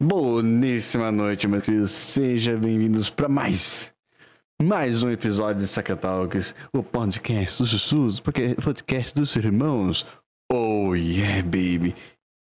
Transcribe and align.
Boníssima 0.00 1.10
noite, 1.10 1.48
meus 1.48 1.64
queridos. 1.64 1.90
Sejam 1.90 2.56
bem-vindos 2.60 3.10
para 3.10 3.28
mais, 3.28 3.92
mais 4.62 5.02
um 5.02 5.10
episódio 5.10 5.60
de 5.60 5.66
Saca 5.66 5.96
Talks, 5.96 6.54
o 6.72 6.84
podcast 6.84 7.60
dos 7.60 7.70
sussurros, 7.72 8.20
porque 8.20 8.54
podcast 8.62 9.12
dos 9.12 9.34
irmãos. 9.34 10.06
Oh 10.52 10.94
yeah, 10.94 11.42
baby. 11.42 11.96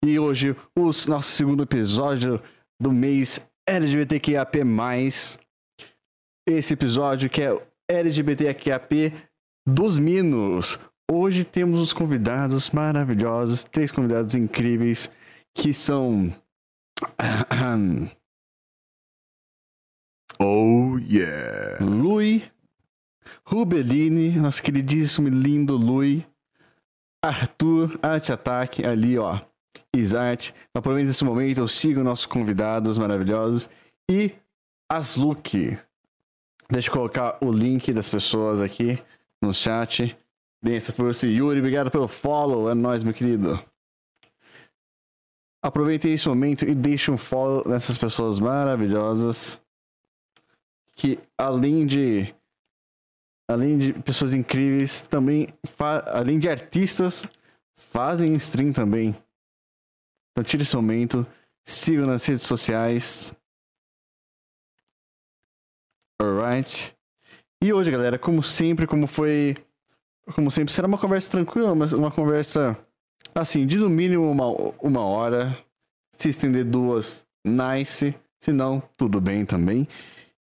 E 0.05 0.19
hoje, 0.19 0.55
o 0.79 0.91
nosso 1.09 1.23
segundo 1.23 1.63
episódio 1.63 2.39
do 2.79 2.93
mês 2.93 3.51
LGBTQAP+. 3.67 4.59
Esse 6.47 6.75
episódio 6.75 7.31
que 7.31 7.41
é 7.41 7.67
LGBTQAP 7.91 9.15
dos 9.67 9.99
Minos. 9.99 10.79
Hoje 11.11 11.45
temos 11.47 11.81
os 11.81 11.95
convidados 11.95 12.71
maravilhosos, 12.73 13.65
três 13.65 13.91
convidados 13.91 14.35
incríveis, 14.35 15.11
que 15.57 15.73
são 15.73 16.31
Oh 20.41 20.99
yeah! 20.99 21.79
Lui, 21.85 22.45
Rubelini, 23.45 24.37
nosso 24.37 24.63
queridíssimo 24.63 25.29
e 25.29 25.31
lindo 25.31 25.77
Lui, 25.77 26.27
Arthur, 27.23 27.99
Arte 28.03 28.33
Ataque, 28.33 28.87
ali 28.87 29.19
ó, 29.19 29.41
Isart. 29.97 30.53
Aproveita 30.75 31.11
esse 31.11 31.25
momento, 31.25 31.67
sigam 31.67 32.05
nossos 32.05 32.27
convidados 32.27 32.99
maravilhosos 32.99 33.69
e 34.11 34.33
Asluk. 34.89 35.79
Deixa 36.71 36.89
eu 36.89 36.93
colocar 36.93 37.39
o 37.41 37.51
link 37.51 37.93
das 37.93 38.09
pessoas 38.09 38.61
aqui 38.61 39.03
no 39.43 39.53
chat. 39.53 40.17
Dê 40.63 40.77
essa 40.77 40.93
força. 40.93 41.27
Yuri, 41.27 41.61
obrigado 41.61 41.91
pelo 41.91 42.07
follow. 42.07 42.71
É 42.71 42.75
nóis, 42.75 43.03
meu 43.03 43.15
querido. 43.15 43.59
Aproveitem 45.61 46.13
esse 46.13 46.29
momento 46.29 46.65
e 46.65 46.75
deixem 46.75 47.13
um 47.13 47.19
follow 47.19 47.67
nessas 47.69 47.99
pessoas 47.99 48.39
maravilhosas. 48.39 49.61
Que 50.95 51.19
além 51.37 51.85
de. 51.85 52.35
Além 53.51 53.79
de 53.79 53.93
pessoas 53.95 54.35
incríveis, 54.35 55.03
também. 55.03 55.49
Além 56.07 56.39
de 56.39 56.49
artistas, 56.49 57.27
fazem 57.77 58.35
stream 58.35 58.73
também. 58.73 59.17
Então 60.31 60.45
tire 60.45 60.63
esse 60.63 60.77
momento. 60.77 61.27
Sigam 61.67 62.07
nas 62.07 62.25
redes 62.25 62.45
sociais. 62.45 63.35
Alright. 66.21 66.97
E 67.63 67.73
hoje, 67.73 67.91
galera, 67.91 68.19
como 68.19 68.43
sempre, 68.43 68.87
como 68.87 69.09
foi. 69.09 69.57
Como 70.35 70.51
sempre, 70.51 70.73
será 70.73 70.87
uma 70.87 70.99
conversa 70.99 71.31
tranquila, 71.31 71.75
mas 71.75 71.93
uma 71.93 72.11
conversa 72.11 72.77
assim, 73.35 73.67
de 73.67 73.77
no 73.77 73.89
mínimo 73.89 74.31
uma, 74.31 74.47
uma 74.81 75.01
hora. 75.01 75.57
Se 76.13 76.29
estender 76.29 76.65
duas, 76.65 77.27
nice. 77.45 78.15
Se 78.41 78.53
não, 78.53 78.83
tudo 78.97 79.21
bem 79.21 79.45
também. 79.45 79.87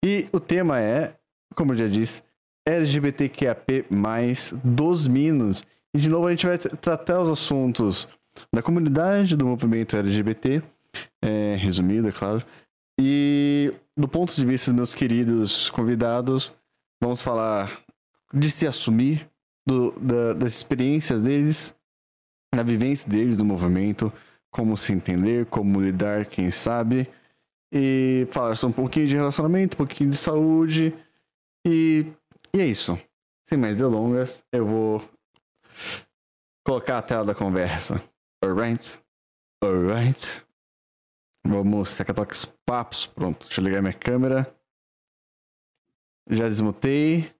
E 0.05 0.27
o 0.33 0.41
tema 0.41 0.81
é, 0.81 1.17
como 1.55 1.73
eu 1.73 1.77
já 1.77 1.87
disse, 1.87 2.23
LGBTQAP, 2.67 3.87
dos 4.63 5.07
Minos. 5.07 5.65
E 5.95 5.99
de 5.99 6.09
novo 6.09 6.27
a 6.27 6.31
gente 6.31 6.47
vai 6.47 6.59
tratar 6.59 7.21
os 7.21 7.29
assuntos 7.29 8.09
da 8.53 8.63
comunidade 8.63 9.37
do 9.37 9.47
movimento 9.47 9.97
LGBT, 9.97 10.63
é, 11.21 11.57
resumido, 11.57 12.09
é 12.09 12.13
claro. 12.13 12.45
E 12.99 13.73
do 13.97 14.09
ponto 14.09 14.35
de 14.35 14.45
vista 14.45 14.71
dos 14.71 14.77
meus 14.77 14.95
queridos 14.95 15.71
convidados, 15.71 16.55
vamos 17.01 17.21
falar 17.21 17.81
de 18.33 18.51
se 18.51 18.67
assumir, 18.67 19.29
do, 19.67 19.93
da, 20.01 20.33
das 20.33 20.55
experiências 20.55 21.23
deles, 21.23 21.75
da 22.55 22.63
vivência 22.63 23.11
deles 23.11 23.39
do 23.39 23.45
movimento, 23.45 24.13
como 24.51 24.77
se 24.77 24.93
entender, 24.93 25.47
como 25.47 25.81
lidar, 25.81 26.27
quem 26.27 26.51
sabe. 26.51 27.09
E 27.73 28.29
falar 28.31 28.55
só 28.57 28.67
um 28.67 28.73
pouquinho 28.73 29.07
de 29.07 29.17
relacionamento, 29.17 29.75
um 29.77 29.79
pouquinho 29.79 30.11
de 30.11 30.17
saúde. 30.17 30.95
E, 31.67 32.07
e 32.55 32.61
é 32.61 32.67
isso. 32.67 32.99
Sem 33.49 33.59
mais 33.59 33.79
delongas, 33.79 34.45
eu 34.53 34.67
vou 34.67 35.11
colocar 36.67 36.99
a 36.99 37.03
tela 37.03 37.25
da 37.25 37.35
conversa. 37.35 38.03
Alright? 38.45 39.01
Alright? 39.65 40.45
Vamos 41.47 41.97
tacar 41.97 42.15
os 42.31 42.45
papos. 42.67 43.07
Pronto, 43.07 43.47
deixa 43.47 43.61
eu 43.61 43.65
ligar 43.65 43.81
minha 43.81 43.95
câmera. 43.95 44.55
Já 46.29 46.49
desmutei. 46.49 47.33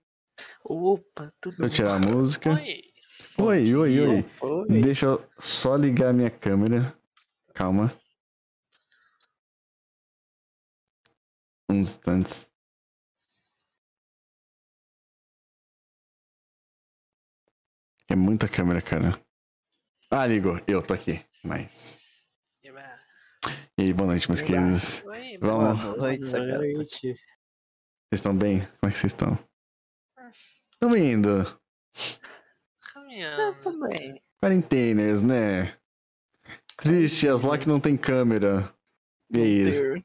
Opa, 0.65 1.33
tudo 1.41 1.59
Vou 1.59 1.69
tirar 1.69 1.97
a 1.97 1.99
música. 1.99 2.51
Oi. 2.51 2.92
Oi, 3.39 3.75
oi, 3.75 4.01
oi. 4.01 4.25
Oi. 4.41 4.81
Deixa 4.83 5.07
eu 5.07 5.29
só 5.41 5.77
ligar 5.77 6.13
minha 6.13 6.31
câmera. 6.31 6.97
Calma. 7.55 7.93
Uns 11.69 11.79
instantes. 11.89 12.51
É 18.09 18.15
muita 18.15 18.47
câmera, 18.49 18.83
cara. 18.83 19.19
Ah, 20.11 20.27
ligou. 20.27 20.59
Eu 20.67 20.83
tô 20.83 20.93
aqui. 20.93 21.25
Mas. 21.43 21.99
E 23.79 23.83
aí, 23.85 23.93
boa 23.95 24.09
noite, 24.09 24.29
meus 24.29 24.41
Eba. 24.41 24.47
queridos. 24.49 25.03
Oi, 25.05 25.39
Vamos. 25.39 25.81
Boa 25.81 25.97
noite, 25.97 26.21
tá 26.25 26.31
sacada. 26.31 26.59
Vocês 26.85 27.17
estão 28.13 28.37
bem? 28.37 28.61
Como 28.61 28.79
é 28.85 28.91
que 28.91 28.99
vocês 28.99 29.13
estão? 29.13 29.39
Estão 30.75 30.97
indo. 30.97 31.61
Caminhando. 33.23 33.63
também. 33.63 34.23
Quarenteners, 34.41 35.23
né? 35.23 35.77
Triste, 36.77 37.29
as 37.29 37.43
Loki 37.43 37.69
não 37.69 37.81
tem 37.81 37.97
câmera. 37.97 38.73
E 39.31 39.39
aí, 39.41 40.05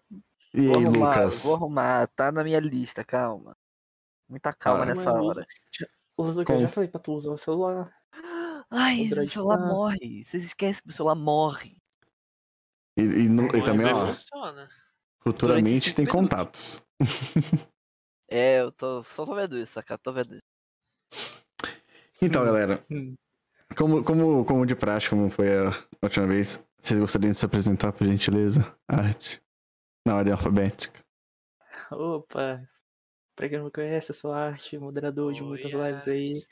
e 0.53 0.67
Vou 0.67 0.77
aí 0.77 0.85
arrumar, 0.85 1.09
Lucas? 1.17 1.43
vou 1.43 1.55
arrumar, 1.55 2.07
tá 2.07 2.31
na 2.31 2.43
minha 2.43 2.59
lista, 2.59 3.03
calma. 3.03 3.55
Muita 4.29 4.53
calma 4.53 4.83
Ah, 4.83 4.85
nessa 4.87 5.11
hora. 5.11 5.45
Usa, 6.17 6.43
eu 6.47 6.59
já 6.61 6.67
falei 6.67 6.89
pra 6.89 6.99
tu 6.99 7.13
usar 7.13 7.31
o 7.31 7.37
celular. 7.37 7.93
Ai, 8.69 9.05
Android 9.05 9.15
meu 9.19 9.27
celular 9.29 9.57
tá- 9.57 9.65
morre. 9.67 10.25
Vocês 10.25 10.43
esquecem 10.43 10.81
que 10.83 10.89
o 10.89 10.93
celular 10.93 11.15
morre. 11.15 11.77
E, 12.97 13.01
e 13.01 13.29
não- 13.29 13.45
e 13.45 13.59
O 13.59 13.63
também, 13.63 13.85
ó, 13.93 14.07
funciona. 14.07 14.67
futuramente 15.21 15.93
tem 15.95 16.05
contatos. 16.05 16.83
É, 18.29 18.59
eu 18.59 18.73
tô 18.73 19.03
só 19.05 19.25
tô 19.25 19.33
vendo 19.35 19.57
isso, 19.57 19.71
saca? 19.71 19.97
Tô 19.97 20.11
vendo 20.11 20.35
isso. 20.35 21.36
Então, 22.21 22.43
galera, 22.43 22.79
como, 23.75 24.03
como, 24.03 24.45
como 24.45 24.65
de 24.65 24.75
praxe, 24.75 25.09
como 25.09 25.29
foi 25.29 25.55
a 25.55 25.71
última 26.01 26.25
vez, 26.25 26.65
vocês 26.79 26.99
gostariam 26.99 27.31
de 27.31 27.37
se 27.37 27.45
apresentar, 27.45 27.91
por 27.91 28.07
gentileza? 28.07 28.75
Arte. 28.87 29.41
Na 30.05 30.15
ordem 30.15 30.33
alfabética. 30.33 31.03
Opa, 31.91 32.67
pra 33.35 33.49
quem 33.49 33.57
não 33.57 33.65
me 33.65 33.71
conhece, 33.71 34.11
eu 34.11 34.15
sou 34.15 34.31
Arte, 34.31 34.77
moderador 34.77 35.33
de 35.33 35.43
Oi, 35.43 35.47
muitas 35.47 35.71
lives 35.71 36.07
aí. 36.07 36.43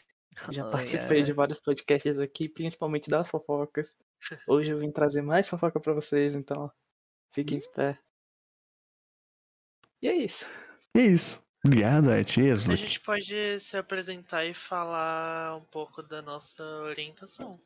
Já 0.51 0.65
Oi, 0.65 0.71
participei 0.71 1.21
de 1.21 1.31
vários 1.31 1.59
podcasts 1.59 2.17
aqui, 2.19 2.49
principalmente 2.49 3.09
das 3.09 3.29
fofocas. 3.29 3.95
Hoje 4.47 4.71
eu 4.71 4.79
vim 4.79 4.91
trazer 4.91 5.21
mais 5.21 5.47
fofoca 5.47 5.79
pra 5.79 5.93
vocês, 5.93 6.35
então 6.35 6.71
fiquem 7.31 7.57
espertos. 7.57 8.03
E 10.01 10.07
é 10.07 10.15
isso. 10.15 10.45
E 10.93 10.99
é 10.99 11.03
isso. 11.03 11.44
Obrigado, 11.65 12.11
Arte. 12.11 12.41
A 12.41 12.43
Isso. 12.53 12.75
gente 12.75 12.99
pode 12.99 13.59
se 13.59 13.75
apresentar 13.77 14.45
e 14.45 14.53
falar 14.53 15.57
um 15.57 15.63
pouco 15.65 16.03
da 16.03 16.21
nossa 16.21 16.63
orientação. 16.83 17.59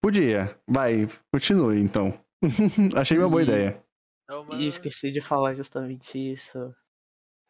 Podia. 0.00 0.58
Vai, 0.68 1.08
continue 1.32 1.80
então. 1.80 2.18
Achei 2.96 3.16
uma 3.18 3.28
boa 3.28 3.40
E- 3.42 3.44
ideia. 3.44 3.82
É 4.28 4.34
uma... 4.34 4.54
E 4.56 4.66
esqueci 4.66 5.10
de 5.10 5.20
falar 5.20 5.54
justamente 5.54 6.18
isso. 6.32 6.74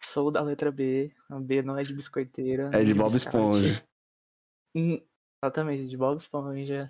Sou 0.03 0.31
da 0.31 0.43
letra 0.43 0.71
B. 0.71 1.13
A 1.29 1.41
B 1.41 1.63
não 1.63 1.77
é 1.77 1.83
de 1.83 1.93
biscoiteira. 1.95 2.71
É 2.73 2.85
de 2.85 2.95
Bob 2.95 3.13
biscate. 3.13 3.37
Esponja. 3.37 3.85
Hum, 4.75 5.01
Exatamente, 5.43 5.89
de 5.89 5.97
Bob 5.97 6.19
Esponja. 6.19 6.87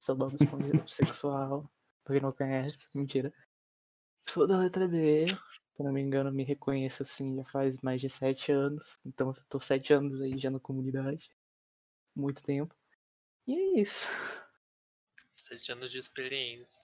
Sou 0.00 0.14
Bob 0.16 0.34
Esponja 0.34 0.72
sexual. 0.88 1.70
Pra 2.04 2.14
quem 2.14 2.22
não 2.22 2.32
conhece, 2.32 2.78
mentira. 2.94 3.32
Sou 4.26 4.46
da 4.46 4.58
letra 4.58 4.88
B. 4.88 5.26
Se 5.76 5.82
não 5.82 5.92
me 5.92 6.00
engano, 6.00 6.30
me 6.30 6.44
reconheço 6.44 7.02
assim 7.02 7.36
já 7.36 7.44
faz 7.46 7.76
mais 7.82 8.00
de 8.00 8.08
sete 8.08 8.52
anos. 8.52 8.96
Então 9.04 9.28
eu 9.28 9.44
tô 9.48 9.58
sete 9.58 9.92
anos 9.92 10.20
aí 10.20 10.38
já 10.38 10.50
na 10.50 10.60
comunidade. 10.60 11.28
Muito 12.14 12.42
tempo. 12.42 12.74
E 13.46 13.54
é 13.54 13.80
isso. 13.80 14.06
Sete 15.32 15.72
anos 15.72 15.90
de 15.90 15.98
experiência. 15.98 16.80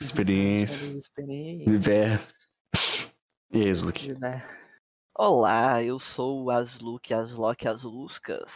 Experiência. 0.00 0.98
Experiência, 0.98 1.64
Diverso. 1.66 2.34
E 3.52 3.62
aí, 3.62 3.72
Luke? 3.74 4.12
Olá, 5.14 5.82
eu 5.82 6.00
sou 6.00 6.44
o 6.44 6.50
Asluk, 6.50 7.14
Aslok 7.14 7.68
Asluscas. 7.68 8.54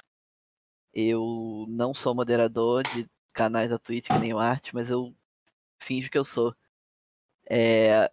Eu 0.92 1.66
não 1.68 1.94
sou 1.94 2.14
moderador 2.14 2.82
de 2.82 3.08
canais 3.32 3.70
da 3.70 3.78
Twitch 3.78 4.08
que 4.08 4.18
nem 4.18 4.34
o 4.34 4.38
Arte, 4.38 4.74
mas 4.74 4.90
eu 4.90 5.14
finjo 5.80 6.10
que 6.10 6.18
eu 6.18 6.24
sou. 6.24 6.56
É, 7.48 8.10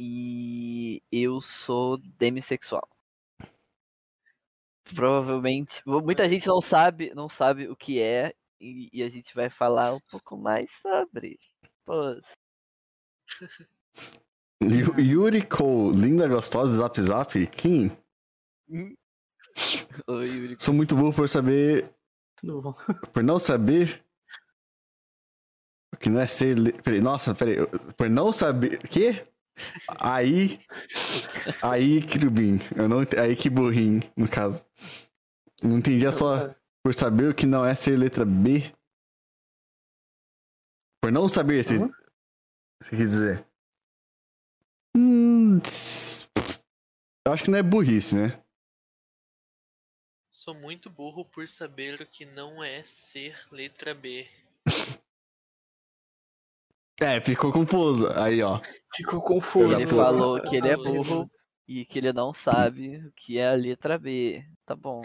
e 0.00 1.02
eu 1.10 1.40
sou 1.40 1.98
demissexual. 1.98 2.88
Provavelmente, 4.94 5.82
muita 5.84 6.28
gente 6.28 6.46
não 6.46 6.60
sabe, 6.60 7.12
não 7.14 7.28
sabe 7.28 7.68
o 7.68 7.76
que 7.76 8.00
é 8.00 8.32
e, 8.60 8.88
e 8.92 9.02
a 9.02 9.08
gente 9.10 9.34
vai 9.34 9.50
falar 9.50 9.92
um 9.92 10.00
pouco 10.08 10.36
mais 10.36 10.70
sobre. 10.80 11.38
Yu- 14.62 14.98
Yuri 15.00 15.46
Cole, 15.46 16.00
linda, 16.00 16.28
gostosa, 16.28 16.78
zap 16.78 17.00
zap. 17.00 17.46
Quem? 17.48 17.90
Oi, 20.06 20.28
Yuri. 20.28 20.56
Sou 20.60 20.72
muito 20.72 20.94
burro 20.94 21.12
por 21.12 21.28
saber. 21.28 21.92
Tudo 22.36 22.62
bom. 22.62 22.72
Por 23.12 23.22
não 23.24 23.38
saber. 23.38 24.04
Que 25.98 26.08
não 26.08 26.20
é 26.20 26.26
ser. 26.26 26.56
Peraí, 26.82 27.00
nossa, 27.00 27.34
peraí. 27.34 27.56
Por 27.96 28.08
não 28.08 28.32
saber. 28.32 28.78
Quê? 28.88 29.26
Aí. 29.98 30.60
Aí, 31.62 32.02
Kirubim. 32.02 32.58
Eu 32.76 32.88
não. 32.88 33.00
Aí 33.22 33.34
que 33.36 33.50
burrinho, 33.50 34.02
no 34.16 34.28
caso. 34.28 34.64
Não 35.62 35.78
entendi 35.78 36.06
é 36.06 36.12
só. 36.12 36.54
Por 36.82 36.94
saber 36.94 37.30
o 37.30 37.34
que 37.34 37.44
não 37.44 37.64
é 37.64 37.74
ser 37.74 37.96
letra 37.96 38.24
B. 38.24 38.72
Por 41.02 41.12
não 41.12 41.28
saber 41.28 41.64
se. 41.64 41.76
Hã? 41.76 41.90
Você 42.80 42.96
quer 42.96 43.06
dizer? 43.06 43.46
Hum, 44.96 45.58
eu 47.26 47.32
acho 47.32 47.44
que 47.44 47.50
não 47.50 47.58
é 47.58 47.62
burrice, 47.62 48.16
né? 48.16 48.42
Sou 50.30 50.54
muito 50.54 50.88
burro 50.88 51.24
por 51.24 51.48
saber 51.48 52.00
o 52.00 52.06
que 52.06 52.24
não 52.24 52.62
é 52.62 52.82
ser 52.84 53.36
letra 53.50 53.94
B. 53.94 54.26
É, 57.00 57.20
ficou 57.20 57.52
confuso. 57.52 58.08
Aí, 58.18 58.42
ó. 58.42 58.60
Ficou 58.94 59.22
confuso. 59.22 59.72
Ele 59.72 59.86
falou 59.86 60.40
que 60.42 60.56
ele 60.56 60.68
é 60.68 60.76
burro 60.76 61.30
e 61.66 61.84
que 61.84 61.98
ele 61.98 62.12
não 62.12 62.34
sabe 62.34 62.98
o 63.06 63.12
que 63.12 63.38
é 63.38 63.48
a 63.48 63.54
letra 63.54 63.98
B. 63.98 64.44
Tá 64.66 64.74
bom. 64.74 65.02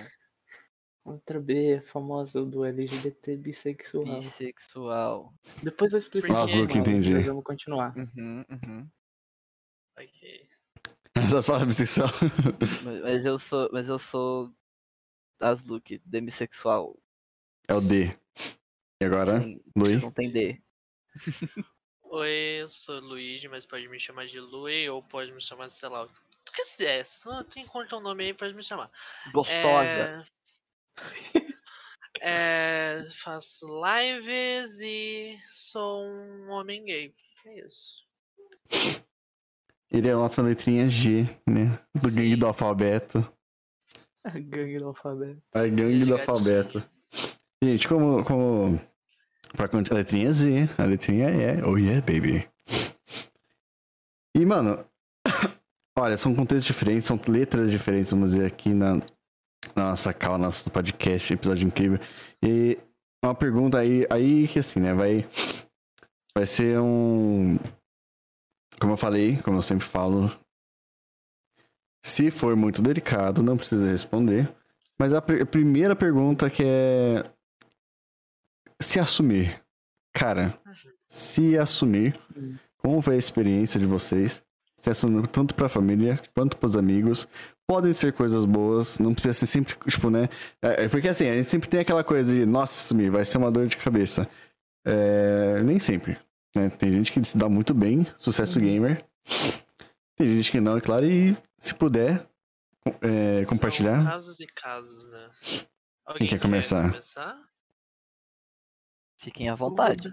Letra 1.06 1.40
B, 1.40 1.82
famosa 1.82 2.44
do 2.44 2.64
LGBT 2.64 3.36
bissexual. 3.36 4.22
Bissexual. 4.22 5.34
Depois 5.62 5.94
eu 5.94 6.00
explico. 6.00 6.28
Nossa, 6.28 6.56
mais, 6.56 6.68
Luke, 6.68 6.78
entendi. 6.78 7.14
mas 7.14 7.26
Vamos 7.26 7.44
continuar. 7.44 7.94
Uhum, 7.96 8.46
uhum. 8.50 8.90
Ok. 9.98 10.48
Essas 11.16 11.46
palavras 11.46 11.68
bissexual. 11.68 12.10
Mas, 12.86 13.02
mas 13.02 13.26
eu 13.26 13.38
sou. 13.38 13.70
Mas 13.72 13.88
eu 13.88 14.00
sou. 14.00 14.52
Asluke, 15.40 16.02
demissexual. 16.06 16.98
É 17.68 17.74
o 17.74 17.82
D. 17.82 18.16
E 19.02 19.06
agora, 19.06 19.42
Tem- 19.42 19.62
Lui? 19.76 19.98
Não 19.98 20.12
tem 20.12 20.32
D. 20.32 20.62
Oi, 22.16 22.60
eu 22.62 22.68
sou 22.68 23.00
Luigi, 23.00 23.48
mas 23.48 23.66
pode 23.66 23.90
me 23.90 24.00
chamar 24.00 24.28
de 24.28 24.40
Lui 24.40 24.88
ou 24.88 25.02
pode 25.02 25.32
me 25.32 25.42
chamar 25.42 25.66
de 25.66 25.74
sei 25.74 25.90
lá. 25.90 26.04
o 26.04 26.08
que 26.08 26.14
Tu 26.46 26.52
quiser, 26.52 27.08
só 27.08 27.44
tu 27.44 27.58
encontra 27.58 27.98
um 27.98 28.02
nome 28.02 28.26
aí, 28.26 28.34
pode 28.36 28.54
me 28.54 28.62
chamar. 28.62 28.92
Gostosa. 29.34 30.24
É... 32.22 33.00
é, 33.02 33.10
Faço 33.14 33.66
lives 33.84 34.80
e 34.80 35.40
sou 35.52 36.06
um 36.06 36.52
homem 36.52 36.86
gay. 36.86 37.16
É 37.48 37.66
isso. 37.66 38.06
Ele 39.90 40.08
é 40.08 40.12
a 40.12 40.18
nossa 40.18 40.44
letrinha 40.44 40.88
G, 40.88 41.24
né? 41.50 41.84
Do 42.00 42.12
gangue 42.14 42.36
do 42.36 42.46
alfabeto. 42.46 43.28
A 44.24 44.38
gangue 44.38 44.78
do 44.78 44.90
alfabeto. 44.90 45.42
A 45.52 45.68
gangue 45.68 46.06
do 46.06 46.14
alfabeto. 46.14 46.84
Gente, 47.64 47.88
como. 47.88 48.24
como... 48.24 48.93
Pra 49.56 49.66
a 49.68 49.94
letrinha 49.94 50.34
Z, 50.34 50.70
a 50.78 50.84
letrinha 50.84 51.30
E. 51.30 51.62
Oh 51.64 51.78
yeah, 51.78 52.02
baby. 52.02 52.48
E, 54.36 54.46
mano. 54.46 54.84
Olha, 55.98 56.18
são 56.18 56.34
contextos 56.34 56.66
diferentes, 56.66 57.06
são 57.06 57.20
letras 57.28 57.70
diferentes, 57.70 58.12
vamos 58.12 58.32
dizer, 58.32 58.48
aqui 58.48 58.70
na, 58.74 58.96
na 59.76 59.92
nossa 59.92 60.12
cala, 60.12 60.40
nosso 60.40 60.70
podcast, 60.72 61.32
episódio 61.34 61.68
incrível. 61.68 62.00
E 62.42 62.80
uma 63.24 63.36
pergunta 63.36 63.78
aí, 63.78 64.06
aí 64.10 64.48
que 64.48 64.60
assim, 64.60 64.80
né, 64.80 64.94
vai. 64.94 65.26
Vai 66.36 66.48
ser 66.48 66.80
um. 66.80 67.60
Como 68.80 68.94
eu 68.94 68.98
falei, 68.98 69.38
como 69.38 69.58
eu 69.58 69.62
sempre 69.62 69.86
falo. 69.86 70.32
Se 72.04 72.32
for 72.32 72.56
muito 72.56 72.82
delicado, 72.82 73.44
não 73.44 73.56
precisa 73.56 73.86
responder. 73.90 74.52
Mas 75.00 75.14
a, 75.14 75.22
pr- 75.22 75.44
a 75.44 75.46
primeira 75.46 75.96
pergunta 75.96 76.50
que 76.50 76.64
é. 76.66 77.24
Se 78.84 79.00
assumir. 79.00 79.62
Cara, 80.14 80.58
se 81.08 81.58
assumir. 81.58 82.14
Como 82.78 83.02
foi 83.02 83.16
a 83.16 83.18
experiência 83.18 83.80
de 83.80 83.86
vocês? 83.86 84.44
Se 84.78 84.90
assumir 84.90 85.26
tanto 85.28 85.56
pra 85.56 85.70
família 85.70 86.20
quanto 86.36 86.58
pros 86.58 86.76
amigos. 86.76 87.28
Podem 87.66 87.94
ser 87.94 88.12
coisas 88.12 88.44
boas, 88.44 89.00
não 89.00 89.14
precisa 89.14 89.34
ser 89.34 89.46
sempre, 89.48 89.74
tipo, 89.88 90.10
né? 90.10 90.28
É, 90.62 90.84
é 90.84 90.90
porque 90.90 91.08
assim, 91.08 91.30
a 91.30 91.34
gente 91.34 91.48
sempre 91.48 91.70
tem 91.70 91.80
aquela 91.80 92.04
coisa 92.04 92.34
de, 92.36 92.46
nossa, 92.46 92.74
assumir, 92.74 93.10
vai 93.10 93.24
ser 93.24 93.38
uma 93.38 93.50
dor 93.50 93.68
de 93.68 93.78
cabeça. 93.78 94.30
É, 94.86 95.62
nem 95.64 95.80
sempre. 95.80 96.18
Né? 96.54 96.70
Tem 96.70 96.92
gente 96.92 97.12
que 97.12 97.24
se 97.24 97.38
dá 97.38 97.48
muito 97.48 97.74
bem, 97.74 98.06
sucesso 98.18 98.60
Uhum. 98.60 98.66
gamer. 98.66 99.06
Tem 100.18 100.28
gente 100.36 100.52
que 100.52 100.60
não, 100.60 100.76
é 100.78 100.82
claro, 100.82 101.06
e 101.06 101.36
se 101.58 101.74
puder 101.74 102.28
é, 103.02 103.46
compartilhar. 103.46 104.04
casos 104.04 104.40
e 104.42 104.46
casos, 104.46 105.08
né? 105.10 105.30
Alguém 106.06 106.28
quer 106.28 106.40
começar? 106.42 106.90
começar? 106.90 107.34
Fiquem 109.24 109.48
à 109.50 109.56
vontade. 109.56 110.10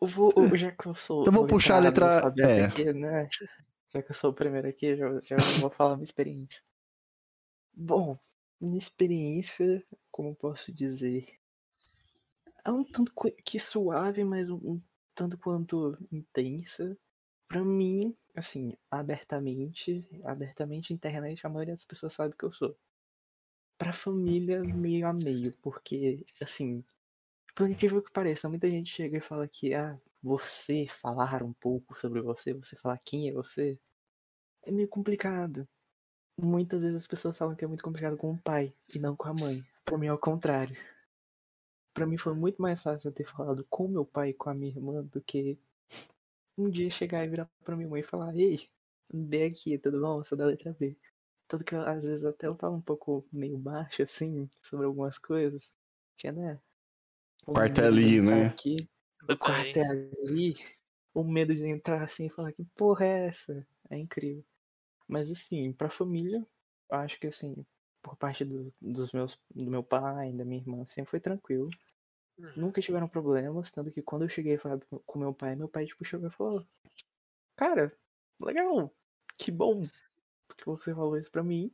Eu 0.00 0.08
vou, 0.08 0.32
eu- 0.36 0.56
já 0.56 0.72
que 0.72 0.86
eu 0.86 0.94
sou. 0.94 1.24
Eu 1.24 1.32
vou 1.32 1.44
o 1.44 1.46
puxar 1.46 1.76
a 1.76 1.80
letra- 1.80 2.34
é. 2.38 2.64
Aqui, 2.64 2.92
né? 2.92 3.28
Já 3.88 4.02
que 4.02 4.10
eu 4.10 4.14
sou 4.14 4.30
o 4.30 4.34
primeiro 4.34 4.68
aqui, 4.68 4.96
já, 4.96 5.20
já 5.22 5.36
vou 5.60 5.70
falar 5.70 5.96
minha 5.96 6.04
experiência. 6.04 6.62
Bom, 7.72 8.16
minha 8.60 8.78
experiência, 8.78 9.84
como 10.10 10.34
posso 10.34 10.72
dizer, 10.72 11.26
é 12.64 12.70
um 12.70 12.84
tanto 12.84 13.12
que 13.44 13.58
suave, 13.58 14.24
mas 14.24 14.50
um, 14.50 14.56
um 14.56 14.80
tanto 15.14 15.38
quanto 15.38 15.96
intensa. 16.10 16.96
Pra 17.48 17.64
mim, 17.64 18.14
assim, 18.34 18.74
abertamente, 18.90 20.04
abertamente 20.24 20.92
internet, 20.92 21.44
a 21.44 21.50
maioria 21.50 21.74
das 21.74 21.84
pessoas 21.84 22.12
sabe 22.14 22.34
que 22.36 22.44
eu 22.44 22.52
sou. 22.52 22.76
Pra 23.78 23.92
família, 23.92 24.62
meio 24.62 25.06
a 25.06 25.12
meio, 25.12 25.52
porque, 25.62 26.22
assim, 26.40 26.84
por 27.60 27.68
incrível 27.68 28.00
que 28.00 28.10
pareça, 28.10 28.48
muita 28.48 28.70
gente 28.70 28.90
chega 28.90 29.18
e 29.18 29.20
fala 29.20 29.46
que, 29.46 29.74
ah, 29.74 30.00
você 30.22 30.86
falar 30.88 31.42
um 31.42 31.52
pouco 31.52 31.94
sobre 32.00 32.22
você, 32.22 32.54
você 32.54 32.74
falar 32.74 32.96
quem 33.04 33.28
é 33.28 33.32
você, 33.32 33.78
é 34.62 34.70
meio 34.70 34.88
complicado. 34.88 35.68
Muitas 36.40 36.80
vezes 36.80 37.02
as 37.02 37.06
pessoas 37.06 37.36
falam 37.36 37.54
que 37.54 37.62
é 37.62 37.68
muito 37.68 37.84
complicado 37.84 38.16
com 38.16 38.30
o 38.32 38.38
pai 38.38 38.74
e 38.94 38.98
não 38.98 39.14
com 39.14 39.28
a 39.28 39.34
mãe. 39.34 39.62
Pra 39.84 39.98
mim 39.98 40.06
é 40.06 40.12
o 40.12 40.16
contrário. 40.16 40.74
Pra 41.92 42.06
mim 42.06 42.16
foi 42.16 42.32
muito 42.32 42.62
mais 42.62 42.82
fácil 42.82 43.08
eu 43.08 43.12
ter 43.12 43.28
falado 43.28 43.62
com 43.68 43.86
meu 43.86 44.06
pai 44.06 44.30
e 44.30 44.34
com 44.34 44.48
a 44.48 44.54
minha 44.54 44.72
irmã 44.72 45.04
do 45.04 45.20
que 45.20 45.58
um 46.56 46.70
dia 46.70 46.90
chegar 46.90 47.26
e 47.26 47.28
virar 47.28 47.50
pra 47.62 47.76
minha 47.76 47.90
mãe 47.90 48.00
e 48.00 48.04
falar, 48.04 48.34
ei, 48.34 48.70
B 49.12 49.44
aqui, 49.44 49.76
tudo 49.76 50.00
bom? 50.00 50.20
Eu 50.20 50.24
sou 50.24 50.38
da 50.38 50.46
letra 50.46 50.74
B. 50.80 50.96
Tanto 51.46 51.62
que 51.62 51.74
às 51.74 52.04
vezes 52.04 52.24
até 52.24 52.46
eu 52.46 52.56
falo 52.56 52.76
um 52.76 52.80
pouco 52.80 53.28
meio 53.30 53.58
baixo 53.58 54.02
assim 54.02 54.48
sobre 54.62 54.86
algumas 54.86 55.18
coisas. 55.18 55.70
Que 56.16 56.32
né? 56.32 56.58
O 57.46 57.52
Quarto 57.52 57.80
é 57.80 57.86
ali, 57.86 58.20
né? 58.20 58.46
Aqui, 58.46 58.88
o 59.28 59.36
quarto 59.36 59.76
é 59.76 59.86
ali, 59.86 60.56
o 61.14 61.24
medo 61.24 61.54
de 61.54 61.66
entrar 61.66 62.02
assim 62.02 62.26
e 62.26 62.30
falar 62.30 62.52
que 62.52 62.64
porra 62.76 63.04
é 63.04 63.26
essa? 63.28 63.66
É 63.88 63.96
incrível. 63.96 64.44
Mas 65.08 65.30
assim, 65.30 65.72
pra 65.72 65.90
família, 65.90 66.46
acho 66.90 67.18
que 67.18 67.26
assim, 67.26 67.64
por 68.02 68.16
parte 68.16 68.44
do, 68.44 68.72
dos 68.80 69.12
meus, 69.12 69.38
do 69.54 69.70
meu 69.70 69.82
pai, 69.82 70.32
da 70.32 70.44
minha 70.44 70.60
irmã, 70.60 70.84
sempre 70.86 71.10
foi 71.10 71.20
tranquilo. 71.20 71.68
Uhum. 72.38 72.52
Nunca 72.56 72.80
tiveram 72.80 73.08
problemas, 73.08 73.70
tanto 73.72 73.90
que 73.90 74.02
quando 74.02 74.22
eu 74.22 74.28
cheguei 74.28 74.54
a 74.54 74.58
falar 74.58 74.80
com 75.04 75.18
meu 75.18 75.34
pai, 75.34 75.56
meu 75.56 75.68
pai 75.68 75.86
tipo 75.86 76.04
chegou 76.04 76.28
e 76.28 76.32
falou: 76.32 76.64
Cara, 77.56 77.92
legal, 78.40 78.94
que 79.38 79.50
bom 79.50 79.82
que 80.56 80.66
você 80.66 80.94
falou 80.94 81.16
isso 81.16 81.30
pra 81.30 81.42
mim. 81.42 81.72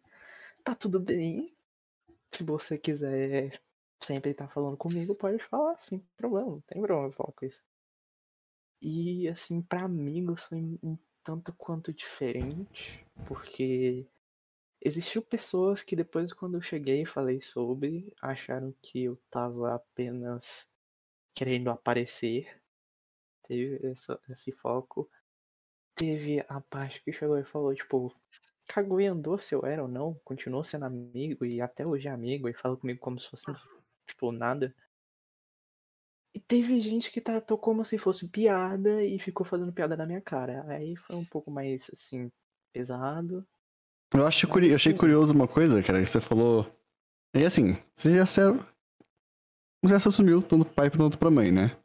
Tá 0.65 0.75
tudo 0.75 1.01
bem. 1.01 1.55
Se 2.33 2.43
você 2.43 2.79
quiser 2.79 3.61
sempre 4.01 4.31
estar 4.33 4.49
falando 4.49 4.77
comigo, 4.77 5.15
pode 5.17 5.39
falar, 5.45 5.79
sem 5.81 6.01
problema, 6.17 6.51
não 6.53 6.61
tem 6.63 6.81
problema 6.83 7.13
falar 7.13 7.33
com 7.33 7.47
isso. 7.47 7.63
E 8.81 9.29
assim, 9.29 9.63
pra 9.63 9.83
amigos 9.85 10.43
foi 10.45 10.59
um 10.83 10.97
tanto 11.25 11.53
quanto 11.55 11.93
diferente, 11.93 13.05
porque 13.25 14.07
existiu 14.83 15.23
pessoas 15.23 15.83
que 15.83 15.97
depois 15.97 16.33
quando 16.33 16.57
eu 16.57 16.63
cheguei 16.63 17.03
e 17.03 17.07
falei 17.07 17.41
sobre, 17.43 18.15
acharam 18.23 18.75
que 18.83 19.05
eu 19.05 19.19
tava 19.31 19.75
apenas 19.75 20.67
querendo 21.35 21.71
aparecer. 21.71 22.61
Teve 23.49 23.87
essa- 23.93 24.21
esse 24.31 24.53
foco. 24.53 25.11
Teve 25.97 26.45
a 26.49 26.61
parte 26.61 27.03
que 27.03 27.13
chegou 27.13 27.39
e 27.39 27.45
falou, 27.45 27.75
tipo, 27.75 28.15
cagou 28.69 29.01
e 29.01 29.07
andou 29.07 29.39
se 29.39 29.55
eu 29.55 29.67
era 29.67 29.83
ou 29.83 29.89
não, 29.89 30.15
continuou 30.25 30.65
sendo 30.65 30.87
amigo 30.87 31.45
e 31.47 31.61
até 31.61 31.87
hoje 31.87 32.09
é 32.09 32.13
amigo 32.13 32.49
e 32.49 32.55
fala 32.55 32.77
comigo 32.77 33.01
como 33.01 33.19
se 33.21 33.29
fosse, 33.29 33.47
tipo, 34.07 34.33
nada. 34.33 34.75
E 36.35 36.41
teve 36.41 36.81
gente 36.81 37.11
que 37.11 37.21
tratou 37.21 37.57
como 37.57 37.85
se 37.85 37.97
fosse 37.99 38.29
piada 38.29 39.03
e 39.03 39.19
ficou 39.19 39.47
fazendo 39.47 39.73
piada 39.73 39.97
na 39.97 40.07
minha 40.07 40.21
cara. 40.21 40.65
Aí 40.69 40.95
foi 40.97 41.17
um 41.17 41.25
pouco 41.25 41.51
mais, 41.51 41.91
assim, 41.93 42.31
pesado. 42.73 43.47
Eu, 44.15 44.27
acho 44.27 44.47
curi... 44.47 44.69
eu 44.69 44.77
achei 44.77 44.93
curioso 44.93 45.35
uma 45.35 45.49
coisa, 45.49 45.83
cara, 45.83 46.01
que 46.01 46.07
você 46.07 46.21
falou. 46.21 46.67
E 47.35 47.45
assim, 47.45 47.77
você 47.95 48.15
já 48.15 48.27
se. 48.27 48.41
Já 49.85 50.01
se 50.01 50.09
assumiu 50.09 50.43
tanto 50.43 50.65
pro 50.65 50.75
pai 50.75 50.91
quanto 50.91 51.19
pra 51.19 51.31
mãe, 51.31 51.53
né? 51.53 51.77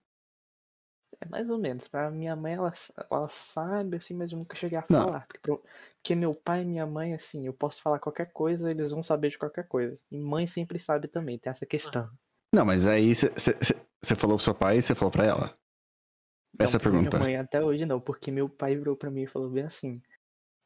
é 1.22 1.26
mais 1.30 1.50
ou 1.50 1.58
menos. 1.58 1.88
Pra 1.88 2.10
minha 2.10 2.36
mãe, 2.36 2.54
ela, 2.54 2.74
ela 3.10 3.30
sabe, 3.30 3.98
assim, 3.98 4.16
mas 4.16 4.32
eu 4.32 4.40
nunca 4.40 4.56
cheguei 4.56 4.78
a 4.78 4.86
Não. 4.90 5.06
falar. 5.06 5.28
Porque, 5.28 5.52
porque 6.02 6.16
meu 6.16 6.34
pai 6.34 6.64
e 6.64 6.66
minha 6.66 6.86
mãe, 6.86 7.14
assim, 7.14 7.46
eu 7.46 7.54
posso 7.54 7.80
falar 7.82 8.00
qualquer 8.00 8.32
coisa, 8.34 8.72
eles 8.72 8.90
vão 8.90 9.04
saber 9.04 9.30
de 9.30 9.38
qualquer 9.38 9.68
coisa. 9.68 10.02
E 10.12 10.18
mãe 10.20 10.48
sempre 10.48 10.80
sabe 10.80 11.08
também, 11.08 11.38
tem 11.38 11.52
essa 11.52 11.66
questão. 11.66 12.10
Não, 12.54 12.66
mas 12.66 12.88
aí 12.88 13.14
você 13.14 14.16
falou 14.16 14.36
pro 14.36 14.44
seu 14.44 14.56
pai 14.56 14.78
e 14.80 14.82
você 14.82 14.96
falou 14.96 15.12
pra 15.12 15.26
ela. 15.26 15.58
Essa 16.60 16.78
é 16.78 16.80
pergunta. 16.80 17.18
Minha 17.18 17.20
mãe 17.20 17.38
até 17.38 17.64
hoje 17.64 17.86
não, 17.86 18.02
porque 18.02 18.32
meu 18.32 18.50
pai 18.50 18.76
virou 18.76 18.98
pra 18.98 19.12
mim 19.12 19.24
e 19.24 19.28
falou 19.28 19.50
bem 19.50 19.64
assim: 19.64 20.02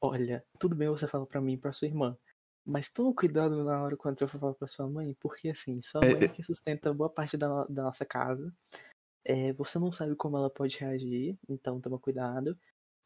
Olha, 0.01 0.43
tudo 0.57 0.73
bem 0.73 0.87
você 0.87 1.05
falar 1.05 1.25
pra 1.25 1.41
mim 1.41 1.53
e 1.53 1.57
pra 1.57 1.73
sua 1.73 1.87
irmã, 1.87 2.17
mas 2.65 2.89
toma 2.89 3.13
cuidado 3.13 3.61
na 3.63 3.83
hora 3.83 3.97
quando 3.97 4.17
você 4.17 4.27
for 4.27 4.39
falar 4.39 4.53
pra 4.55 4.67
sua 4.69 4.89
mãe, 4.89 5.15
porque 5.19 5.49
assim, 5.49 5.81
sua 5.81 6.03
É, 6.03 6.13
mãe 6.13 6.21
é- 6.21 6.25
é 6.25 6.29
que 6.29 6.43
sustenta 6.43 6.93
boa 6.93 7.09
parte 7.09 7.35
da, 7.35 7.65
da 7.65 7.83
nossa 7.83 8.05
casa. 8.05 8.51
É, 9.25 9.51
você 9.53 9.77
não 9.79 9.91
sabe 9.91 10.15
como 10.15 10.37
ela 10.37 10.49
pode 10.49 10.77
reagir, 10.77 11.37
então 11.49 11.81
toma 11.81 11.99
cuidado. 11.99 12.57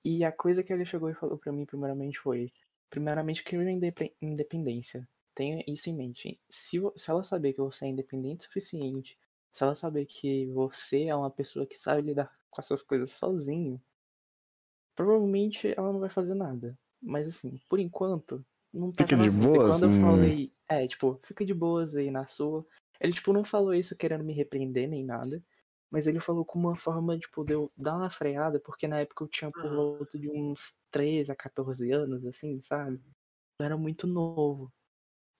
E 0.03 0.23
a 0.23 0.31
coisa 0.31 0.63
que 0.63 0.71
ele 0.71 0.85
chegou 0.85 1.09
e 1.09 1.13
falou 1.15 1.37
pra 1.37 1.51
mim 1.51 1.65
primeiramente 1.65 2.19
foi: 2.19 2.51
primeiramente, 2.89 3.43
que 3.43 3.55
indepe- 3.55 4.15
independência. 4.21 5.07
Tenha 5.35 5.63
isso 5.67 5.89
em 5.89 5.95
mente. 5.95 6.39
Se, 6.49 6.77
se 6.97 7.09
ela 7.11 7.23
saber 7.23 7.53
que 7.53 7.61
você 7.61 7.85
é 7.85 7.89
independente 7.89 8.41
o 8.41 8.43
suficiente, 8.45 9.17
se 9.53 9.63
ela 9.63 9.75
saber 9.75 10.05
que 10.05 10.47
você 10.47 11.05
é 11.05 11.15
uma 11.15 11.31
pessoa 11.31 11.65
que 11.65 11.79
sabe 11.79 12.01
lidar 12.01 12.31
com 12.49 12.61
essas 12.61 12.81
coisas 12.83 13.11
sozinho, 13.11 13.81
provavelmente 14.95 15.73
ela 15.75 15.91
não 15.91 15.99
vai 15.99 16.09
fazer 16.09 16.33
nada. 16.35 16.77
Mas 17.01 17.27
assim, 17.27 17.59
por 17.69 17.79
enquanto, 17.79 18.45
não 18.73 18.91
tá 18.91 19.05
Fica 19.05 19.15
de. 19.17 19.27
E 19.27 19.31
boas? 19.31 19.69
Quando 19.69 19.83
eu 19.83 19.89
Hum. 19.89 20.01
falei, 20.01 20.53
é, 20.67 20.87
tipo, 20.87 21.19
fica 21.23 21.45
de 21.45 21.53
boas 21.53 21.95
aí 21.95 22.11
na 22.11 22.27
sua. 22.27 22.65
Ele, 22.99 23.13
tipo, 23.13 23.31
não 23.31 23.43
falou 23.43 23.73
isso 23.73 23.95
querendo 23.95 24.23
me 24.23 24.33
repreender 24.33 24.89
nem 24.89 25.05
nada. 25.05 25.41
Mas 25.91 26.05
ele 26.05 26.19
falou 26.19 26.45
com 26.45 26.59
uma 26.59 26.75
forma, 26.75 27.17
tipo, 27.17 27.43
de 27.43 27.53
eu 27.53 27.71
dar 27.75 27.95
uma 27.97 28.09
freada, 28.09 28.59
porque 28.59 28.87
na 28.87 28.99
época 28.99 29.23
eu 29.23 29.27
tinha 29.27 29.51
por 29.51 29.67
volta 29.69 30.19
de 30.19 30.29
uns 30.29 30.77
13 30.91 31.31
a 31.31 31.35
14 31.35 31.91
anos, 31.91 32.23
assim, 32.25 32.61
sabe? 32.61 33.01
Eu 33.59 33.65
era 33.65 33.75
muito 33.77 34.05
novo. 34.05 34.71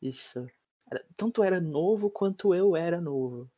Isso. 0.02 0.46
Era- 0.92 1.06
tanto 1.16 1.44
era 1.44 1.60
novo 1.62 2.10
quanto 2.10 2.54
eu 2.56 2.76
era 2.76 3.00
novo. 3.00 3.50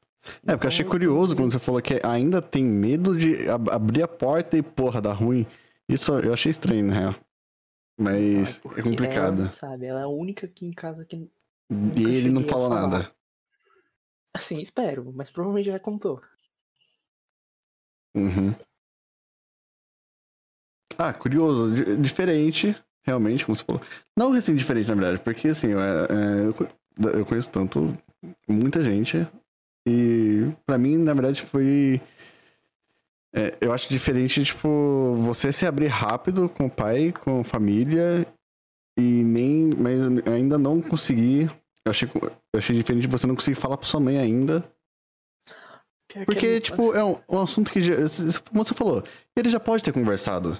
É, 0.45 0.51
porque 0.51 0.65
eu 0.65 0.67
achei 0.67 0.81
Então, 0.86 0.91
curioso 0.91 1.36
quando 1.36 1.51
você 1.51 1.60
falou 1.60 1.81
que 1.81 2.00
ainda 2.03 2.41
tem 2.41 2.63
medo 2.63 3.17
de 3.17 3.48
ab- 3.50 3.69
abrir 3.71 4.03
a 4.03 4.07
porta 4.07 4.57
e 4.57 4.62
porra, 4.62 5.01
dar 5.01 5.13
ruim. 5.13 5.48
Isso 5.88 6.12
eu 6.19 6.33
achei 6.33 6.50
estranho, 6.51 6.86
na 6.86 6.93
real. 6.93 7.15
Mas 7.98 8.57
é 8.57 8.62
porque 8.62 8.81
complicado. 8.83 9.41
Ela, 9.43 9.51
sabe, 9.51 9.86
ela 9.86 10.01
é 10.01 10.03
a 10.03 10.07
única 10.07 10.45
aqui 10.45 10.65
em 10.65 10.71
casa 10.74 11.05
que. 11.05 11.15
E 11.15 12.03
ele 12.03 12.29
não 12.29 12.41
cheguei 12.41 12.50
a 12.50 12.53
falou 12.53 12.69
falar. 12.69 12.88
nada. 12.88 13.15
Assim, 14.33 14.60
espero, 14.60 15.12
mas 15.13 15.29
provavelmente 15.31 15.71
já 15.71 15.79
contou. 15.79 16.21
Uhum. 18.15 18.56
Ah, 20.98 21.13
curioso, 21.13 21.74
di- 21.74 21.98
diferente, 21.98 22.75
realmente, 23.06 23.46
como 23.46 23.56
você 23.56 23.63
falou. 23.63 23.82
Não 24.18 24.34
assim 24.34 24.56
diferente, 24.56 24.88
na 24.89 24.96
verdade, 24.96 25.22
porque 25.22 25.48
assim, 25.50 25.70
eu, 25.70 25.80
é, 25.80 26.46
eu 26.48 26.53
co- 26.53 26.68
eu 27.13 27.25
conheço 27.25 27.50
tanto, 27.50 27.98
muita 28.48 28.84
gente, 28.84 29.27
e 29.88 30.51
pra 30.65 30.77
mim, 30.77 30.98
na 30.98 31.13
verdade, 31.13 31.41
foi. 31.44 32.01
é, 33.34 33.58
eu 33.62 33.72
acho 33.72 33.88
diferente, 33.89 34.44
tipo, 34.44 35.15
você 35.22 35.51
se 35.53 35.65
abrir 35.65 35.88
rápido 35.88 36.50
com 36.50 36.65
o 36.65 36.70
pai, 36.70 37.12
com 37.13 37.41
a 37.41 37.44
família, 37.44 38.25
e 38.98 39.01
nem. 39.24 39.74
Mas 39.75 40.27
ainda 40.27 40.58
não 40.58 40.82
conseguir. 40.82 41.50
Eu 41.86 41.91
achei, 41.91 42.10
eu 42.15 42.58
achei 42.60 42.75
diferente 42.77 43.08
você 43.08 43.27
não 43.27 43.36
conseguir 43.36 43.60
falar 43.60 43.77
pra 43.77 43.88
sua 43.88 44.00
mãe 44.00 44.18
ainda. 44.20 44.63
Que 46.12 46.25
Porque, 46.25 46.46
é- 46.48 46.60
tipo, 46.60 46.94
é 46.94 47.03
um, 47.03 47.22
um 47.30 47.39
assunto 47.39 47.72
que, 47.72 47.82
já, 47.82 47.94
como 48.50 48.65
você 48.65 48.74
falou, 48.74 49.03
ele 49.36 49.50
já 49.50 49.60
pode 49.60 49.84
ter 49.84 49.94
conversado. 49.94 50.60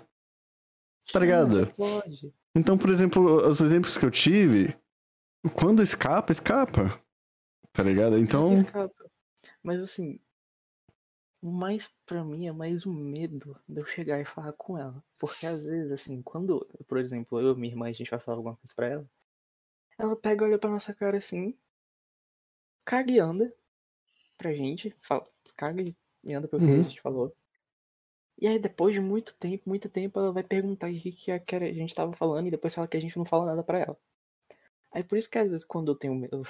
tá 1.12 1.20
ligado? 1.20 1.68
Pode. 1.76 2.34
Então, 2.56 2.78
por 2.78 2.90
exemplo, 2.90 3.48
os 3.48 3.60
exemplos 3.60 3.98
que 3.98 4.06
eu 4.06 4.12
tive, 4.12 4.76
quando 5.56 5.82
escapa, 5.84 6.32
escapa. 6.32 7.02
Tá 7.74 7.84
ligado? 7.84 8.18
Então, 8.18 8.54
Escapa. 8.62 8.94
Mas 9.64 9.82
assim, 9.82 10.20
o 11.42 11.52
mais 11.52 11.90
pra 12.06 12.24
mim 12.24 12.48
é 12.48 12.52
mais 12.52 12.86
o 12.86 12.94
medo 12.94 13.58
de 13.68 13.80
eu 13.82 13.86
chegar 13.86 14.20
e 14.22 14.26
falar 14.26 14.54
com 14.54 14.78
ela. 14.78 15.04
Porque 15.20 15.46
às 15.46 15.64
vezes, 15.64 15.92
assim, 15.92 16.22
quando, 16.22 16.66
por 16.88 16.98
exemplo, 16.98 17.40
eu 17.40 17.54
e 17.54 17.58
minha 17.58 17.74
irmã, 17.74 17.88
a 17.88 17.92
gente 17.92 18.12
vai 18.12 18.20
falar 18.20 18.38
alguma 18.38 18.56
coisa 18.58 18.74
pra 18.76 18.88
ela, 18.88 19.06
ela 19.98 20.16
pega, 20.16 20.46
olha 20.46 20.58
pra 20.60 20.70
nossa 20.70 20.94
cara 20.94 21.18
assim, 21.18 21.56
caga 22.86 23.12
e 23.12 23.20
anda 23.20 23.54
pra 24.38 24.54
gente, 24.54 24.94
fala, 25.02 25.24
caga 25.62 25.84
e 26.24 26.34
anda 26.34 26.48
pelo 26.48 26.62
que 26.64 26.70
Uhum. 26.70 26.86
a 26.86 26.90
gente 26.90 27.02
falou. 27.02 27.36
E 28.38 28.48
aí, 28.48 28.58
depois 28.60 28.94
de 28.94 29.00
muito 29.00 29.36
tempo, 29.38 29.70
muito 29.70 29.90
tempo, 29.90 30.20
ela 30.20 30.32
vai 30.34 30.44
perguntar 30.44 30.90
o 30.90 30.94
que, 31.00 31.12
que 31.12 31.32
a 31.32 31.74
gente 31.74 31.94
tava 31.96 32.14
falando 32.14 32.48
e 32.48 32.52
depois 32.52 32.74
fala 32.74 32.88
que 32.88 32.98
a 32.98 33.00
gente 33.00 33.18
não 33.18 33.26
fala 33.26 33.46
nada 33.46 33.64
pra 33.64 33.80
ela. 33.80 33.98
Aí 34.94 35.04
por 35.04 35.18
isso 35.18 35.30
que 35.30 35.38
às 35.40 35.50
vezes 35.52 35.66
quando 35.66 35.92
eu 35.92 35.96
tenho 35.98 36.16
medo, 36.16 36.38
eu 36.38 36.44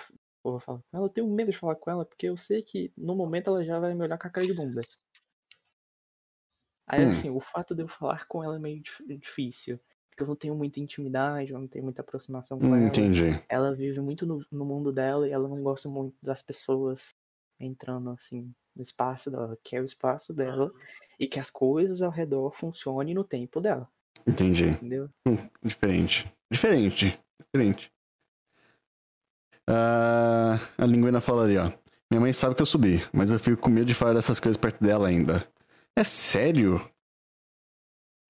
vou 0.43 0.59
falar 0.59 0.79
com 0.79 0.97
ela, 0.97 1.05
eu 1.07 1.09
tenho 1.11 1.27
medo 1.29 1.51
de 1.51 1.57
falar 1.57 1.75
com 1.77 1.91
ela, 1.91 2.05
porque 2.05 2.27
eu 2.27 2.37
sei 2.37 2.63
que 2.63 2.93
no 2.97 3.15
momento 3.15 3.49
ela 3.49 3.63
já 3.65 3.79
vai 3.79 3.93
me 3.95 4.03
olhar 4.03 4.17
com 4.19 4.27
a 4.27 4.31
cara 4.31 4.47
de 4.47 4.53
bunda. 4.53 4.81
Aí 6.87 7.03
Hum. 7.03 7.05
assim, 7.05 7.29
o 7.29 7.39
fato 7.39 7.73
de 7.75 7.83
eu 7.83 7.87
falar 7.87 8.27
com 8.27 8.43
ela 8.43 8.55
é 8.55 8.59
meio 8.59 8.81
dif- 8.81 9.05
difícil. 9.17 9.79
Porque 10.09 10.23
eu 10.23 10.27
não 10.27 10.35
tenho 10.35 10.55
muita 10.55 10.79
intimidade, 10.79 11.51
eu 11.51 11.59
não 11.59 11.67
tenho 11.67 11.85
muita 11.85 12.01
aproximação 12.01 12.61
com 12.61 12.75
hum, 12.75 12.85
ela. 12.85 12.87
entendi. 12.87 13.41
Ela 13.49 13.73
vive 13.75 13.99
muito 14.01 14.25
no, 14.25 14.39
no 14.51 14.65
mundo 14.65 14.91
dela 14.91 15.27
e 15.27 15.31
ela 15.31 15.47
não 15.47 15.61
gosta 15.63 15.89
muito 15.89 16.17
das 16.21 16.41
pessoas 16.41 17.15
entrando 17.63 18.09
assim 18.11 18.49
no 18.75 18.81
espaço 18.81 19.29
dela, 19.29 19.57
que 19.63 19.75
é 19.75 19.81
o 19.81 19.85
espaço 19.85 20.33
dela, 20.33 20.71
e 21.19 21.27
que 21.27 21.39
as 21.39 21.49
coisas 21.49 22.01
ao 22.01 22.11
redor 22.11 22.51
funcionem 22.55 23.13
no 23.13 23.23
tempo 23.23 23.59
dela, 23.59 23.87
Entendi. 24.25 24.69
entendeu? 24.69 25.09
Diferente. 25.63 26.25
Diferente. 26.51 27.19
Diferente. 27.39 27.91
Ah, 29.67 30.57
a 30.77 30.85
linguina 30.85 31.21
fala 31.21 31.43
ali, 31.43 31.57
ó. 31.57 31.71
Minha 32.09 32.19
mãe 32.21 32.33
sabe 32.33 32.55
que 32.55 32.61
eu 32.61 32.65
subi, 32.65 32.97
mas 33.13 33.31
eu 33.31 33.39
fico 33.39 33.61
com 33.61 33.69
medo 33.69 33.85
de 33.85 33.93
falar 33.93 34.13
dessas 34.13 34.39
coisas 34.39 34.59
perto 34.59 34.83
dela 34.83 35.07
ainda. 35.07 35.47
É 35.95 36.03
sério? 36.03 36.81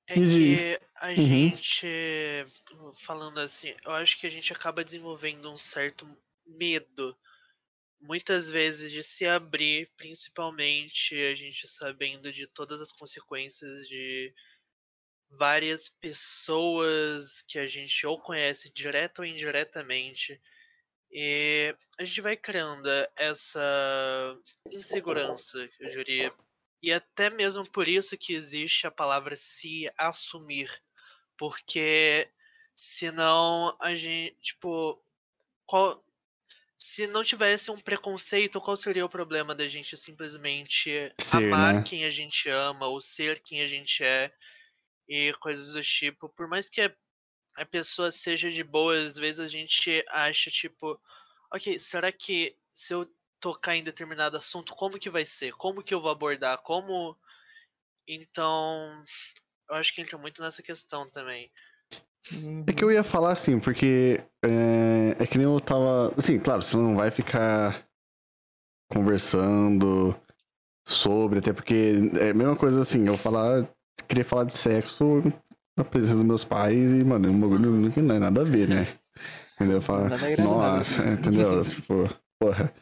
É 0.08 0.20
E 0.20 0.78
que 0.78 0.80
a 0.96 1.10
Uhum. 1.10 1.16
gente, 1.18 1.88
falando 3.00 3.40
assim, 3.40 3.74
eu 3.84 3.92
acho 3.92 4.20
que 4.20 4.28
a 4.28 4.30
gente 4.30 4.54
acaba 4.54 4.84
desenvolvendo 4.84 5.52
um 5.52 5.58
certo 5.58 6.08
medo, 6.46 7.18
muitas 8.02 8.50
vezes, 8.50 8.92
de 8.92 9.04
se 9.04 9.26
abrir, 9.28 9.90
principalmente 9.96 11.16
a 11.16 11.36
gente 11.36 11.68
sabendo 11.68 12.32
de 12.32 12.48
todas 12.48 12.82
as 12.82 12.92
consequências 12.92 13.88
de 13.88 14.34
várias 15.30 15.88
pessoas 15.88 17.42
que 17.44 17.58
a 17.58 17.68
gente 17.68 18.06
ou 18.06 18.20
conhece 18.20 18.72
direto 18.74 19.20
ou 19.20 19.26
indiretamente. 19.26 20.42
E 21.12 21.76
a 21.98 22.04
gente 22.04 22.22
vai 22.22 22.38
criando 22.38 22.90
essa 23.16 24.38
insegurança, 24.72 25.70
eu 25.80 25.90
diria. 25.92 26.34
E 26.82 26.92
até 26.92 27.30
mesmo 27.30 27.70
por 27.70 27.88
isso 27.88 28.18
que 28.18 28.34
existe 28.34 28.88
a 28.88 28.92
palavra 28.92 29.36
se 29.36 29.92
assumir. 29.98 30.72
Porque 31.38 32.30
senão 32.76 33.76
a 33.80 33.94
gente, 33.94 34.36
tipo, 34.42 35.04
qual, 35.66 36.04
se 36.84 37.06
não 37.06 37.24
tivesse 37.24 37.70
um 37.70 37.80
preconceito, 37.80 38.60
qual 38.60 38.76
seria 38.76 39.06
o 39.06 39.10
problema 39.10 39.54
da 39.54 39.68
gente 39.68 39.96
simplesmente 39.96 41.14
Ser, 41.20 41.38
amar 41.38 41.76
né? 41.76 41.84
quem 41.84 42.06
a 42.06 42.10
gente 42.10 42.50
ama 42.50 42.88
ou 42.88 43.00
ser 43.00 43.40
quem 43.44 43.62
a 43.62 43.68
gente 43.68 44.04
é 44.04 44.34
e 45.08 45.32
coisas 45.34 45.74
do 45.74 45.84
tipo? 45.84 46.28
Por 46.30 46.48
mais 46.48 46.70
que 46.70 46.82
a, 46.82 46.92
a 47.58 47.66
pessoa 47.68 48.12
seja 48.12 48.50
de 48.50 48.64
boa, 48.64 49.00
às 49.00 49.16
vezes 49.16 49.40
a 49.40 49.48
gente 49.48 50.04
acha, 50.10 50.50
tipo, 50.50 51.00
ok, 51.54 51.78
será 51.78 52.12
que 52.12 52.58
se 52.74 52.96
eu 52.96 53.08
tocar 53.40 53.76
em 53.76 53.84
determinado 53.84 54.36
assunto, 54.36 54.74
como 54.74 54.98
que 55.00 55.10
vai 55.10 55.24
ser? 55.24 55.54
Como 55.54 55.84
que 55.84 55.94
eu 55.94 56.02
vou 56.02 56.10
abordar? 56.10 56.58
Como. 56.64 57.16
Então, 58.08 59.04
eu 59.70 59.76
acho 59.76 59.94
que 59.94 60.02
entra 60.02 60.18
muito 60.18 60.42
nessa 60.42 60.64
questão 60.64 61.08
também. 61.08 61.52
É 62.68 62.74
que 62.74 62.84
eu 62.84 62.92
ia 62.92 63.04
falar 63.04 63.34
assim, 63.34 63.60
porque 63.60 64.22
é, 64.44 65.16
é 65.20 65.28
que 65.28 65.38
nem 65.38 65.46
eu 65.46 65.60
tava. 65.60 66.14
Assim, 66.18 66.40
claro, 66.40 66.62
você 66.62 66.78
não 66.78 66.96
vai 66.96 67.10
ficar 67.10 67.84
conversando 68.92 70.16
sobre, 70.88 71.40
até 71.40 71.54
porque 71.54 72.12
é 72.20 72.30
a 72.30 72.34
mesma 72.34 72.56
coisa 72.56 72.82
assim, 72.82 73.08
eu 73.08 73.18
falar, 73.18 73.68
queria 74.08 74.26
falar 74.26 74.44
de 74.44 74.54
sexo 74.54 75.24
na 75.78 75.84
presença 75.84 76.16
dos 76.16 76.24
meus 76.24 76.44
pais 76.44 76.92
e, 76.92 77.04
mano, 77.04 77.28
é 77.28 77.32
um 77.32 77.40
bagulho 77.40 77.92
que 77.92 78.02
não 78.02 78.16
é 78.16 78.20
nada 78.20 78.42
a 78.42 78.44
ver, 78.44 78.68
né? 78.68 78.88
Entendeu? 79.56 79.82
Nada 79.88 80.16
agradável. 80.16 80.46
nossa, 80.46 81.08
entendeu? 81.08 81.62
tipo, 81.64 82.10
porra. 82.40 82.74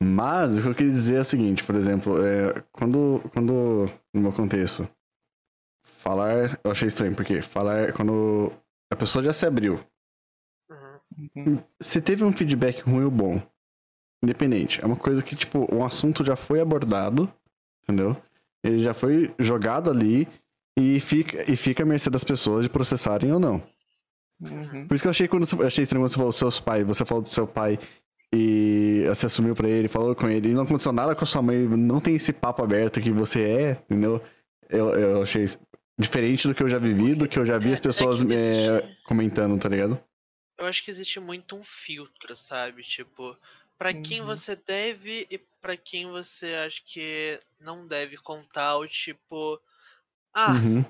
Mas 0.00 0.56
o 0.56 0.62
que 0.62 0.68
eu 0.68 0.74
queria 0.74 0.92
dizer 0.92 1.16
é 1.16 1.20
o 1.20 1.24
seguinte, 1.24 1.64
por 1.64 1.74
exemplo, 1.74 2.24
é, 2.24 2.62
quando, 2.70 3.20
quando, 3.32 3.90
no 4.14 4.20
meu 4.20 4.32
contexto, 4.32 4.88
falar, 5.82 6.60
eu 6.62 6.70
achei 6.70 6.86
estranho, 6.86 7.16
porque 7.16 7.42
falar, 7.42 7.92
quando 7.92 8.52
a 8.90 8.96
pessoa 8.96 9.24
já 9.24 9.32
se 9.32 9.46
abriu, 9.46 9.80
Uhum. 11.36 11.58
Se 11.80 12.00
teve 12.00 12.22
um 12.22 12.32
feedback 12.32 12.80
ruim 12.80 13.04
ou 13.04 13.10
bom, 13.10 13.42
independente, 14.22 14.80
é 14.80 14.86
uma 14.86 14.96
coisa 14.96 15.22
que, 15.22 15.34
tipo, 15.34 15.66
um 15.74 15.84
assunto 15.84 16.24
já 16.24 16.36
foi 16.36 16.60
abordado, 16.60 17.32
entendeu? 17.82 18.16
Ele 18.62 18.82
já 18.82 18.94
foi 18.94 19.34
jogado 19.38 19.90
ali 19.90 20.28
e 20.78 21.00
fica, 21.00 21.50
e 21.50 21.56
fica 21.56 21.82
à 21.82 21.86
mercê 21.86 22.10
das 22.10 22.24
pessoas 22.24 22.64
de 22.64 22.70
processarem 22.70 23.32
ou 23.32 23.40
não. 23.40 23.62
Uhum. 24.40 24.86
Por 24.86 24.94
isso 24.94 25.02
que 25.02 25.08
eu 25.08 25.10
achei 25.10 25.26
quando 25.26 25.46
você, 25.46 25.66
achei 25.66 25.82
estranho 25.82 26.02
quando 26.02 26.10
você 26.10 26.16
falou 26.16 26.30
dos 26.30 26.38
seus 26.38 26.60
pais, 26.60 26.84
você 26.84 27.04
falou 27.04 27.22
do 27.22 27.28
seu 27.28 27.46
pai 27.46 27.78
e 28.32 29.04
você 29.08 29.26
assumiu 29.26 29.54
pra 29.54 29.68
ele, 29.68 29.88
falou 29.88 30.14
com 30.14 30.28
ele, 30.28 30.50
e 30.50 30.54
não 30.54 30.62
aconteceu 30.62 30.92
nada 30.92 31.14
com 31.14 31.24
a 31.24 31.26
sua 31.26 31.42
mãe, 31.42 31.66
não 31.66 31.98
tem 31.98 32.14
esse 32.14 32.32
papo 32.32 32.62
aberto 32.62 33.00
que 33.00 33.10
você 33.10 33.42
é, 33.42 33.70
entendeu? 33.72 34.22
Eu, 34.68 34.90
eu 34.90 35.22
achei 35.22 35.46
diferente 35.98 36.46
do 36.46 36.54
que 36.54 36.62
eu 36.62 36.68
já 36.68 36.78
vivi, 36.78 37.14
do 37.14 37.28
que 37.28 37.38
eu 37.38 37.44
já 37.44 37.58
vi 37.58 37.70
É- 37.70 37.72
as 37.72 37.78
é 37.80 37.82
pessoas 37.82 38.22
que 38.22 38.32
é, 38.32 38.36
existe- 38.36 39.02
comentando, 39.04 39.58
tá 39.60 39.68
ligado? 39.68 40.02
Eu 40.56 40.66
acho 40.66 40.82
que 40.84 40.90
existe 40.90 41.18
muito 41.20 41.56
um 41.56 41.64
filtro, 41.64 42.34
sabe? 42.36 42.82
Tipo, 42.82 43.36
pra 43.76 43.92
quem 43.94 44.20
Uhum. 44.20 44.26
você 44.26 44.56
deve 44.56 45.26
e 45.30 45.38
pra 45.60 45.76
quem 45.76 46.06
você 46.06 46.54
acha 46.54 46.80
que 46.84 47.40
não 47.60 47.86
deve 47.86 48.16
contar, 48.16 48.76
o 48.76 48.86
tipo. 48.86 49.60
Ah, 50.34 50.52
Uhum. 50.52 50.84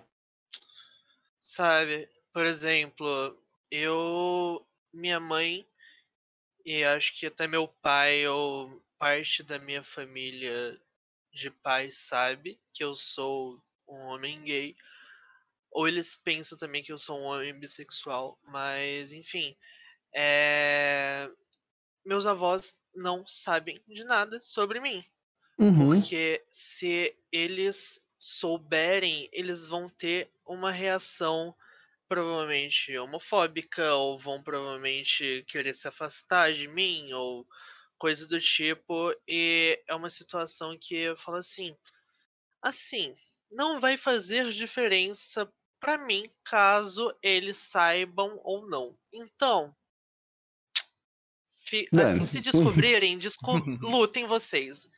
sabe? 1.41 2.09
Por 2.33 2.45
exemplo, 2.47 3.37
eu. 3.71 4.65
Minha 4.93 5.21
mãe, 5.21 5.67
e 6.65 6.83
acho 6.83 7.15
que 7.19 7.27
até 7.27 7.47
meu 7.47 7.69
pai 7.69 8.27
ou 8.27 8.83
parte 8.99 9.43
da 9.43 9.59
minha 9.59 9.83
família 9.83 10.81
de 11.31 11.51
pai 11.51 11.91
sabe 11.91 12.59
que 12.73 12.83
eu 12.83 12.97
sou 12.97 13.63
um 13.87 13.99
homem 14.07 14.43
gay. 14.43 14.75
Ou 15.71 15.87
eles 15.87 16.17
pensam 16.17 16.57
também 16.59 16.83
que 16.83 16.93
eu 16.93 16.99
sou 16.99 17.19
um 17.19 17.25
homem 17.25 17.59
bissexual. 17.59 18.39
Mas, 18.45 19.13
enfim. 19.13 19.57
É... 20.15 21.29
Meus 22.05 22.27
avós 22.27 22.81
não 22.95 23.27
sabem 23.27 23.83
de 23.87 24.05
nada 24.05 24.41
sobre 24.43 24.81
mim. 24.81 25.05
Uhum. 25.59 26.01
Porque 26.01 26.45
se 26.49 27.17
eles 27.33 28.07
souberem, 28.19 29.29
eles 29.33 29.67
vão 29.67 29.89
ter 29.89 30.31
uma 30.47 30.71
reação 30.71 31.55
provavelmente 32.09 32.97
homofóbica, 32.97 33.95
ou 33.95 34.19
vão 34.19 34.43
provavelmente 34.43 35.45
querer 35.49 35.75
se 35.75 35.87
afastar 35.87 36.53
de 36.55 36.67
mim, 36.67 37.13
ou 37.13 37.47
coisa 37.99 38.27
do 38.27 38.41
tipo. 38.41 39.15
E 39.27 39.83
é 39.87 39.95
uma 39.95 40.11
situação 40.11 40.77
que 40.81 40.95
eu 40.95 41.17
falo 41.17 41.37
assim: 41.37 41.77
assim, 42.63 43.15
não 43.51 43.81
vai 43.81 43.97
fazer 43.97 44.51
diferença 44.51 45.51
pra 45.81 45.99
mim 45.99 46.29
caso 46.45 47.15
eles 47.23 47.57
saibam 47.59 48.41
ou 48.43 48.69
não. 48.69 48.97
Então. 49.13 49.75
Assim, 52.03 52.23
se 52.23 52.41
descobrirem, 52.41 53.19
desco 53.19 53.59
lutem 53.81 54.27
vocês. 54.27 54.89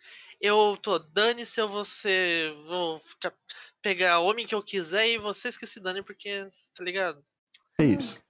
Eu 0.40 0.78
tô, 0.80 0.98
dane-se, 0.98 1.60
eu 1.60 1.68
vou 1.68 1.84
ser. 1.84 2.54
Vou 2.66 2.98
ficar, 3.00 3.34
pegar 3.82 4.20
homem 4.20 4.46
que 4.46 4.54
eu 4.54 4.62
quiser 4.62 5.08
e 5.08 5.18
vocês 5.18 5.56
que 5.56 5.66
se 5.66 5.80
danem, 5.80 6.02
porque, 6.02 6.48
tá 6.74 6.82
ligado? 6.82 7.22
É 7.78 7.84
isso. 7.84 8.22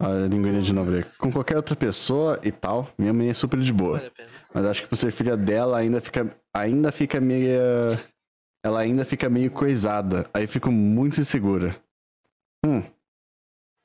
A 0.00 0.10
linguinha 0.28 0.62
de 0.62 0.72
novo 0.72 0.92
ali. 0.92 1.04
Com 1.18 1.32
qualquer 1.32 1.56
outra 1.56 1.74
pessoa 1.74 2.38
e 2.44 2.52
tal, 2.52 2.92
minha 2.96 3.12
mãe 3.12 3.30
é 3.30 3.34
super 3.34 3.58
de 3.58 3.72
boa. 3.72 3.98
Vale. 3.98 4.12
Mas 4.54 4.64
acho 4.64 4.82
que 4.82 4.88
por 4.88 4.96
ser 4.96 5.10
filha 5.10 5.36
dela 5.36 5.78
ainda 5.78 6.00
fica. 6.00 6.36
Ainda 6.54 6.92
fica 6.92 7.20
meio. 7.20 7.58
Ela 8.68 8.80
ainda 8.80 9.02
fica 9.02 9.30
meio 9.30 9.50
coisada. 9.50 10.28
Aí 10.34 10.44
eu 10.44 10.48
fico 10.48 10.70
muito 10.70 11.18
insegura. 11.18 11.82
Hum. 12.62 12.82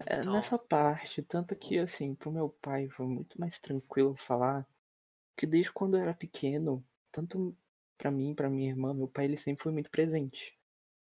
É, 0.06 0.26
nessa 0.26 0.60
parte, 0.60 1.22
tanto 1.22 1.56
que, 1.56 1.80
assim, 1.80 2.14
pro 2.14 2.30
meu 2.30 2.50
pai 2.50 2.90
foi 2.90 3.06
muito 3.06 3.40
mais 3.40 3.58
tranquilo 3.60 4.14
falar 4.18 4.68
que 5.38 5.48
desde 5.48 5.72
quando 5.72 5.96
eu 5.96 6.02
era 6.02 6.14
pequeno, 6.14 6.86
tanto 7.14 7.56
pra 7.98 8.12
mim, 8.12 8.36
pra 8.36 8.50
minha 8.50 8.72
irmã, 8.72 8.94
meu 8.94 9.08
pai, 9.08 9.24
ele 9.24 9.38
sempre 9.38 9.64
foi 9.64 9.72
muito 9.72 9.90
presente. 9.90 10.54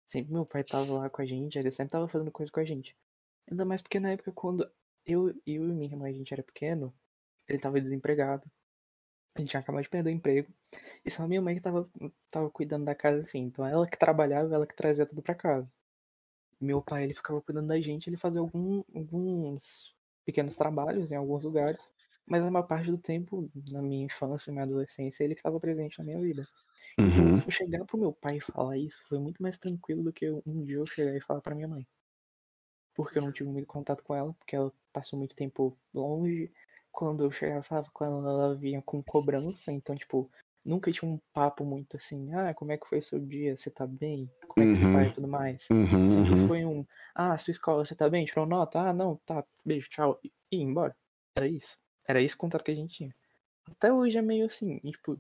Sempre 0.07 0.35
meu 0.35 0.45
pai 0.45 0.63
tava 0.63 0.93
lá 0.93 1.09
com 1.09 1.23
a 1.23 1.25
gente, 1.25 1.59
ele 1.59 1.71
sempre 1.71 1.93
tava 1.93 2.07
fazendo 2.09 2.31
coisa 2.31 2.53
com 2.53 2.61
a 2.61 2.65
gente. 2.65 2.95
Ainda 3.51 3.65
mais 3.65 3.81
porque 3.81 3.99
na 3.99 4.11
época 4.11 4.33
quando 4.33 4.71
eu, 5.07 5.29
eu 5.29 5.35
e 5.47 5.59
minha 5.59 5.87
irmã, 5.87 6.09
a 6.09 6.13
gente 6.13 6.35
era 6.35 6.43
pequeno, 6.43 6.95
ele 7.49 7.59
tava 7.59 7.81
desempregado. 7.81 8.45
Ele 9.35 9.49
tinha 9.49 9.61
acabado 9.61 9.83
de 9.83 9.89
perder 9.89 10.11
o 10.11 10.13
emprego. 10.13 10.53
E 11.05 11.11
só 11.11 11.27
minha 11.27 11.41
mãe 11.41 11.55
que 11.55 11.61
tava, 11.61 11.89
tava 12.31 12.51
cuidando 12.51 12.85
da 12.85 12.95
casa, 12.95 13.21
assim. 13.21 13.41
Então 13.41 13.67
ela 13.67 13.87
que 13.87 13.99
trabalhava, 13.99 14.55
ela 14.55 14.67
que 14.67 14.77
trazia 14.77 15.07
tudo 15.07 15.23
pra 15.23 15.35
casa. 15.35 15.71
Meu 16.61 16.83
pai, 16.83 17.05
ele 17.05 17.15
ficava 17.15 17.41
cuidando 17.41 17.69
da 17.69 17.81
gente, 17.81 18.09
ele 18.09 18.17
fazia 18.17 18.41
algum, 18.41 18.85
alguns 18.95 19.95
pequenos 20.25 20.57
trabalhos 20.57 21.11
em 21.11 21.17
alguns 21.17 21.43
lugares. 21.43 21.81
Mas 22.27 22.45
a 22.45 22.51
maior 22.51 22.67
parte 22.67 22.91
do 22.91 22.99
tempo, 22.99 23.51
na 23.71 23.83
minha 23.83 24.05
infância 24.07 24.51
e 24.51 24.53
minha 24.53 24.65
adolescência, 24.65 25.25
ele 25.25 25.35
que 25.35 25.41
estava 25.41 25.59
presente 25.59 25.99
na 25.99 26.05
minha 26.05 26.21
vida. 26.21 26.47
Uhum. 26.99 27.09
Então, 27.09 27.43
eu 27.47 27.51
chegar 27.51 27.85
pro 27.85 27.99
meu 27.99 28.13
pai 28.13 28.37
e 28.37 28.41
falar 28.41 28.77
isso 28.77 29.01
foi 29.09 29.19
muito 29.19 29.43
mais 29.43 29.59
tranquilo 29.59 30.03
do 30.03 30.13
que 30.13 30.31
um 30.31 30.63
dia 30.63 30.77
eu 30.77 30.87
chegar 30.87 31.17
e 31.17 31.21
falar 31.21 31.41
pra 31.41 31.55
minha 31.55 31.69
mãe. 31.69 31.87
Porque 32.95 33.19
eu 33.19 33.23
não 33.23 33.33
tive 33.33 33.49
muito 33.51 33.67
contato 33.67 34.03
com 34.05 34.15
ela, 34.15 34.33
porque 34.35 34.55
ela 34.55 34.73
passou 34.93 35.19
muito 35.19 35.35
tempo 35.35 35.77
longe. 35.93 36.53
Quando 36.93 37.25
eu 37.25 37.31
chegava 37.33 37.63
falava 37.63 37.91
com 37.93 38.05
ela, 38.05 38.19
ela 38.31 38.55
vinha 38.57 38.83
com 38.83 39.03
cobrança. 39.03 39.73
Então, 39.73 39.97
tipo, 39.97 40.31
nunca 40.65 40.93
tinha 40.93 41.11
um 41.11 41.19
papo 41.33 41.65
muito 41.65 41.97
assim, 41.97 42.33
ah, 42.35 42.55
como 42.55 42.73
é 42.73 42.79
que 42.79 42.87
foi 42.87 42.99
o 42.99 43.03
seu 43.03 43.19
dia? 43.19 43.57
Você 43.57 43.71
tá 43.71 43.87
bem? 43.87 44.31
Como 44.49 44.65
é 44.67 44.71
que 44.71 44.77
você 44.79 44.89
tá 44.89 44.89
Uhum. 44.89 45.03
e 45.03 45.13
tudo 45.13 45.29
mais? 45.29 45.67
Uhum, 45.71 46.11
Sempre 46.11 46.33
uhum. 46.33 46.49
foi 46.49 46.65
um, 46.65 46.87
ah, 47.15 47.37
sua 47.39 47.51
escola, 47.53 47.85
você 47.87 47.95
tá 47.95 48.09
bem? 48.11 48.25
Tirou 48.27 48.47
nota? 48.47 48.81
Ah, 48.81 48.93
não, 48.93 49.17
tá, 49.27 49.45
beijo, 49.65 49.89
tchau. 49.91 50.21
E 50.25 50.31
e 50.53 50.59
ia 50.59 50.65
embora. 50.65 50.95
Era 51.35 51.49
isso. 51.49 51.79
Era 52.07 52.21
esse 52.21 52.37
contato 52.37 52.63
que 52.63 52.71
a 52.71 52.75
gente 52.75 52.95
tinha. 52.95 53.15
Até 53.71 53.93
hoje 53.93 54.19
é 54.19 54.23
meio 54.23 54.47
assim, 54.47 54.81
e, 54.85 54.91
tipo, 54.93 55.19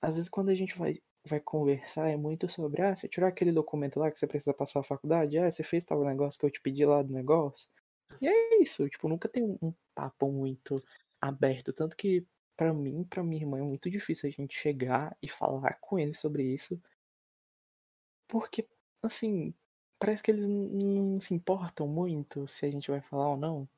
às 0.00 0.16
vezes 0.16 0.30
quando 0.30 0.50
a 0.50 0.54
gente 0.54 0.78
vai, 0.78 1.00
vai 1.26 1.40
conversar 1.40 2.08
é 2.08 2.16
muito 2.16 2.48
sobre, 2.48 2.82
ah, 2.82 2.94
você 2.96 3.08
tirou 3.08 3.28
aquele 3.28 3.52
documento 3.52 3.98
lá 4.00 4.10
que 4.10 4.18
você 4.18 4.26
precisa 4.26 4.54
passar 4.54 4.80
a 4.80 4.84
faculdade? 4.84 5.38
Ah, 5.38 5.50
você 5.50 5.62
fez 5.62 5.84
tal 5.84 6.04
negócio 6.04 6.38
que 6.40 6.46
eu 6.46 6.50
te 6.50 6.60
pedi 6.60 6.84
lá 6.86 7.02
do 7.02 7.12
negócio? 7.12 7.68
E 8.20 8.26
é 8.26 8.62
isso, 8.62 8.88
tipo, 8.88 9.08
nunca 9.08 9.28
tem 9.28 9.42
um 9.62 9.74
papo 9.94 10.30
muito 10.30 10.82
aberto. 11.20 11.72
Tanto 11.72 11.96
que, 11.96 12.26
pra 12.56 12.72
mim, 12.72 13.04
pra 13.04 13.22
minha 13.22 13.42
irmã, 13.42 13.58
é 13.58 13.62
muito 13.62 13.90
difícil 13.90 14.28
a 14.28 14.32
gente 14.32 14.54
chegar 14.56 15.16
e 15.22 15.28
falar 15.28 15.78
com 15.80 15.98
ele 15.98 16.14
sobre 16.14 16.42
isso. 16.44 16.80
Porque, 18.28 18.66
assim, 19.02 19.54
parece 19.98 20.22
que 20.22 20.30
eles 20.30 20.46
não 20.48 21.20
se 21.20 21.34
importam 21.34 21.86
muito 21.86 22.46
se 22.48 22.64
a 22.66 22.70
gente 22.70 22.90
vai 22.90 23.00
falar 23.02 23.30
ou 23.30 23.36
não. 23.36 23.68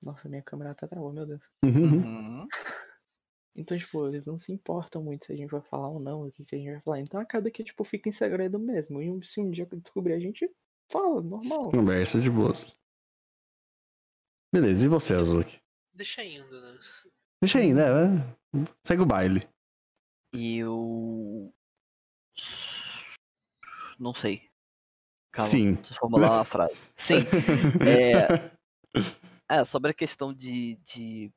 Nossa, 0.00 0.28
minha 0.28 0.42
câmera 0.42 0.70
até 0.70 0.86
travou, 0.86 1.12
meu 1.12 1.26
Deus. 1.26 1.42
Uhum. 1.64 1.96
Uhum. 2.42 2.48
Então, 3.56 3.76
tipo, 3.76 4.06
eles 4.06 4.24
não 4.24 4.38
se 4.38 4.52
importam 4.52 5.02
muito 5.02 5.26
se 5.26 5.32
a 5.32 5.36
gente 5.36 5.50
vai 5.50 5.60
falar 5.60 5.88
ou 5.88 5.98
não, 5.98 6.22
o 6.26 6.30
que, 6.30 6.44
que 6.44 6.54
a 6.54 6.58
gente 6.58 6.70
vai 6.70 6.80
falar. 6.80 7.00
Então 7.00 7.20
acaba 7.20 7.50
que, 7.50 7.64
tipo, 7.64 7.82
fica 7.82 8.08
em 8.08 8.12
segredo 8.12 8.56
mesmo. 8.58 9.02
E 9.02 9.10
um- 9.10 9.20
se 9.22 9.40
um 9.40 9.50
dia 9.50 9.66
que 9.66 9.74
descobrir, 9.76 10.12
a 10.12 10.20
gente 10.20 10.48
fala, 10.90 11.20
normal. 11.20 11.70
Conversa 11.72 12.20
de 12.20 12.30
boas. 12.30 12.77
Beleza, 14.52 14.84
e 14.84 14.88
você, 14.88 15.14
Azuki? 15.14 15.60
Deixa 15.92 16.24
indo, 16.24 16.60
né? 16.60 16.78
Deixa 17.42 17.58
aí, 17.58 17.74
né? 17.74 17.82
Segue 18.82 19.02
o 19.02 19.06
baile. 19.06 19.48
Eu. 20.32 21.52
Não 23.98 24.14
sei. 24.14 24.48
Calma, 25.32 25.50
Sim. 25.50 25.76
preciso 25.76 25.98
formular 25.98 26.32
uma 26.32 26.44
frase. 26.44 26.76
Sim. 26.96 27.24
É, 27.86 28.50
é, 29.60 29.64
sobre 29.64 29.90
a 29.90 29.94
questão 29.94 30.32
de, 30.32 30.76
de 30.86 31.32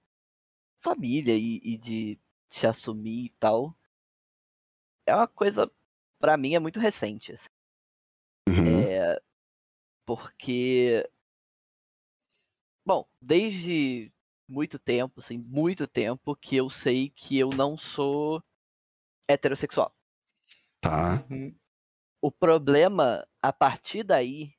família 0.82 1.36
e, 1.36 1.60
e 1.64 1.78
de 1.78 2.20
se 2.50 2.66
assumir 2.66 3.26
e 3.26 3.30
tal. 3.40 3.76
É 5.06 5.16
uma 5.16 5.28
coisa, 5.28 5.70
pra 6.20 6.38
mim, 6.38 6.56
é 6.56 6.60
muito 6.60 6.80
recente. 6.80 7.34
assim. 7.34 7.50
Uhum. 8.48 8.82
É, 8.82 9.22
porque. 10.06 11.10
Bom, 12.86 13.06
desde 13.22 14.12
muito 14.50 14.80
tempo, 14.80 15.20
assim, 15.20 15.38
muito 15.38 15.88
tempo, 15.88 16.36
que 16.36 16.56
eu 16.56 16.70
sei 16.70 17.10
que 17.12 17.38
eu 17.38 17.50
não 17.56 17.78
sou 17.78 18.42
heterossexual. 19.28 19.94
Tá. 20.82 21.24
Uhum. 21.30 21.56
O 22.22 22.32
problema, 22.32 23.28
a 23.42 23.54
partir 23.54 24.04
daí, 24.04 24.54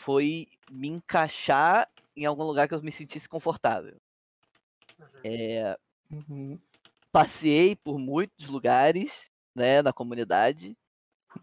foi 0.00 0.48
me 0.70 0.88
encaixar 0.88 1.90
em 2.16 2.26
algum 2.26 2.44
lugar 2.44 2.68
que 2.68 2.74
eu 2.74 2.82
me 2.82 2.92
sentisse 2.92 3.28
confortável. 3.28 3.96
É, 5.24 5.76
Uhum. 6.10 6.58
passei 7.12 7.76
por 7.76 7.98
muitos 7.98 8.48
lugares, 8.48 9.12
né, 9.54 9.82
na 9.82 9.92
comunidade, 9.92 10.76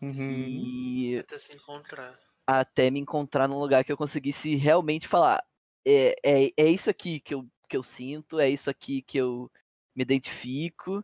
Uhum. 0.01 0.29
e 0.29 1.19
Até 1.19 1.37
se 1.37 1.53
encontrar. 1.53 2.19
até 2.45 2.89
me 2.89 2.99
encontrar 2.99 3.47
num 3.47 3.59
lugar 3.59 3.83
que 3.83 3.91
eu 3.91 3.97
conseguisse 3.97 4.55
realmente 4.55 5.07
falar. 5.07 5.43
É, 5.89 6.15
é, 6.21 6.53
é 6.57 6.69
isso 6.69 6.89
aqui 6.89 7.21
que 7.21 7.33
eu, 7.33 7.47
que 7.69 7.77
eu 7.77 7.83
sinto, 7.83 8.41
é 8.41 8.49
isso 8.49 8.69
aqui 8.69 9.01
que 9.01 9.17
eu 9.17 9.49
me 9.95 10.03
identifico, 10.03 11.01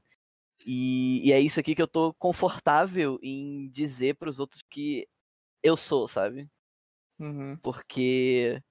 e, 0.65 1.25
e 1.27 1.31
é 1.31 1.39
isso 1.39 1.57
aqui 1.59 1.73
que 1.73 1.81
eu 1.81 1.87
tô 1.87 2.13
confortável 2.13 3.17
em 3.23 3.69
dizer 3.69 4.15
pros 4.15 4.39
outros 4.39 4.61
que 4.69 5.07
eu 5.63 5.77
sou, 5.77 6.07
sabe? 6.07 6.49
Uhum. 7.17 7.57
Porque. 7.57 8.61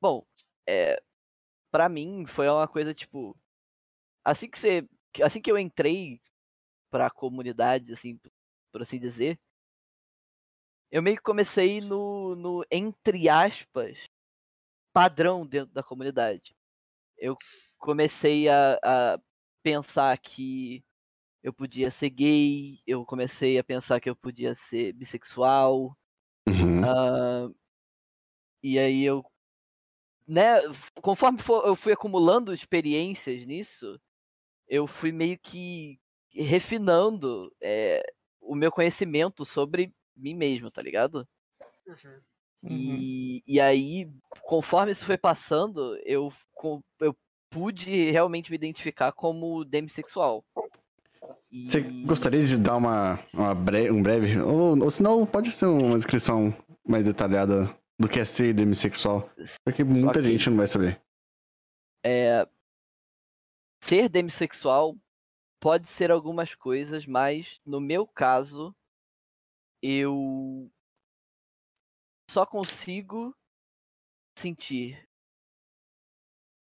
Bom, 0.00 0.26
é. 0.66 1.02
Pra 1.70 1.88
mim 1.88 2.24
foi 2.26 2.48
uma 2.48 2.66
coisa 2.66 2.94
tipo. 2.94 3.36
Assim 4.24 4.48
que 4.48 4.58
você. 4.58 4.88
Assim 5.22 5.40
que 5.40 5.50
eu 5.50 5.58
entrei 5.58 6.20
pra 6.90 7.10
comunidade, 7.10 7.92
assim, 7.92 8.18
por 8.72 8.82
assim 8.82 8.98
dizer, 8.98 9.38
eu 10.90 11.02
meio 11.02 11.16
que 11.16 11.22
comecei 11.22 11.80
no, 11.80 12.34
no 12.36 12.64
entre 12.70 13.28
aspas, 13.28 13.98
padrão 14.92 15.46
dentro 15.46 15.74
da 15.74 15.82
comunidade. 15.82 16.54
Eu 17.18 17.36
comecei 17.78 18.48
a, 18.48 18.78
a 18.82 19.20
pensar 19.62 20.16
que 20.18 20.84
eu 21.42 21.52
podia 21.52 21.90
ser 21.90 22.10
gay, 22.10 22.80
eu 22.86 23.04
comecei 23.04 23.58
a 23.58 23.64
pensar 23.64 24.00
que 24.00 24.10
eu 24.10 24.16
podia 24.16 24.54
ser 24.54 24.92
bissexual, 24.92 25.96
Uhum. 26.48 26.82
ah, 26.84 27.48
e 28.62 28.78
aí 28.78 29.02
eu, 29.04 29.24
né, 30.26 30.58
conforme 31.02 31.38
for- 31.40 31.66
eu 31.66 31.76
fui 31.76 31.92
acumulando 31.92 32.52
experiências 32.52 33.46
nisso, 33.46 34.00
eu 34.68 34.86
fui 34.86 35.12
meio 35.12 35.38
que 35.38 36.00
refinando 36.32 37.54
é, 37.62 38.02
o 38.40 38.54
meu 38.54 38.72
conhecimento 38.72 39.44
sobre 39.46 39.94
mim 40.16 40.34
mesmo, 40.34 40.70
tá 40.70 40.80
ligado? 40.82 41.26
Uhum. 41.86 42.20
Uhum. 42.62 42.70
E, 42.72 43.42
e 43.46 43.60
aí, 43.60 44.10
conforme 44.42 44.92
isso 44.92 45.04
foi 45.04 45.16
passando, 45.18 45.96
eu, 46.04 46.32
eu 47.00 47.16
pude 47.50 48.10
realmente 48.10 48.50
me 48.50 48.56
identificar 48.56 49.12
como 49.12 49.64
demissexual. 49.64 50.44
E... 51.50 51.68
Você 51.70 51.80
gostaria 51.80 52.44
de 52.44 52.58
dar 52.58 52.76
uma, 52.76 53.18
uma 53.32 53.54
bre- 53.54 53.90
um 53.90 54.02
breve. 54.02 54.40
Ou, 54.40 54.78
ou 54.82 54.90
senão 54.90 55.24
pode 55.26 55.52
ser 55.52 55.66
uma 55.66 55.96
descrição 55.96 56.54
mais 56.86 57.04
detalhada 57.04 57.72
do 57.98 58.08
que 58.08 58.18
é 58.18 58.24
ser 58.24 58.52
demissexual. 58.52 59.30
Porque 59.64 59.84
muita 59.84 60.18
Ok. 60.18 60.30
gente 60.32 60.50
não 60.50 60.56
vai 60.56 60.66
saber. 60.66 61.00
é, 62.04 62.46
ser 63.80 64.08
demissexual 64.08 64.96
pode 65.60 65.88
ser 65.88 66.10
algumas 66.10 66.54
coisas, 66.54 67.06
mas 67.06 67.60
no 67.64 67.80
meu 67.80 68.06
caso, 68.06 68.74
eu 69.86 70.68
só 72.28 72.44
consigo 72.44 73.32
sentir 74.36 75.06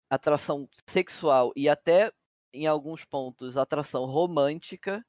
atração 0.10 0.70
sexual 0.90 1.52
e 1.56 1.68
até 1.68 2.12
em 2.54 2.68
alguns 2.68 3.04
pontos 3.04 3.58
atração 3.58 4.06
romântica 4.06 5.04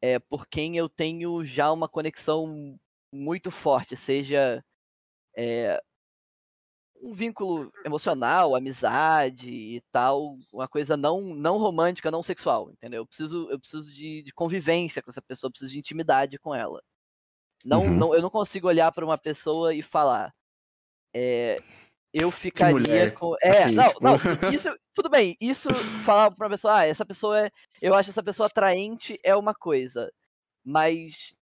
é 0.00 0.18
por 0.18 0.46
quem 0.46 0.76
eu 0.76 0.88
tenho 0.88 1.44
já 1.44 1.72
uma 1.72 1.88
conexão 1.88 2.78
muito 3.12 3.50
forte, 3.50 3.96
seja 3.96 4.64
é, 5.36 5.82
um 7.02 7.12
vínculo 7.14 7.72
emocional, 7.84 8.54
amizade 8.54 9.48
e 9.50 9.80
tal, 9.92 10.36
uma 10.52 10.68
coisa 10.68 10.96
não 10.96 11.34
não 11.34 11.58
romântica, 11.58 12.10
não 12.10 12.22
sexual, 12.22 12.70
entendeu? 12.70 13.02
Eu 13.02 13.06
preciso 13.06 13.50
eu 13.50 13.58
preciso 13.58 13.92
de, 13.92 14.22
de 14.22 14.32
convivência 14.32 15.02
com 15.02 15.10
essa 15.10 15.22
pessoa, 15.22 15.50
preciso 15.50 15.72
de 15.72 15.78
intimidade 15.78 16.38
com 16.38 16.54
ela. 16.54 16.82
Não, 17.64 17.82
Uhum. 17.82 17.96
não 17.98 18.14
eu 18.14 18.22
não 18.22 18.30
consigo 18.30 18.68
olhar 18.68 18.92
para 18.92 19.04
uma 19.04 19.18
pessoa 19.18 19.74
e 19.74 19.82
falar 19.82 20.32
é, 21.14 21.62
eu 22.14 22.30
ficaria 22.30 23.10
com 23.12 23.34
é 23.42 23.64
assim, 23.64 23.74
não 23.74 23.88
tipo. 23.88 24.04
não 24.04 24.16
isso 24.52 24.68
tudo 24.94 25.10
bem 25.10 25.36
isso 25.40 25.68
falar 26.04 26.30
para 26.32 26.46
uma 26.46 26.50
pessoa 26.52 26.78
ah 26.80 26.86
essa 26.86 27.06
pessoa 27.06 27.46
é 27.46 27.50
eu 27.82 27.94
acho 27.94 28.10
essa 28.10 28.22
pessoa 28.22 28.46
atraente 28.48 29.18
é 29.24 29.34
uma 29.36 29.54
coisa 29.54 30.12
mas 30.64 31.34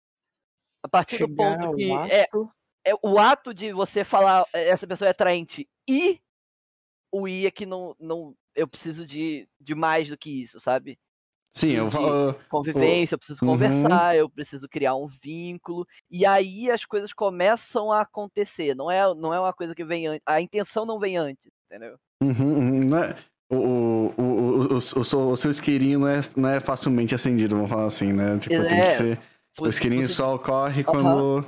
a 0.83 0.89
partir 0.89 1.17
do 1.19 1.27
Chegar 1.27 1.35
ponto 1.35 1.67
ao 1.67 1.75
que 1.75 1.99
é, 2.09 2.21
ato, 2.23 2.51
é 2.85 2.93
o 3.03 3.19
ato 3.19 3.53
de 3.53 3.73
você 3.73 4.03
falar 4.03 4.45
"É, 4.53 4.69
essa 4.69 4.87
pessoa 4.87 5.07
é 5.09 5.11
atraente 5.11 5.67
e 5.89 6.19
o 7.11 7.27
i 7.27 7.45
é 7.47 7.51
que 7.51 7.65
não, 7.65 7.95
não 7.99 8.35
eu 8.55 8.67
preciso 8.67 9.05
de, 9.05 9.47
de 9.59 9.75
mais 9.75 10.09
do 10.09 10.17
que 10.17 10.29
isso, 10.43 10.59
sabe? 10.59 10.99
Sim, 11.55 11.71
eu 11.71 11.89
falo. 11.89 12.33
Convivência, 12.49 13.15
eu 13.15 13.17
preciso 13.19 13.41
Uhum. 13.41 13.49
conversar, 13.49 14.15
eu 14.15 14.29
preciso 14.29 14.67
criar 14.67 14.95
um 14.95 15.07
vínculo 15.07 15.85
e 16.11 16.25
aí 16.25 16.69
as 16.69 16.85
coisas 16.85 17.13
começam 17.13 17.91
a 17.91 18.01
acontecer. 18.01 18.75
Não 18.75 18.89
é, 18.91 19.01
não 19.15 19.33
é 19.33 19.39
uma 19.39 19.53
coisa 19.53 19.73
que 19.73 19.83
vem 19.83 20.07
antes, 20.07 20.21
a 20.25 20.41
intenção 20.41 20.85
não 20.85 20.99
vem 20.99 21.17
antes, 21.17 21.49
entendeu? 21.65 21.97
Uhum, 22.21 22.57
uhum, 22.57 22.83
não 22.85 22.97
é- 22.97 23.15
o, 23.49 23.55
o, 23.57 24.13
o, 24.17 24.73
o, 24.73 24.77
o, 24.77 25.35
seu- 25.35 25.51
isqueirinho 25.51 25.99
não 25.99 26.07
é, 26.07 26.19
não 26.35 26.49
é 26.49 26.59
facilmente 26.59 27.13
acendido, 27.13 27.55
vamos 27.55 27.69
falar 27.69 27.85
assim, 27.85 28.11
né? 28.11 28.37
Tipo, 28.39 28.55
tem 28.55 28.79
É, 28.79 28.81
que 28.81 28.93
ser. 28.93 29.19
O 29.59 29.67
isqueirinho 29.67 30.09
só 30.09 30.35
ocorre 30.35 30.83
quando. 30.83 31.45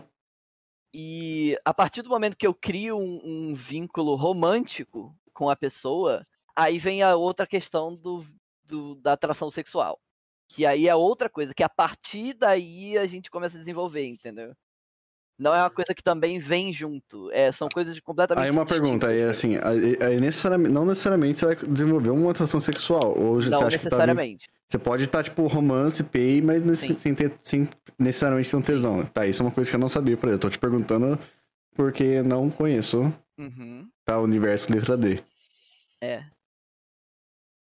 E 0.94 1.58
a 1.66 1.74
partir 1.74 2.02
do 2.02 2.10
momento 2.10 2.38
que 2.38 2.48
eu 2.48 2.54
crio 2.54 2.98
um, 2.98 3.22
um 3.52 3.54
vínculo 3.54 4.16
romântico 4.16 5.16
com 5.34 5.50
a 5.50 5.56
pessoa, 5.56 6.22
aí 6.56 6.78
vem 6.80 7.04
a 7.04 7.16
outra 7.16 7.46
questão 7.46 7.94
do, 7.94 8.26
do- 8.68 8.96
da 8.96 9.14
atração 9.14 9.50
sexual. 9.50 10.00
Que 10.50 10.66
aí 10.66 10.88
é 10.88 10.96
outra 10.96 11.30
coisa, 11.30 11.54
que 11.54 11.64
a 11.64 11.70
partir 11.70 12.34
daí 12.34 12.98
a 12.98 13.06
gente 13.08 13.30
começa 13.30 13.56
a 13.58 13.60
desenvolver, 13.60 14.06
entendeu? 14.08 14.54
Não 15.40 15.54
é 15.54 15.62
uma 15.62 15.70
coisa 15.70 15.94
que 15.94 16.02
também 16.02 16.40
vem 16.40 16.74
junto. 16.74 17.30
É, 17.32 17.52
são 17.52 17.68
coisas 17.70 18.00
completamente 18.00 18.46
Aí 18.46 18.50
uma 18.50 18.66
pergunta, 18.66 19.08
aí 19.08 19.22
assim, 19.24 19.56
aí, 19.58 19.98
aí 20.02 20.20
necessariamente, 20.20 20.72
não 20.74 20.86
necessariamente 20.86 21.40
você 21.40 21.46
vai 21.48 21.56
desenvolver 21.56 22.10
uma 22.10 22.32
atração 22.32 22.60
sexual. 22.60 23.16
Ou 23.18 23.36
você 23.42 23.50
Não 23.50 23.58
acha 23.68 23.78
que 23.78 23.84
tá, 23.88 23.98
necessariamente. 23.98 24.48
você 24.68 24.80
pode 24.80 25.04
estar, 25.04 25.24
tipo, 25.24 25.46
romance, 25.46 26.04
pay, 26.04 26.42
mas 26.42 26.64
nesse- 26.64 26.88
Sim. 26.88 26.98
sem, 26.98 27.14
ter, 27.14 27.38
sem 27.44 27.70
necessariamente 28.00 28.50
ter 28.50 28.56
um 28.56 28.62
tesão. 28.62 29.06
Tá, 29.06 29.28
isso 29.28 29.44
é 29.44 29.46
uma 29.46 29.52
coisa 29.52 29.70
que 29.70 29.76
eu 29.76 29.80
não 29.80 29.90
sabia, 29.90 30.18
por 30.18 30.28
exemplo. 30.28 30.48
Eu 30.48 30.50
tô 30.50 30.50
te 30.50 30.60
perguntando 30.60 31.20
porque 31.76 32.24
não 32.24 32.50
conheço 32.50 33.14
Uhum, 33.38 33.88
tá, 34.06 34.18
o 34.20 34.24
universo 34.24 34.74
letra 34.74 34.98
D. 34.98 35.22
é. 36.02 36.24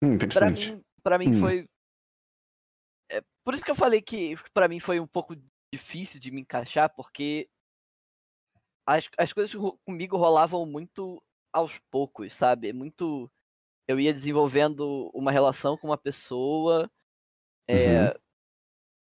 Hum, 0.02 0.14
interessante. 0.14 0.80
Pra 1.10 1.17
mim 1.17 1.32
Hum. 1.32 1.39
foi. 1.39 1.67
É, 3.12 3.24
por 3.43 3.56
isso 3.56 3.65
que 3.65 3.72
eu 3.72 3.76
falei 3.76 4.00
que 4.00 4.36
pra 4.54 4.67
mim 4.67 4.80
foi 4.80 5.00
um 5.00 5.08
pouco 5.08 5.36
difícil 5.74 6.19
de 6.19 6.30
me 6.30 6.41
encaixar, 6.41 6.93
porque 6.95 7.50
as, 8.86 9.10
as 9.17 9.34
coisas 9.34 9.52
comigo 9.84 10.17
rolavam 10.17 10.67
muito 10.67 11.19
aos 11.52 11.80
poucos, 11.91 12.36
sabe? 12.36 12.72
Muito. 12.72 13.28
Eu 13.88 14.00
ia 14.00 14.13
desenvolvendo 14.13 15.10
uma 15.15 15.32
relação 15.32 15.76
com 15.76 15.88
uma 15.88 15.98
pessoa 15.98 16.91
é, 17.67 18.15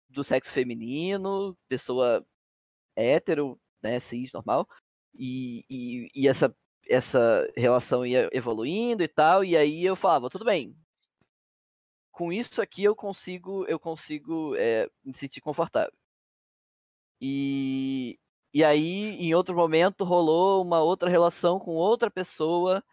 do 0.08 0.24
sexo 0.24 0.52
feminino, 0.52 1.58
pessoa 1.68 2.24
hétero, 2.96 3.60
né, 3.82 4.00
cis, 4.00 4.32
normal, 4.32 4.68
e, 5.16 5.66
e, 5.68 6.12
e 6.14 6.28
essa, 6.28 6.56
essa 6.88 7.52
relação 7.58 8.06
ia 8.06 8.30
evoluindo 8.32 9.02
e 9.02 9.08
tal, 9.08 9.44
e 9.44 9.58
aí 9.58 9.84
eu 9.84 9.96
falava, 9.96 10.30
tudo 10.30 10.46
bem, 10.46 10.76
com 12.18 12.34
isso 12.34 12.64
aqui 12.64 12.84
eu 12.84 12.96
consigo 12.96 13.64
eu 13.68 13.80
consigo 13.80 14.56
é, 14.56 14.90
me 15.06 15.14
sentir 15.14 15.40
confortável. 15.40 15.94
E, 17.22 18.18
e 18.52 18.64
aí, 18.64 19.12
em 19.20 19.36
outro 19.36 19.56
momento, 19.56 20.04
rolou 20.04 20.64
uma 20.64 20.82
outra 20.82 21.12
relação 21.12 21.60
com 21.60 21.76
outra 21.76 22.10
pessoa 22.10 22.84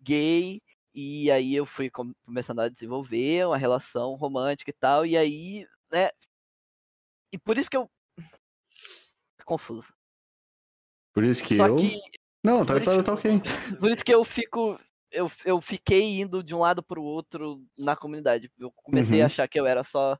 gay, 0.00 0.62
e 0.94 1.30
aí 1.30 1.54
eu 1.54 1.66
fui 1.66 1.90
com- 1.90 2.14
começando 2.24 2.60
a 2.60 2.70
desenvolver 2.70 3.46
uma 3.46 3.58
relação 3.58 4.14
romântica 4.14 4.70
e 4.70 4.74
tal, 4.74 5.04
e 5.04 5.14
aí, 5.14 5.66
né? 5.92 6.08
E 7.30 7.36
por 7.38 7.58
isso 7.58 7.68
que 7.68 7.76
eu. 7.76 7.86
Confuso. 9.44 9.92
Por 11.12 11.22
isso 11.22 11.44
que 11.44 11.56
Só 11.56 11.66
eu. 11.66 11.76
que 11.76 12.00
Não, 12.42 12.64
tá, 12.64 12.80
tá, 12.80 13.02
tá 13.02 13.12
ok. 13.12 13.30
por 13.78 13.90
isso 13.90 14.02
que 14.02 14.14
eu 14.14 14.24
fico. 14.24 14.80
Eu, 15.10 15.30
eu 15.44 15.60
fiquei 15.60 16.20
indo 16.20 16.42
de 16.42 16.54
um 16.54 16.58
lado 16.60 16.82
pro 16.82 17.02
outro 17.02 17.64
na 17.78 17.96
comunidade. 17.96 18.50
Eu 18.58 18.70
comecei 18.72 19.20
Uhum. 19.20 19.22
a 19.22 19.26
achar 19.26 19.48
que 19.48 19.58
eu 19.58 19.66
era 19.66 19.82
só 19.84 20.16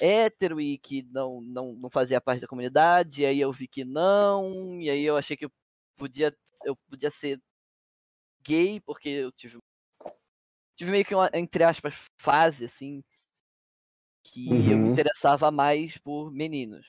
hétero 0.00 0.60
e 0.60 0.78
que 0.78 1.02
não, 1.04 1.40
não, 1.42 1.74
não 1.74 1.90
fazia 1.90 2.20
parte 2.20 2.40
da 2.42 2.48
comunidade. 2.48 3.22
E 3.22 3.26
aí 3.26 3.40
eu 3.40 3.52
vi 3.52 3.68
que 3.68 3.84
não. 3.84 4.80
E 4.80 4.90
aí 4.90 5.02
eu 5.04 5.16
achei 5.16 5.36
que 5.36 5.46
eu 5.46 5.52
podia, 5.98 6.36
eu 6.64 6.76
podia 6.88 7.10
ser 7.10 7.40
gay, 8.42 8.80
porque 8.80 9.08
eu 9.10 9.30
tive. 9.32 9.58
Tive 10.76 10.90
meio 10.90 11.04
que 11.04 11.14
uma, 11.14 11.30
entre 11.34 11.64
aspas, 11.64 11.94
fase, 12.20 12.64
assim. 12.66 13.02
Que 14.22 14.68
eu 14.70 14.78
me 14.78 14.88
Uhum. 14.88 14.90
interessava 14.90 15.50
mais 15.50 15.96
por 15.98 16.30
meninos. 16.30 16.86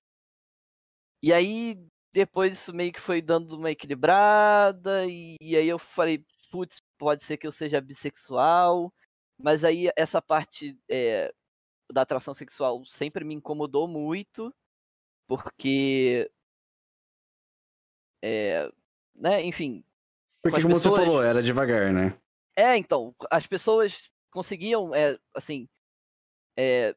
E 1.21 1.33
aí, 1.33 1.75
depois 2.13 2.53
isso 2.53 2.73
meio 2.73 2.91
que 2.93 2.99
foi 2.99 3.21
dando 3.21 3.57
uma 3.57 3.71
equilibrada, 3.71 5.05
e, 5.07 5.35
e 5.41 5.55
aí 5.55 5.67
eu 5.67 5.79
falei, 5.79 6.23
putz, 6.57 6.81
pode 6.97 7.23
ser 7.23 7.37
que 7.37 7.45
eu 7.45 7.51
seja 7.51 7.79
bissexual, 7.79 8.91
mas 9.39 9.63
aí 9.63 9.91
essa 9.95 10.19
parte 10.19 10.75
é, 10.89 11.31
da 11.91 12.01
atração 12.01 12.33
sexual 12.33 12.83
sempre 12.85 13.23
me 13.23 13.35
incomodou 13.35 13.87
muito, 13.87 14.51
porque. 15.27 16.31
É, 18.23 18.71
né, 19.15 19.43
enfim. 19.43 19.83
Porque 20.41 20.63
como 20.63 20.73
você 20.79 20.89
pessoas- 20.89 21.05
falou, 21.07 21.21
era 21.23 21.43
devagar, 21.43 21.93
né? 21.93 22.17
É, 22.55 22.75
então, 22.75 23.13
as 23.29 23.45
pessoas 23.45 24.09
conseguiam, 24.31 24.95
é, 24.95 25.19
assim, 25.35 25.69
é, 26.57 26.95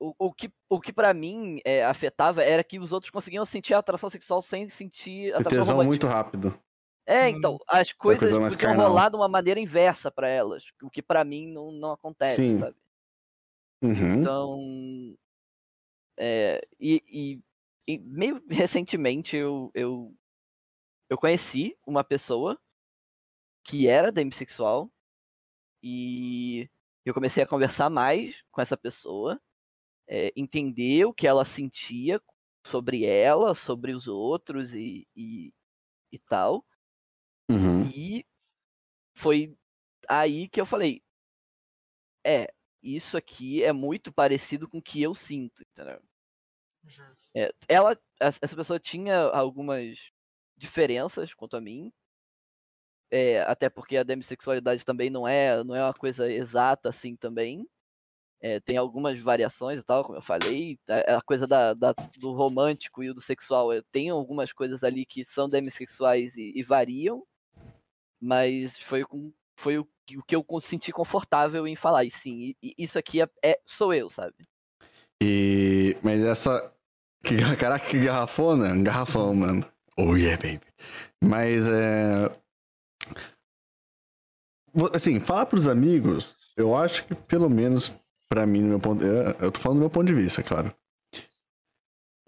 o, 0.00 0.14
o 0.18 0.32
que, 0.32 0.50
o 0.70 0.80
que 0.80 0.94
para 0.94 1.12
mim 1.12 1.60
afetava 1.86 2.42
era 2.42 2.64
que 2.64 2.78
os 2.78 2.90
outros 2.90 3.10
conseguiam 3.10 3.44
sentir 3.44 3.74
a 3.74 3.78
atração 3.78 4.08
sexual 4.08 4.40
sem 4.40 4.70
sentir 4.70 5.34
atração 5.34 5.50
tesão 5.50 5.84
muito 5.84 6.06
rápido. 6.06 6.58
É, 7.06 7.28
Hum. 7.28 7.28
então, 7.28 7.58
as 7.68 7.92
coisas 7.92 8.38
coisa 8.38 8.40
podiam 8.48 8.74
rolar 8.74 9.08
de 9.10 9.16
uma 9.16 9.28
maneira 9.28 9.58
inversa 9.60 10.10
pra 10.10 10.28
elas, 10.28 10.64
o 10.82 10.88
que 10.90 11.02
pra 11.02 11.24
mim 11.24 11.52
não, 11.52 11.72
não 11.72 11.92
acontece, 11.92 12.44
Sim. 12.44 12.58
sabe? 12.58 12.76
Uhum. 13.82 14.22
Então. 14.22 15.16
É, 16.18 16.60
e, 16.78 17.02
e- 17.08 17.42
e 17.94 17.98
meio 17.98 18.42
recentemente 18.48 19.36
eu, 19.36 19.70
eu, 19.74 20.14
eu 21.10 21.18
conheci 21.18 21.76
uma 21.86 22.04
pessoa 22.04 22.58
que 23.64 23.86
era 23.86 24.10
demissexual 24.10 24.90
e 25.82 26.68
eu 27.04 27.14
comecei 27.14 27.42
a 27.42 27.48
conversar 27.48 27.90
mais 27.90 28.36
com 28.52 28.60
essa 28.62 28.76
pessoa, 28.76 29.40
é, 30.08 30.32
entender 30.36 31.06
o 31.06 31.14
que 31.14 31.26
ela 31.26 31.44
sentia 31.44 32.20
sobre 32.66 33.04
ela, 33.06 33.54
sobre 33.54 33.92
os 33.94 34.08
outros 34.08 34.72
e, 34.74 35.08
e, 35.16 35.52
e 36.12 36.18
tal. 36.20 36.64
E 37.94 38.26
foi 39.14 39.56
aí 40.08 40.48
que 40.48 40.60
eu 40.60 40.66
falei: 40.66 41.02
é, 42.26 42.52
isso 42.82 43.16
aqui 43.16 43.62
é 43.62 43.72
muito 43.72 44.12
parecido 44.12 44.68
com 44.68 44.78
o 44.78 44.82
que 44.82 45.00
eu 45.02 45.14
sinto, 45.14 45.62
entendeu? 45.62 46.00
Uhum. 46.84 47.14
É, 47.34 47.52
ela, 47.68 47.98
essa 48.20 48.56
pessoa 48.56 48.78
tinha 48.80 49.16
algumas 49.30 49.96
diferenças 50.56 51.32
quanto 51.34 51.56
a 51.56 51.60
mim. 51.60 51.92
é, 53.10 53.40
até 53.42 53.68
porque 53.68 53.96
a 53.96 54.02
demissexualidade 54.02 54.84
também 54.84 55.10
não 55.10 55.28
é, 55.28 55.62
não 55.64 55.74
é 55.74 55.82
uma 55.84 55.94
coisa 55.94 56.30
exata 56.30 56.88
assim 56.88 57.16
também. 57.16 57.66
É, 58.40 58.60
tem 58.60 58.76
algumas 58.76 59.18
variações 59.20 59.80
e 59.80 59.82
tal, 59.84 60.04
como 60.04 60.18
eu 60.18 60.22
falei. 60.22 60.78
A, 60.88 61.18
a 61.18 61.22
coisa 61.22 61.46
da, 61.46 61.74
da- 61.74 61.94
do 62.18 62.32
romântico 62.34 63.02
e 63.04 63.12
do 63.14 63.20
sexual. 63.22 63.72
é, 63.72 63.82
tem 63.92 64.10
algumas 64.10 64.52
coisas 64.52 64.82
ali 64.84 65.06
que 65.06 65.24
são 65.30 65.48
demissexuais 65.48 66.34
e, 66.36 66.52
e 66.56 66.62
variam. 66.64 67.24
Mas 68.22 68.78
foi, 68.78 69.04
com, 69.04 69.32
foi 69.56 69.78
o, 69.78 69.88
que- 70.06 70.16
o 70.16 70.22
que 70.22 70.36
eu 70.36 70.44
senti 70.60 70.92
confortável 70.92 71.66
em 71.66 71.74
falar. 71.74 72.04
E 72.04 72.10
sim, 72.10 72.54
isso 72.78 72.96
aqui 72.98 73.20
é, 73.20 73.28
é- 73.42 73.60
sou 73.66 73.92
eu, 73.92 74.08
sabe? 74.08 74.34
E. 75.22 75.96
Mas 76.02 76.20
essa. 76.22 76.72
Que, 77.24 77.36
caraca, 77.56 77.86
que 77.88 78.00
garrafona? 78.00 78.76
Garrafão, 78.82 79.32
mano. 79.36 79.64
Oh 79.96 80.16
yeah, 80.16 80.36
baby. 80.42 80.60
Mas 81.22 81.68
é. 81.68 82.28
Assim, 84.92 85.20
falar 85.20 85.46
pros 85.46 85.68
amigos, 85.68 86.36
eu 86.56 86.74
acho 86.74 87.06
que 87.06 87.14
pelo 87.14 87.48
menos 87.48 87.92
pra 88.28 88.44
mim, 88.46 88.60
no 88.62 88.68
meu 88.70 88.80
ponto. 88.80 89.04
Eu, 89.04 89.30
eu 89.38 89.52
tô 89.52 89.60
falando 89.60 89.78
do 89.78 89.82
meu 89.82 89.90
ponto 89.90 90.06
de 90.06 90.14
vista, 90.14 90.42
claro. 90.42 90.74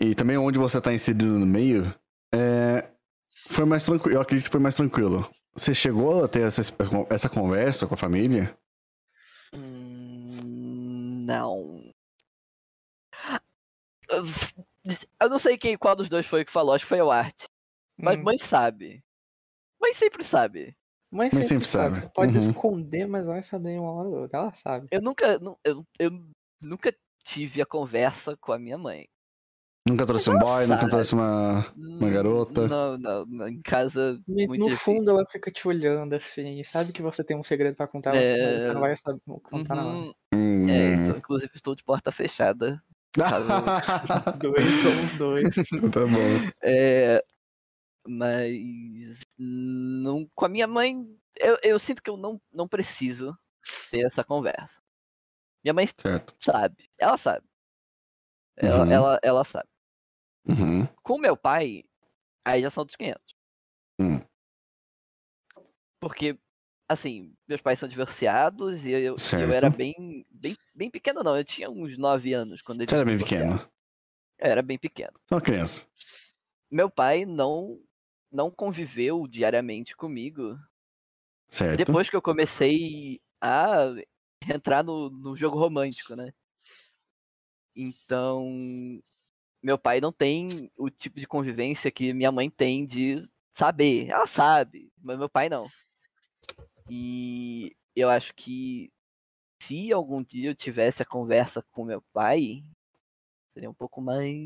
E 0.01 0.15
também 0.15 0.37
onde 0.37 0.59
você 0.59 0.81
tá 0.81 0.93
inserido 0.93 1.25
no 1.27 1.47
meio, 1.47 1.93
é, 2.33 2.89
foi 3.49 3.65
mais 3.65 3.85
tranquilo. 3.85 4.17
Eu 4.17 4.21
acredito 4.21 4.47
que 4.47 4.53
foi 4.53 4.61
mais 4.61 4.77
tranquilo. 4.77 5.29
Você 5.57 5.75
chegou 5.75 6.25
a 6.25 6.29
ter 6.29 6.43
essa, 6.43 6.63
essa 7.11 7.29
conversa 7.29 7.87
com 7.87 7.95
a 7.95 7.99
família? 7.99 8.57
Hum, 9.55 11.25
Não. 11.27 11.91
Eu 15.21 15.31
não 15.31 15.39
sei 15.39 15.57
quem, 15.57 15.79
qual 15.79 15.97
dos 15.97 16.09
dois 16.11 16.27
foi 16.27 16.45
que 16.45 16.53
falou, 16.53 16.75
acho 16.75 16.85
que 16.85 16.89
foi 16.89 17.01
o 17.01 17.11
Art. 17.11 17.45
Mas 17.97 18.19
Hum, 18.19 18.23
mãe 18.23 18.39
sabe. 18.39 19.03
Mãe 19.81 19.95
sempre 19.95 20.25
sabe. 20.25 20.77
mãe 21.11 21.31
Mãe 21.33 21.43
sempre, 21.45 21.49
sempre 21.49 21.65
sabe. 21.67 21.97
sabe. 21.97 22.07
Você 22.07 22.13
pode 22.13 22.39
Uhum. 22.39 22.51
esconder, 22.51 23.07
mas 23.07 23.25
vai 23.25 23.43
saber 23.43 23.79
uma 23.79 23.93
hora 23.93 24.09
ou 24.09 24.19
outra. 24.23 24.39
Ela 24.41 24.55
sabe. 24.55 24.89
Eu 24.91 25.01
nunca, 25.01 25.39
nu- 25.39 25.59
eu, 25.65 25.85
eu 25.99 26.11
nunca 26.61 26.95
tive 27.25 27.63
a 27.63 27.67
conversa 27.67 28.37
com 28.37 28.53
a 28.53 28.59
minha 28.59 28.77
mãe. 28.77 29.07
Nunca 29.87 30.07
trouxe 30.07 30.31
um 30.31 30.33
ela 30.33 30.41
boy, 30.41 30.67
nunca 30.67 30.89
trouxe 30.89 31.15
uma. 31.15 31.67
Uma 31.77 32.09
garota? 32.11 32.67
Não, 32.69 32.97
não, 32.97 33.27
não, 33.27 33.49
em 33.49 33.61
casa. 33.61 34.19
Mas 34.27 34.47
muito 34.47 34.61
no 34.63 34.71
difícil. 34.71 34.95
fundo 34.95 35.11
ela 35.11 35.25
fica 35.31 35.51
te 35.51 35.69
olhando 35.69 36.15
assim, 36.15 36.59
e 36.59 36.65
sabe 36.65 36.91
que 36.93 37.03
você 37.03 37.23
tem 37.23 37.37
um 37.37 37.45
segredo 37.45 37.77
pra 37.77 37.87
contar, 37.87 38.15
mas 38.15 38.31
É. 38.31 38.59
você 38.59 38.73
não 38.73 38.81
vai 38.81 38.97
saber 38.97 39.21
contar. 39.43 39.85
Uhum, 39.85 40.13
Hum. 40.33 40.69
é, 40.71 40.95
então, 40.95 41.17
inclusive 41.19 41.51
estou 41.55 41.75
de 41.75 41.85
porta 41.85 42.11
fechada. 42.11 42.83
Dois, 44.41 44.75
somos 44.83 45.13
dois. 45.13 45.55
tá 45.93 46.07
bom. 46.07 46.51
É, 46.63 47.23
mas 48.09 49.21
não, 49.39 50.29
com 50.35 50.47
a 50.47 50.49
minha 50.49 50.67
mãe, 50.67 51.07
eu, 51.39 51.59
eu 51.63 51.79
sinto 51.79 52.03
que 52.03 52.11
eu 52.11 52.17
não, 52.17 52.41
não 52.53 52.69
preciso 52.69 53.37
ter 53.91 54.07
essa 54.07 54.25
conversa. 54.25 54.81
Minha 55.65 55.75
mãe 55.75 55.89
Certo. 56.01 56.35
sabe, 56.43 56.85
ela 56.99 57.17
sabe. 57.19 57.47
Ela, 58.57 58.85
Uhum. 58.85 58.93
ela, 58.93 59.19
ela 59.23 59.45
sabe. 59.45 59.69
Uhum. 60.47 60.87
Com 61.03 61.19
meu 61.19 61.37
pai, 61.37 61.85
aí 62.45 62.63
já 62.63 62.71
são 62.71 62.85
dos 62.85 62.97
500. 62.97 63.21
Hum. 63.99 64.21
Porque, 66.01 66.39
assim, 66.89 67.35
meus 67.49 67.61
pais 67.61 67.79
são 67.79 67.89
divorciados 67.89 68.85
e 68.85 68.91
eu, 68.91 69.17
eu 69.41 69.53
era 69.53 69.71
bem, 69.71 70.27
bem, 70.31 70.55
bem 70.75 70.91
pequeno, 70.91 71.23
não. 71.23 71.37
Eu 71.37 71.45
tinha 71.45 71.71
uns 71.71 71.97
9 71.97 72.35
anos 72.35 72.61
quando 72.61 72.81
eles 72.81 72.91
Você 72.91 72.97
era 72.97 73.05
bem 73.05 73.19
pequeno. 73.19 73.55
Eu 74.39 74.51
era 74.51 74.63
bem 74.63 74.79
pequeno. 74.79 75.19
Uma 75.31 75.41
criança. 75.41 75.87
Meu 76.71 76.91
pai 76.91 77.25
não, 77.25 77.81
não 78.31 78.51
conviveu 78.51 79.27
diariamente 79.27 79.97
comigo 79.97 80.59
Certo. 81.49 81.79
depois 81.79 82.11
que 82.11 82.17
eu 82.17 82.23
comecei 82.23 83.21
a 83.41 83.95
entrar 84.53 84.83
no, 84.83 85.09
no 85.09 85.37
jogo 85.37 85.59
romântico, 85.59 86.15
né? 86.15 86.33
Então, 87.77 89.01
meu 89.65 89.79
pai 89.79 89.99
não 89.99 90.13
tem 90.13 90.71
o 90.79 90.91
tipo 90.91 91.19
de 91.19 91.27
convivência 91.27 91.91
que 91.91 92.13
minha 92.13 92.31
mãe 92.31 92.51
tem 92.51 92.85
de 92.85 93.27
saber. 93.55 94.11
Ela 94.11 94.27
sabe, 94.27 94.93
mas 95.03 95.19
meu 95.19 95.29
pai 95.29 95.49
não. 95.49 95.67
E 96.91 97.75
eu 97.97 98.11
acho 98.11 98.35
que 98.35 98.93
se 99.63 99.91
algum 99.91 100.23
dia 100.23 100.51
eu 100.51 100.55
tivesse 100.55 101.01
a 101.03 101.07
conversa 101.07 101.65
com 101.73 101.83
meu 101.83 102.03
pai, 102.13 102.63
seria 103.55 103.71
um 103.71 103.75
pouco 103.75 104.03
mais. 104.03 104.37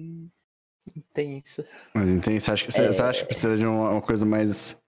Intensa. 0.97 1.69
Mas 1.93 2.09
entende? 2.09 2.41
Você 2.41 2.53
acha 2.53 2.65
que, 2.65 2.73
você, 2.73 2.87
você 2.87 3.03
acha 3.03 3.21
que 3.21 3.27
precisa 3.27 3.57
de 3.57 3.67
uma, 3.67 3.91
uma 3.91 4.03
coisa 4.03 4.25
mais. 4.25 4.81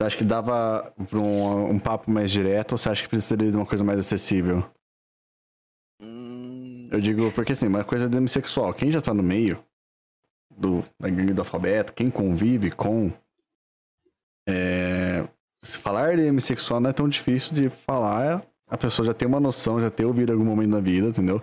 Você 0.00 0.06
acha 0.06 0.16
que 0.16 0.24
dava 0.24 0.94
pra 1.08 1.18
um, 1.18 1.72
um 1.72 1.78
papo 1.78 2.08
mais 2.08 2.30
direto 2.30 2.72
ou 2.72 2.78
você 2.78 2.88
acha 2.88 3.02
que 3.02 3.08
precisaria 3.08 3.50
de 3.50 3.56
uma 3.56 3.66
coisa 3.66 3.82
mais 3.82 3.98
acessível? 3.98 4.62
Eu 6.90 7.00
digo 7.00 7.30
porque 7.32 7.52
assim, 7.52 7.68
uma 7.68 7.84
coisa 7.84 8.06
é 8.06 8.08
demissexual. 8.08 8.74
Quem 8.74 8.90
já 8.90 9.00
tá 9.00 9.14
no 9.14 9.22
meio 9.22 9.64
do, 10.50 10.82
da 10.98 11.08
gangue 11.08 11.32
do 11.32 11.40
alfabeto, 11.40 11.92
quem 11.92 12.10
convive 12.10 12.70
com. 12.70 13.12
É, 14.48 15.28
se 15.62 15.78
falar 15.78 16.16
de 16.16 16.22
demissexual 16.22 16.80
não 16.80 16.90
é 16.90 16.92
tão 16.92 17.08
difícil 17.08 17.54
de 17.54 17.70
falar. 17.70 18.44
A 18.66 18.76
pessoa 18.76 19.06
já 19.06 19.14
tem 19.14 19.26
uma 19.26 19.40
noção, 19.40 19.80
já 19.80 19.90
ter 19.90 20.04
ouvido 20.04 20.30
em 20.30 20.32
algum 20.32 20.44
momento 20.44 20.70
da 20.70 20.80
vida, 20.80 21.08
entendeu? 21.08 21.40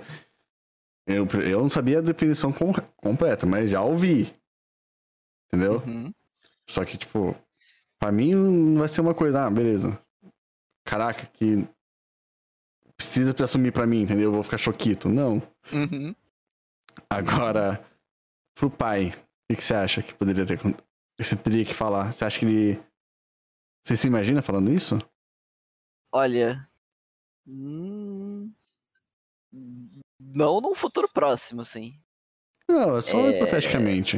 Eu, 1.06 1.26
eu 1.42 1.62
não 1.62 1.70
sabia 1.70 2.00
a 2.00 2.02
definição 2.02 2.52
com- 2.52 2.74
completa, 2.98 3.46
mas 3.46 3.72
já 3.72 3.82
ouvi. 3.82 4.34
Entendeu? 5.48 5.82
uhum. 5.86 6.14
Só 6.70 6.84
que, 6.84 6.98
tipo, 6.98 7.34
pra 7.98 8.12
mim 8.12 8.34
não 8.36 8.80
vai 8.80 8.88
ser 8.90 9.02
uma 9.02 9.14
coisa, 9.14 9.46
ah, 9.46 9.50
beleza. 9.50 9.98
Caraca, 10.86 11.26
que 11.28 11.66
precisa 12.98 13.34
assumir 13.44 13.72
pra 13.72 13.86
mim, 13.88 14.02
entendeu? 14.02 14.26
Eu 14.26 14.34
vou 14.34 14.44
ficar 14.44 14.58
choquito. 14.58 15.08
Não. 15.08 15.36
Uhum. 15.72 16.16
Agora, 17.10 17.86
pro 18.56 18.70
pai, 18.70 19.10
o 19.10 19.12
que, 19.52 19.58
que 19.58 19.64
você 19.64 19.76
acha 19.76 20.02
que 20.02 20.14
poderia 20.14 20.46
ter. 20.46 20.60
Você 21.20 21.36
teria 21.36 21.64
que 21.64 21.74
falar? 21.74 22.12
Você 22.12 22.26
acha 22.26 22.40
que 22.40 22.46
ele. 22.46 22.84
Você 23.86 23.96
se 23.96 24.08
imagina 24.08 24.42
falando 24.42 24.72
isso? 24.72 24.98
Olha. 26.12 26.68
hum, 27.48 28.52
Não 30.20 30.60
num 30.60 30.76
futuro 30.76 31.08
próximo, 31.14 31.64
sim. 31.66 32.00
Não, 32.70 32.98
é 32.98 33.02
só 33.02 33.20
É. 33.20 33.38
hipoteticamente. 33.38 34.18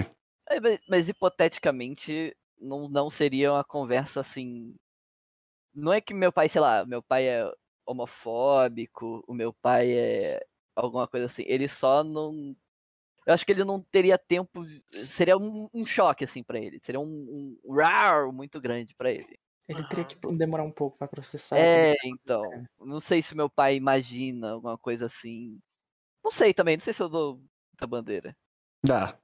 É, 0.50 0.60
Mas, 0.60 0.80
mas 0.88 1.10
hipoteticamente 1.10 2.36
não, 2.60 2.89
não 2.89 3.10
seria 3.10 3.52
uma 3.54 3.63
conversa 3.63 4.22
assim. 4.22 4.74
Não 5.74 5.94
é 5.94 6.02
que 6.02 6.13
meu 6.13 6.32
pai, 6.32 6.50
sei 6.50 6.60
lá, 6.62 6.84
meu 6.86 7.04
pai 7.04 7.28
é 7.28 7.52
homofóbico, 7.89 9.23
o 9.28 9.34
meu 9.34 9.52
pai 9.52 9.91
é 9.91 10.45
alguma 10.75 11.08
coisa 11.08 11.25
assim. 11.25 11.43
Ele 11.45 11.67
só 11.67 12.04
não. 12.04 12.56
Eu 13.25 13.34
acho 13.34 13.45
que 13.45 13.52
ele 13.52 13.63
não 13.63 13.82
teria 13.82 14.17
tempo. 14.17 14.63
Seria 14.88 15.38
um, 15.38 15.69
um 15.73 15.86
choque, 15.86 16.23
assim, 16.23 16.43
pra 16.43 16.60
ele. 16.60 16.80
Seria 16.86 16.99
um, 16.99 17.58
um 17.63 17.73
rar 17.73 18.32
muito 18.32 18.60
grande 18.62 18.95
pra 18.95 19.12
ele. 19.12 19.39
Ele 19.67 19.88
teria 19.88 20.06
que 20.06 20.15
demorar 20.36 20.63
um 20.63 20.71
pouco 20.71 20.97
pra 20.97 21.08
processar. 21.08 21.58
É, 21.58 21.95
tudo. 21.95 22.15
então. 22.15 22.43
Não 22.80 22.99
sei 22.99 23.21
se 23.21 23.36
meu 23.36 23.49
pai 23.49 23.75
imagina 23.75 24.52
alguma 24.52 24.78
coisa 24.78 25.06
assim. 25.06 25.56
Não 26.23 26.32
sei 26.32 26.54
também, 26.54 26.78
não 26.78 26.82
sei 26.82 26.93
se 26.93 27.02
eu 27.02 27.10
dou 27.10 27.41
da 27.80 27.86
bandeira. 27.88 28.36
Dá. 28.86 29.17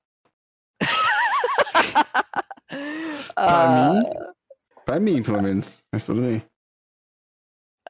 Ah, 3.38 3.94
mim, 3.94 4.04
Pra 4.86 5.00
mim, 5.00 5.24
pelo 5.24 5.42
menos. 5.42 5.82
Mas 5.92 6.06
tudo 6.06 6.22
bem. 6.22 6.44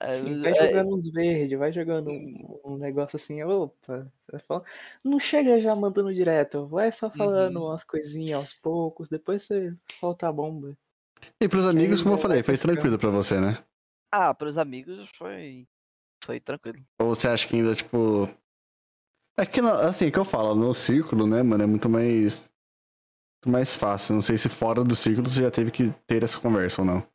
É, 0.07 0.21
vai 0.39 0.51
é, 0.51 0.55
jogando 0.55 0.93
uns 0.93 1.07
verdes, 1.11 1.57
vai 1.57 1.71
jogando 1.71 2.09
um, 2.11 2.59
um 2.65 2.77
negócio 2.77 3.17
assim, 3.17 3.43
opa. 3.43 4.11
Não 5.03 5.19
chega 5.19 5.59
já 5.59 5.75
mandando 5.75 6.13
direto, 6.13 6.67
vai 6.67 6.91
só 6.91 7.09
falando 7.09 7.57
Uhum. 7.57 7.67
umas 7.67 7.83
coisinhas 7.83 8.39
aos 8.39 8.53
poucos, 8.53 9.09
depois 9.09 9.43
você 9.43 9.75
solta 9.93 10.27
a 10.27 10.31
bomba. 10.31 10.77
E 11.41 11.47
pros 11.47 11.65
amigos, 11.65 12.01
como 12.01 12.15
eu 12.15 12.19
falei, 12.19 12.43
foi 12.43 12.57
tranquilo 12.57 12.99
pra 12.99 13.09
você, 13.09 13.39
né? 13.39 13.57
Ah, 14.11 14.33
pros 14.33 14.57
amigos 14.57 15.09
foi. 15.17 15.67
Foi 16.23 16.39
tranquilo. 16.39 16.79
Ou 16.99 17.07
você 17.13 17.27
acha 17.27 17.47
que 17.47 17.55
ainda, 17.55 17.73
tipo. 17.75 18.27
É 19.37 19.45
que, 19.45 19.59
assim, 19.59 20.09
que 20.09 20.17
eu 20.17 20.23
falo, 20.25 20.55
no 20.55 20.73
círculo, 20.73 21.27
né, 21.27 21.43
mano, 21.43 21.63
é 21.63 21.67
muito 21.67 21.89
mais. 21.89 22.49
Muito 23.37 23.51
mais 23.51 23.75
fácil. 23.75 24.15
Não 24.15 24.21
sei 24.21 24.37
se 24.37 24.49
fora 24.49 24.83
do 24.83 24.95
círculo 24.95 25.27
você 25.27 25.41
já 25.41 25.51
teve 25.51 25.71
que 25.71 25.91
ter 26.07 26.23
essa 26.23 26.39
conversa 26.39 26.81
ou 26.81 26.85
não. 26.87 27.07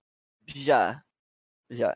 Já. 0.46 1.02
Já. 1.70 1.94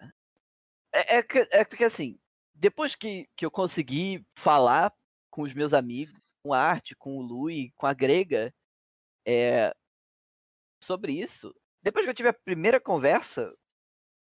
É, 0.95 1.17
é, 1.17 1.23
que- 1.23 1.49
é 1.51 1.65
porque 1.65 1.85
assim, 1.85 2.19
depois 2.55 2.95
que, 2.95 3.29
que 3.37 3.45
eu 3.45 3.51
consegui 3.51 4.25
falar 4.39 4.95
com 5.31 5.43
os 5.43 5.53
meus 5.53 5.75
amigos, 5.75 6.37
com 6.45 6.53
a 6.55 6.59
Arte, 6.61 6.95
com 6.95 7.19
o 7.19 7.23
Lui, 7.23 7.73
com 7.77 7.87
a 7.87 7.93
Grega, 7.93 8.55
é, 9.27 9.75
sobre 10.83 11.13
isso, 11.13 11.53
depois 11.83 12.05
que 12.05 12.11
eu 12.11 12.15
tive 12.15 12.29
a 12.29 12.33
primeira 12.33 12.81
conversa, 12.81 13.53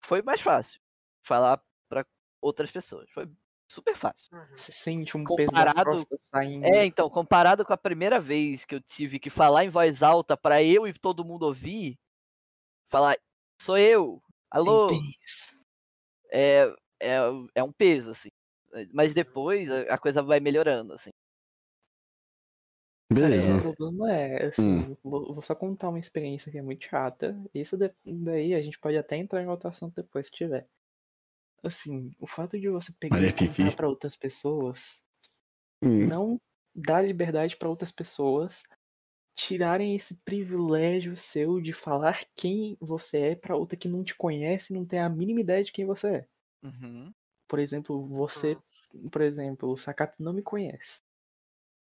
foi 0.05 0.21
mais 0.21 0.41
fácil 0.41 0.79
falar 1.23 1.63
pra 1.87 2.05
outras 2.41 2.69
pessoas. 2.71 3.09
Foi 3.11 3.29
super 3.71 3.95
fácil. 3.95 4.27
Uhum. 4.33 4.57
Você 4.57 4.71
sente 4.71 5.15
um 5.15 5.23
peso 5.23 5.51
Comparado- 5.51 5.91
costas 5.91 6.25
saindo. 6.25 6.65
É, 6.65 6.85
então, 6.85 7.09
comparado 7.09 7.63
com 7.63 7.71
a 7.71 7.77
primeira 7.77 8.19
vez 8.19 8.65
que 8.65 8.75
eu 8.75 8.81
tive 8.81 9.19
que 9.19 9.29
falar 9.29 9.63
em 9.63 9.69
voz 9.69 10.03
alta 10.03 10.35
pra 10.35 10.61
eu 10.61 10.87
e 10.87 10.93
todo 10.93 11.23
mundo 11.23 11.43
ouvir, 11.43 11.97
falar, 12.89 13.15
sou 13.61 13.77
eu, 13.77 14.21
alô, 14.49 14.87
Intenso. 14.91 15.48
É, 16.31 16.73
é, 16.99 17.17
é 17.55 17.63
um 17.63 17.71
peso, 17.71 18.11
assim. 18.11 18.29
Mas 18.93 19.13
depois 19.13 19.69
a 19.71 19.97
coisa 19.97 20.21
vai 20.21 20.39
melhorando, 20.39 20.93
assim. 20.93 21.09
Beleza. 23.11 23.55
O 23.55 23.61
problema 23.75 24.13
é, 24.13 24.45
assim, 24.47 24.61
Hum. 24.61 24.95
vou, 25.03 25.33
vou 25.33 25.41
só 25.41 25.55
contar 25.55 25.89
uma 25.89 25.99
experiência 25.99 26.51
que 26.51 26.57
é 26.57 26.61
muito 26.61 26.85
chata. 26.85 27.35
Isso 27.53 27.75
de- 27.75 27.91
daí 28.05 28.53
a 28.53 28.61
gente 28.61 28.79
pode 28.79 28.97
até 28.97 29.17
entrar 29.17 29.41
em 29.41 29.47
outra 29.47 29.69
assunto 29.69 29.95
depois 29.95 30.27
se 30.27 30.31
tiver. 30.33 30.67
Assim, 31.63 32.11
o 32.19 32.27
fato 32.27 32.59
de 32.59 32.69
você 32.69 32.91
pegar 32.93 33.15
Maria 33.15 33.29
e 33.29 33.33
contar 33.33 33.53
Fifi. 33.55 33.75
pra 33.75 33.89
outras 33.89 34.15
pessoas 34.15 35.01
Hum. 35.81 36.07
não 36.07 36.41
dá 36.75 37.01
liberdade 37.01 37.57
pra 37.57 37.69
outras 37.69 37.91
pessoas 37.91 38.63
tirarem 39.35 39.95
esse 39.95 40.15
privilégio 40.17 41.15
seu 41.15 41.61
de 41.61 41.73
falar 41.73 42.25
quem 42.35 42.77
você 42.79 43.17
é 43.19 43.35
pra 43.35 43.55
outra 43.55 43.77
que 43.77 43.87
não 43.87 44.03
te 44.03 44.15
conhece 44.15 44.73
e 44.73 44.75
não 44.75 44.85
tem 44.85 44.99
a 44.99 45.09
mínima 45.09 45.41
ideia 45.41 45.63
de 45.63 45.71
quem 45.71 45.85
você 45.85 46.07
é. 46.07 46.27
Uhum. 46.63 47.13
Por 47.47 47.59
exemplo, 47.59 48.05
você, 48.07 48.57
por 49.11 49.21
exemplo, 49.21 49.69
o 49.69 49.77
Sakato 49.77 50.21
não 50.21 50.33
me 50.33 50.41
conhece. 50.41 51.01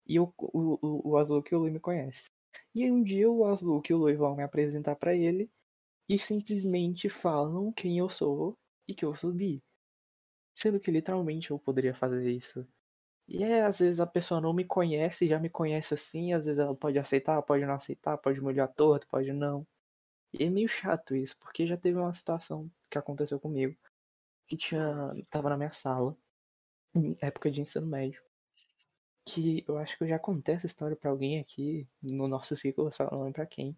E 0.06 0.20
o, 0.20 0.34
o, 0.38 1.12
o 1.12 1.18
Azul 1.18 1.44
e 1.50 1.56
o 1.56 1.60
Lui 1.60 1.72
me 1.72 1.80
conhece. 1.80 2.30
E 2.76 2.84
aí 2.84 2.92
um 2.92 3.04
dia 3.04 3.30
o 3.30 3.46
Azul 3.46 3.82
e 3.88 3.94
o 3.94 3.98
Lui 3.98 4.16
vão 4.16 4.36
me 4.36 4.44
apresentar 4.44 4.96
pra 4.96 5.16
ele 5.16 5.50
e 6.10 6.20
simplesmente 6.20 7.10
falam 7.10 7.72
quem 7.72 7.98
eu 7.98 8.10
sou 8.10 8.58
e 8.88 8.94
que 8.94 9.06
eu 9.06 9.16
sou 9.16 9.32
bi. 9.32 9.64
Sendo 10.56 10.80
que 10.80 10.92
literalmente 10.92 11.52
eu 11.52 11.60
poderia 11.60 11.94
fazer 11.94 12.30
isso. 12.30 12.68
E 13.28 13.44
é, 13.44 13.64
às 13.64 13.80
vezes 13.80 14.00
a 14.00 14.06
pessoa 14.08 14.42
não 14.42 14.54
me 14.54 14.66
conhece, 14.66 15.28
já 15.28 15.40
me 15.40 15.50
conhece 15.50 15.94
assim, 15.94 16.34
às 16.34 16.46
vezes 16.46 16.60
ela 16.60 16.76
pode 16.76 17.00
aceitar, 17.00 17.42
pode 17.42 17.66
não 17.66 17.74
aceitar, 17.76 18.18
pode 18.18 18.40
me 18.42 18.48
olhar 18.48 18.68
torto, 18.68 19.08
pode 19.08 19.32
não. 19.32 19.66
E 20.34 20.44
é 20.46 20.50
meio 20.50 20.68
chato 20.70 21.16
isso, 21.16 21.38
porque 21.40 21.68
já 21.68 21.78
teve 21.78 21.98
uma 22.00 22.14
situação 22.14 22.72
que 22.92 22.98
aconteceu 23.00 23.40
comigo, 23.40 23.76
que 24.48 24.58
tinha, 24.58 24.84
tava 25.30 25.50
na 25.50 25.58
minha 25.58 25.72
sala, 25.74 26.18
em 26.96 27.18
época 27.22 27.52
de 27.52 27.62
ensino 27.62 27.88
médio, 27.88 28.22
que 29.26 29.64
eu 29.68 29.78
acho 29.78 29.98
que 29.98 30.04
eu 30.04 30.08
já 30.08 30.20
contei 30.20 30.56
essa 30.56 30.66
história 30.66 30.96
pra 30.96 31.10
alguém 31.10 31.40
aqui 31.40 31.88
no 32.02 32.28
nosso 32.28 32.56
ciclo, 32.56 32.92
só 32.92 33.06
não 33.12 33.20
lembro 33.20 33.34
pra 33.34 33.46
quem. 33.46 33.78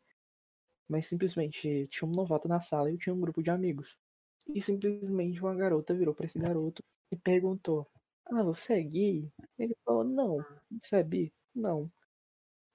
Mas 0.90 1.08
simplesmente 1.08 1.88
tinha 1.90 2.08
um 2.10 2.14
novato 2.14 2.48
na 2.48 2.62
sala 2.62 2.90
e 2.92 2.96
eu 2.96 3.00
tinha 3.00 3.14
um 3.16 3.22
grupo 3.22 3.44
de 3.44 3.50
amigos. 3.52 3.98
E 4.54 4.62
simplesmente 4.62 5.42
uma 5.42 5.56
garota 5.56 5.94
virou 5.96 6.16
pra 6.16 6.26
esse 6.28 6.40
garoto 6.40 6.84
e 7.12 7.18
perguntou: 7.18 7.88
Ah, 8.26 8.44
você 8.44 8.74
é 8.74 8.82
gay? 8.82 9.32
Ele 9.58 9.76
falou: 9.86 10.04
Não. 10.04 10.46
Você 10.82 10.98
é 10.98 11.04
bi? 11.04 11.34
Não. 11.54 11.92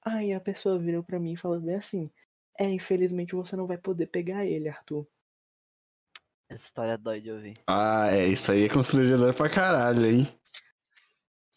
Aí 0.04 0.32
a 0.32 0.40
pessoa 0.40 0.78
virou 0.78 1.02
pra 1.02 1.18
mim 1.20 1.32
e 1.32 1.36
falou 1.36 1.60
bem 1.60 1.76
assim: 1.76 2.10
É, 2.58 2.64
infelizmente 2.68 3.34
você 3.34 3.56
não 3.56 3.66
vai 3.66 3.78
poder 3.78 4.06
pegar 4.06 4.44
ele, 4.44 4.68
Arthur. 4.68 5.06
Essa 6.48 6.64
história 6.66 6.98
dói 6.98 7.20
de 7.20 7.30
ouvir. 7.30 7.54
Ah, 7.68 8.08
é, 8.10 8.26
isso 8.26 8.50
aí 8.50 8.64
é 8.64 8.68
constrangedor 8.68 9.34
pra 9.34 9.48
caralho, 9.48 10.04
hein? 10.04 10.26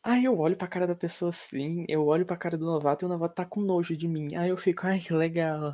Aí 0.03 0.25
eu 0.25 0.37
olho 0.37 0.57
pra 0.57 0.67
cara 0.67 0.85
da 0.85 0.95
pessoa 0.95 1.29
assim, 1.29 1.85
eu 1.87 2.05
olho 2.05 2.25
pra 2.25 2.35
cara 2.35 2.57
do 2.57 2.65
novato 2.65 3.05
e 3.05 3.07
o 3.07 3.09
novato 3.09 3.35
tá 3.35 3.45
com 3.45 3.61
nojo 3.61 3.95
de 3.95 4.07
mim. 4.07 4.27
Aí 4.35 4.49
eu 4.49 4.57
fico, 4.57 4.85
ai 4.85 4.99
que 4.99 5.13
legal. 5.13 5.73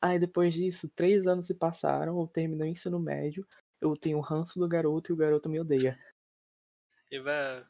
Aí 0.00 0.18
depois 0.18 0.54
disso, 0.54 0.88
três 0.88 1.26
anos 1.26 1.46
se 1.46 1.54
passaram, 1.54 2.18
eu 2.18 2.26
terminei 2.26 2.68
o 2.68 2.72
ensino 2.72 2.98
médio, 2.98 3.46
eu 3.80 3.94
tenho 3.96 4.16
o 4.18 4.22
ranço 4.22 4.58
do 4.58 4.66
garoto 4.68 5.10
e 5.10 5.12
o 5.12 5.16
garoto 5.16 5.48
me 5.48 5.60
odeia. 5.60 5.98
E 7.10 7.18
vai- 7.18 7.64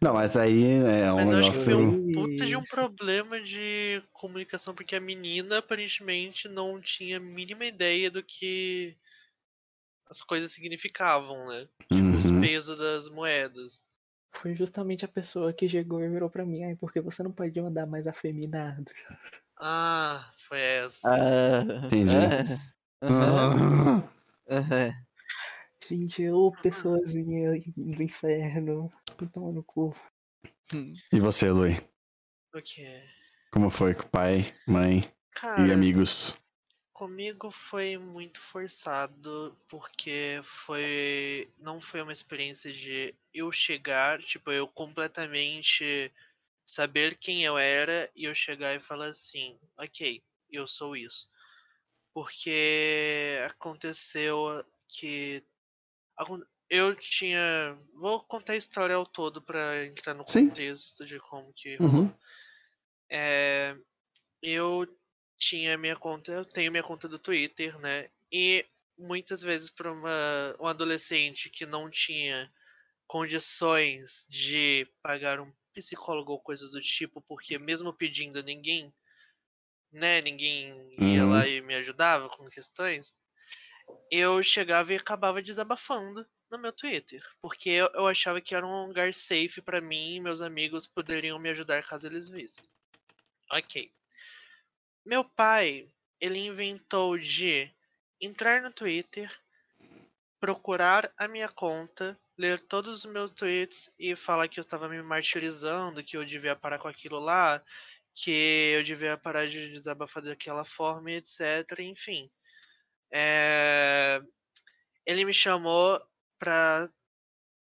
Não, 0.00 0.14
mas 0.14 0.36
aí 0.36 0.64
é 0.64 1.12
um 1.12 1.16
Mas 1.16 1.30
eu 1.32 1.38
acho 1.38 1.50
que 1.52 1.58
negócio. 1.58 1.64
foi 1.64 1.74
um 1.74 2.12
puta 2.12 2.46
de 2.46 2.56
um 2.56 2.64
problema 2.64 3.40
de 3.40 4.02
comunicação, 4.12 4.74
porque 4.74 4.96
a 4.96 5.00
menina 5.00 5.58
aparentemente 5.58 6.48
não 6.48 6.80
tinha 6.80 7.18
a 7.18 7.20
mínima 7.20 7.64
ideia 7.64 8.10
do 8.10 8.22
que 8.22 8.96
as 10.08 10.20
coisas 10.22 10.52
significavam, 10.52 11.46
né? 11.48 11.68
Tipo, 11.92 12.16
os 12.16 12.30
Uhum. 12.30 12.40
pesos 12.40 12.78
das 12.78 13.08
moedas. 13.08 13.82
Foi 14.34 14.54
justamente 14.54 15.04
a 15.04 15.08
pessoa 15.08 15.52
que 15.52 15.68
chegou 15.68 16.02
e 16.02 16.08
virou 16.08 16.30
pra 16.30 16.44
mim, 16.44 16.64
ai, 16.64 16.74
porque 16.76 17.00
você 17.00 17.22
não 17.22 17.30
pode 17.32 17.58
andar 17.60 17.86
mais 17.86 18.06
afeminado. 18.06 18.90
Ah, 19.60 20.32
foi 20.48 20.60
essa. 20.60 21.08
Ah, 21.08 21.86
Entendi. 21.86 22.14
ah, 22.16 23.06
aham, 23.06 24.08
Ah, 24.48 24.54
aham. 24.56 24.92
Gente, 25.88 26.28
ô 26.30 26.52
pessoazinha 26.52 27.60
do 27.76 28.02
inferno, 28.02 28.90
toma 29.32 29.52
no 29.52 29.62
cu. 29.62 29.94
E 31.12 31.20
você, 31.20 31.50
Lui? 31.50 31.76
O 32.54 32.62
que? 32.62 33.02
Como 33.52 33.70
foi 33.70 33.94
com 33.94 34.02
o 34.02 34.08
pai, 34.08 34.54
mãe 34.66 35.02
Cara, 35.32 35.68
e 35.68 35.72
amigos? 35.72 36.42
comigo 37.02 37.50
foi 37.50 37.98
muito 37.98 38.40
forçado, 38.40 39.58
porque 39.68 40.40
foi. 40.44 41.50
Não 41.58 41.80
foi 41.80 42.00
uma 42.00 42.12
experiência 42.12 42.72
de 42.72 43.12
eu 43.34 43.50
chegar, 43.50 44.22
tipo, 44.22 44.52
eu 44.52 44.68
completamente 44.68 46.12
saber 46.64 47.16
quem 47.18 47.42
eu 47.42 47.58
era 47.58 48.08
e 48.14 48.24
eu 48.24 48.34
chegar 48.36 48.76
e 48.76 48.80
falar 48.80 49.06
assim, 49.06 49.58
ok, 49.76 50.22
eu 50.48 50.64
sou 50.68 50.96
isso. 50.96 51.28
Porque 52.14 53.38
aconteceu 53.50 54.64
que. 54.86 55.42
Eu 56.70 56.94
tinha. 56.96 57.76
Vou 57.94 58.20
contar 58.24 58.54
a 58.54 58.56
história 58.56 58.94
ao 58.96 59.04
todo 59.06 59.42
pra 59.42 59.84
entrar 59.84 60.14
no 60.14 60.24
Sim. 60.26 60.48
contexto 60.48 61.04
de 61.04 61.18
como 61.20 61.52
que 61.54 61.76
Uhum. 61.78 62.10
é, 63.10 63.76
eu 64.42 64.86
tinha 65.38 65.76
minha 65.78 65.96
conta, 65.96 66.32
eu 66.32 66.44
tenho 66.44 66.70
minha 66.70 66.82
conta 66.82 67.08
do 67.08 67.18
Twitter, 67.18 67.78
né? 67.80 68.08
E 68.32 68.66
muitas 68.98 69.42
vezes 69.42 69.70
para 69.70 69.92
uma 69.92 70.56
um 70.60 70.66
adolescente 70.66 71.50
que 71.50 71.66
não 71.66 71.90
tinha 71.90 72.50
condições 73.06 74.26
de 74.30 74.86
pagar 75.02 75.40
um 75.40 75.52
psicólogo 75.74 76.32
ou 76.32 76.40
coisas 76.40 76.72
do 76.72 76.80
tipo, 76.80 77.20
porque 77.22 77.58
mesmo 77.58 77.92
pedindo 77.92 78.42
ninguém, 78.42 78.92
né, 79.92 80.20
ninguém 80.22 80.88
ia 80.98 81.24
Uhum. 81.24 81.30
lá 81.30 81.46
e 81.46 81.60
me 81.60 81.74
ajudava 81.74 82.28
com 82.30 82.48
questões, 82.48 83.12
eu 84.10 84.42
chegava 84.42 84.92
e 84.92 84.96
acabava 84.96 85.42
desabafando 85.42 86.26
no 86.50 86.58
meu 86.58 86.72
Twitter, 86.72 87.22
porque 87.40 87.70
eu, 87.70 88.06
achava 88.06 88.40
que 88.40 88.54
era 88.54 88.66
um 88.66 88.86
lugar 88.86 89.14
safe 89.14 89.62
para 89.62 89.80
mim 89.80 90.16
e 90.16 90.20
meus 90.20 90.42
amigos 90.42 90.86
poderiam 90.86 91.38
me 91.38 91.48
ajudar 91.48 91.82
caso 91.82 92.06
eles 92.06 92.28
vissem. 92.28 92.64
Ok. 93.50 93.90
Meu 95.04 95.24
pai, 95.24 95.88
ele 96.20 96.38
inventou 96.38 97.18
de 97.18 97.70
entrar 98.20 98.60
no 98.60 98.72
Twitter, 98.72 99.30
procurar 100.38 101.12
a 101.16 101.26
minha 101.26 101.48
conta, 101.48 102.18
ler 102.38 102.60
todos 102.60 103.04
os 103.04 103.12
meus 103.12 103.30
tweets 103.32 103.92
e 103.98 104.14
falar 104.14 104.46
que 104.48 104.60
eu 104.60 104.62
estava 104.62 104.88
me 104.88 105.02
martirizando, 105.02 106.04
que 106.04 106.16
eu 106.16 106.24
devia 106.24 106.54
parar 106.54 106.78
com 106.78 106.88
aquilo 106.88 107.18
lá, 107.18 107.64
que 108.14 108.72
eu 108.74 108.82
devia 108.82 109.16
parar 109.16 109.48
de 109.48 109.70
desabafar 109.70 110.22
daquela 110.22 110.64
forma, 110.64 111.10
etc. 111.12 111.80
Enfim. 111.80 112.30
É, 113.12 114.20
Ele 115.06 115.24
me 115.24 115.34
chamou 115.34 116.00
pra. 116.38 116.88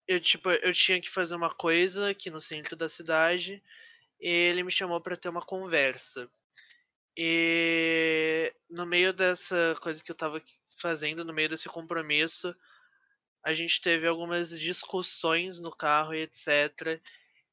Eu, 0.06 0.20
tipo, 0.20 0.50
eu 0.50 0.72
tinha 0.72 1.00
que 1.00 1.10
fazer 1.10 1.34
uma 1.34 1.54
coisa 1.54 2.10
aqui 2.10 2.30
no 2.30 2.40
centro 2.40 2.76
da 2.76 2.88
cidade. 2.88 3.62
E 4.20 4.28
ele 4.28 4.62
me 4.62 4.70
chamou 4.70 5.00
pra 5.00 5.16
ter 5.16 5.30
uma 5.30 5.40
conversa. 5.40 6.28
E 7.16 8.52
no 8.68 8.86
meio 8.86 9.12
dessa 9.12 9.76
coisa 9.80 10.02
que 10.02 10.10
eu 10.10 10.16
tava 10.16 10.42
fazendo, 10.78 11.24
no 11.24 11.32
meio 11.32 11.48
desse 11.48 11.68
compromisso, 11.68 12.54
a 13.42 13.54
gente 13.54 13.80
teve 13.80 14.06
algumas 14.06 14.50
discussões 14.50 15.58
no 15.58 15.70
carro 15.70 16.14
e 16.14 16.22
etc. 16.22 17.00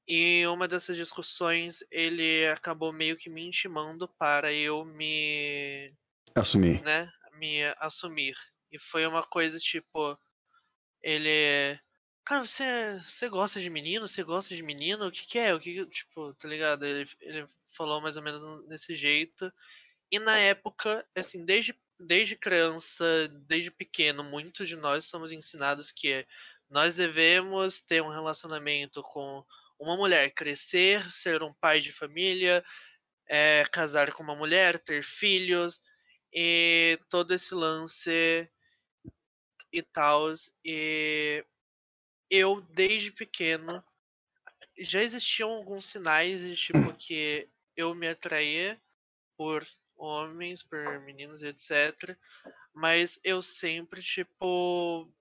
E 0.07 0.45
uma 0.47 0.67
dessas 0.67 0.95
discussões 0.95 1.83
ele 1.91 2.47
acabou 2.47 2.93
meio 2.93 3.17
que 3.17 3.29
me 3.29 3.45
intimando 3.45 4.07
para 4.07 4.53
eu 4.53 4.85
me 4.85 5.93
Assumir. 6.35 6.81
né, 6.81 7.11
me 7.37 7.63
assumir. 7.79 8.35
E 8.71 8.79
foi 8.79 9.05
uma 9.07 9.23
coisa 9.23 9.59
tipo, 9.59 10.17
ele 11.01 11.79
Cara, 12.27 12.45
você, 12.45 12.99
você 13.07 13.29
gosta 13.29 13.61
de 13.61 13.69
menino? 13.69 14.05
Você 14.05 14.21
gosta 14.21 14.53
de 14.53 14.61
menino? 14.61 15.07
O 15.07 15.11
que, 15.11 15.25
que 15.25 15.39
é? 15.39 15.53
O 15.53 15.59
que, 15.61 15.85
tipo, 15.85 16.33
tá 16.33 16.45
ligado? 16.45 16.85
Ele, 16.85 17.09
ele 17.21 17.47
falou 17.69 18.01
mais 18.01 18.17
ou 18.17 18.23
menos 18.23 18.67
desse 18.67 18.95
jeito. 18.97 19.49
E 20.11 20.19
na 20.19 20.37
época, 20.37 21.07
assim, 21.15 21.45
desde, 21.45 21.73
desde 21.97 22.35
criança, 22.35 23.29
desde 23.47 23.71
pequeno, 23.71 24.25
muitos 24.25 24.67
de 24.67 24.75
nós 24.75 25.05
somos 25.05 25.31
ensinados 25.31 25.89
que 25.89 26.27
nós 26.69 26.95
devemos 26.95 27.79
ter 27.79 28.01
um 28.03 28.09
relacionamento 28.09 29.01
com 29.03 29.41
uma 29.79 29.95
mulher, 29.95 30.33
crescer, 30.33 31.09
ser 31.09 31.41
um 31.41 31.53
pai 31.53 31.79
de 31.79 31.93
família, 31.93 32.61
é, 33.25 33.63
casar 33.71 34.11
com 34.11 34.21
uma 34.21 34.35
mulher, 34.35 34.79
ter 34.79 35.01
filhos, 35.01 35.79
e 36.33 36.99
todo 37.09 37.33
esse 37.33 37.53
lance 37.53 38.49
e 39.71 39.81
tal. 39.81 40.31
E 40.63 41.43
eu, 42.29 42.61
desde 42.61 43.11
pequeno, 43.11 43.83
já 44.77 45.01
existiam 45.01 45.49
alguns 45.49 45.87
sinais 45.87 46.41
de 46.41 46.55
tipo 46.55 46.93
que 46.97 47.49
eu 47.75 47.93
me 47.95 48.07
atraía 48.07 48.79
por 49.37 49.67
homens, 49.95 50.63
por 50.63 50.99
meninos, 51.01 51.41
etc. 51.41 52.17
Mas 52.73 53.19
eu 53.23 53.41
sempre, 53.41 54.01
tipo, 54.01 55.11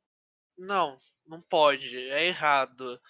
não, 0.57 0.97
não 1.27 1.41
pode, 1.41 1.97
é 1.97 2.27
errado. 2.27 3.01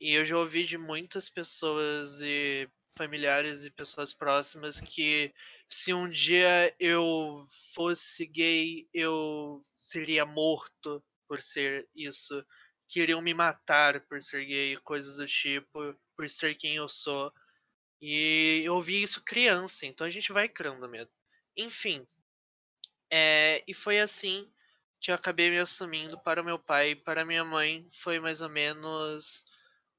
E 0.00 0.12
eu 0.12 0.24
já 0.24 0.36
ouvi 0.36 0.64
de 0.64 0.76
muitas 0.76 1.28
pessoas 1.28 2.20
e 2.20 2.68
familiares 2.96 3.64
e 3.64 3.70
pessoas 3.70 4.12
próximas 4.12 4.80
que 4.80 5.32
se 5.68 5.92
um 5.92 6.08
dia 6.08 6.74
eu 6.78 7.46
fosse 7.74 8.26
gay, 8.26 8.88
eu 8.92 9.60
seria 9.76 10.24
morto 10.24 11.02
por 11.28 11.40
ser 11.42 11.88
isso. 11.94 12.44
Queriam 12.88 13.20
me 13.20 13.34
matar 13.34 14.00
por 14.06 14.22
ser 14.22 14.44
gay, 14.44 14.76
coisas 14.78 15.16
do 15.16 15.26
tipo, 15.26 15.94
por 16.16 16.30
ser 16.30 16.54
quem 16.56 16.76
eu 16.76 16.88
sou. 16.88 17.32
E 18.00 18.62
eu 18.64 18.74
ouvi 18.74 19.02
isso 19.02 19.22
criança, 19.24 19.86
então 19.86 20.06
a 20.06 20.10
gente 20.10 20.32
vai 20.32 20.48
criando 20.48 20.88
medo. 20.88 21.10
Enfim. 21.56 22.06
É, 23.10 23.64
e 23.66 23.74
foi 23.74 23.98
assim 24.00 24.50
que 25.00 25.10
eu 25.10 25.14
acabei 25.14 25.50
me 25.50 25.58
assumindo 25.58 26.18
para 26.20 26.42
o 26.42 26.44
meu 26.44 26.58
pai 26.58 26.90
e 26.90 26.96
para 26.96 27.24
minha 27.24 27.44
mãe. 27.44 27.88
Foi 27.92 28.18
mais 28.20 28.40
ou 28.40 28.48
menos. 28.48 29.44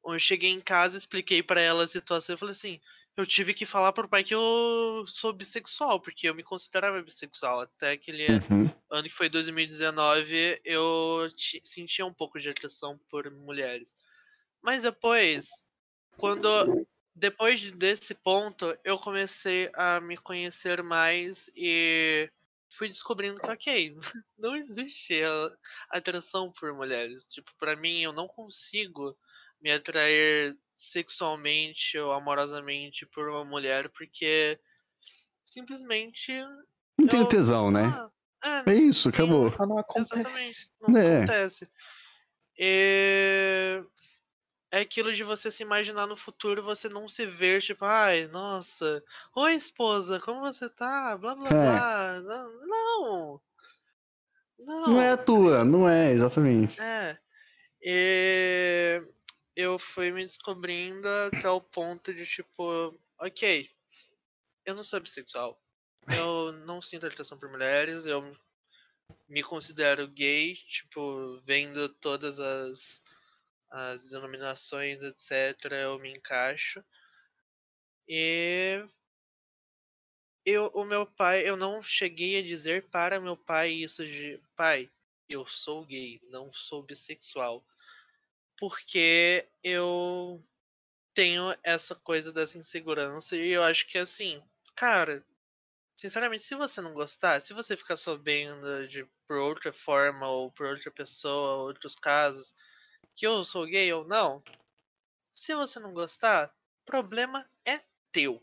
Eu 0.06 0.20
cheguei 0.20 0.52
em 0.52 0.62
casa, 0.62 0.98
expliquei 0.98 1.44
para 1.44 1.62
ela 1.62 1.84
a 1.84 1.88
situação 1.88 2.36
e 2.36 2.38
falei 2.38 2.52
assim: 2.54 2.82
eu 3.18 3.26
tive 3.26 3.54
que 3.54 3.66
falar 3.66 3.94
pro 3.94 4.08
pai 4.10 4.24
que 4.24 4.34
eu 4.36 5.06
sou 5.08 5.34
bissexual, 5.34 6.00
porque 6.02 6.30
eu 6.30 6.36
me 6.36 6.44
considerava 6.44 7.02
bissexual. 7.02 7.62
Até 7.62 7.92
aquele 7.92 8.42
Uhum. 8.50 8.72
ano 8.92 9.04
que 9.10 9.14
foi 9.16 9.30
2019, 9.30 10.62
eu 10.64 11.28
ti- 11.36 11.62
sentia 11.66 12.06
um 12.06 12.14
pouco 12.14 12.40
de 12.40 12.50
atração 12.50 13.00
por 13.10 13.30
mulheres. 13.32 13.96
Mas 14.62 14.84
depois, 14.84 15.48
quando 16.18 16.48
depois 17.16 17.60
de- 17.60 17.72
desse 17.72 18.14
ponto, 18.16 18.78
eu 18.84 19.00
comecei 19.00 19.72
a 19.76 20.00
me 20.02 20.18
conhecer 20.18 20.84
mais 20.84 21.50
e 21.56 22.30
fui 22.72 22.88
descobrindo 22.88 23.42
que, 23.42 23.50
ok, 23.52 23.96
não 24.38 24.56
existe 24.56 25.22
atração 25.90 26.52
por 26.52 26.74
mulheres. 26.74 27.26
Tipo, 27.26 27.52
pra 27.60 27.76
mim, 27.76 28.02
eu 28.02 28.14
não 28.14 28.28
consigo 28.28 29.18
me 29.62 29.72
atrair 29.72 30.58
sexualmente 30.74 31.98
ou 31.98 32.12
amorosamente 32.12 33.06
por 33.08 33.28
uma 33.30 33.44
mulher, 33.44 33.90
porque 33.90 34.60
simplesmente. 35.42 36.32
Não 36.98 37.08
tem 37.08 37.26
tesão, 37.28 37.72
né? 37.72 37.84
Ah, 38.44 38.64
é, 38.68 38.72
É 38.72 38.76
isso, 38.76 39.10
acabou. 39.10 39.48
Só 39.48 39.66
não 39.66 39.78
acontece. 39.80 40.14
Exatamente. 40.14 40.72
Não 40.82 40.98
É. 40.98 41.18
acontece. 41.18 41.70
E... 42.58 43.84
É 44.70 44.82
aquilo 44.82 45.14
de 45.14 45.24
você 45.24 45.50
se 45.50 45.64
imaginar 45.64 46.08
no 46.08 46.18
futuro, 46.18 46.62
você 46.62 46.90
não 46.90 47.08
se 47.08 47.26
ver, 47.26 47.62
tipo, 47.62 47.86
ai, 47.86 48.28
nossa, 48.28 49.02
oi 49.34 49.54
esposa, 49.54 50.20
como 50.20 50.42
você 50.42 50.70
tá? 50.70 51.18
Blá 51.18 51.34
blá 51.36 51.48
É. 51.48 51.52
blá. 51.54 52.22
Não. 52.22 52.68
Não. 52.68 53.42
Não. 54.60 54.88
Não 54.90 55.02
é 55.02 55.12
a 55.12 55.18
tua, 55.18 55.64
não 55.64 55.88
é, 55.88 56.12
exatamente. 56.12 56.80
É. 56.82 57.18
E 57.82 59.02
eu 59.58 59.80
fui 59.80 60.12
me 60.12 60.24
descobrindo 60.24 61.08
até 61.08 61.50
o 61.50 61.60
ponto 61.60 62.14
de 62.14 62.28
tipo, 62.28 62.96
ok, 63.18 63.68
eu 64.64 64.76
não 64.76 64.84
sou 64.84 65.02
bissexual. 65.02 65.60
Eu 66.16 66.52
não 66.52 66.80
sinto 66.80 67.08
atração 67.08 67.40
por 67.40 67.50
mulheres, 67.50 68.06
eu 68.06 68.38
me 69.28 69.42
considero 69.42 70.08
gay, 70.08 70.54
tipo, 70.68 71.42
vendo 71.44 71.90
todas 71.90 72.40
as, 72.40 73.04
as 73.72 74.12
denominações, 74.12 75.02
etc., 75.02 75.72
eu 75.72 75.98
me 75.98 76.12
encaixo. 76.12 76.86
E 78.08 78.86
eu, 80.46 80.68
o 80.76 80.86
meu 80.86 81.08
pai, 81.08 81.50
eu 81.50 81.58
não 81.58 81.82
cheguei 81.82 82.38
a 82.38 82.44
dizer 82.44 82.84
para 82.90 83.20
meu 83.20 83.36
pai 83.36 83.72
isso 83.72 84.06
de 84.06 84.40
pai, 84.56 84.88
eu 85.28 85.48
sou 85.48 85.84
gay, 85.84 86.22
não 86.30 86.52
sou 86.52 86.84
bissexual. 86.84 87.66
Porque 88.58 89.48
eu 89.64 90.44
tenho 91.14 91.56
essa 91.64 91.96
coisa 91.96 92.34
dessa 92.34 92.58
insegurança 92.58 93.36
e 93.38 93.50
eu 93.50 93.64
acho 93.64 93.88
que 93.88 93.98
assim, 93.98 94.44
cara, 94.76 95.26
sinceramente, 95.94 96.44
se 96.44 96.56
você 96.56 96.82
não 96.82 96.94
gostar, 96.94 97.42
se 97.42 97.54
você 97.54 97.78
ficar 97.78 97.98
sabendo 97.98 98.88
de 98.88 99.06
por 99.28 99.38
outra 99.40 99.74
forma 99.74 100.30
ou 100.30 100.52
por 100.52 100.68
outra 100.68 100.92
pessoa, 100.92 101.64
outros 101.64 101.96
casos, 101.96 102.56
que 103.16 103.28
eu 103.28 103.44
sou 103.46 103.66
gay 103.68 103.92
ou 103.94 104.06
não, 104.08 104.44
se 105.32 105.56
você 105.56 105.80
não 105.80 105.94
gostar, 105.94 106.54
problema 106.86 107.50
é 107.66 107.82
teu. 108.12 108.42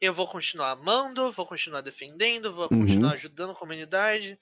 Eu 0.00 0.12
vou 0.14 0.28
continuar 0.28 0.72
amando, 0.72 1.32
vou 1.32 1.46
continuar 1.46 1.80
defendendo, 1.80 2.54
vou 2.54 2.70
Uhum. 2.70 2.70
continuar 2.70 3.14
ajudando 3.14 3.50
a 3.52 3.56
comunidade. 3.56 4.38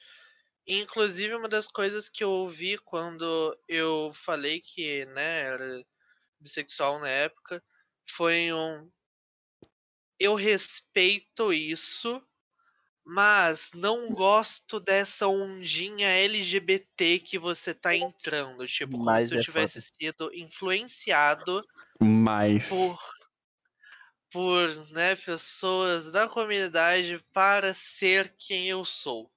Inclusive, 0.66 1.34
uma 1.34 1.48
das 1.48 1.66
coisas 1.66 2.08
que 2.08 2.22
eu 2.22 2.30
ouvi 2.30 2.78
quando 2.78 3.58
eu 3.68 4.12
falei 4.14 4.60
que 4.60 5.04
né, 5.06 5.40
era 5.40 5.84
bissexual 6.40 7.00
na 7.00 7.08
época 7.08 7.62
foi 8.08 8.52
um. 8.52 8.90
Eu 10.18 10.34
respeito 10.34 11.52
isso, 11.52 12.22
mas 13.04 13.70
não 13.74 14.10
gosto 14.12 14.78
dessa 14.78 15.26
ondinha 15.26 16.08
LGBT 16.08 17.18
que 17.18 17.38
você 17.38 17.74
tá 17.74 17.96
entrando. 17.96 18.64
Tipo, 18.66 18.92
como 18.98 19.04
Mas 19.04 19.28
se 19.28 19.34
eu 19.34 19.38
é 19.38 19.42
tivesse 19.42 19.80
sido 19.80 20.32
influenciado 20.32 21.66
Mas. 22.00 22.68
por, 22.68 22.98
por 24.30 24.90
né, 24.92 25.16
pessoas 25.16 26.12
da 26.12 26.28
comunidade 26.28 27.18
para 27.32 27.74
ser 27.74 28.36
quem 28.38 28.68
eu 28.68 28.84
sou. 28.84 29.31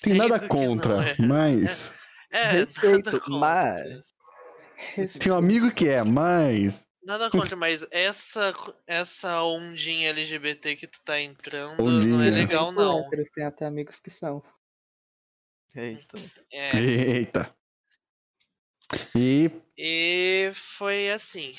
Tem 0.00 0.14
nada 0.14 0.46
contra, 0.48 1.10
é. 1.10 1.16
mas. 1.18 1.94
É, 2.30 2.44
nada 2.46 2.58
Respeito, 2.58 3.10
contra. 3.20 3.28
mas. 3.28 4.12
Tem 5.18 5.32
um 5.32 5.36
amigo 5.36 5.70
que 5.72 5.88
é, 5.88 6.02
mas. 6.02 6.84
Nada 7.04 7.28
contra, 7.30 7.56
mas 7.56 7.84
essa, 7.90 8.54
essa 8.86 9.42
ondinha 9.42 10.10
LGBT 10.10 10.76
que 10.76 10.86
tu 10.86 11.00
tá 11.04 11.20
entrando 11.20 11.78
não 11.78 11.90
é 11.90 11.92
Ondinha. 11.96 12.30
legal, 12.30 12.72
não. 12.72 13.00
Héteros, 13.06 13.28
tem 13.30 13.44
até 13.44 13.66
amigos 13.66 13.98
que 13.98 14.10
são. 14.10 14.42
Eita. 15.74 16.16
É, 16.52 16.76
Eita. 16.78 17.54
E, 19.16 19.50
e 19.76 20.50
foi 20.54 21.10
assim. 21.10 21.54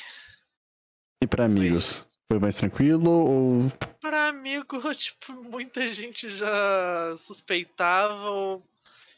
E 1.23 1.27
pra 1.27 1.45
Foi 1.45 1.55
amigos? 1.55 2.19
Foi 2.31 2.39
mais 2.39 2.55
tranquilo 2.55 3.09
ou. 3.09 3.69
Pra 3.99 4.27
amigo, 4.27 4.79
tipo, 4.95 5.33
muita 5.33 5.87
gente 5.87 6.29
já 6.29 7.15
suspeitava. 7.17 8.29
Ou, 8.29 8.63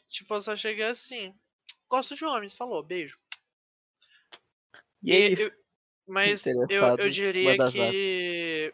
tipo, 0.08 0.34
eu 0.34 0.40
só 0.40 0.56
cheguei 0.56 0.84
assim. 0.84 1.34
Gosto 1.88 2.14
de 2.14 2.24
homens, 2.24 2.54
falou, 2.54 2.82
beijo. 2.82 3.18
E 5.02 5.12
é 5.12 5.30
E 5.30 5.40
eu- 5.40 5.50
Mas 6.06 6.46
eu, 6.46 6.96
eu 6.98 7.10
diria 7.10 7.56
que 7.72 8.72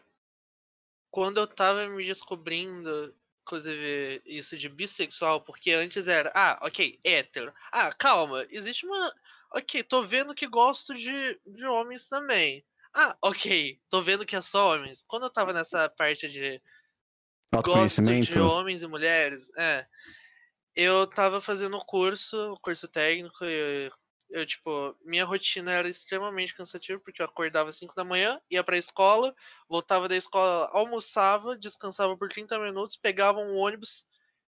quando 1.11 1.39
eu 1.39 1.47
tava 1.47 1.87
me 1.87 2.03
descobrindo, 2.05 3.13
inclusive 3.43 4.21
isso 4.25 4.57
de 4.57 4.67
bissexual, 4.69 5.41
porque 5.41 5.71
antes 5.71 6.07
era, 6.07 6.31
ah, 6.35 6.59
ok, 6.63 6.99
hétero. 7.03 7.53
Ah, 7.71 7.91
calma, 7.93 8.45
existe 8.49 8.85
uma. 8.85 9.13
Ok, 9.51 9.83
tô 9.83 10.03
vendo 10.03 10.33
que 10.33 10.47
gosto 10.47 10.93
de, 10.95 11.39
de 11.45 11.65
homens 11.65 12.07
também. 12.07 12.63
Ah, 12.93 13.17
ok, 13.21 13.79
tô 13.89 14.01
vendo 14.01 14.25
que 14.25 14.35
é 14.35 14.41
só 14.41 14.75
homens. 14.75 15.03
Quando 15.07 15.23
eu 15.23 15.29
tava 15.29 15.51
nessa 15.51 15.89
parte 15.89 16.29
de 16.29 16.61
gosto 17.51 18.01
de 18.03 18.39
homens 18.39 18.83
e 18.83 18.87
mulheres, 18.87 19.47
é. 19.57 19.85
Eu 20.75 21.05
tava 21.07 21.39
fazendo 21.41 21.77
curso, 21.85 22.57
curso 22.61 22.87
técnico, 22.87 23.45
e 23.45 23.85
eu, 23.85 23.91
eu, 24.29 24.45
tipo, 24.45 24.95
minha 25.05 25.23
rotina 25.25 25.71
era 25.71 25.87
extremamente 25.87 26.55
cansativa, 26.55 26.99
porque 26.99 27.21
eu 27.21 27.25
acordava 27.25 27.69
às 27.69 27.77
5 27.77 27.93
da 27.95 28.03
manhã, 28.03 28.41
ia 28.49 28.63
pra 28.63 28.77
escola, 28.77 29.35
voltava 29.69 30.07
da 30.09 30.15
escola, 30.15 30.69
almoçava, 30.71 31.55
descansava 31.55 32.17
por 32.17 32.29
30 32.29 32.57
minutos, 32.59 32.95
pegava 32.95 33.39
um 33.39 33.55
ônibus 33.55 34.05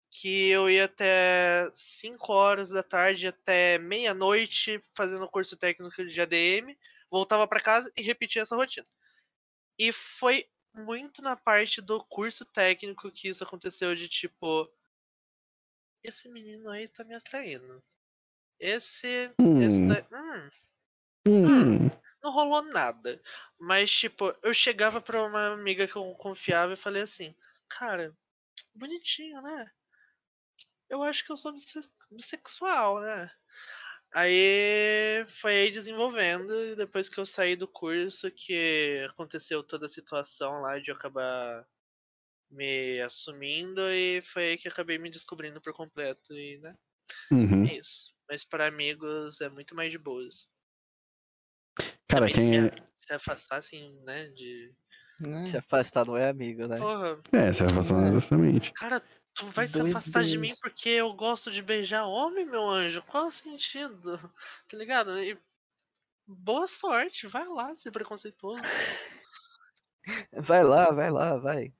que 0.09 0.49
eu 0.49 0.69
ia 0.69 0.85
até 0.85 1.69
5 1.73 2.33
horas 2.33 2.69
da 2.69 2.81
tarde 2.81 3.27
até 3.27 3.77
meia-noite 3.77 4.81
fazendo 4.95 5.27
curso 5.27 5.55
técnico 5.57 6.05
de 6.05 6.21
ADM, 6.21 6.75
voltava 7.09 7.47
para 7.47 7.61
casa 7.61 7.91
e 7.95 8.01
repetia 8.01 8.41
essa 8.41 8.55
rotina. 8.55 8.87
E 9.77 9.91
foi 9.91 10.49
muito 10.75 11.21
na 11.21 11.35
parte 11.35 11.81
do 11.81 12.03
curso 12.05 12.45
técnico 12.45 13.11
que 13.11 13.27
isso 13.27 13.43
aconteceu 13.43 13.95
de 13.95 14.07
tipo 14.07 14.71
esse 16.03 16.29
menino 16.29 16.69
aí 16.69 16.87
tá 16.87 17.03
me 17.03 17.15
atraindo. 17.15 17.83
Esse, 18.59 19.07
esse 19.61 19.81
Hum. 19.81 19.87
da- 19.87 20.07
hum, 20.11 20.49
Hum. 21.27 21.89
não 22.23 22.31
rolou 22.31 22.61
nada. 22.63 23.21
Mas, 23.59 23.91
tipo, 23.91 24.33
eu 24.41 24.53
chegava 24.53 25.01
pra 25.01 25.23
uma 25.23 25.53
amiga 25.53 25.87
que 25.87 25.95
eu 25.95 26.15
confiava 26.15 26.73
e 26.73 26.77
falei 26.77 27.01
assim, 27.01 27.35
cara, 27.67 28.15
bonitinho, 28.73 29.41
né? 29.41 29.71
Eu 30.89 31.03
acho 31.03 31.25
que 31.25 31.31
eu 31.31 31.37
sou 31.37 31.51
bisse- 31.51 31.89
bissexual, 32.09 33.01
né? 33.01 33.29
Aí 34.13 35.25
foi 35.27 35.51
aí 35.53 35.71
desenvolvendo, 35.71 36.51
e 36.53 36.75
depois 36.75 37.09
que 37.09 37.19
eu 37.19 37.25
saí 37.25 37.55
do 37.55 37.67
curso, 37.67 38.31
que 38.31 39.05
aconteceu 39.09 39.61
toda 39.61 39.85
a 39.85 39.89
situação 39.89 40.61
lá 40.61 40.79
de 40.79 40.89
eu 40.89 40.95
acabar 40.95 41.67
me 42.49 43.01
assumindo, 43.01 43.81
e 43.91 44.21
foi 44.21 44.49
aí 44.49 44.57
que 44.57 44.67
acabei 44.67 44.97
me 44.97 45.09
descobrindo 45.09 45.61
por 45.61 45.73
completo, 45.73 46.33
e 46.33 46.57
né? 46.59 46.75
Uhum. 47.31 47.65
É 47.67 47.75
isso. 47.75 48.13
Mas 48.29 48.43
para 48.43 48.67
amigos 48.67 49.41
é 49.41 49.49
muito 49.49 49.75
mais 49.75 49.91
de 49.91 49.97
boas. 49.97 50.51
Cara, 52.07 52.27
Também 52.27 52.33
quem 52.33 52.69
se, 52.69 52.81
é. 52.81 52.87
se 52.95 53.13
afastar, 53.13 53.57
assim, 53.57 53.99
né? 54.05 54.29
De. 54.29 54.73
Né? 55.21 55.47
Se 55.51 55.57
afastar 55.57 56.05
não 56.05 56.15
é 56.17 56.29
amigo, 56.29 56.67
né? 56.67 56.77
Porra, 56.77 57.19
É, 57.33 57.51
se 57.51 57.63
afastando 57.63 58.07
exatamente. 58.07 58.71
cara, 58.73 59.01
tu 59.37 59.45
vai 59.47 59.67
se 59.67 59.79
afastar 59.79 60.23
de 60.23 60.37
mim 60.37 60.55
porque 60.61 60.89
eu 60.89 61.13
gosto 61.13 61.51
de 61.51 61.61
beijar 61.61 62.07
homem, 62.07 62.45
meu 62.45 62.67
anjo? 62.67 63.03
Qual 63.03 63.27
o 63.27 63.31
sentido? 63.31 64.17
Tá 64.67 64.77
ligado? 64.77 65.17
E 65.21 65.37
boa 66.25 66.67
sorte, 66.67 67.27
vai 67.27 67.47
lá, 67.47 67.75
ser 67.75 67.91
preconceituoso. 67.91 68.63
Vai 70.31 70.63
lá, 70.63 70.91
vai 70.91 71.11
lá, 71.11 71.37
vai. 71.37 71.73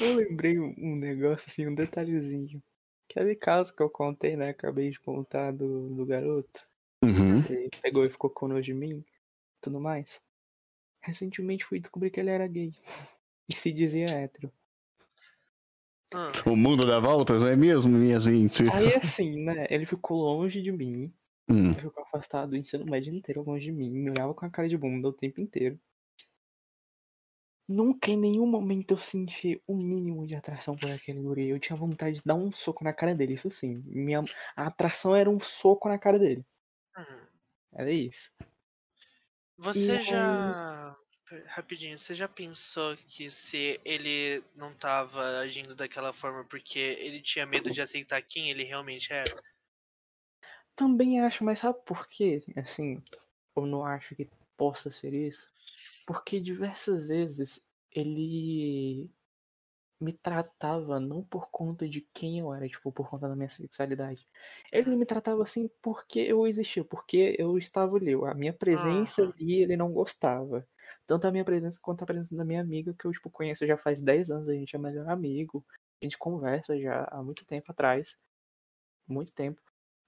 Eu 0.00 0.16
lembrei 0.16 0.58
um 0.58 0.74
um 0.76 0.96
negócio 0.96 1.48
assim, 1.50 1.66
um 1.66 1.74
detalhezinho. 1.74 2.62
Aquele 3.08 3.34
caso 3.34 3.74
que 3.74 3.82
eu 3.82 3.88
contei, 3.88 4.36
né? 4.36 4.50
Acabei 4.50 4.90
de 4.90 5.00
contar 5.00 5.52
do, 5.52 5.88
do 5.94 6.04
garoto. 6.04 6.66
Uhum. 7.02 7.38
Ele 7.48 7.70
pegou 7.80 8.04
e 8.04 8.08
ficou 8.08 8.28
com 8.28 8.48
nojo 8.48 8.62
de 8.62 8.74
mim. 8.74 9.04
Tudo 9.60 9.80
mais. 9.80 10.20
Recentemente 11.00 11.64
fui 11.64 11.80
descobrir 11.80 12.10
que 12.10 12.20
ele 12.20 12.30
era 12.30 12.46
gay. 12.46 12.72
E 13.50 13.54
se 13.54 13.72
dizia 13.72 14.04
hétero. 14.04 14.52
Ah, 16.14 16.32
O 16.46 16.56
mundo 16.56 16.86
dá 16.86 16.98
voltas, 16.98 17.42
não 17.42 17.50
é 17.50 17.56
mesmo, 17.56 17.90
minha 17.90 18.18
gente? 18.18 18.62
Aí 18.70 18.94
assim, 18.94 19.42
né? 19.44 19.66
Ele 19.70 19.84
ficou 19.84 20.18
longe 20.18 20.62
de 20.62 20.72
mim. 20.72 21.12
Hum. 21.48 21.70
Ele 21.70 21.74
ficou 21.80 22.02
afastado 22.04 22.50
do 22.50 22.56
ensino 22.56 22.84
médio 22.84 23.12
inteiro 23.12 23.42
longe 23.42 23.66
de 23.66 23.72
mim. 23.72 23.90
Me 23.90 24.10
olhava 24.10 24.34
com 24.34 24.44
a 24.46 24.50
cara 24.50 24.68
de 24.68 24.76
bunda 24.76 25.08
o 25.08 25.12
tempo 25.12 25.40
inteiro. 25.40 25.78
Nunca 27.68 28.10
em 28.10 28.16
nenhum 28.16 28.46
momento 28.46 28.94
eu 28.94 28.98
senti 28.98 29.62
o 29.66 29.76
mínimo 29.76 30.26
de 30.26 30.34
atração 30.34 30.74
por 30.74 30.90
aquele 30.90 31.20
guri. 31.20 31.48
Eu 31.50 31.58
tinha 31.60 31.76
vontade 31.76 32.16
de 32.16 32.22
dar 32.24 32.34
um 32.34 32.50
soco 32.50 32.82
na 32.82 32.94
cara 32.94 33.14
dele, 33.14 33.34
isso 33.34 33.50
sim. 33.50 33.82
Minha... 33.84 34.22
A 34.56 34.68
atração 34.68 35.14
era 35.14 35.28
um 35.28 35.38
soco 35.38 35.86
na 35.88 35.98
cara 35.98 36.18
dele. 36.18 36.44
hum. 36.96 37.26
Era 37.74 37.90
isso. 37.92 38.30
Você 39.58 39.90
aí- 39.90 40.02
já. 40.02 40.96
Rapidinho, 41.46 41.98
você 41.98 42.14
já 42.14 42.26
pensou 42.26 42.96
que 42.96 43.30
se 43.30 43.78
ele 43.84 44.42
não 44.56 44.72
tava 44.72 45.38
agindo 45.40 45.74
daquela 45.74 46.12
forma 46.12 46.44
porque 46.44 46.78
ele 46.78 47.20
tinha 47.20 47.44
medo 47.44 47.70
de 47.70 47.82
aceitar 47.82 48.22
quem 48.22 48.50
ele 48.50 48.64
realmente 48.64 49.12
era? 49.12 49.36
Também 50.74 51.20
acho, 51.20 51.44
mas 51.44 51.58
sabe 51.58 51.78
por 51.84 52.08
quê? 52.08 52.40
Assim, 52.56 53.02
eu 53.54 53.66
não 53.66 53.84
acho 53.84 54.14
que 54.14 54.28
possa 54.56 54.90
ser 54.90 55.12
isso. 55.12 55.46
Porque 56.06 56.40
diversas 56.40 57.08
vezes 57.08 57.60
ele 57.92 59.10
me 60.00 60.12
tratava 60.12 61.00
não 61.00 61.22
por 61.22 61.50
conta 61.50 61.88
de 61.88 62.08
quem 62.14 62.38
eu 62.38 62.54
era, 62.54 62.68
tipo, 62.68 62.90
por 62.92 63.10
conta 63.10 63.28
da 63.28 63.36
minha 63.36 63.50
sexualidade. 63.50 64.26
Ele 64.72 64.94
me 64.96 65.04
tratava 65.04 65.42
assim 65.42 65.68
porque 65.82 66.20
eu 66.20 66.46
existia, 66.46 66.84
porque 66.84 67.34
eu 67.38 67.58
estava 67.58 67.96
ali. 67.96 68.14
A 68.14 68.34
minha 68.34 68.52
presença 68.52 69.22
ali 69.22 69.62
ele 69.62 69.76
não 69.76 69.92
gostava. 69.92 70.66
Tanto 71.06 71.26
a 71.26 71.30
minha 71.30 71.44
presença 71.44 71.78
quanto 71.80 72.02
a 72.02 72.06
presença 72.06 72.36
da 72.36 72.44
minha 72.44 72.60
amiga, 72.60 72.94
que 72.98 73.06
eu, 73.06 73.12
tipo, 73.12 73.30
conheço 73.30 73.66
já 73.66 73.76
faz 73.76 74.00
10 74.00 74.30
anos, 74.30 74.48
a 74.48 74.54
gente 74.54 74.74
é 74.74 74.78
melhor 74.78 75.08
amigo. 75.08 75.64
A 76.00 76.04
gente 76.04 76.18
conversa 76.18 76.78
já 76.78 77.04
há 77.10 77.22
muito 77.22 77.44
tempo 77.44 77.70
atrás. 77.72 78.16
Muito 79.06 79.32
tempo. 79.34 79.60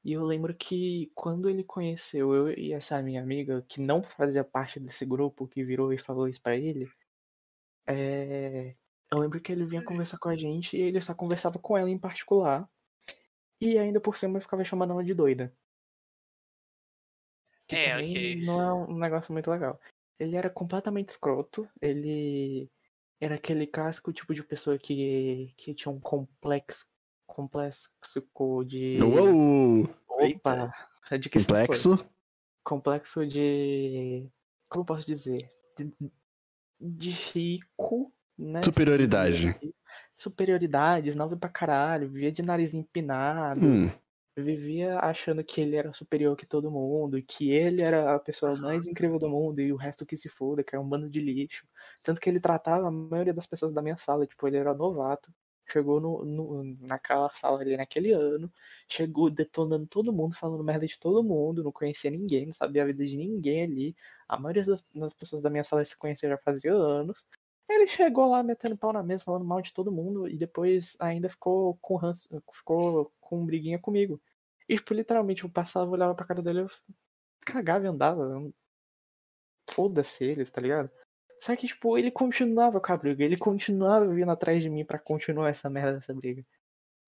E 0.05 0.13
eu 0.13 0.25
lembro 0.25 0.55
que 0.55 1.11
quando 1.15 1.49
ele 1.49 1.63
conheceu 1.63 2.35
eu 2.35 2.51
e 2.59 2.73
essa 2.73 3.03
minha 3.03 3.23
amiga, 3.23 3.63
que 3.69 3.81
não 3.81 4.03
fazia 4.03 4.43
parte 4.43 4.81
desse 4.81 5.05
grupo, 5.05 5.47
que 5.47 5.63
virou 5.65 5.93
e 5.93 5.99
falou 5.99 6.27
isso 6.29 6.41
pra 6.41 6.57
ele, 6.57 6.91
é, 7.87 8.73
eu 9.13 9.19
lembro 9.19 9.41
que 9.41 9.51
ele 9.51 9.67
vinha 9.67 9.85
conversar 9.85 10.19
com 10.19 10.29
a 10.29 10.37
gente 10.37 10.77
e 10.77 10.81
ele 10.81 11.01
só 11.03 11.13
conversava 11.15 11.59
com 11.59 11.77
ela 11.77 11.91
em 11.91 11.99
particular. 11.99 12.69
E 13.61 13.77
ainda 13.79 14.01
por 14.01 14.17
cima 14.17 14.39
eu 14.39 14.43
ficava 14.43 14.65
chamando 14.65 14.93
ela 14.93 15.05
de 15.05 15.13
doida. 15.13 15.53
Que 17.67 17.77
É, 17.77 17.97
ok. 17.97 18.43
não 18.45 18.61
é 18.63 18.73
um 18.73 18.99
negócio 18.99 19.33
muito 19.33 19.51
legal. 19.51 19.79
Ele 20.21 20.37
era 20.37 20.51
completamente 20.51 21.09
escroto, 21.09 21.67
ele 21.81 22.71
era 23.19 23.37
aquele 23.37 23.67
clássico 23.67 24.13
tipo 24.13 24.35
de 24.35 24.43
pessoa 24.43 24.79
que, 24.79 25.55
que 25.57 25.73
tinha 25.75 25.91
um 25.91 25.99
complexo, 25.99 26.87
complexo 27.27 27.91
de. 28.67 28.99
Uou! 29.03 29.89
Opa! 30.07 30.71
De 31.19 31.31
que 31.31 31.39
foi? 31.39 31.47
Complexo. 31.47 32.07
complexo 32.63 33.27
de. 33.27 34.31
Como 34.69 34.83
eu 34.83 34.87
posso 34.87 35.07
dizer? 35.07 35.51
De, 35.77 35.91
de 36.79 37.11
rico, 37.11 38.13
né? 38.39 38.63
Superioridade. 38.63 39.59
Superioridade, 40.15 41.15
nobre 41.15 41.39
pra 41.39 41.49
caralho, 41.49 42.11
vivia 42.11 42.31
de 42.31 42.43
nariz 42.43 42.75
empinado, 42.75 43.67
Hum. 43.67 43.91
Vivia 44.37 44.99
achando 45.01 45.45
que 45.45 45.61
ele 45.61 45.77
era 45.77 45.93
superior 45.93 46.37
que 46.37 46.47
todo 46.47 46.71
mundo, 46.71 47.23
que 47.23 47.51
ele 47.53 47.83
era 47.83 48.15
a 48.15 48.19
pessoa 48.19 48.57
mais 48.57 48.87
incrível 48.87 49.19
do 49.19 49.29
mundo 49.29 49.61
e 49.61 49.73
o 49.73 49.77
resto 49.77 50.07
que 50.07 50.17
se 50.17 50.29
foda, 50.29 50.63
que 50.65 50.75
é 50.75 50.79
um 50.79 50.89
bando 50.89 51.09
de 51.11 51.21
lixo. 51.21 51.67
Tanto 52.03 52.21
que 52.21 52.29
ele 52.31 52.41
tratava 52.41 52.89
a 52.89 52.91
maioria 52.91 53.35
das 53.35 53.47
pessoas 53.47 53.73
da 53.73 53.83
minha 53.83 53.99
sala, 53.99 54.27
tipo, 54.27 54.47
ele 54.49 54.57
era 54.57 54.73
novato, 54.75 55.33
chegou 55.71 56.01
no, 56.01 56.25
no- 56.25 56.65
naquela 56.81 57.31
sala 57.35 57.61
ali 57.61 57.77
naquele 57.77 58.13
ano, 58.13 58.53
chegou 58.89 59.31
detonando 59.31 59.87
todo 59.87 60.13
mundo, 60.13 60.35
falando 60.37 60.65
merda 60.65 60.87
de 60.87 60.99
todo 60.99 61.23
mundo, 61.23 61.63
não 61.63 61.73
conhecia 61.73 62.11
ninguém, 62.11 62.47
não 62.47 62.53
sabia 62.55 62.83
a 62.83 62.87
vida 62.87 63.07
de 63.07 63.17
ninguém 63.17 63.63
ali. 63.65 63.97
A 64.29 64.39
maioria 64.39 64.65
das, 64.65 64.85
das 64.95 65.15
pessoas 65.15 65.43
da 65.43 65.51
minha 65.51 65.65
sala 65.65 65.85
se 65.85 65.97
conhecia 65.97 66.29
já 66.29 66.39
fazia 66.39 66.73
anos. 66.73 67.27
Ele 67.69 67.87
chegou 67.87 68.29
lá 68.29 68.43
metendo 68.43 68.77
pau 68.77 68.93
na 68.93 69.03
mesa, 69.03 69.25
falando 69.25 69.45
mal 69.45 69.63
de 69.63 69.73
todo 69.73 69.93
mundo, 69.93 70.29
e 70.29 70.37
depois 70.37 70.97
ainda 70.99 71.29
ficou 71.29 71.77
com 71.81 71.95
ranço, 71.97 72.29
ficou 72.53 73.13
com 73.31 73.47
briguinha 73.47 73.79
comigo. 73.79 74.21
E, 74.69 74.77
tipo, 74.77 74.93
literalmente, 74.93 75.45
eu 75.45 75.51
passava, 75.51 75.91
olhava 75.91 76.15
pra 76.15 76.27
cara 76.27 76.43
dele, 76.43 76.63
eu 76.63 76.71
cagava 77.47 77.85
e 77.85 77.89
andava. 77.89 78.53
Foda-se 79.71 80.25
ele, 80.25 80.45
tá 80.45 80.61
ligado? 80.61 80.91
Só 81.41 81.57
que, 81.57 81.67
tipo, 81.67 81.97
ele 81.97 82.11
continuava 82.11 82.81
com 82.81 82.93
a 82.93 82.97
briga, 82.97 83.25
ele 83.25 83.37
continuava 83.39 84.07
vindo 84.13 84.31
atrás 84.31 84.63
de 84.63 84.69
mim 84.69 84.85
pra 84.85 84.99
continuar 84.99 85.49
essa 85.49 85.71
merda 85.71 85.95
dessa 85.95 86.13
briga. 86.13 86.45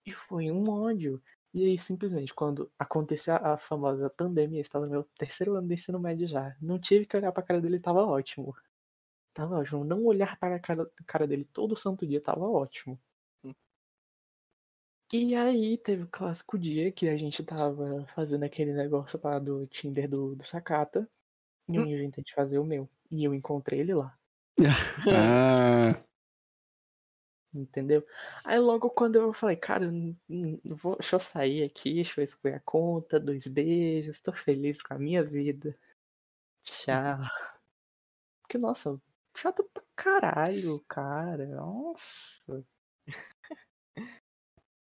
E 0.06 0.12
foi 0.12 0.50
um 0.50 0.68
ódio. 0.70 1.22
E 1.54 1.66
aí, 1.66 1.78
simplesmente, 1.78 2.34
quando 2.34 2.70
aconteceu 2.78 3.34
a 3.36 3.58
famosa 3.58 4.08
pandemia, 4.10 4.60
estava 4.60 4.86
no 4.86 4.92
meu 4.92 5.04
terceiro 5.18 5.54
ano 5.54 5.68
de 5.68 5.74
ensino 5.74 6.00
médio 6.00 6.26
já. 6.26 6.56
Não 6.60 6.78
tive 6.78 7.06
que 7.06 7.16
olhar 7.16 7.32
pra 7.32 7.42
cara 7.42 7.60
dele, 7.60 7.78
tava 7.80 8.04
ótimo. 8.04 8.54
Tava 9.34 9.58
ótimo. 9.58 9.84
Não 9.84 10.04
olhar 10.04 10.38
para 10.38 10.56
a 10.56 10.60
cara, 10.60 10.90
cara 11.06 11.26
dele 11.26 11.44
todo 11.52 11.76
santo 11.76 12.06
dia 12.06 12.20
tava 12.20 12.48
ótimo. 12.48 12.98
Hum. 15.12 15.18
E 15.18 15.34
aí 15.34 15.78
teve 15.78 16.04
o 16.04 16.08
clássico 16.08 16.58
dia 16.58 16.90
que 16.90 17.08
a 17.08 17.16
gente 17.16 17.42
tava 17.44 18.06
fazendo 18.14 18.44
aquele 18.44 18.72
negócio 18.72 19.20
lá 19.22 19.38
do 19.38 19.66
Tinder 19.66 20.08
do, 20.08 20.34
do 20.34 20.44
Sakata. 20.44 21.08
E 21.68 21.76
eu 21.76 21.84
inventei 21.84 22.24
de 22.24 22.34
fazer 22.34 22.58
o 22.58 22.64
meu. 22.64 22.88
E 23.10 23.24
eu 23.24 23.34
encontrei 23.34 23.80
ele 23.80 23.94
lá. 23.94 24.16
Ah, 25.08 26.02
Entendeu? 27.54 28.02
Aí 28.44 28.58
logo 28.58 28.88
quando 28.88 29.16
eu 29.16 29.32
falei, 29.34 29.56
cara, 29.56 29.90
vou, 30.64 30.96
deixa 30.96 31.16
eu 31.16 31.20
sair 31.20 31.62
aqui, 31.64 31.94
deixa 31.94 32.20
eu 32.20 32.24
excluir 32.24 32.54
a 32.54 32.60
conta, 32.60 33.20
dois 33.20 33.46
beijos, 33.46 34.20
tô 34.20 34.32
feliz 34.32 34.80
com 34.82 34.94
a 34.94 34.98
minha 34.98 35.22
vida. 35.22 35.76
Tchau. 36.62 37.18
Porque, 38.42 38.58
nossa, 38.58 39.00
chato 39.36 39.64
pra 39.72 39.82
caralho, 39.96 40.80
cara. 40.88 41.46
Nossa. 41.46 42.64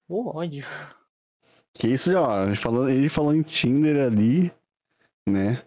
O 0.10 0.28
ódio. 0.38 0.66
que 1.74 1.88
isso, 1.88 2.12
ó. 2.18 2.44
ele 2.46 2.56
Falou, 2.56 2.90
ele 2.90 3.08
falou 3.10 3.34
em 3.34 3.42
Tinder 3.44 4.04
ali, 4.06 4.52
né? 5.28 5.62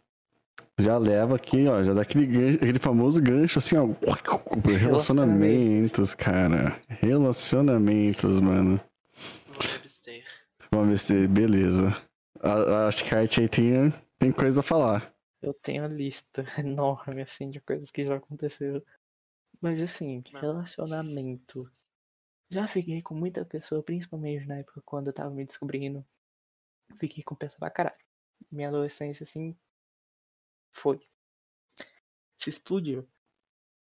Já 0.78 0.98
leva 0.98 1.36
aqui, 1.36 1.66
ó. 1.68 1.82
Já 1.84 1.94
dá 1.94 2.02
aquele, 2.02 2.26
gancho, 2.26 2.56
aquele 2.56 2.78
famoso 2.78 3.22
gancho 3.22 3.58
assim, 3.58 3.76
ó. 3.76 3.86
Relacionamentos, 4.78 6.14
cara. 6.14 6.80
Relacionamentos, 6.88 8.40
mano. 8.40 8.80
Vamos 10.70 10.88
ver 10.88 10.98
se. 10.98 11.26
Beleza. 11.28 11.94
A- 12.40 12.88
Acho 12.88 13.04
que 13.04 13.14
a 13.14 13.20
arte 13.20 13.40
aí 13.40 13.48
tem, 13.48 13.92
tem 14.18 14.32
coisa 14.32 14.60
a 14.60 14.62
falar. 14.62 15.12
Eu 15.40 15.52
tenho 15.54 15.84
a 15.84 15.88
lista 15.88 16.44
enorme, 16.58 17.22
assim, 17.22 17.50
de 17.50 17.60
coisas 17.60 17.90
que 17.90 18.04
já 18.04 18.16
aconteceram. 18.16 18.82
Mas, 19.60 19.80
assim, 19.80 20.22
relacionamento. 20.40 21.70
Já 22.52 22.68
fiquei 22.68 23.00
com 23.00 23.14
muita 23.14 23.46
pessoa, 23.46 23.82
principalmente 23.82 24.46
na 24.46 24.58
época 24.58 24.82
quando 24.84 25.06
eu 25.06 25.12
tava 25.14 25.30
me 25.30 25.42
descobrindo. 25.42 26.04
Fiquei 26.98 27.24
com 27.24 27.34
pessoa 27.34 27.60
pra 27.60 27.70
caralho. 27.70 27.96
Minha 28.50 28.68
adolescência, 28.68 29.24
assim, 29.24 29.56
foi. 30.70 31.00
Se 32.38 32.50
explodiu. 32.50 33.08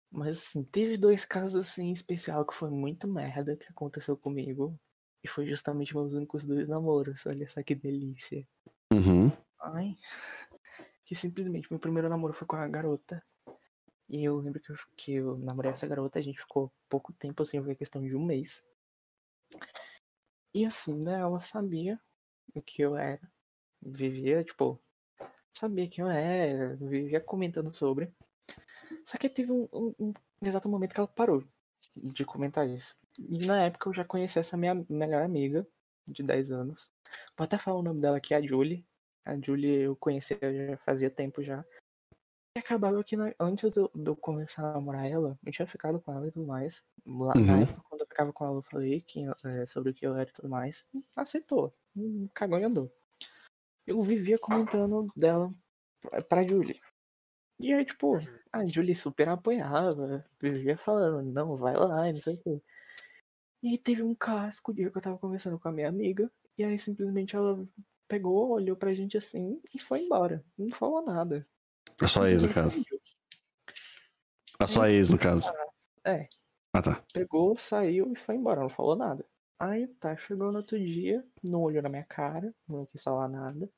Mas, 0.10 0.38
assim, 0.38 0.64
teve 0.64 0.96
dois 0.96 1.26
casos, 1.26 1.68
assim, 1.68 1.88
em 1.88 1.92
especial 1.92 2.46
que 2.46 2.56
foi 2.56 2.70
muito 2.70 3.10
merda 3.10 3.58
que 3.58 3.68
aconteceu 3.70 4.16
comigo. 4.16 4.80
E 5.22 5.28
foi 5.28 5.46
justamente 5.46 5.94
meus 5.94 6.14
únicos 6.14 6.46
dois 6.46 6.66
namoros. 6.66 7.26
Olha 7.26 7.50
só 7.50 7.62
que 7.62 7.76
delícia. 7.76 8.48
Uhum. 8.94 9.30
Ai. 9.60 9.98
Que 11.04 11.14
simplesmente 11.14 11.68
meu 11.70 11.80
primeiro 11.80 12.08
namoro 12.08 12.34
foi 12.34 12.48
com 12.48 12.56
a 12.56 12.66
garota. 12.70 13.22
E 14.10 14.24
eu 14.24 14.38
lembro 14.40 14.60
que 14.62 14.72
eu, 14.72 14.76
que 14.98 15.14
eu 15.14 15.38
namorei 15.38 15.72
essa 15.72 15.88
garota, 15.88 16.20
a 16.20 16.22
gente 16.22 16.40
ficou 16.40 16.72
pouco 16.90 17.14
tempo 17.14 17.44
assim, 17.44 17.64
foi 17.64 17.76
questão 17.76 18.04
de 18.04 18.16
um 18.16 18.26
mês. 18.26 18.64
E 20.54 20.66
assim, 20.66 21.00
né, 21.04 21.20
ela 21.20 21.40
sabia 21.42 22.00
o 22.56 22.62
que 22.62 22.82
eu 22.82 22.98
era. 22.98 23.22
Vivia, 23.82 24.44
tipo, 24.44 24.82
sabia 25.54 25.90
quem 25.90 26.04
eu 26.04 26.12
era, 26.12 26.76
vivia 26.78 27.22
comentando 27.22 27.74
sobre. 27.76 28.12
Só 29.06 29.18
que 29.18 29.30
teve 29.30 29.52
um, 29.52 29.68
um- 29.74 29.96
um 30.00 30.14
exato 30.44 30.70
momento 30.70 30.94
que 30.94 31.00
ela 31.00 31.08
parou 31.08 31.44
de 31.96 32.26
comentar 32.26 32.68
isso. 32.70 32.96
E 33.20 33.46
na 33.46 33.64
época 33.66 33.90
eu 33.90 33.94
já 33.94 34.06
conhecia 34.06 34.42
essa 34.42 34.58
minha 34.58 34.76
melhor 34.90 35.24
amiga, 35.24 35.68
de 36.08 36.24
10 36.24 36.52
anos. 36.52 36.90
Vou 37.38 37.46
até 37.46 37.58
falar 37.58 37.80
o 37.80 37.84
nome 37.84 38.02
dela 38.02 38.18
aqui, 38.18 38.34
a 38.34 38.42
Julie. 38.42 38.86
A 39.26 39.38
Julie 39.40 39.84
eu 39.84 39.96
conhecia 39.98 40.38
já 40.42 40.78
fazia 40.80 41.10
tempo 41.12 41.44
já. 41.44 41.66
E 42.56 42.60
acabava 42.60 43.04
que 43.04 43.18
na- 43.18 43.34
antes 43.38 43.70
de 43.70 43.80
eu, 43.80 43.92
de 43.94 44.10
eu 44.10 44.16
começar 44.16 44.70
a 44.70 44.74
namorar 44.74 45.06
ela, 45.06 45.38
eu 45.46 45.52
tinha 45.52 45.68
ficado 45.68 46.00
com 46.00 46.14
ela 46.14 46.28
e 46.28 46.32
tudo 46.32 46.46
mais. 46.48 46.82
Lá, 47.06 47.34
Na 47.36 47.54
Uhum. 47.56 47.62
época, 47.64 47.82
quando 47.90 48.02
eu 48.02 48.08
ficava 48.08 48.32
com 48.32 48.46
ela, 48.46 48.56
eu 48.58 48.62
falei 48.64 49.02
quem, 49.02 49.26
eu- 49.26 49.34
é, 49.46 49.66
sobre 49.66 49.92
o 49.92 49.94
que 49.94 50.08
eu 50.08 50.16
era 50.16 50.30
e 50.30 50.34
tudo 50.34 50.48
mais. 50.48 50.86
Aceitou. 51.16 51.74
Hum, 51.96 52.30
Cagou 52.34 52.58
e 52.58 52.64
andou. 52.64 52.90
Eu 53.86 54.02
vivia 54.02 54.38
comentando 54.40 55.08
dela 55.16 55.50
pra, 56.02 56.22
pra 56.22 56.48
Julie. 56.48 56.80
E 57.60 57.74
aí, 57.74 57.86
tipo, 57.86 58.18
a 58.54 58.66
Julie 58.66 58.96
super 58.96 59.30
apoiava, 59.30 60.26
vivia 60.42 60.78
falando, 60.78 61.24
não, 61.32 61.56
vai 61.56 61.74
lá, 61.76 62.10
e 62.10 62.14
não 62.14 62.22
sei 62.22 62.36
o 62.36 62.42
quê. 62.44 62.62
E 63.64 63.70
aí 63.70 63.78
teve 63.78 64.02
um 64.04 64.16
casco 64.16 64.74
dia 64.74 64.90
que 64.92 64.98
eu 64.98 65.02
tava 65.02 65.18
conversando 65.18 65.60
com 65.60 65.68
a 65.68 65.72
minha 65.72 65.90
amiga, 65.90 66.32
e 66.58 66.64
aí 66.64 66.80
simplesmente 66.80 67.36
ela 67.36 67.68
pegou, 68.08 68.50
olhou 68.52 68.76
pra 68.78 68.94
gente 68.94 69.18
assim 69.18 69.62
e 69.74 69.80
foi 69.80 70.02
embora. 70.04 70.44
Não 70.58 70.70
falou 70.72 71.02
nada. 71.04 71.46
A 72.02 72.08
sua 72.08 72.30
ex, 72.30 72.44
no 72.44 72.54
caso. 72.54 72.86
A 74.60 74.68
sua 74.68 74.92
ex, 74.92 75.10
no 75.12 75.18
caso. 75.18 75.52
É, 76.04 76.28
Ah, 76.74 76.82
tá. 76.82 77.04
pegou, 77.14 77.56
saiu 77.58 78.12
e 78.12 78.16
foi 78.16 78.36
embora, 78.36 78.62
não 78.62 78.70
falou 78.70 78.96
nada. 78.96 79.26
Aí 79.58 79.88
tá, 79.88 80.16
chegou 80.18 80.52
no 80.52 80.58
outro 80.60 80.78
dia, 80.78 81.26
não 81.42 81.62
olhou 81.62 81.82
na 81.82 81.90
minha 81.90 82.04
cara, 82.04 82.54
não 82.68 82.86
quis 82.86 83.02
falar 83.02 83.28
nada. 83.30 83.70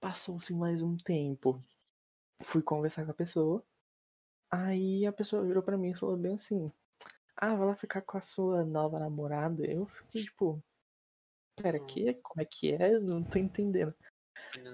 Passou-se 0.00 0.52
mais 0.54 0.82
um 0.82 0.96
tempo. 0.96 1.62
Fui 2.42 2.62
conversar 2.62 3.04
com 3.04 3.10
a 3.10 3.14
pessoa. 3.14 3.64
Aí 4.50 5.04
a 5.04 5.12
pessoa 5.12 5.44
virou 5.44 5.62
pra 5.62 5.76
mim 5.76 5.90
e 5.90 5.94
falou 5.98 6.16
bem 6.16 6.34
assim: 6.34 6.70
Ah, 7.34 7.54
vai 7.56 7.66
lá 7.66 7.74
ficar 7.74 8.02
com 8.02 8.16
a 8.16 8.22
sua 8.22 8.64
nova 8.64 8.98
namorada? 9.00 9.64
Eu 9.66 9.86
fiquei 9.86 10.22
tipo, 10.22 10.62
pera, 11.56 11.80
que? 11.80 12.14
Como 12.14 12.40
é 12.40 12.44
que 12.44 12.72
é? 12.72 12.98
Não 13.00 13.24
tô 13.24 13.38
entendendo. 13.38 13.92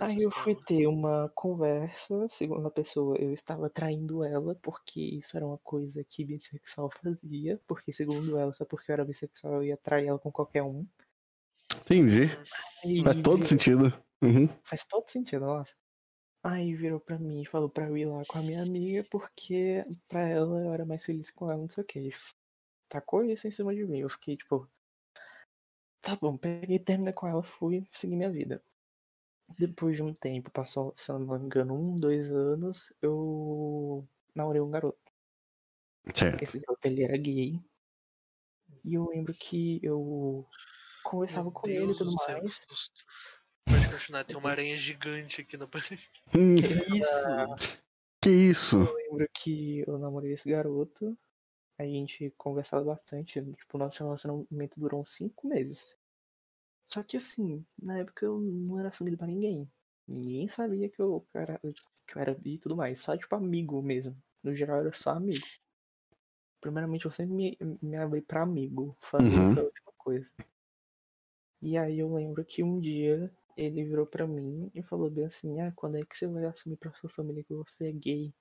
Aí 0.01 0.23
eu 0.23 0.31
fui 0.31 0.55
ter 0.55 0.87
uma 0.87 1.31
conversa, 1.35 2.29
segundo 2.29 2.67
a 2.67 2.71
pessoa, 2.71 3.17
eu 3.19 3.33
estava 3.33 3.69
traindo 3.69 4.25
ela, 4.25 4.55
porque 4.63 5.01
isso 5.01 5.37
era 5.37 5.47
uma 5.47 5.59
coisa 5.59 6.05
que 6.05 6.25
bissexual 6.25 6.91
fazia, 6.91 7.61
porque 7.67 7.93
segundo 7.93 8.39
ela, 8.39 8.53
só 8.53 8.65
porque 8.65 8.91
eu 8.91 8.95
era 8.95 9.05
bissexual 9.05 9.55
eu 9.55 9.65
ia 9.65 9.77
trair 9.77 10.09
ela 10.09 10.19
com 10.19 10.31
qualquer 10.31 10.63
um. 10.63 10.87
Entendi. 11.81 12.31
Aí 12.85 13.03
Faz 13.03 13.17
todo 13.23 13.45
sentido. 13.45 13.93
Uhum. 14.23 14.49
Faz 14.65 14.85
todo 14.85 15.09
sentido, 15.09 15.47
nossa. 15.47 15.75
Aí 16.45 16.75
virou 16.75 16.99
pra 16.99 17.19
mim 17.19 17.43
e 17.43 17.47
falou 17.47 17.69
pra 17.69 17.89
eu 17.89 17.97
ir 17.97 18.05
lá 18.05 18.25
com 18.27 18.39
a 18.39 18.43
minha 18.43 18.63
amiga, 18.63 19.07
porque 19.11 19.85
pra 20.09 20.29
ela 20.29 20.61
eu 20.61 20.73
era 20.73 20.85
mais 20.85 21.05
feliz 21.05 21.31
com 21.31 21.51
ela, 21.51 21.61
não 21.61 21.69
sei 21.69 21.85
o 21.85 21.87
que. 21.87 22.11
Tacou 22.89 23.25
isso 23.25 23.47
em 23.47 23.51
cima 23.51 23.75
de 23.75 23.85
mim. 23.85 24.01
Eu 24.01 24.09
fiquei 24.09 24.37
tipo. 24.37 24.69
Tá 26.01 26.17
bom, 26.17 26.37
peguei, 26.37 26.81
terminei 26.81 27.13
com 27.13 27.29
ela, 27.29 27.43
fui 27.43 27.87
seguir 27.93 28.17
minha 28.17 28.31
vida. 28.31 28.63
Depois 29.59 29.97
de 29.97 30.03
um 30.03 30.15
tempo, 30.15 30.51
passou, 30.51 30.95
se 30.97 31.11
eu 31.11 31.19
não 31.19 31.39
me 31.39 31.45
engano, 31.45 31.75
um, 31.75 31.99
dois 31.99 32.31
anos, 32.31 32.93
eu 33.01 34.07
namorei 34.35 34.61
um 34.61 34.71
garoto. 34.71 34.99
Certo. 36.15 36.43
Esse 36.43 36.59
garoto 36.59 36.87
ele 36.87 37.03
era 37.05 37.17
gay. 37.17 37.61
E 38.85 38.95
eu 38.95 39.09
lembro 39.09 39.33
que 39.35 39.79
eu 39.83 40.47
conversava 41.05 41.51
com 41.51 41.69
ele 41.69 41.93
e 41.93 41.97
tudo 41.97 42.13
mais. 42.27 42.67
Pode 43.65 43.91
continuar, 43.91 44.25
tem 44.25 44.37
uma 44.37 44.51
aranha 44.51 44.77
gigante 44.77 45.41
aqui 45.41 45.57
na 45.57 45.69
parede. 45.69 46.11
Hum, 46.35 46.57
Que 46.57 46.97
isso? 46.97 47.73
que 48.21 48.31
isso? 48.31 48.79
Eu 48.79 48.95
lembro 48.95 49.29
que 49.33 49.85
eu 49.87 49.99
namorei 49.99 50.33
esse 50.33 50.49
garoto. 50.51 51.17
A 51.79 51.85
gente 51.85 52.33
conversava 52.37 52.85
bastante. 52.85 53.41
Tipo, 53.41 53.79
nosso 53.79 54.03
relacionamento 54.03 54.79
durou 54.79 55.03
uns 55.03 55.13
cinco 55.13 55.47
meses. 55.47 55.87
Só 56.93 57.03
que 57.03 57.17
assim, 57.17 57.65
na 57.83 58.01
época 58.01 58.27
eu 58.27 58.39
não 58.39 58.79
era 58.79 58.91
assumido 58.91 59.17
pra 59.17 59.27
ninguém. 59.27 59.67
Ninguém 60.07 60.47
sabia 60.47 60.91
que 60.91 61.01
eu 61.01 61.27
era, 61.33 61.59
que 62.07 62.19
eu 62.19 62.21
era 62.21 62.35
bi 62.35 62.57
e 62.57 62.59
tudo 62.59 62.77
mais. 62.77 63.01
Só 63.01 63.17
tipo 63.17 63.35
amigo 63.35 63.81
mesmo. 63.81 64.15
No 64.43 64.55
geral 64.55 64.81
era 64.81 64.93
só 64.93 65.13
amigo. 65.13 65.41
Primeiramente 66.61 67.07
eu 67.07 67.11
sempre 67.11 67.33
me, 67.33 67.59
me 67.81 67.97
abri 67.97 68.21
pra 68.21 68.43
amigo. 68.43 68.95
Família 69.01 69.39
Uhum. 69.39 69.55
foi 69.55 69.63
a 69.63 69.65
última 69.65 69.93
coisa. 69.97 70.31
E 71.63 71.79
aí 71.79 71.99
eu 71.99 72.13
lembro 72.13 72.45
que 72.45 72.63
um 72.63 72.79
dia 72.79 73.35
ele 73.57 73.85
virou 73.85 74.05
pra 74.05 74.27
mim 74.27 74.71
e 74.75 74.83
falou 74.83 75.09
bem 75.09 75.25
assim, 75.25 75.63
ah, 75.63 75.73
quando 75.75 75.97
é 75.97 76.03
que 76.05 76.19
você 76.19 76.27
vai 76.27 76.45
assumir 76.45 76.77
pra 76.77 76.93
sua 76.93 77.09
família 77.09 77.43
que 77.43 77.55
você 77.55 77.89
é 77.89 77.93
gay? 77.93 78.35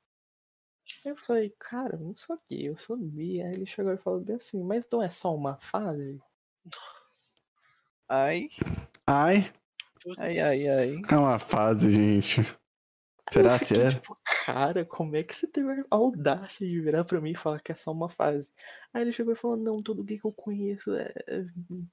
Eu 1.05 1.15
falei, 1.15 1.55
cara, 1.57 1.95
eu 1.95 2.01
não 2.01 2.17
sou 2.17 2.37
gay, 2.49 2.67
eu 2.67 2.77
sou 2.77 2.97
bi. 2.97 3.41
Aí 3.41 3.53
ele 3.53 3.65
chegou 3.65 3.93
e 3.93 3.97
falou 3.97 4.19
bem 4.19 4.35
assim, 4.35 4.61
mas 4.61 4.85
não 4.91 5.01
é 5.01 5.09
só 5.09 5.33
uma 5.33 5.57
fase? 5.61 6.21
Ai, 8.13 8.49
Ai, 9.07 9.53
Putz. 10.03 10.19
ai, 10.19 10.37
ai, 10.41 10.67
ai. 10.67 11.01
é 11.09 11.15
uma 11.15 11.39
fase, 11.39 11.89
gente. 11.89 12.41
Será 13.31 13.57
fiquei, 13.57 13.83
é? 13.83 13.89
tipo, 13.91 14.17
cara, 14.45 14.85
como 14.85 15.15
é 15.15 15.23
que 15.23 15.33
você 15.33 15.47
teve 15.47 15.71
a 15.71 15.85
audácia 15.89 16.67
de 16.67 16.81
virar 16.81 17.05
pra 17.05 17.21
mim 17.21 17.31
e 17.31 17.37
falar 17.37 17.61
que 17.61 17.71
é 17.71 17.75
só 17.75 17.89
uma 17.93 18.09
fase? 18.09 18.51
Aí 18.93 19.01
ele 19.03 19.13
chegou 19.13 19.31
e 19.31 19.37
falou, 19.37 19.55
não, 19.55 19.81
todo 19.81 20.03
gay 20.03 20.19
que 20.19 20.25
eu 20.27 20.33
conheço 20.33 20.93
é- 20.93 21.13
é- 21.25 21.45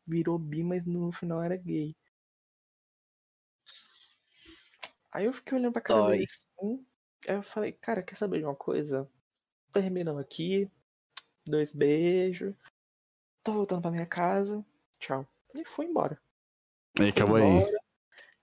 virou 0.04 0.36
bi, 0.40 0.64
mas 0.64 0.84
no 0.84 1.12
final 1.12 1.40
era 1.40 1.56
gay. 1.56 1.94
Aí 5.12 5.24
eu 5.26 5.32
fiquei 5.32 5.56
olhando 5.56 5.72
pra 5.72 5.80
cara 5.82 6.00
Dói. 6.00 6.10
dele 6.18 6.24
assim, 6.24 6.86
aí 7.28 7.36
eu 7.36 7.42
falei, 7.44 7.70
cara, 7.70 8.02
quer 8.02 8.16
saber 8.16 8.38
de 8.40 8.44
uma 8.44 8.56
coisa? 8.56 9.08
Terminamos 9.72 10.20
aqui, 10.20 10.68
dois 11.46 11.72
beijos, 11.72 12.56
tô 13.44 13.52
voltando 13.52 13.82
pra 13.82 13.92
minha 13.92 14.04
casa, 14.06 14.66
tchau. 14.98 15.24
E 15.58 15.64
fui 15.64 15.86
embora. 15.86 16.20
Aí, 17.00 17.08
acabou 17.08 17.36
aí. 17.36 17.42
Embora. 17.44 17.78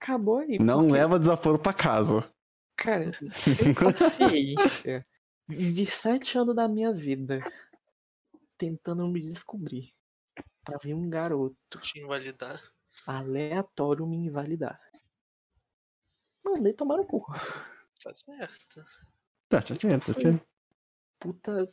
Acabou 0.00 0.38
aí. 0.38 0.58
Não 0.58 0.78
porque- 0.80 0.92
leva 0.92 1.18
desaforo 1.18 1.58
pra 1.58 1.72
casa. 1.72 2.32
Cara, 2.76 3.10
sem 3.34 3.74
paciência. 3.74 5.06
Vivi 5.48 5.86
sete 5.86 6.36
anos 6.36 6.54
da 6.54 6.68
minha 6.68 6.92
vida 6.92 7.40
tentando 8.58 9.06
me 9.08 9.20
descobrir. 9.20 9.94
Pra 10.64 10.78
vir 10.78 10.94
um 10.94 11.08
garoto 11.08 11.56
Te 11.80 12.00
invalidar. 12.00 12.60
aleatório 13.06 14.06
me 14.06 14.16
invalidar. 14.16 14.80
Mandei 16.44 16.72
tomar 16.72 16.96
no 16.98 17.06
cu. 17.06 17.24
Tá 18.02 18.12
certo. 18.12 18.84
Tá, 19.48 19.62
tá 19.62 19.66
certo, 19.74 20.06
tá 20.06 20.12
Foi. 20.12 20.22
certo. 20.22 20.46
Puta. 21.18 21.66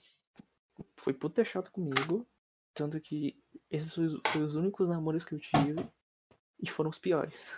Foi 0.98 1.14
puta 1.14 1.44
chato 1.44 1.72
comigo. 1.72 2.28
Tanto 2.74 3.00
que 3.02 3.43
esses 3.74 3.96
foi 3.96 4.06
os, 4.06 4.22
foi 4.28 4.42
os 4.44 4.56
únicos 4.56 4.88
namoros 4.88 5.26
que 5.26 5.34
eu 5.34 5.40
tive. 5.40 5.76
E 6.62 6.70
foram 6.70 6.92
os 6.92 7.00
piores. 7.00 7.54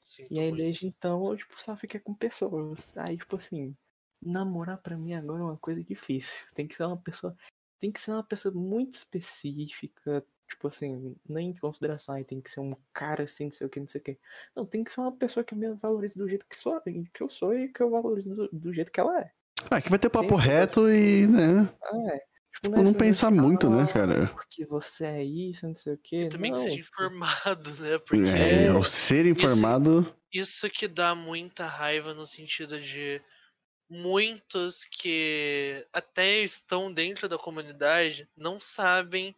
Sinto 0.00 0.32
E 0.32 0.38
aí 0.38 0.48
muito. 0.48 0.62
desde 0.62 0.86
então 0.86 1.30
eu 1.30 1.36
tipo, 1.36 1.60
só 1.60 1.76
fiquei 1.76 2.00
com 2.00 2.12
pessoas. 2.12 2.96
Aí, 2.96 3.16
tipo 3.16 3.36
assim, 3.36 3.74
namorar 4.20 4.78
pra 4.78 4.96
mim 4.96 5.14
agora 5.14 5.40
é 5.40 5.44
uma 5.44 5.56
coisa 5.56 5.82
difícil. 5.82 6.46
Tem 6.52 6.66
que 6.66 6.74
ser 6.74 6.84
uma 6.84 6.96
pessoa. 6.96 7.36
Tem 7.78 7.92
que 7.92 8.00
ser 8.00 8.10
uma 8.10 8.24
pessoa 8.24 8.52
muito 8.52 8.94
específica. 8.94 10.26
Tipo 10.48 10.68
assim, 10.68 11.16
nem 11.28 11.50
em 11.50 11.56
consideração, 11.56 12.14
aí 12.14 12.24
tem 12.24 12.40
que 12.40 12.50
ser 12.50 12.60
um 12.60 12.76
cara 12.92 13.24
assim, 13.24 13.46
não 13.46 13.52
sei 13.52 13.66
o 13.66 13.70
que, 13.70 13.80
não 13.80 13.88
sei 13.88 14.00
o 14.00 14.04
que. 14.04 14.18
Não, 14.54 14.64
tem 14.64 14.84
que 14.84 14.92
ser 14.92 15.00
uma 15.00 15.10
pessoa 15.10 15.42
que 15.42 15.56
me 15.56 15.72
valorize 15.74 16.16
do 16.16 16.28
jeito 16.28 16.46
que, 16.48 16.56
sou, 16.56 16.80
que 16.80 17.20
eu 17.20 17.28
sou 17.28 17.52
e 17.52 17.68
que 17.68 17.82
eu 17.82 17.90
valorize 17.90 18.32
do, 18.32 18.48
do 18.52 18.72
jeito 18.72 18.92
que 18.92 19.00
ela 19.00 19.20
é. 19.20 19.32
Ah, 19.68 19.78
aqui 19.78 19.90
vai 19.90 19.98
ter 19.98 20.08
papo 20.08 20.36
sim. 20.36 20.42
reto 20.42 20.88
e, 20.88 21.26
né? 21.26 21.68
Ah, 21.82 22.14
é. 22.14 22.35
Tipo, 22.62 22.82
Não 22.82 22.92
negócio 22.92 22.98
pensar 22.98 23.30
muito, 23.30 23.68
né, 23.70 23.82
"Ah, 23.82 23.86
cara? 23.86 24.26
Porque 24.32 24.64
você 24.66 25.04
é 25.06 25.24
isso, 25.24 25.66
não 25.68 25.74
sei 25.76 25.94
o 25.94 25.98
quê. 25.98 26.16
E 26.20 26.26
também 26.26 26.52
que 26.52 26.58
não, 26.58 26.60
seja 26.60 26.80
informado, 26.80 27.74
né? 27.76 27.98
Porque 27.98 28.38
É, 28.38 28.72
o 28.72 28.82
ser 28.82 29.26
informado. 29.26 30.16
isso 30.32 30.68
que 30.70 30.88
dá 30.88 31.14
muita 31.14 31.66
raiva 31.66 32.14
no 32.14 32.26
sentido 32.26 32.80
de 32.80 33.22
muitos 33.90 34.84
que 34.84 35.86
até 35.92 36.40
estão 36.42 36.92
dentro 36.92 37.28
da 37.28 37.38
comunidade 37.38 38.28
não 38.36 38.60
sabem 38.60 39.36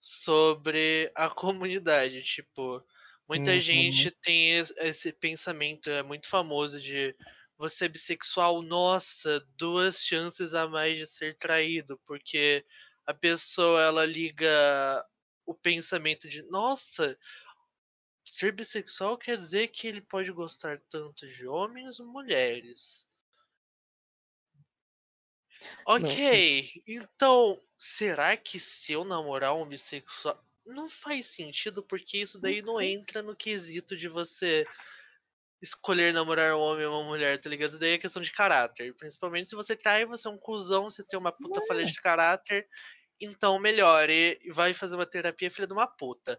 sobre 0.00 1.12
a 1.14 1.30
comunidade. 1.30 2.22
Tipo, 2.22 2.84
muita 3.28 3.52
Uhum. 3.52 3.60
gente 3.60 4.10
tem 4.22 4.58
es- 4.58 4.74
esse 4.78 5.12
pensamento, 5.12 5.90
é 5.90 6.02
muito 6.02 6.28
famoso 6.28 6.80
de 6.80 7.16
você 7.62 7.84
é 7.84 7.88
bissexual, 7.88 8.60
nossa, 8.60 9.38
duas 9.56 10.02
chances 10.02 10.52
a 10.52 10.66
mais 10.66 10.98
de 10.98 11.06
ser 11.06 11.38
traído, 11.38 11.96
porque 12.04 12.66
a 13.06 13.14
pessoa 13.14 13.80
ela 13.80 14.04
liga 14.04 15.06
o 15.46 15.54
pensamento 15.54 16.28
de 16.28 16.42
nossa, 16.50 17.16
ser 18.26 18.50
bissexual 18.50 19.16
quer 19.16 19.38
dizer 19.38 19.68
que 19.68 19.86
ele 19.86 20.00
pode 20.00 20.32
gostar 20.32 20.80
tanto 20.90 21.24
de 21.28 21.46
homens 21.46 22.00
ou 22.00 22.06
mulheres. 22.06 23.08
Ok, 25.86 26.82
então 26.84 27.62
será 27.78 28.36
que 28.36 28.58
se 28.58 28.92
eu 28.92 29.04
namorar 29.04 29.54
um 29.54 29.68
bissexual. 29.68 30.44
Não 30.66 30.90
faz 30.90 31.26
sentido, 31.26 31.80
porque 31.84 32.18
isso 32.18 32.40
daí 32.40 32.60
não 32.60 32.80
entra 32.80 33.22
no 33.22 33.36
quesito 33.36 33.96
de 33.96 34.08
você 34.08 34.66
escolher 35.62 36.12
namorar 36.12 36.54
um 36.56 36.60
homem 36.60 36.84
ou 36.86 37.00
uma 37.00 37.08
mulher, 37.08 37.40
tá 37.40 37.48
ligado? 37.48 37.70
Isso 37.70 37.78
daí 37.78 37.92
é 37.92 37.98
questão 37.98 38.20
de 38.20 38.32
caráter. 38.32 38.92
Principalmente 38.96 39.48
se 39.48 39.54
você 39.54 39.76
trai, 39.76 40.04
você 40.04 40.26
é 40.26 40.30
um 40.30 40.36
cuzão, 40.36 40.90
você 40.90 41.04
tem 41.04 41.18
uma 41.18 41.30
puta 41.30 41.64
falha 41.66 41.84
de 41.84 42.00
caráter. 42.00 42.66
Então 43.20 43.60
melhore 43.60 44.40
e 44.42 44.50
vai 44.50 44.74
fazer 44.74 44.96
uma 44.96 45.06
terapia, 45.06 45.50
filha 45.50 45.68
de 45.68 45.72
uma 45.72 45.86
puta. 45.86 46.36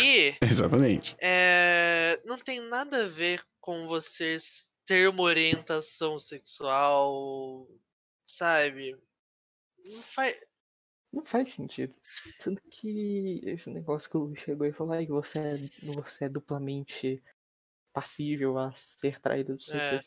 E 0.00 0.34
Exatamente. 0.40 1.14
é, 1.20 2.20
não 2.24 2.38
tem 2.38 2.60
nada 2.60 3.04
a 3.04 3.08
ver 3.08 3.44
com 3.60 3.86
você 3.86 4.38
ter 4.86 5.06
uma 5.10 5.24
orientação 5.24 6.18
sexual, 6.18 7.68
sabe? 8.24 8.96
Não 9.84 10.02
faz. 10.02 10.40
Não 11.12 11.24
faz 11.24 11.50
sentido. 11.50 11.94
Tanto 12.38 12.62
que 12.70 13.40
esse 13.44 13.68
negócio 13.68 14.08
que 14.08 14.16
o 14.16 14.20
Lu 14.20 14.36
chegou 14.36 14.66
e 14.66 14.72
falou 14.72 14.94
aí 14.94 15.04
que 15.04 15.12
você 15.12 15.38
é, 15.38 15.56
você 15.94 16.24
é 16.24 16.28
duplamente 16.28 17.22
passível 17.92 18.58
a 18.58 18.72
ser 18.74 19.20
traído, 19.20 19.52
não 19.52 19.60
sei 19.60 19.80
o 19.80 19.84
É. 19.84 20.00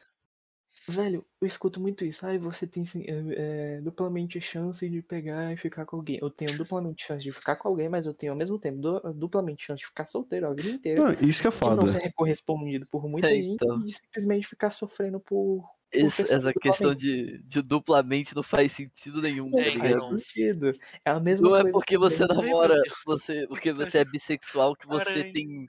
Velho, 0.87 1.25
eu 1.41 1.47
escuto 1.47 1.79
muito 1.79 2.03
isso. 2.05 2.25
Ai, 2.25 2.37
você 2.39 2.65
tem 2.67 2.83
é, 3.07 3.77
é, 3.77 3.81
duplamente 3.81 4.41
chance 4.41 4.87
de 4.89 5.01
pegar 5.01 5.53
e 5.53 5.57
ficar 5.57 5.85
com 5.85 5.97
alguém. 5.97 6.17
Eu 6.21 6.29
tenho 6.29 6.57
duplamente 6.57 7.05
chance 7.05 7.23
de 7.23 7.31
ficar 7.31 7.55
com 7.57 7.67
alguém, 7.67 7.87
mas 7.89 8.05
eu 8.05 8.13
tenho 8.13 8.31
ao 8.33 8.37
mesmo 8.37 8.57
tempo 8.59 8.79
du- 8.79 9.13
duplamente 9.13 9.63
chance 9.65 9.79
de 9.81 9.85
ficar 9.87 10.07
solteiro 10.07 10.47
a 10.47 10.53
vida 10.53 10.69
inteira. 10.69 11.01
Não, 11.01 11.11
isso 11.27 11.41
que 11.41 11.47
é 11.47 11.51
De 11.51 11.57
não 11.75 11.87
foda. 11.87 11.91
ser 11.91 12.11
correspondido 12.13 12.87
por 12.87 13.03
muita 13.09 13.27
É, 13.27 13.35
gente 13.35 13.63
então. 13.63 13.79
e 13.79 13.85
de 13.85 13.93
simplesmente 13.93 14.47
ficar 14.47 14.71
sofrendo 14.71 15.19
por. 15.19 15.63
Esse- 15.93 16.23
essa 16.33 16.53
questão 16.53 16.95
de, 16.95 17.43
de 17.43 17.61
duplamente 17.61 18.33
não 18.35 18.43
faz 18.43 18.71
sentido 18.71 19.21
nenhum, 19.21 19.49
Não 19.49 19.63
tá 19.65 19.69
É, 19.69 19.71
faz 19.71 19.91
então. 19.91 20.07
sentido. 20.07 20.73
É 21.05 21.11
a 21.11 21.19
mesma 21.19 21.49
Não 21.49 21.55
é 21.55 21.61
coisa 21.61 21.73
porque 21.73 21.97
também. 21.99 22.09
você 22.09 22.25
meu 22.25 22.27
namora, 22.27 22.81
você, 23.05 23.45
porque 23.47 23.73
você 23.73 23.99
é 23.99 24.05
bissexual 24.05 24.75
que 24.75 24.87
você 24.87 25.09
Aranha. 25.09 25.33
tem. 25.33 25.65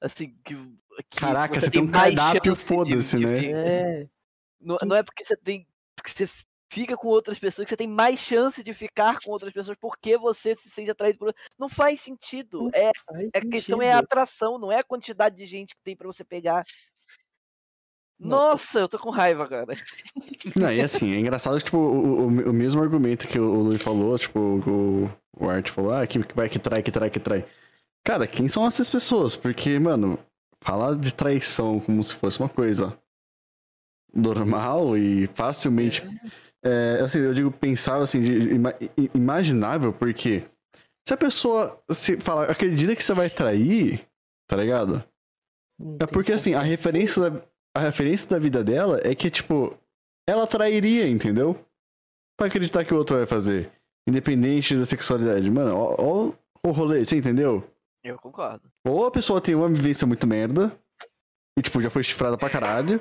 Assim, 0.00 0.36
que. 0.44 0.54
que 1.10 1.16
Caraca, 1.18 1.60
você 1.60 1.70
tem 1.70 1.82
um 1.82 1.90
mais 1.90 2.14
cardápio, 2.14 2.54
foda-se, 2.54 3.18
né? 3.18 3.46
É. 3.46 4.08
Não, 4.60 4.76
não 4.84 4.96
é 4.96 5.02
porque 5.02 5.24
você 5.24 5.36
tem. 5.36 5.66
que 6.04 6.10
você 6.10 6.28
fica 6.70 6.96
com 6.96 7.08
outras 7.08 7.38
pessoas 7.38 7.64
que 7.64 7.70
você 7.70 7.76
tem 7.76 7.88
mais 7.88 8.18
chance 8.18 8.62
de 8.62 8.74
ficar 8.74 9.18
com 9.20 9.30
outras 9.30 9.52
pessoas 9.52 9.76
porque 9.80 10.16
você 10.16 10.54
se 10.56 10.70
sente 10.70 10.90
atraído 10.90 11.18
por. 11.18 11.34
Não 11.58 11.68
faz 11.68 12.00
sentido. 12.00 12.64
Não 12.64 12.70
É, 12.72 12.90
faz 13.06 13.30
a 13.34 13.40
questão 13.40 13.82
é 13.82 13.92
a 13.92 13.98
atração, 13.98 14.58
não 14.58 14.70
é 14.70 14.78
a 14.78 14.84
quantidade 14.84 15.36
de 15.36 15.46
gente 15.46 15.74
que 15.74 15.82
tem 15.82 15.96
pra 15.96 16.06
você 16.06 16.24
pegar. 16.24 16.64
Não. 18.18 18.30
Nossa, 18.30 18.80
eu 18.80 18.88
tô 18.88 18.98
com 18.98 19.10
raiva, 19.10 19.46
cara. 19.48 19.74
Não, 20.56 20.72
e 20.72 20.80
assim, 20.80 21.14
é 21.14 21.20
engraçado 21.20 21.56
que, 21.58 21.66
tipo, 21.66 21.78
o, 21.78 22.22
o, 22.22 22.26
o 22.26 22.52
mesmo 22.52 22.82
argumento 22.82 23.28
que 23.28 23.38
o 23.38 23.62
Luiz 23.62 23.80
falou, 23.80 24.18
tipo, 24.18 24.40
o, 24.40 25.10
o 25.36 25.48
Art 25.48 25.70
falou, 25.70 25.92
ah, 25.92 26.04
que, 26.04 26.24
que 26.24 26.34
vai 26.34 26.48
que 26.48 26.58
trai, 26.58 26.82
que 26.82 26.90
trai, 26.90 27.10
que 27.10 27.20
trai. 27.20 27.44
Cara, 28.08 28.26
quem 28.26 28.48
são 28.48 28.66
essas 28.66 28.88
pessoas? 28.88 29.36
Porque, 29.36 29.78
mano, 29.78 30.18
falar 30.62 30.96
de 30.96 31.12
traição 31.12 31.78
como 31.78 32.02
se 32.02 32.14
fosse 32.14 32.40
uma 32.40 32.48
coisa 32.48 32.98
normal 34.14 34.96
e 34.96 35.26
facilmente. 35.26 36.02
É, 36.64 37.02
assim, 37.04 37.18
eu 37.18 37.34
digo 37.34 37.50
pensar 37.50 38.00
assim, 38.00 38.22
de 38.22 38.54
ima- 38.54 38.74
imaginável, 39.14 39.92
porque 39.92 40.42
se 41.06 41.12
a 41.12 41.18
pessoa 41.18 41.78
se 41.90 42.18
fala, 42.18 42.46
acredita 42.46 42.96
que 42.96 43.04
você 43.04 43.12
vai 43.12 43.28
trair, 43.28 44.08
tá 44.48 44.56
ligado? 44.56 45.04
É 46.00 46.06
porque 46.06 46.32
assim, 46.32 46.54
a 46.54 46.62
referência 46.62 47.30
da, 47.30 47.42
a 47.76 47.80
referência 47.80 48.30
da 48.30 48.38
vida 48.38 48.64
dela 48.64 49.02
é 49.04 49.14
que, 49.14 49.30
tipo, 49.30 49.76
ela 50.26 50.46
trairia, 50.46 51.06
entendeu? 51.06 51.62
Pra 52.38 52.46
acreditar 52.46 52.86
que 52.86 52.94
o 52.94 52.96
outro 52.96 53.18
vai 53.18 53.26
fazer. 53.26 53.70
Independente 54.08 54.74
da 54.74 54.86
sexualidade. 54.86 55.50
Mano, 55.50 55.76
ó, 55.76 55.96
ó 55.98 56.32
o 56.66 56.72
rolê, 56.72 57.04
você 57.04 57.18
entendeu? 57.18 57.62
Eu 58.02 58.18
concordo. 58.18 58.70
Ou 58.86 59.06
a 59.06 59.10
pessoa 59.10 59.40
tem 59.40 59.54
uma 59.54 59.68
vivência 59.68 60.06
muito 60.06 60.26
merda, 60.26 60.78
e, 61.58 61.62
tipo, 61.62 61.82
já 61.82 61.90
foi 61.90 62.02
chifrada 62.04 62.38
pra 62.38 62.48
caralho, 62.50 63.00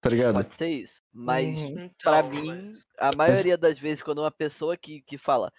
tá 0.00 0.08
ligado? 0.08 0.34
Pode 0.34 0.54
ser 0.54 0.68
isso. 0.68 1.00
Mas 1.12 1.56
Uhum. 1.56 1.84
Então, 1.84 1.92
Pra 2.02 2.22
mas- 2.22 2.30
mim, 2.32 2.78
a 2.98 3.10
maioria 3.16 3.58
das 3.58 3.78
vezes, 3.78 4.02
quando 4.02 4.18
uma 4.22 4.30
pessoa 4.30 4.76
que, 4.76 5.02
que 5.02 5.18
fala, 5.18 5.52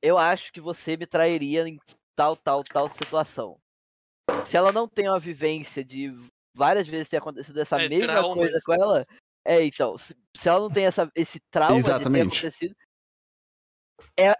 eu 0.00 0.16
acho 0.18 0.52
que 0.52 0.60
você 0.60 0.96
me 0.96 1.06
trairia 1.06 1.66
em 1.66 1.78
tal, 2.16 2.36
tal, 2.36 2.62
tal 2.62 2.88
situação. 2.90 3.58
Se 4.48 4.56
ela 4.56 4.72
não 4.72 4.88
tem 4.88 5.08
uma 5.08 5.18
vivência 5.18 5.84
de 5.84 6.12
várias 6.56 6.86
vezes 6.86 7.08
ter 7.08 7.16
acontecido 7.16 7.60
essa 7.60 7.82
É, 7.82 7.88
mesma 7.88 8.22
coisa 8.34 8.58
com 8.64 8.72
ela, 8.72 9.06
é, 9.44 9.64
então, 9.64 9.98
se, 9.98 10.16
se 10.36 10.48
ela 10.48 10.60
não 10.60 10.70
tem 10.70 10.86
essa, 10.86 11.10
esse 11.14 11.40
trauma 11.50 11.76
de 11.78 11.84
ter 11.84 11.90
Exatamente. 11.90 12.38
acontecido, 12.38 12.76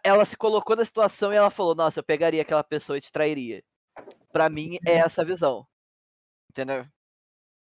ela 0.03 0.25
se 0.25 0.37
colocou 0.37 0.77
na 0.77 0.85
situação 0.85 1.33
e 1.33 1.37
ela 1.37 1.51
falou, 1.51 1.75
nossa, 1.75 2.01
eu 2.01 2.05
pegaria 2.05 2.43
aquela 2.43 2.65
pessoa 2.65 2.99
e 2.99 3.01
te 3.01 3.13
trairia. 3.13 3.63
Pra 4.33 4.49
mim, 4.49 4.79
é 4.87 4.95
essa 4.95 5.25
visão. 5.25 5.67
Entendeu? 6.51 6.87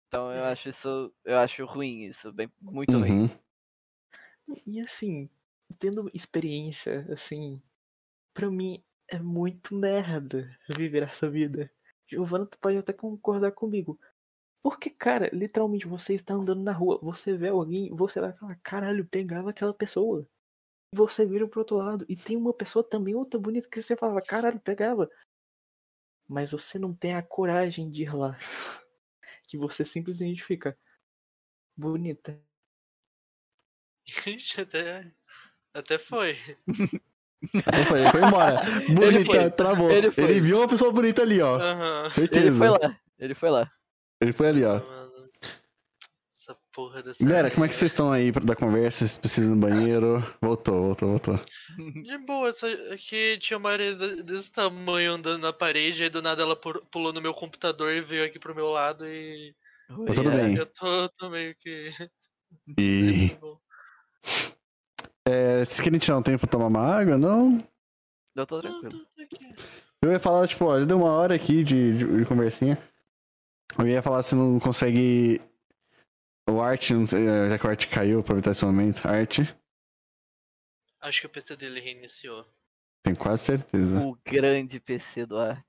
Então 0.08 0.32
eu 0.32 0.46
acho 0.46 0.70
isso, 0.70 1.14
eu 1.26 1.38
acho 1.38 1.66
ruim 1.66 2.06
isso, 2.06 2.32
bem, 2.32 2.50
muito 2.62 2.98
ruim. 2.98 3.24
Uhum. 3.24 4.62
E 4.66 4.80
assim, 4.80 5.30
tendo 5.78 6.10
experiência, 6.14 7.06
assim, 7.12 7.62
pra 8.34 8.50
mim 8.50 8.82
é 9.10 9.20
muito 9.20 9.76
merda 9.76 10.50
viver 10.70 11.04
essa 11.04 11.30
vida. 11.30 11.70
Giovana, 12.08 12.46
tu 12.46 12.58
pode 12.60 12.78
até 12.78 12.94
concordar 12.94 13.52
comigo. 13.52 14.00
Porque, 14.64 14.90
cara, 14.90 15.30
literalmente 15.34 15.88
você 15.88 16.14
está 16.14 16.34
andando 16.34 16.64
na 16.64 16.72
rua, 16.72 17.00
você 17.02 17.36
vê 17.36 17.50
alguém, 17.50 17.94
você 17.94 18.20
vai 18.22 18.34
falar, 18.34 18.56
caralho, 18.64 19.06
pegava 19.06 19.50
aquela 19.50 19.74
pessoa. 19.74 20.28
E 20.94 20.98
você 20.98 21.26
vira 21.26 21.48
pro 21.48 21.60
outro 21.60 21.78
lado 21.78 22.06
e 22.08 22.16
tem 22.16 22.38
uma 22.38 22.54
pessoa 22.54 22.84
também 22.84 23.16
outra 23.16 23.40
bonita 23.40 23.70
que 23.70 23.82
você 23.82 23.96
falava, 23.96 24.22
caralho, 24.22 24.60
pegava. 24.60 25.10
Mas 26.28 26.52
você 26.52 26.78
não 26.78 26.94
tem 26.94 27.14
a 27.14 27.22
coragem 27.22 27.90
de 27.90 28.04
ir 28.04 28.16
lá. 28.16 28.38
Que 29.48 29.58
você 29.58 29.86
simplesmente 29.86 30.44
fica 30.44 30.78
bonita. 31.76 32.40
Ixi, 34.26 34.62
até, 34.62 35.14
até 35.74 35.98
foi. 35.98 36.38
Até 37.66 37.86
foi, 37.86 38.02
ele 38.02 38.10
foi 38.12 38.24
embora. 38.26 38.62
Bonita, 38.90 39.26
foi. 39.26 39.52
travou. 39.52 39.92
Ele 39.92 40.12
Ele, 40.18 40.42
viu 40.42 40.58
uma 40.58 40.68
pessoa 40.68 40.92
bonita 40.92 41.22
ali, 41.22 41.40
ó. 41.40 41.60
Aham. 41.60 42.10
Certeza. 42.10 42.48
Ele 42.48 42.58
foi 42.58 42.70
lá, 42.70 43.00
ele 43.20 43.36
foi 43.36 43.50
lá. 43.52 43.72
Ele 44.20 44.34
foi 44.34 44.48
ali, 44.48 44.66
ó. 44.66 44.82
Essa 46.78 46.82
porra 46.82 47.02
dessa. 47.04 47.26
Galera, 47.26 47.50
como 47.52 47.66
é 47.66 47.68
que 47.68 47.74
vocês 47.74 47.92
estão 47.92 48.12
aí 48.12 48.32
pra- 48.32 48.44
da 48.44 48.56
conversa? 48.56 49.00
Vocês 49.00 49.18
precisam 49.18 49.52
ir 49.52 49.56
no 49.56 49.62
banheiro? 49.62 50.36
Voltou, 50.42 50.84
voltou, 50.84 51.10
voltou. 51.10 51.40
De 52.04 52.18
boa, 52.20 52.54
só 52.54 52.68
que 52.98 53.38
tinha 53.40 53.58
uma 53.58 53.72
areia 53.72 53.96
de- 53.96 54.24
desse 54.24 54.52
tamanho 54.52 55.14
andando 55.14 55.42
na 55.42 55.52
parede, 55.52 56.04
aí 56.04 56.10
do 56.10 56.22
nada 56.22 56.44
ela 56.44 56.56
pu- 56.56 56.86
pulou 56.92 57.12
no 57.12 57.22
meu 57.22 57.34
computador 57.34 57.92
e 57.92 58.02
veio 58.02 58.26
aqui 58.26 58.38
pro 58.40 58.56
meu 58.56 58.68
lado 58.68 59.06
e. 59.08 59.56
Tá 59.88 60.14
tudo 60.14 60.30
bem. 60.32 60.56
Eu 60.56 60.66
tô, 60.68 61.10
tô 61.18 61.30
meio 61.30 61.56
que. 61.60 61.92
E. 62.78 63.36
É, 65.30 65.66
vocês 65.66 65.82
querem 65.82 66.00
tirar 66.00 66.18
um 66.18 66.22
tempo 66.24 66.40
pra 66.40 66.48
tomar 66.48 66.68
uma 66.68 66.80
água? 66.80 67.18
Não? 67.18 67.62
Eu 68.34 68.46
tô 68.48 68.62
tranquilo. 68.62 69.06
aqui. 69.22 69.56
Eu 70.02 70.10
ia 70.14 70.20
falar, 70.22 70.48
tipo, 70.48 70.64
olha, 70.64 70.86
deu 70.86 70.96
uma 71.00 71.12
hora 71.12 71.36
aqui 71.36 71.66
de, 71.66 71.98
de, 71.98 72.18
de 72.20 72.26
conversinha. 72.26 72.82
Eu 73.78 73.86
ia 73.90 74.02
falar 74.02 74.24
se 74.24 74.36
não 74.36 74.58
consegue. 74.58 75.42
O 76.50 76.62
Art, 76.62 76.90
não 76.92 77.06
sei, 77.06 77.28
eh, 77.28 77.50
já 77.50 77.60
que 77.60 77.68
o 77.68 77.70
Art 77.70 77.88
caiu, 77.90 78.20
aproveitar 78.20 78.52
esse 78.52 78.64
momento. 78.66 79.06
Art, 79.08 79.40
Acho 81.02 81.22
que 81.22 81.28
o 81.28 81.30
PC 81.30 81.56
dele 81.56 81.80
reiniciou. 81.80 82.46
tenho 83.04 83.16
quase 83.18 83.44
certeza. 83.44 84.00
O 84.00 84.16
grande 84.26 84.80
PC 84.80 85.26
do 85.26 85.38
ar. 85.38 85.64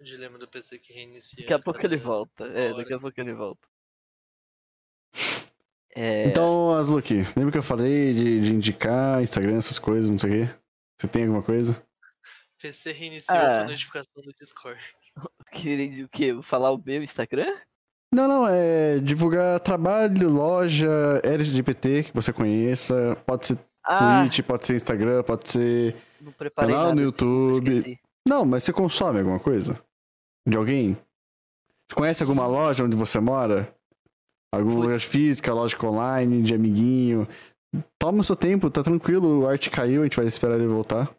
O 0.00 0.04
dilema 0.04 0.38
do 0.38 0.48
PC 0.48 0.78
que 0.78 0.92
reinicia. 0.92 1.40
Daqui 1.42 1.52
a 1.52 1.58
pouco 1.58 1.80
ele 1.80 1.96
cada- 1.98 2.08
volta. 2.08 2.44
É, 2.46 2.66
hora. 2.68 2.76
daqui 2.76 2.94
a 2.94 2.98
pouco 2.98 3.20
ele 3.20 3.32
volta. 3.34 3.68
É, 5.96 6.26
Então, 6.26 6.74
Azluki, 6.74 7.18
lembra 7.36 7.52
que 7.52 7.58
eu 7.58 7.62
falei 7.62 8.12
de, 8.12 8.40
de 8.40 8.52
indicar 8.52 9.22
Instagram, 9.22 9.58
essas 9.58 9.78
coisas, 9.78 10.10
não 10.10 10.18
sei 10.18 10.28
o 10.28 10.32
quê? 10.48 10.58
Você 11.00 11.06
tem 11.06 11.22
alguma 11.22 11.40
coisa? 11.40 11.86
PC 12.60 12.90
reiniciou 12.90 13.38
Ah. 13.38 13.60
a 13.60 13.64
notificação 13.68 14.20
do 14.20 14.32
Discord. 14.32 14.80
queria 15.52 16.04
o 16.04 16.08
quê? 16.08 16.30
Falar 16.42 16.72
o 16.72 16.82
meu 16.84 17.00
Instagram? 17.00 17.60
Não, 18.14 18.28
não, 18.28 18.46
é 18.46 19.00
divulgar 19.00 19.58
trabalho, 19.58 20.28
loja, 20.28 20.88
LGBT 21.24 22.04
que 22.04 22.14
você 22.14 22.32
conheça. 22.32 23.16
Pode 23.26 23.48
ser 23.48 23.58
Ah, 23.82 24.22
Twitch, 24.22 24.46
pode 24.46 24.66
ser 24.66 24.76
Instagram, 24.76 25.24
pode 25.24 25.48
ser. 25.50 25.96
canal 26.54 26.78
nada 26.86 26.94
no 26.94 27.02
YouTube. 27.02 27.98
Não, 28.26 28.44
mas 28.44 28.62
você 28.62 28.72
consome 28.72 29.18
alguma 29.18 29.40
coisa? 29.40 29.82
De 30.46 30.56
alguém? 30.56 30.94
Você 30.94 31.96
conhece 31.96 32.22
alguma 32.22 32.46
loja 32.46 32.84
onde 32.84 32.96
você 32.96 33.18
mora? 33.18 33.74
Alguma 34.54 34.76
Putz. 34.76 34.88
loja 34.92 35.06
física, 35.08 35.52
loja 35.52 35.76
online, 35.84 36.42
de 36.42 36.54
amiguinho? 36.54 37.26
Toma 37.98 38.20
o 38.20 38.24
seu 38.24 38.36
tempo, 38.36 38.70
tá 38.70 38.82
tranquilo. 38.84 39.40
O 39.40 39.48
arte 39.48 39.68
caiu, 39.70 40.02
a 40.02 40.04
gente 40.04 40.16
vai 40.16 40.26
esperar 40.26 40.54
ele 40.54 40.68
voltar. 40.68 41.10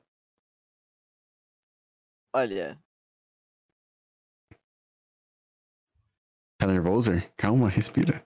Olha, 2.34 2.78
Tá 6.66 6.72
nervoso? 6.72 7.12
Calma, 7.38 7.70
respira. 7.70 8.26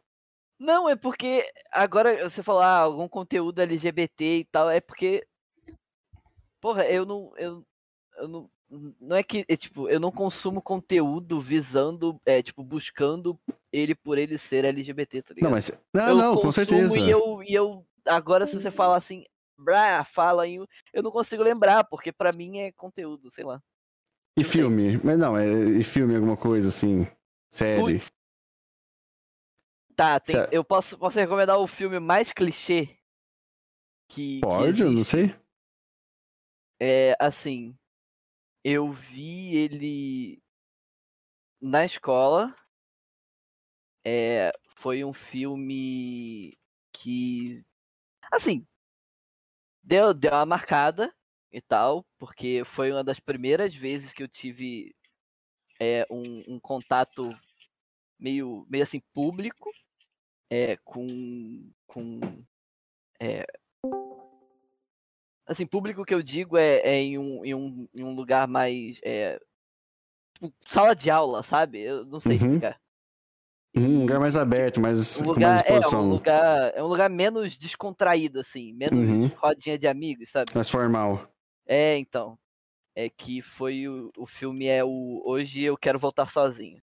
Não, 0.57 0.87
é 0.87 0.95
porque 0.95 1.43
agora 1.73 2.29
você 2.29 2.41
falou 2.41 2.61
ah, 2.61 2.77
algum 2.77 3.05
conteúdo 3.05 3.59
LGBT 3.61 4.37
e 4.37 4.45
tal, 4.45 4.69
é 4.69 4.79
porque. 4.79 5.27
Porra, 6.61 6.85
eu 6.85 7.05
não. 7.05 7.33
Eu, 7.35 7.65
eu 8.15 8.27
não. 8.29 8.49
Não 9.01 9.17
é 9.17 9.23
que, 9.23 9.43
é, 9.49 9.57
tipo, 9.57 9.89
eu 9.89 9.99
não 9.99 10.09
consumo 10.11 10.61
conteúdo 10.61 11.41
visando, 11.41 12.21
é, 12.25 12.41
tipo, 12.41 12.63
buscando 12.63 13.37
ele 13.73 13.93
por 13.95 14.17
ele 14.17 14.37
ser 14.37 14.63
LGBT, 14.63 15.21
tá 15.21 15.33
ligado? 15.33 15.49
Não, 15.49 15.51
mas. 15.51 15.77
Não, 15.93 16.07
eu 16.07 16.15
não, 16.15 16.35
com 16.37 16.51
certeza. 16.51 16.97
E 16.97 17.09
eu, 17.09 17.43
e 17.43 17.53
eu. 17.53 17.85
Agora, 18.05 18.47
se 18.47 18.53
você 18.53 18.71
falar 18.71 18.95
assim, 18.97 19.25
brá, 19.57 20.05
fala 20.05 20.43
aí, 20.43 20.63
eu 20.93 21.03
não 21.03 21.11
consigo 21.11 21.43
lembrar, 21.43 21.83
porque 21.83 22.13
pra 22.13 22.31
mim 22.31 22.59
é 22.59 22.71
conteúdo, 22.71 23.29
sei 23.31 23.43
lá. 23.43 23.61
E 24.37 24.45
filme? 24.45 24.97
Mas 25.03 25.17
não, 25.17 25.35
é 25.35 25.45
e 25.45 25.83
filme, 25.83 26.15
alguma 26.15 26.37
coisa 26.37 26.69
assim. 26.69 27.05
Série. 27.51 27.99
Putz. 27.99 28.18
Tá, 29.99 30.17
tem- 30.17 30.47
eu 30.49 30.63
posso, 30.63 30.97
posso 30.97 31.19
recomendar 31.19 31.59
o 31.59 31.67
filme 31.67 31.99
mais 31.99 32.31
clichê 32.31 32.97
que. 34.07 34.35
que 34.35 34.39
Pode, 34.39 34.81
eu 34.81 34.93
não 34.93 35.03
sei. 35.03 35.35
É, 36.79 37.17
assim, 37.19 37.77
eu 38.63 38.93
vi 38.93 39.57
ele 39.57 40.41
na 41.59 41.83
escola. 41.83 42.55
É, 44.07 44.53
foi 44.77 45.03
um 45.03 45.11
filme 45.11 46.57
que, 46.93 47.61
assim, 48.31 48.65
deu, 49.83 50.13
deu 50.13 50.31
uma 50.31 50.45
marcada 50.45 51.13
e 51.51 51.59
tal, 51.59 52.05
porque 52.17 52.63
foi 52.63 52.93
uma 52.93 53.03
das 53.03 53.19
primeiras 53.19 53.75
vezes 53.75 54.13
que 54.13 54.23
eu 54.23 54.29
tive 54.29 54.95
é, 55.77 56.05
um, 56.09 56.55
um 56.55 56.57
contato 56.57 57.35
meio, 58.17 58.65
meio 58.69 58.83
assim, 58.83 59.01
público 59.13 59.69
é, 60.49 60.77
com, 60.77 61.05
com 61.87 62.19
é, 63.19 63.45
assim, 65.45 65.65
público 65.65 66.03
que 66.05 66.13
eu 66.13 66.21
digo 66.21 66.57
é, 66.57 66.77
é 66.79 66.95
em, 67.01 67.17
um, 67.17 67.45
em, 67.45 67.53
um, 67.53 67.87
em 67.93 68.03
um 68.03 68.15
lugar 68.15 68.47
mais 68.47 68.99
é, 69.03 69.39
tipo, 70.33 70.53
sala 70.67 70.95
de 70.95 71.09
aula, 71.09 71.43
sabe? 71.43 71.79
Eu 71.81 72.05
não 72.05 72.19
sei 72.19 72.37
Uhum. 72.37 72.45
explicar. 72.45 72.79
Um 73.75 73.99
lugar 74.01 74.19
mais 74.19 74.35
aberto, 74.35 74.79
mais, 74.81 75.17
Um 75.17 75.25
com 75.25 75.39
mais 75.39 75.59
lugar, 75.59 75.65
é, 75.67 75.73
um 75.73 75.77
exposição. 75.77 76.09
lugar, 76.09 76.73
é 76.75 76.83
um 76.83 76.87
lugar 76.87 77.09
menos 77.09 77.55
descontraído, 77.57 78.39
assim, 78.39 78.73
menos 78.73 79.07
Uhum. 79.07 79.27
rodinha 79.37 79.77
de 79.77 79.87
amigos, 79.87 80.31
sabe? 80.31 80.51
Mais 80.55 80.69
formal. 80.69 81.31
É, 81.67 81.97
então. 81.97 82.37
É 82.95 83.07
que 83.09 83.41
foi 83.41 83.87
o, 83.87 84.11
o 84.17 84.25
filme 84.25 84.65
é 84.65 84.83
o 84.83 85.21
Hoje 85.23 85.61
Eu 85.61 85.77
Quero 85.77 85.99
Voltar 85.99 86.29
Sozinho. 86.29 86.81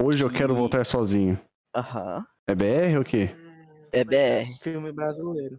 Hoje 0.00 0.22
eu 0.22 0.30
quero 0.30 0.54
Que- 0.54 0.60
voltar 0.60 0.86
sozinho. 0.86 1.38
Aham. 1.74 2.26
É 2.48 2.54
BR 2.54 2.96
ou 2.96 3.02
o 3.02 3.04
quê? 3.04 3.28
Hum, 3.34 3.88
É 3.92 4.04
não 4.04 4.10
BR. 4.10 4.58
Filme 4.60 4.92
brasileiro. 4.92 5.58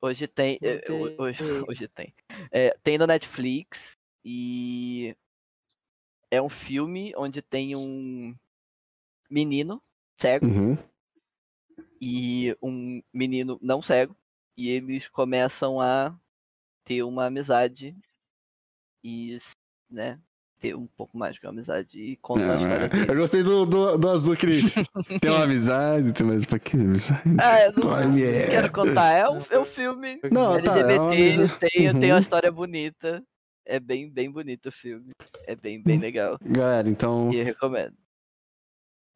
Hoje 0.00 0.28
tem. 0.28 0.58
é, 0.62 0.88
Voltei. 0.88 1.16
ho- 1.18 1.22
hoje, 1.22 1.44
hoje 1.68 1.88
tem. 1.88 2.14
É, 2.52 2.70
tem 2.82 2.96
no 2.98 3.06
Netflix 3.06 3.96
e 4.24 5.16
é 6.30 6.40
um 6.40 6.48
filme 6.48 7.12
onde 7.16 7.42
tem 7.42 7.74
um 7.76 8.34
menino 9.30 9.82
cego 10.20 10.46
Uhum. 10.46 10.76
e 12.00 12.56
um 12.62 13.02
menino 13.12 13.58
não 13.60 13.82
cego. 13.82 14.16
E 14.56 14.68
eles 14.68 15.08
começam 15.08 15.80
a 15.80 16.16
ter 16.84 17.02
uma 17.02 17.26
amizade 17.26 17.96
e, 19.02 19.38
né, 19.90 20.20
ter 20.60 20.74
um 20.74 20.86
pouco 20.96 21.16
mais 21.16 21.36
uma 21.42 21.50
amizade 21.50 21.98
e 22.00 22.16
contar 22.16 22.54
a 22.54 22.56
Não, 22.56 22.62
história 22.62 22.90
é. 23.06 23.10
Eu 23.12 23.16
gostei 23.16 23.42
do, 23.42 23.64
do, 23.66 23.96
do 23.98 24.08
azul 24.10 24.36
que 24.36 24.46
ele 24.50 24.62
tem 25.20 25.30
uma 25.30 25.44
amizade, 25.44 26.12
tem 26.12 26.26
mais 26.26 26.44
pra 26.44 26.58
que 26.58 26.76
amizade? 26.76 27.22
Ah, 27.42 27.60
eu 27.62 27.72
não, 27.72 27.88
Oh, 27.92 28.00
não 28.08 28.16
yeah. 28.16 28.50
quero 28.50 28.72
contar. 28.72 29.12
É 29.12 29.28
um, 29.28 29.40
é 29.50 29.58
um 29.58 29.64
filme 29.64 30.20
Não, 30.30 30.60
tá, 30.60 30.78
é 30.78 30.98
uma 30.98 31.14
LGBT, 31.14 31.28
amizade. 31.48 31.58
tem, 31.60 31.70
tem 32.00 32.10
uma 32.10 32.14
Uhum. 32.14 32.20
história 32.20 32.50
bonita. 32.52 33.22
É 33.66 33.78
bem, 33.78 34.10
bem 34.10 34.30
bonito 34.30 34.66
o 34.70 34.72
filme. 34.72 35.10
É 35.46 35.54
bem, 35.54 35.82
bem 35.82 35.98
legal. 35.98 36.38
Galera, 36.42 36.88
então, 36.88 37.30
E 37.32 37.36
eu 37.38 37.44
recomendo. 37.44 37.92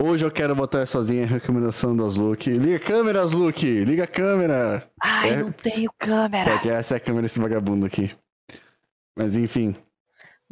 hoje 0.03 0.25
eu 0.25 0.31
quero 0.31 0.55
botar 0.55 0.85
sozinha 0.87 1.25
a 1.25 1.27
recomendação 1.27 1.97
do 1.97 2.05
Azluki. 2.05 2.51
Liga 2.51 2.77
a 2.77 2.81
câmera, 2.81 3.23
Azluki! 3.23 3.85
Liga 3.85 4.05
a 4.05 4.07
câmera! 4.07 4.91
Ai, 5.03 5.31
É- 5.31 5.37
não 5.43 5.51
tenho 5.53 5.91
câmera! 5.99 6.51
Porque 6.53 6.69
essa 6.69 6.95
é 6.95 6.97
a 6.99 7.01
câmera 7.01 7.23
desse 7.23 7.41
vagabundo 7.41 7.87
aqui. 7.87 8.11
Mas 9.17 9.37
enfim, 9.37 9.75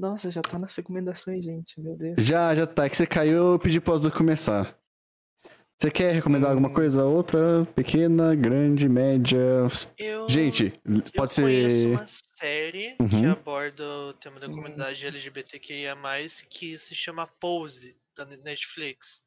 Nossa, 0.00 0.30
já 0.30 0.40
tá 0.40 0.58
nas 0.58 0.74
recomendações, 0.74 1.44
gente. 1.44 1.78
Meu 1.78 1.94
Deus. 1.94 2.14
já, 2.18 2.54
já 2.54 2.66
tá. 2.66 2.86
É 2.86 2.88
que 2.88 2.96
você 2.96 3.06
caiu, 3.06 3.52
eu 3.52 3.58
pedi 3.58 3.78
pro 3.82 3.92
Azluki 3.92 4.16
começar. 4.16 4.74
Você 5.78 5.90
quer 5.90 6.12
recomendar 6.14 6.50
alguma 6.50 6.70
Hum. 6.70 6.72
coisa? 6.72 7.04
Outra? 7.04 7.66
Pequena, 7.74 8.34
grande, 8.34 8.88
média? 8.88 9.36
Eu, 9.98 10.26
Gente, 10.26 10.72
eu 10.86 11.02
pode 11.14 11.34
conheço 11.34 11.76
ser. 11.80 11.86
uma 11.88 12.06
série 12.06 12.96
que 12.96 13.02
Uhum. 13.02 13.30
aborda 13.32 13.84
o 13.84 14.14
tema 14.14 14.40
da 14.40 14.46
Uhum. 14.46 14.54
comunidade 14.54 15.06
LGBTQIA+, 15.06 15.94
que 16.48 16.78
se 16.78 16.94
chama 16.94 17.26
Pose, 17.26 17.94
da 18.16 18.24
Netflix. 18.24 19.22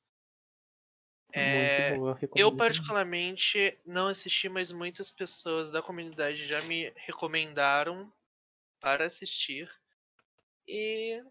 É, 1.31 1.89
Muito 1.91 1.99
boa. 1.99 2.19
Eu, 2.35 2.51
particularmente, 2.55 3.77
não 3.85 4.07
assisti, 4.07 4.49
mas 4.49 4.71
muitas 4.71 5.11
pessoas 5.11 5.69
da 5.71 5.83
comunidade 5.83 6.45
já 6.47 6.61
me 6.63 6.91
recomendaram 6.95 8.11
para 8.79 9.05
assistir. 9.05 9.69
E 10.67 11.21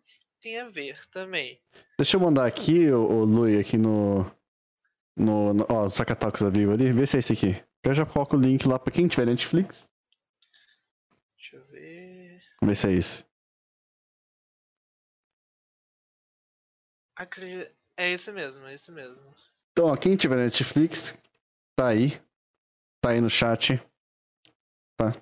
tem 0.41 0.59
a 0.59 0.69
ver 0.69 1.07
também. 1.09 1.61
Deixa 1.97 2.17
eu 2.17 2.21
mandar 2.21 2.47
aqui, 2.47 2.91
o, 2.91 3.25
Lui, 3.25 3.59
aqui 3.59 3.79
no. 3.79 4.25
No. 5.17 5.55
no 5.55 5.67
ó, 5.71 5.89
Sacatacos 5.89 6.43
abriu 6.43 6.73
ali. 6.73 6.93
Vê 6.93 7.07
se 7.07 7.17
é 7.17 7.19
esse 7.21 7.33
aqui. 7.33 7.63
Eu 7.85 7.95
já 7.95 8.07
coloco 8.07 8.37
o 8.37 8.41
link 8.41 8.67
lá 8.67 8.79
pra 8.79 8.93
quem 8.93 9.09
tiver 9.09 9.27
Netflix. 9.27 9.89
Deixa 11.37 11.57
eu 11.57 11.65
ver. 11.67 12.43
Vê 12.63 12.75
se 12.75 12.89
é 12.89 12.93
esse. 12.93 13.25
É 17.97 18.11
esse 18.11 18.33
mesmo, 18.33 18.67
é 18.67 18.75
esse 18.75 18.91
mesmo. 18.91 19.35
Então, 19.71 19.87
ó, 19.87 19.97
quem 19.97 20.17
tiver 20.17 20.37
Netflix, 20.37 21.17
tá 21.77 21.89
aí. 21.89 22.21
Tá 23.01 23.11
aí 23.11 23.21
no 23.21 23.31
chat. 23.31 23.81
Tá? 24.97 25.13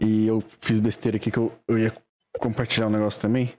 E 0.00 0.26
eu 0.26 0.40
fiz 0.60 0.80
besteira 0.80 1.16
aqui 1.16 1.30
que 1.30 1.38
eu, 1.38 1.56
eu 1.68 1.78
ia 1.78 1.92
compartilhar 2.38 2.86
um 2.86 2.90
negócio 2.90 3.20
também. 3.20 3.58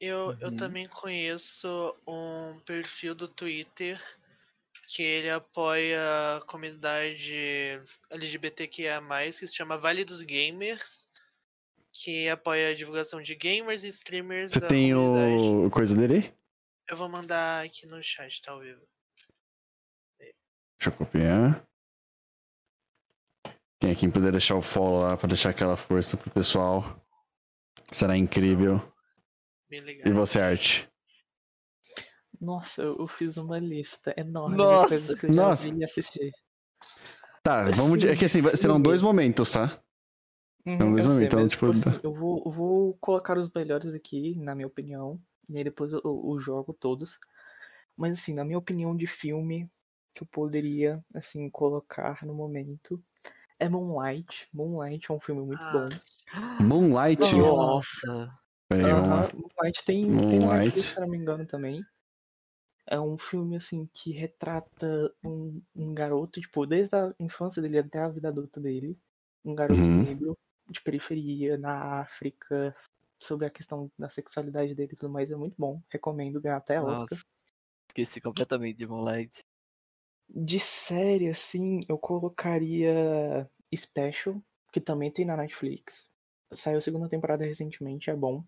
Eu, 0.00 0.36
eu 0.40 0.48
Uhum. 0.50 0.56
também 0.56 0.86
conheço 0.88 1.96
um 2.06 2.60
perfil 2.66 3.14
do 3.14 3.26
Twitter 3.26 4.00
que 4.88 5.02
ele 5.02 5.30
apoia 5.30 6.36
a 6.36 6.40
comunidade 6.42 7.34
LGBTQIA+, 8.10 9.00
que 9.26 9.32
se 9.32 9.54
chama 9.54 9.78
Vale 9.78 10.04
dos 10.04 10.22
Gamers, 10.22 11.08
que 11.92 12.28
apoia 12.28 12.70
a 12.70 12.74
divulgação 12.74 13.22
de 13.22 13.34
gamers 13.34 13.82
e 13.84 13.88
streamers 13.88 14.52
Você 14.52 14.60
da 14.60 14.68
tem 14.68 14.92
comunidade. 14.94 15.66
o 15.66 15.70
coisa 15.70 15.96
dele 15.96 16.14
aí? 16.14 16.34
Eu 16.88 16.96
vou 16.96 17.08
mandar 17.08 17.64
aqui 17.64 17.86
no 17.86 18.00
chat, 18.02 18.42
tá 18.42 18.52
ao 18.52 18.60
vivo. 18.60 18.86
Deixa 20.20 20.90
eu 20.90 20.92
copiar. 20.92 21.66
Quem 23.80 23.90
aqui 23.90 24.08
puder 24.08 24.30
deixar 24.30 24.54
o 24.56 24.62
follow 24.62 25.00
lá 25.02 25.16
pra 25.16 25.26
deixar 25.26 25.50
aquela 25.50 25.76
força 25.76 26.16
pro 26.16 26.30
pessoal. 26.30 26.82
Será 27.92 28.16
incrível. 28.16 28.80
Bem 29.68 29.80
legal. 29.80 30.08
E 30.08 30.12
você, 30.12 30.40
Art? 30.40 30.86
Nossa, 32.40 32.82
eu 32.82 33.06
fiz 33.08 33.36
uma 33.36 33.58
lista 33.58 34.14
enorme 34.16 34.56
Nossa. 34.56 34.82
de 34.82 34.88
coisas 34.88 35.14
que 35.18 35.26
eu 35.26 35.32
já 35.32 35.42
Nossa. 35.42 35.70
vi 35.70 35.78
e 35.78 35.84
assisti. 35.84 36.32
Tá, 37.42 37.70
vamos. 37.70 37.98
de- 37.98 38.08
É 38.08 38.16
que 38.16 38.24
assim, 38.24 38.40
serão 38.54 38.80
dois 38.80 39.00
momentos, 39.00 39.52
tá? 39.52 39.80
Uhum, 40.66 40.78
Não, 40.78 40.86
eu 40.88 40.94
mesmo, 40.94 41.12
sei, 41.12 41.24
então, 41.26 41.40
mas, 41.42 41.50
tipo, 41.52 41.66
assim, 41.66 42.00
eu, 42.02 42.12
vou, 42.12 42.50
vou 42.50 42.94
colocar 43.00 43.38
os 43.38 43.50
melhores 43.52 43.94
aqui, 43.94 44.34
na 44.36 44.54
minha 44.54 44.66
opinião. 44.66 45.20
E 45.48 45.56
aí 45.56 45.64
depois 45.64 45.92
eu, 45.92 46.00
eu 46.04 46.40
jogo 46.40 46.74
todos. 46.74 47.18
Mas 47.96 48.18
assim, 48.18 48.34
na 48.34 48.44
minha 48.44 48.58
opinião 48.58 48.94
de 48.96 49.06
filme, 49.06 49.70
que 50.12 50.24
eu 50.24 50.26
poderia, 50.26 51.02
assim, 51.14 51.48
colocar 51.48 52.26
no 52.26 52.34
momento 52.34 53.02
é 53.58 53.68
Moonlight. 53.68 54.48
Moonlight 54.52 55.10
é 55.10 55.14
um 55.14 55.20
filme 55.20 55.42
muito 55.42 55.60
Ah, 55.60 55.68
bom. 55.70 55.88
Moonlight. 56.60 57.32
Nossa. 57.32 58.38
Moonlight 59.34 59.84
tem, 59.84 60.20
tem 60.22 60.38
Moonlight. 60.38 60.40
Netflix, 60.40 60.92
se 60.94 61.00
não 61.00 61.08
me 61.08 61.16
engano, 61.18 61.46
também. 61.46 61.86
É 62.86 63.00
um 63.00 63.18
filme, 63.18 63.56
assim, 63.56 63.86
que 63.92 64.12
retrata 64.12 65.12
um, 65.24 65.62
um 65.74 65.92
garoto, 65.94 66.40
tipo, 66.40 66.66
desde 66.66 66.96
a 66.96 67.14
infância 67.18 67.60
dele 67.62 67.78
até 67.78 67.98
a 68.00 68.08
vida 68.08 68.28
adulta 68.28 68.60
dele. 68.60 68.98
Um 69.44 69.54
garoto 69.54 69.82
Uhum. 69.82 69.96
negro 69.96 70.36
de 70.68 70.80
periferia, 70.82 71.56
na 71.58 72.00
África, 72.00 72.76
sobre 73.20 73.46
a 73.46 73.50
questão 73.50 73.90
da 73.98 74.10
sexualidade 74.10 74.74
dele 74.74 74.92
e 74.92 74.96
tudo 74.96 75.12
mais. 75.12 75.30
É 75.32 75.36
muito 75.36 75.56
bom. 75.58 75.82
Recomendo 75.90 76.40
ganhar 76.40 76.56
até 76.58 76.80
Nossa. 76.80 77.06
Oscar. 77.08 77.18
Esqueci 77.88 78.20
completamente 78.20 78.78
de 78.78 78.86
Moonlight. 78.86 79.45
De 80.28 80.58
série, 80.58 81.28
assim, 81.28 81.80
eu 81.88 81.98
colocaria 81.98 83.48
Special, 83.74 84.42
que 84.72 84.80
também 84.80 85.10
tem 85.10 85.24
na 85.24 85.36
Netflix. 85.36 86.10
Saiu 86.52 86.78
a 86.78 86.80
segunda 86.80 87.08
temporada 87.08 87.44
recentemente, 87.44 88.10
é 88.10 88.16
bom. 88.16 88.44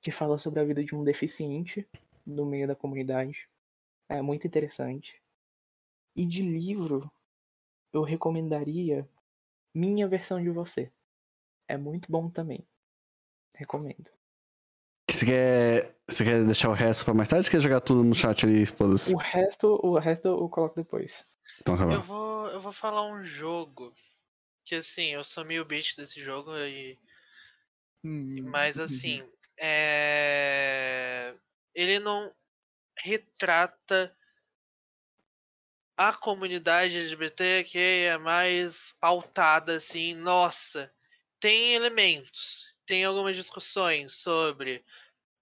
Que 0.00 0.10
fala 0.10 0.38
sobre 0.38 0.60
a 0.60 0.64
vida 0.64 0.84
de 0.84 0.94
um 0.94 1.04
deficiente 1.04 1.88
no 2.24 2.46
meio 2.46 2.66
da 2.66 2.76
comunidade. 2.76 3.48
É 4.08 4.22
muito 4.22 4.46
interessante. 4.46 5.20
E 6.16 6.24
de 6.24 6.42
livro, 6.42 7.10
eu 7.92 8.02
recomendaria 8.02 9.08
Minha 9.74 10.08
Versão 10.08 10.42
de 10.42 10.50
Você. 10.50 10.92
É 11.68 11.76
muito 11.76 12.10
bom 12.10 12.28
também. 12.28 12.66
Recomendo. 13.54 14.17
Você 15.18 15.26
quer, 15.26 15.96
você 16.06 16.24
quer 16.24 16.44
deixar 16.44 16.68
o 16.68 16.72
resto 16.72 17.04
pra 17.04 17.12
mais 17.12 17.28
tarde 17.28 17.48
ou 17.48 17.50
quer 17.50 17.60
jogar 17.60 17.80
tudo 17.80 18.04
no 18.04 18.14
chat 18.14 18.46
ali? 18.46 18.62
O 19.12 19.16
resto, 19.16 19.80
o 19.82 19.98
resto 19.98 20.28
eu 20.28 20.48
coloco 20.48 20.76
depois. 20.76 21.26
Então 21.60 21.76
tá 21.76 21.82
Eu 21.82 21.88
bom. 21.88 22.00
vou, 22.02 22.46
eu 22.50 22.60
vou 22.60 22.72
falar 22.72 23.04
um 23.10 23.24
jogo 23.24 23.92
que 24.64 24.76
assim, 24.76 25.06
eu 25.14 25.24
sou 25.24 25.44
meio 25.44 25.64
bitch 25.64 25.96
desse 25.96 26.22
jogo 26.22 26.56
e 26.56 26.96
mas 28.44 28.78
assim, 28.78 29.20
é... 29.58 31.34
ele 31.74 31.98
não 31.98 32.32
retrata 32.96 34.16
a 35.96 36.12
comunidade 36.12 36.96
LGBT 36.96 37.64
que 37.64 37.78
é 37.78 38.16
mais 38.18 38.94
pautada 39.00 39.78
assim, 39.78 40.14
nossa, 40.14 40.92
tem 41.40 41.74
elementos, 41.74 42.78
tem 42.86 43.04
algumas 43.04 43.34
discussões 43.34 44.14
sobre, 44.14 44.84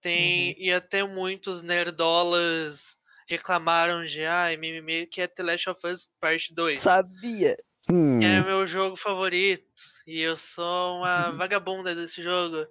tem 0.07 0.55
e 0.57 0.71
até 0.71 1.03
muitos 1.03 1.61
nerdolas 1.61 2.97
reclamaram 3.27 4.05
de 4.05 4.19
mimimi, 4.57 5.05
que 5.05 5.21
é 5.21 5.27
The 5.27 5.43
Last 5.43 5.69
of 5.69 5.85
Us 5.85 6.09
Parte 6.19 6.53
2. 6.53 6.81
Sabia! 6.81 7.55
Hum, 7.89 8.21
É 8.21 8.41
meu 8.41 8.65
jogo 8.67 8.95
favorito. 8.95 9.63
E 10.05 10.21
eu 10.21 10.35
sou 10.37 10.97
uma 10.99 11.31
vagabunda 11.31 11.93
desse 11.95 12.21
jogo. 12.23 12.65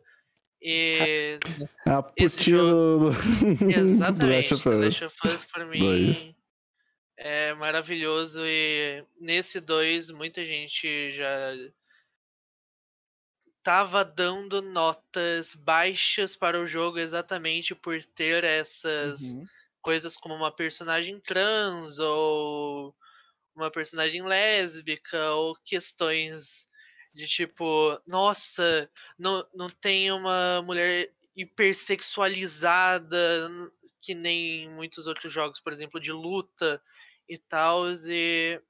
E 0.61 1.39
a 1.87 2.03
esse 2.17 2.39
putinha 2.39 2.59
do 2.59 3.11
exatamente, 3.71 4.49
The. 4.55 4.71
Last 4.87 5.05
of 5.05 5.29
Us 5.29 5.45
pra 5.45 5.67
mim 5.67 5.79
Dois. 5.79 6.31
é 7.19 7.53
maravilhoso. 7.55 8.41
E 8.43 9.05
nesse 9.21 9.61
2, 9.61 10.11
muita 10.11 10.45
gente 10.45 11.13
já 11.13 11.53
tava 13.67 14.05
dando 14.05 14.63
notas 14.63 15.53
baixas 15.57 16.37
para 16.37 16.61
o 16.61 16.69
jogo 16.69 17.01
exatamente 17.01 17.75
por 17.75 18.01
ter 18.05 18.45
essas 18.45 19.21
Uhum. 19.21 19.49
coisas 19.83 20.17
como 20.17 20.37
uma 20.37 20.55
personagem 20.55 21.21
trans 21.21 21.99
ou 21.99 22.95
uma 23.57 23.71
personagem 23.71 24.23
lésbica 24.23 25.33
ou 25.33 25.57
questões 25.65 26.69
de 27.15 27.27
tipo, 27.27 28.01
nossa, 28.07 28.91
não, 29.19 29.49
não 29.55 29.69
tem 29.69 30.13
uma 30.13 30.63
mulher 30.63 31.13
hipersexualizada 31.37 33.19
que 34.03 34.15
nem 34.15 34.71
muitos 34.71 35.07
outros 35.07 35.33
jogos, 35.33 35.61
por 35.61 35.73
exemplo, 35.73 36.01
de 36.01 36.13
luta 36.13 36.83
e 37.29 37.37
tal, 37.39 37.87
e 37.91 38.63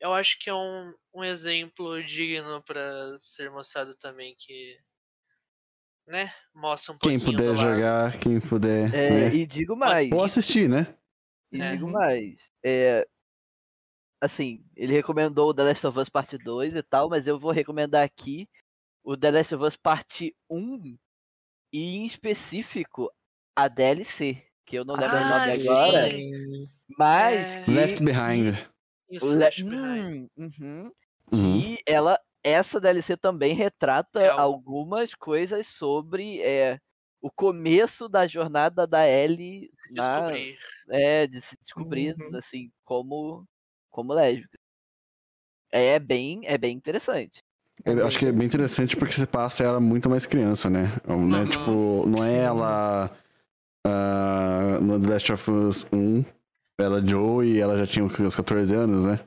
eu 0.00 0.12
acho 0.14 0.38
que 0.38 0.48
é 0.50 0.54
um, 0.54 0.94
um 1.14 1.22
exemplo 1.24 2.02
digno 2.02 2.62
para 2.62 3.16
ser 3.18 3.50
mostrado 3.50 3.94
também 3.96 4.34
que 4.38 4.76
né, 6.06 6.32
mostra 6.54 6.92
um 6.92 6.98
Quem 6.98 7.18
pouquinho 7.18 7.38
puder 7.38 7.52
do 7.54 7.58
lado. 7.58 7.74
jogar, 7.74 8.18
quem 8.18 8.40
puder. 8.40 8.94
É, 8.94 9.10
né? 9.30 9.34
E 9.34 9.46
digo 9.46 9.76
mais. 9.76 10.10
Ou 10.10 10.24
assistir, 10.24 10.68
né? 10.68 10.96
E 11.52 11.60
É. 11.60 11.72
digo 11.72 11.88
mais. 11.88 12.36
É, 12.64 13.06
assim, 14.20 14.64
ele 14.76 14.92
recomendou 14.92 15.50
o 15.50 15.54
The 15.54 15.62
Last 15.64 15.86
of 15.86 15.98
Us 15.98 16.08
Parte 16.08 16.36
2 16.38 16.74
e 16.74 16.82
tal, 16.82 17.08
mas 17.08 17.26
eu 17.26 17.38
vou 17.38 17.52
recomendar 17.52 18.04
aqui 18.04 18.48
o 19.04 19.16
The 19.16 19.30
Last 19.30 19.54
of 19.54 19.64
Us 19.64 19.76
Parte 19.76 20.34
1 20.48 20.96
e 21.72 21.96
em 21.96 22.06
específico 22.06 23.10
a 23.56 23.68
DLC, 23.68 24.42
que 24.66 24.76
eu 24.76 24.84
não 24.84 24.94
lembro 24.94 25.16
o 25.16 25.20
Ah, 25.20 25.24
nome 25.24 25.52
sim. 25.52 25.68
agora, 25.68 26.08
mas 26.98 27.46
É. 27.48 27.64
que, 27.64 27.70
Left 27.70 28.02
Behind. 28.02 28.69
Isso, 29.10 29.30
Le- 29.32 29.36
Left 29.36 29.64
Behind. 29.64 30.28
Hum, 30.38 30.50
uhum. 30.60 30.92
Uhum. 31.32 31.56
E 31.56 31.78
ela, 31.86 32.18
essa 32.42 32.80
DLC 32.80 33.16
também 33.16 33.54
retrata 33.54 34.20
É 34.20 34.34
o- 34.34 34.38
algumas 34.40 35.14
coisas 35.14 35.66
sobre 35.66 36.40
é, 36.42 36.78
o 37.20 37.30
começo 37.30 38.08
da 38.08 38.26
jornada 38.26 38.86
da 38.86 39.06
Ellie 39.08 39.70
na, 39.90 40.20
Descobrir. 40.30 40.58
é, 40.90 41.26
de 41.26 41.40
se 41.40 41.56
descobrir, 41.60 42.16
Uhum. 42.18 42.36
assim, 42.38 42.70
como, 42.84 43.44
como 43.90 44.12
lésbica. 44.14 44.58
É 45.72 45.98
bem, 45.98 46.40
é 46.44 46.58
bem 46.58 46.76
interessante. 46.76 47.42
Eu 47.84 48.06
acho 48.06 48.18
que 48.18 48.26
é 48.26 48.32
bem 48.32 48.46
interessante 48.46 48.96
porque 48.96 49.12
você 49.14 49.26
passa 49.26 49.64
ela 49.64 49.80
muito 49.80 50.10
mais 50.10 50.26
criança, 50.26 50.68
né? 50.68 50.82
né? 51.06 51.14
Uhum. 51.14 51.48
Tipo, 51.48 52.06
não 52.06 52.24
é 52.24 52.36
ela 52.36 53.10
ah, 53.86 54.78
no 54.82 55.00
The 55.00 55.06
Last 55.12 55.32
of 55.32 55.50
Us 55.50 55.88
1, 55.92 56.22
ela 56.80 57.04
Joe 57.04 57.46
e 57.46 57.60
ela 57.60 57.78
já 57.78 57.86
tinha 57.86 58.04
uns 58.04 58.34
14 58.34 58.74
anos, 58.74 59.04
né? 59.04 59.20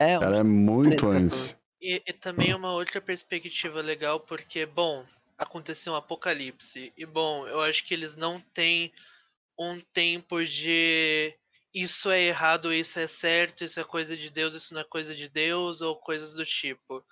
É, 0.00 0.12
Ela 0.12 0.38
é 0.38 0.42
muito 0.42 1.06
13, 1.06 1.24
antes. 1.24 1.56
E, 1.80 2.02
e 2.06 2.12
também 2.12 2.54
uma 2.54 2.72
outra 2.72 3.00
perspectiva 3.00 3.80
legal, 3.82 4.20
porque, 4.20 4.64
bom, 4.64 5.04
aconteceu 5.36 5.92
um 5.92 5.96
apocalipse. 5.96 6.92
E, 6.96 7.04
bom, 7.04 7.46
eu 7.46 7.60
acho 7.60 7.86
que 7.86 7.92
eles 7.92 8.16
não 8.16 8.40
têm 8.40 8.92
um 9.58 9.78
tempo 9.92 10.42
de 10.44 11.34
isso 11.72 12.10
é 12.10 12.22
errado, 12.22 12.72
isso 12.72 12.98
é 12.98 13.06
certo, 13.06 13.62
isso 13.62 13.78
é 13.78 13.84
coisa 13.84 14.16
de 14.16 14.30
Deus, 14.30 14.54
isso 14.54 14.74
não 14.74 14.80
é 14.80 14.84
coisa 14.84 15.14
de 15.14 15.28
Deus, 15.28 15.80
ou 15.80 15.96
coisas 15.96 16.34
do 16.34 16.44
tipo. 16.44 17.04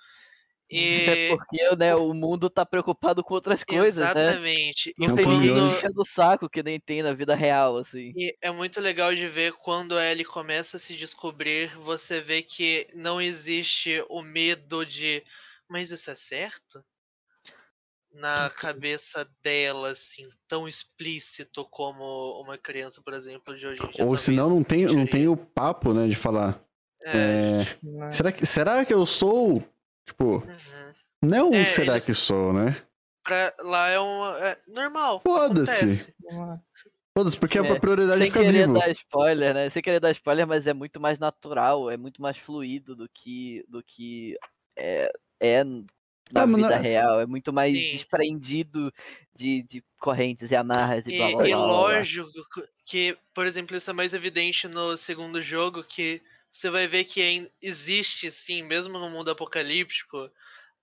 Até 0.70 1.26
E, 1.26 1.28
porque 1.28 1.76
né, 1.76 1.94
o 1.94 2.12
mundo 2.12 2.50
tá 2.50 2.64
preocupado 2.64 3.24
com 3.24 3.34
outras 3.34 3.64
coisas, 3.64 4.14
né? 4.14 4.22
exatamente. 4.22 4.94
Não 4.98 5.14
tem 5.14 5.24
tem 5.24 5.38
ninguém 5.38 5.66
enchendo 5.66 6.02
o 6.02 6.06
saco 6.06 6.48
que 6.48 6.62
nem 6.62 6.78
tem 6.78 7.02
na 7.02 7.14
vida 7.14 7.34
real, 7.34 7.78
assim. 7.78 8.12
E 8.14 8.36
é 8.42 8.50
muito 8.50 8.80
legal 8.80 9.14
de 9.14 9.26
ver 9.26 9.52
quando 9.54 9.96
a 9.96 10.04
Ellie 10.04 10.24
começa 10.24 10.76
a 10.76 10.80
se 10.80 10.94
descobrir, 10.94 11.74
você 11.78 12.20
vê 12.20 12.42
que 12.42 12.86
não 12.94 13.20
existe 13.20 14.04
o 14.10 14.22
medo 14.22 14.84
de, 14.84 15.22
mas 15.68 15.90
isso 15.90 16.10
é 16.10 16.14
certo? 16.14 16.84
Na 18.12 18.50
cabeça 18.50 19.26
dela, 19.42 19.90
assim, 19.90 20.24
tão 20.46 20.66
explícito 20.66 21.64
como 21.70 22.40
uma 22.42 22.58
criança, 22.58 23.00
por 23.02 23.14
exemplo, 23.14 23.56
de 23.56 23.66
hoje 23.66 23.80
em 23.82 23.90
dia. 23.90 24.04
Ou 24.04 24.18
senão 24.18 24.50
não 24.50 24.64
tem, 24.64 24.84
não 24.86 25.06
tem 25.06 25.28
o 25.28 25.36
papo, 25.36 25.94
né, 25.94 26.06
de 26.08 26.14
falar. 26.14 26.62
É, 27.04 27.16
é, 27.16 27.78
Né? 27.82 28.12
será, 28.12 28.32
que, 28.32 28.44
será 28.44 28.84
que 28.84 28.92
eu 28.92 29.06
sou? 29.06 29.62
Tipo, 30.08 30.24
uhum. 30.38 30.92
não 31.22 31.52
É, 31.54 31.64
será 31.66 31.92
eles- 31.94 32.06
que 32.06 32.14
sou, 32.14 32.52
né? 32.52 32.74
Pra, 33.22 33.54
lá 33.60 33.88
é 33.90 34.00
um. 34.00 34.24
É 34.36 34.58
normal. 34.66 35.20
Foda-se. 35.20 36.14
Foda-se, 37.16 37.36
porque 37.36 37.58
É, 37.58 37.60
a 37.72 37.78
prioridade 37.80 38.20
é 38.20 38.24
Sem 38.24 38.30
ficar 38.30 38.44
querer 38.44 38.66
vivo. 38.66 38.78
dar 38.78 38.90
spoiler, 38.92 39.54
né? 39.54 39.70
Sem 39.70 39.82
querer 39.82 40.00
dar 40.00 40.10
spoiler, 40.12 40.46
mas 40.46 40.66
é 40.66 40.72
muito 40.72 40.98
mais 41.00 41.18
natural, 41.18 41.90
é 41.90 41.96
muito 41.96 42.22
mais 42.22 42.38
fluido 42.38 42.94
do 42.96 43.08
que 43.08 43.64
do 43.68 43.82
que 43.82 44.38
é, 44.76 45.12
é 45.40 45.64
na 45.64 45.82
Ah, 46.42 46.46
mas 46.46 46.56
vida 46.56 46.68
não 46.68 46.76
é- 46.76 46.80
real. 46.80 47.20
É 47.20 47.26
muito 47.26 47.52
mais 47.52 47.76
Sim. 47.76 47.90
desprendido 47.90 48.92
de, 49.34 49.62
de 49.64 49.84
correntes 49.98 50.50
e 50.50 50.56
amarras 50.56 51.04
e, 51.06 51.10
E, 51.14 51.18
blá 51.18 51.28
blá 51.28 51.36
blá. 51.38 51.48
e 51.48 51.54
lógico 51.54 52.30
que, 52.86 53.16
por 53.34 53.46
exemplo, 53.46 53.76
isso 53.76 53.90
é 53.90 53.92
mais 53.92 54.14
evidente 54.14 54.66
no 54.68 54.96
segundo 54.96 55.42
jogo, 55.42 55.82
que 55.84 56.22
você 56.52 56.70
vai 56.70 56.86
ver 56.86 57.04
que 57.04 57.50
existe, 57.60 58.30
sim, 58.30 58.62
mesmo 58.62 58.98
no 58.98 59.10
mundo 59.10 59.30
apocalíptico, 59.30 60.30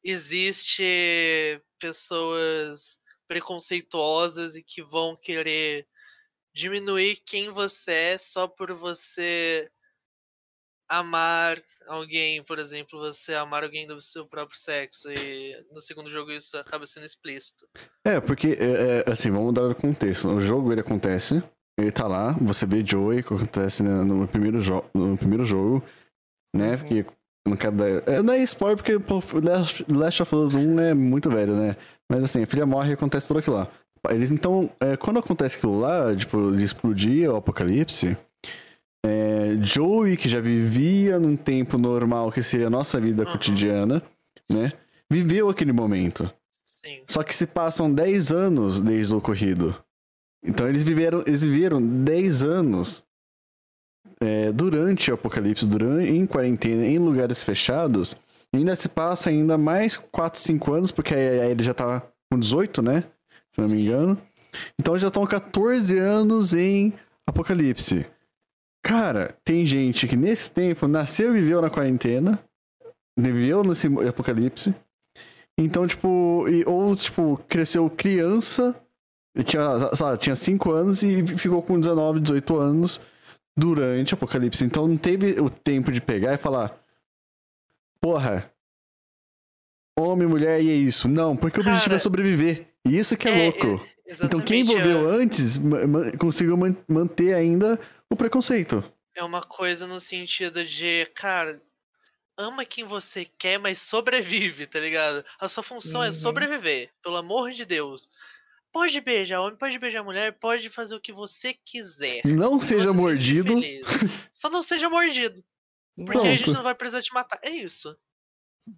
existe 0.04 1.62
pessoas 1.80 3.00
preconceituosas 3.28 4.56
e 4.56 4.64
que 4.64 4.84
vão 4.84 5.16
querer 5.16 5.88
diminuir 6.54 7.18
quem 7.26 7.50
você 7.50 7.92
é 7.92 8.18
só 8.18 8.48
por 8.48 8.72
você 8.74 9.70
amar 10.88 11.58
alguém, 11.88 12.44
por 12.44 12.60
exemplo, 12.60 13.00
você 13.00 13.34
amar 13.34 13.64
alguém 13.64 13.88
do 13.88 14.00
seu 14.00 14.26
próprio 14.28 14.58
sexo. 14.58 15.12
E 15.12 15.66
no 15.72 15.82
segundo 15.82 16.10
jogo 16.10 16.32
isso 16.32 16.58
acaba 16.58 16.86
sendo 16.86 17.06
explícito. 17.06 17.68
É, 18.06 18.20
porque, 18.22 18.50
é, 18.50 19.00
é, 19.00 19.12
assim, 19.12 19.32
vamos 19.32 19.54
dar 19.54 19.68
o 19.70 19.76
contexto. 19.76 20.30
O 20.30 20.40
jogo, 20.40 20.72
ele 20.72 20.82
acontece 20.82 21.44
ele 21.78 21.92
tá 21.92 22.08
lá, 22.08 22.32
você 22.42 22.66
vê 22.66 22.84
Joey, 22.86 23.22
que 23.22 23.34
acontece 23.34 23.84
né, 23.84 24.04
no, 24.04 24.28
primeiro 24.28 24.60
no 24.94 25.18
primeiro 25.18 25.46
jogo, 25.46 25.84
né? 26.56 26.72
Uhum. 26.72 26.78
Porque 26.78 27.00
eu 27.00 27.50
não 27.50 27.58
quero 27.58 27.76
dar. 27.76 27.88
É, 28.08 28.22
não 28.22 28.34
é 28.34 28.44
spoiler 28.44 28.78
porque 28.78 28.98
pô, 29.00 29.22
Last 29.44 29.86
Last 29.90 30.22
of 30.22 30.36
Us 30.36 30.56
1 30.56 30.80
é 30.80 30.94
muito 30.94 31.30
velho, 31.30 31.56
né? 31.56 31.76
Mas 32.10 32.24
assim, 32.24 32.44
a 32.44 32.48
filha 32.48 32.66
morre 32.66 32.92
e 32.92 32.94
acontece 32.94 33.28
tudo 33.28 33.40
aquilo 33.40 33.58
lá. 33.58 33.68
Eles 34.10 34.32
então, 34.32 34.70
é, 34.80 34.96
quando 34.96 35.20
acontece 35.20 35.58
aquilo 35.58 35.80
lá, 35.80 36.16
tipo, 36.16 36.52
de 36.56 36.64
explodir 36.64 37.30
o 37.30 37.36
apocalipse, 37.38 38.16
é, 39.06 39.58
Joey, 39.62 40.16
que 40.16 40.30
já 40.30 40.40
vivia 40.40 41.20
num 41.20 41.36
tempo 41.36 41.78
normal, 41.78 42.32
que 42.32 42.44
seria 42.44 42.68
a 42.68 42.70
nossa 42.70 43.00
vida 43.00 43.24
Uhum. 43.24 43.32
cotidiana, 43.32 44.02
né? 44.50 44.72
Viveu 45.10 45.50
aquele 45.50 45.72
momento. 45.74 46.32
Sim. 46.60 47.02
Só 47.08 47.24
que 47.24 47.34
se 47.34 47.48
passam 47.48 47.92
10 47.92 48.32
anos 48.32 48.80
desde 48.80 49.14
o 49.14 49.18
ocorrido. 49.18 49.76
Então 50.46 50.68
eles 50.68 50.84
viveram, 50.84 51.24
eles 51.26 51.44
viveram 51.44 51.82
10 51.82 52.44
anos 52.44 53.04
é, 54.22 54.52
durante 54.52 55.10
o 55.12 55.16
apocalipse, 55.16 55.66
durante, 55.66 56.10
em 56.10 56.26
quarentena, 56.26 56.86
em 56.86 56.98
lugares 57.00 57.44
fechados. 57.44 58.16
E 58.54 58.58
ainda 58.58 58.76
se 58.76 58.88
passa 58.90 59.30
ainda 59.30 59.58
mais 59.58 59.98
4, 59.98 60.40
5 60.40 60.74
anos, 60.74 60.92
porque 60.92 61.14
aí, 61.14 61.40
aí 61.42 61.52
ele 61.52 61.64
já 61.64 61.74
tá 61.74 62.02
com 62.32 62.40
18, 62.40 62.82
né? 62.82 63.04
Se 63.48 63.60
não 63.62 63.70
me 63.70 63.82
engano. 63.82 64.18
Então 64.80 64.98
já 64.98 65.08
estão 65.08 65.26
14 65.26 65.98
anos 65.98 66.54
em 66.54 66.94
apocalipse. 67.28 68.06
Cara, 68.84 69.36
tem 69.44 69.66
gente 69.66 70.08
que 70.08 70.16
nesse 70.16 70.52
tempo 70.52 70.88
nasceu 70.88 71.36
e 71.36 71.42
viveu 71.42 71.62
na 71.62 71.70
quarentena, 71.72 72.40
viveu 73.18 73.64
nesse 73.64 73.88
apocalipse. 74.08 74.76
Então, 75.58 75.88
tipo, 75.88 76.46
e- 76.48 76.64
ou, 76.66 76.96
tipo, 76.96 77.42
cresceu 77.48 77.90
criança, 77.90 78.76
e 79.36 79.44
tinha, 79.44 79.94
sei 79.96 80.06
lá, 80.06 80.18
tinha 80.18 80.36
5 80.36 80.72
anos 80.72 81.04
e 81.04 81.26
ficou 81.38 81.62
com 81.62 81.80
19, 81.80 82.20
18 82.22 82.58
anos 82.58 83.02
durante 83.58 84.14
o 84.14 84.16
apocalipse. 84.16 84.64
Então 84.66 84.88
não 84.88 84.98
teve 84.98 85.40
o 85.42 85.50
tempo 85.50 85.92
de 85.92 86.00
pegar 86.02 86.34
e 86.34 86.38
falar, 86.38 86.78
porra, 88.02 88.52
homem, 89.98 90.28
mulher 90.28 90.62
e 90.62 90.70
é 90.70 90.74
isso. 90.76 91.08
Não, 91.08 91.36
porque 91.36 91.60
o 91.60 91.64
Cara, 91.64 91.76
objetivo 91.76 91.96
é 91.96 92.00
sobreviver. 92.00 92.68
E 92.88 92.98
isso 92.98 93.18
que 93.18 93.28
é, 93.28 93.44
louco. 93.46 93.84
Então 94.24 94.40
quem 94.42 94.62
envolveu 94.62 95.10
antes 95.10 95.58
ma- 95.58 95.88
ma- 95.88 96.12
conseguiu 96.18 96.56
man- 96.56 96.76
manter 96.88 97.34
ainda 97.34 97.80
o 98.10 98.16
preconceito. 98.16 98.84
É 99.16 99.24
uma 99.24 99.42
coisa 99.42 99.88
no 99.88 100.00
sentido 100.00 100.64
de, 100.64 101.06
cara, 101.16 101.60
ama 102.38 102.64
quem 102.66 102.84
você 102.84 103.26
quer, 103.26 103.58
mas 103.58 103.80
sobrevive, 103.80 104.68
tá 104.68 104.80
ligado? 104.80 105.26
A 105.40 105.50
sua 105.50 105.64
função 105.64 106.04
é 106.04 106.08
Uhum. 106.08 106.14
sobreviver, 106.14 106.90
pelo 107.02 107.16
amor 107.16 107.52
de 107.52 107.66
Deus. 107.66 108.08
Pode 108.76 109.00
beijar 109.00 109.40
homem, 109.40 109.56
pode 109.58 109.80
beijar 109.80 110.04
mulher, 110.04 110.34
pode 110.38 110.70
fazer 110.70 110.96
o 110.96 111.00
que 111.00 111.14
você 111.14 111.54
quiser. 111.66 112.20
Não 112.26 112.60
Se 112.60 112.68
seja 112.74 112.88
você 112.88 112.94
mordido. 112.94 113.54
Só 114.30 114.50
não 114.50 114.62
seja 114.62 114.90
mordido. 114.90 115.42
Porque 115.96 116.18
aí 116.18 116.28
a 116.28 116.32
gente 116.32 116.44
Pronto. 116.44 116.58
não 116.58 116.64
vai 116.64 116.76
precisar 116.76 117.02
te 117.02 117.14
matar. 117.14 117.40
É 117.42 117.52
isso. 117.52 117.96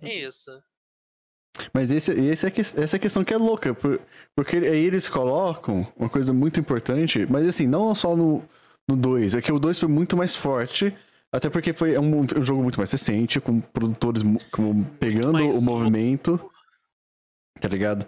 É 0.04 0.14
isso. 0.14 0.52
Mas 1.74 1.90
esse, 1.90 2.12
esse 2.12 2.46
é 2.46 2.52
que- 2.52 2.62
essa 2.62 2.96
é 2.96 2.98
a 2.98 3.00
questão 3.00 3.24
que 3.24 3.34
é 3.34 3.38
louca, 3.38 3.74
por- 3.74 4.00
porque 4.36 4.58
aí 4.58 4.86
eles 4.86 5.10
colocam 5.10 5.92
uma 5.98 6.08
coisa 6.08 6.32
muito 6.32 6.60
importante, 6.60 7.26
mas 7.26 7.48
assim, 7.48 7.66
não 7.66 7.96
só 7.96 8.16
no 8.16 8.48
2, 8.88 9.34
é 9.34 9.42
que 9.42 9.52
o 9.52 9.58
2 9.60 9.80
foi 9.80 9.90
muito 9.90 10.16
mais 10.16 10.36
forte, 10.36 10.96
até 11.34 11.50
porque 11.50 11.74
foi 11.74 11.96
é 11.96 12.00
um, 12.00 12.22
um 12.22 12.42
jogo 12.44 12.62
muito 12.62 12.78
mais 12.78 12.92
recente, 12.92 13.42
com 13.42 13.60
produtores 13.60 14.22
como 14.52 14.86
pegando 15.00 15.40
o 15.50 15.60
movimento, 15.60 16.40
tá 17.60 17.68
ligado? 17.68 18.06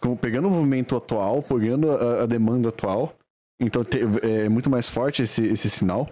Como 0.00 0.16
pegando 0.16 0.46
o 0.48 0.50
movimento 0.50 0.94
atual, 0.96 1.42
pegando 1.42 1.90
a, 1.90 2.22
a 2.22 2.26
demanda 2.26 2.68
atual, 2.68 3.16
então 3.60 3.84
te- 3.84 4.00
é 4.22 4.48
muito 4.48 4.70
mais 4.70 4.88
forte 4.88 5.22
esse, 5.22 5.44
esse 5.46 5.68
sinal. 5.68 6.08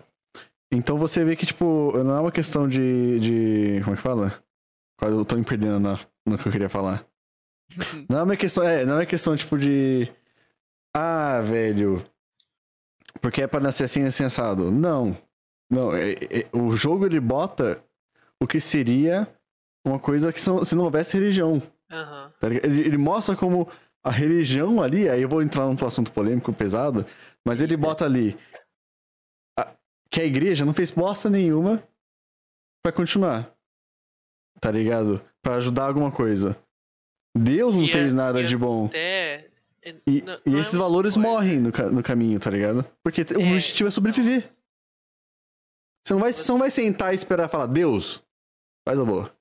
Então 0.72 0.99
você 0.99 1.24
vê 1.24 1.37
que, 1.37 1.47
tipo, 1.47 1.93
não 2.05 2.16
é 2.16 2.20
uma 2.20 2.33
questão 2.33 2.68
de. 2.68 3.20
de 3.20 3.81
como 3.85 3.95
é 3.95 3.97
que 3.97 4.03
fala? 4.03 4.43
Quase 4.99 5.14
Eu 5.16 5.24
tô 5.24 5.37
me 5.37 5.45
perdendo 5.45 5.79
na, 5.79 5.99
no 6.26 6.37
que 6.37 6.47
eu 6.47 6.53
queria 6.53 6.68
falar. 6.68 7.07
Não 8.09 8.18
é 8.18 8.22
uma 8.24 8.37
questão, 8.37 8.64
é, 8.64 8.85
não 8.85 8.99
é 9.01 9.07
questão 9.07 9.37
tipo 9.37 9.57
de. 9.57 10.11
Ah, 10.95 11.41
velho. 11.41 12.05
Porque 13.20 13.43
é 13.43 13.47
pra 13.47 13.61
nascer 13.61 13.85
assim 13.85 14.05
assim 14.05 14.24
assado. 14.24 14.70
Não. 14.70 15.16
Não, 15.70 15.95
é- 15.95 16.12
é- 16.14 16.47
o 16.53 16.72
jogo 16.76 17.07
ele 17.07 17.20
bota 17.20 17.83
o 18.43 18.47
que 18.47 18.61
seria 18.61 19.29
uma 19.87 19.99
coisa 19.99 20.33
que 20.33 20.41
se 20.41 20.74
não 20.74 20.85
houvesse 20.85 21.16
religião. 21.16 21.62
Tá 21.89 22.49
ligado? 22.49 22.64
Ele, 22.66 22.80
ele 22.82 22.99
mostra 22.99 23.34
como 23.36 23.70
a 24.05 24.11
religião 24.11 24.82
ali, 24.82 25.09
aí 25.09 25.22
eu 25.22 25.28
vou 25.28 25.43
entrar 25.43 25.66
num 25.66 25.86
assunto 25.86 26.12
polêmico 26.12 26.53
pesado, 26.53 27.05
mas 27.45 27.61
ele 27.62 27.76
bota 27.76 28.05
ali 28.05 28.36
a- 29.59 29.74
que 30.11 30.20
a 30.20 30.24
igreja 30.24 30.64
não 30.64 30.74
fez 30.74 30.91
bosta 30.91 31.28
nenhuma 31.30 31.82
pra 32.82 32.93
continuar. 32.93 33.53
Tá 34.61 34.70
ligado? 34.70 35.22
Pra 35.43 35.55
ajudar 35.57 35.86
alguma 35.86 36.11
coisa. 36.11 36.57
Deus 37.36 37.74
não 37.74 37.84
E 37.84 37.93
fez 37.93 38.12
a- 38.12 38.16
nada 38.16 38.41
e 38.43 38.47
de 38.47 38.57
bom. 38.57 38.86
Até. 38.86 39.49
E, 40.07 40.20
não- 40.22 40.39
e 40.45 40.51
não 40.51 40.59
é 40.59 40.61
esses 40.61 40.74
um 40.74 40.80
valores 40.80 41.16
morrem 41.16 41.59
no, 41.61 41.70
no 41.93 42.03
caminho, 42.03 42.39
tá 42.39 42.51
ligado? 42.51 42.84
Porque 43.03 43.22
o 43.22 43.41
É, 43.41 43.47
objetivo 43.53 43.89
é 43.89 43.93
sobreviver. 43.93 44.53
Você 46.05 46.14
não 46.14 46.20
vai, 46.20 46.32
você 46.32 46.51
não 46.53 46.59
vai 46.59 46.70
sentar 46.70 47.12
e 47.12 47.16
esperar 47.16 47.49
falar, 47.49 47.66
Deus, 47.66 48.22
faz 48.86 48.99
a 48.99 49.05
boa. 49.05 49.32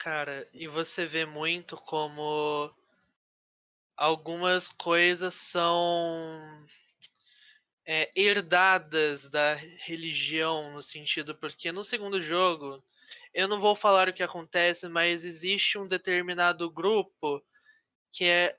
Cara, 0.00 0.48
e 0.54 0.66
você 0.66 1.04
vê 1.04 1.26
muito 1.26 1.76
como 1.76 2.74
algumas 3.94 4.72
coisas 4.72 5.34
são 5.34 6.66
é, 7.86 8.10
herdadas 8.16 9.28
da 9.28 9.52
religião, 9.52 10.72
no 10.72 10.82
sentido, 10.82 11.34
porque 11.34 11.70
no 11.70 11.84
segundo 11.84 12.18
jogo, 12.18 12.82
eu 13.34 13.46
não 13.46 13.60
vou 13.60 13.76
falar 13.76 14.08
o 14.08 14.12
que 14.14 14.22
acontece, 14.22 14.88
mas 14.88 15.22
existe 15.22 15.76
um 15.76 15.86
determinado 15.86 16.70
grupo 16.70 17.44
que 18.10 18.24
é 18.24 18.56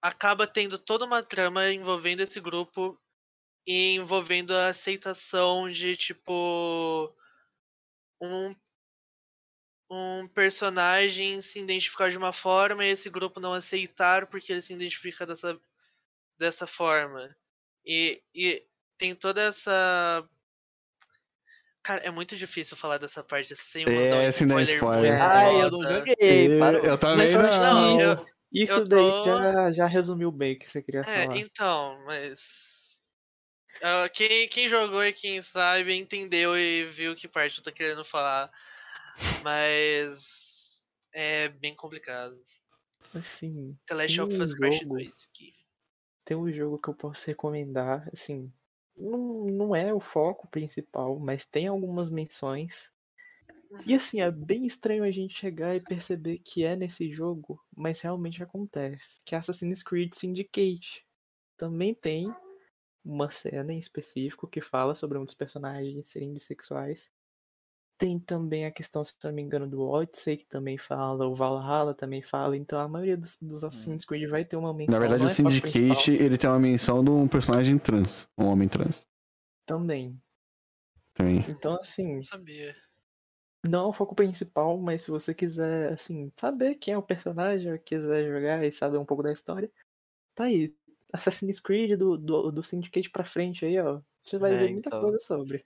acaba 0.00 0.46
tendo 0.46 0.78
toda 0.78 1.04
uma 1.04 1.22
trama 1.22 1.70
envolvendo 1.70 2.20
esse 2.20 2.40
grupo 2.40 2.98
e 3.66 3.96
envolvendo 3.96 4.54
a 4.54 4.68
aceitação 4.68 5.70
de 5.70 5.94
tipo 5.94 7.14
um 8.18 8.54
um 9.94 10.28
personagem 10.28 11.40
se 11.40 11.60
identificar 11.60 12.10
de 12.10 12.16
uma 12.16 12.32
forma 12.32 12.84
e 12.84 12.88
esse 12.90 13.08
grupo 13.10 13.40
não 13.40 13.52
aceitar 13.52 14.26
porque 14.26 14.52
ele 14.52 14.62
se 14.62 14.72
identifica 14.74 15.26
dessa, 15.26 15.58
dessa 16.38 16.66
forma. 16.66 17.34
E, 17.84 18.22
e 18.34 18.64
tem 18.98 19.14
toda 19.14 19.42
essa. 19.42 20.26
Cara, 21.82 22.00
é 22.02 22.10
muito 22.10 22.34
difícil 22.36 22.76
falar 22.76 22.96
dessa 22.98 23.22
parte 23.22 23.54
sem 23.54 23.84
É, 23.84 23.90
mandar 23.90 24.16
um 24.28 24.30
sem 24.32 24.46
dar 24.46 24.62
spoiler. 24.62 25.12
muito 25.18 25.22
Ai, 25.34 25.62
eu 25.62 25.70
não 25.70 25.82
foda. 25.82 25.98
joguei. 25.98 26.58
parou. 26.58 26.84
eu 26.84 26.98
também 26.98 27.16
Mas 27.18 27.32
eu 27.34 27.40
que 27.40 27.58
Não, 27.58 27.96
isso, 27.96 28.10
eu- 28.10 28.26
isso 28.52 28.72
eu 28.80 28.88
daí 28.88 29.10
tô- 29.12 29.24
já, 29.24 29.72
já 29.72 29.86
resumiu 29.86 30.32
bem 30.32 30.54
o 30.54 30.58
que 30.58 30.70
você 30.70 30.82
queria 30.82 31.02
É, 31.02 31.24
falar. 31.24 31.36
então, 31.38 32.02
mas. 32.06 33.02
ah, 33.82 34.08
quem, 34.08 34.48
quem 34.48 34.66
jogou 34.68 35.04
e 35.04 35.12
quem 35.12 35.42
sabe 35.42 35.94
entendeu 35.94 36.56
e 36.56 36.86
viu 36.86 37.14
que 37.14 37.28
parte 37.28 37.58
eu 37.58 37.64
tô 37.64 37.70
querendo 37.70 38.04
falar. 38.04 38.50
Mas. 39.42 40.86
É 41.12 41.48
bem 41.48 41.76
complicado. 41.76 42.36
Assim, 43.14 43.78
The 43.86 43.94
Last 43.94 44.20
of 44.20 44.34
Us 44.34 44.50
jogo 44.50 44.94
2 44.96 45.28
aqui. 45.30 45.54
tem 46.24 46.36
um 46.36 46.52
jogo 46.52 46.78
que 46.80 46.88
eu 46.88 46.94
posso 46.94 47.24
recomendar, 47.28 48.08
assim, 48.12 48.52
não, 48.96 49.44
não 49.46 49.76
é 49.76 49.94
o 49.94 50.00
foco 50.00 50.48
principal, 50.48 51.18
mas 51.18 51.44
tem 51.44 51.68
algumas 51.68 52.10
menções. 52.10 52.90
E 53.86 53.94
assim, 53.94 54.20
é 54.20 54.30
bem 54.30 54.66
estranho 54.66 55.02
a 55.02 55.10
gente 55.10 55.36
chegar 55.36 55.74
e 55.74 55.80
perceber 55.80 56.38
que 56.38 56.64
é 56.64 56.76
nesse 56.76 57.10
jogo, 57.10 57.60
mas 57.76 58.00
realmente 58.00 58.42
acontece. 58.42 59.20
Que 59.24 59.34
é 59.34 59.38
Assassin's 59.38 59.82
Creed 59.82 60.14
Syndicate. 60.14 61.04
Também 61.56 61.94
tem 61.94 62.32
uma 63.04 63.30
cena 63.30 63.72
em 63.72 63.78
específico 63.78 64.48
que 64.48 64.60
fala 64.60 64.94
sobre 64.94 65.18
um 65.18 65.24
dos 65.24 65.34
personagens 65.34 66.08
serem 66.08 66.32
bissexuais. 66.32 67.10
Tem 67.96 68.18
também 68.18 68.66
a 68.66 68.72
questão, 68.72 69.04
se 69.04 69.14
não 69.22 69.32
me 69.32 69.40
engano, 69.40 69.68
do 69.68 69.80
Odyssey, 69.82 70.38
que 70.38 70.46
também 70.46 70.76
fala, 70.76 71.26
o 71.28 71.34
Valhalla 71.34 71.94
também 71.94 72.22
fala. 72.22 72.56
Então 72.56 72.78
a 72.80 72.88
maioria 72.88 73.16
dos, 73.16 73.38
dos 73.40 73.62
Assassin's 73.62 74.04
Creed 74.04 74.28
vai 74.28 74.44
ter 74.44 74.56
uma 74.56 74.74
menção. 74.74 74.94
Na 74.94 74.98
verdade, 74.98 75.22
o 75.22 75.26
é 75.26 75.28
Syndicate, 75.28 76.10
ele 76.12 76.36
tem 76.36 76.50
uma 76.50 76.58
menção 76.58 77.04
de 77.04 77.10
um 77.10 77.28
personagem 77.28 77.78
trans. 77.78 78.28
Um 78.36 78.46
homem 78.46 78.68
trans. 78.68 79.06
Também. 79.64 80.20
Também. 81.14 81.44
Então, 81.48 81.78
assim, 81.80 82.16
Não 82.16 82.22
sabia. 82.22 82.74
não 83.66 83.84
é 83.84 83.88
o 83.88 83.92
foco 83.92 84.14
principal, 84.14 84.76
mas 84.76 85.02
se 85.02 85.10
você 85.10 85.32
quiser, 85.32 85.92
assim, 85.92 86.32
saber 86.36 86.74
quem 86.74 86.94
é 86.94 86.98
o 86.98 87.02
personagem, 87.02 87.72
ou 87.72 87.78
quiser 87.78 88.26
jogar 88.26 88.64
e 88.64 88.72
saber 88.72 88.98
um 88.98 89.04
pouco 89.04 89.22
da 89.22 89.32
história, 89.32 89.70
tá 90.34 90.44
aí. 90.44 90.74
Assassin's 91.12 91.60
Creed 91.60 91.96
do, 91.96 92.18
do, 92.18 92.50
do 92.50 92.64
Syndicate 92.64 93.08
pra 93.08 93.24
frente 93.24 93.64
aí, 93.64 93.78
ó. 93.78 94.00
Você 94.24 94.36
vai 94.38 94.52
É, 94.52 94.58
ver 94.58 94.72
muita 94.72 94.88
então. 94.88 95.00
coisa 95.00 95.18
sobre. 95.20 95.64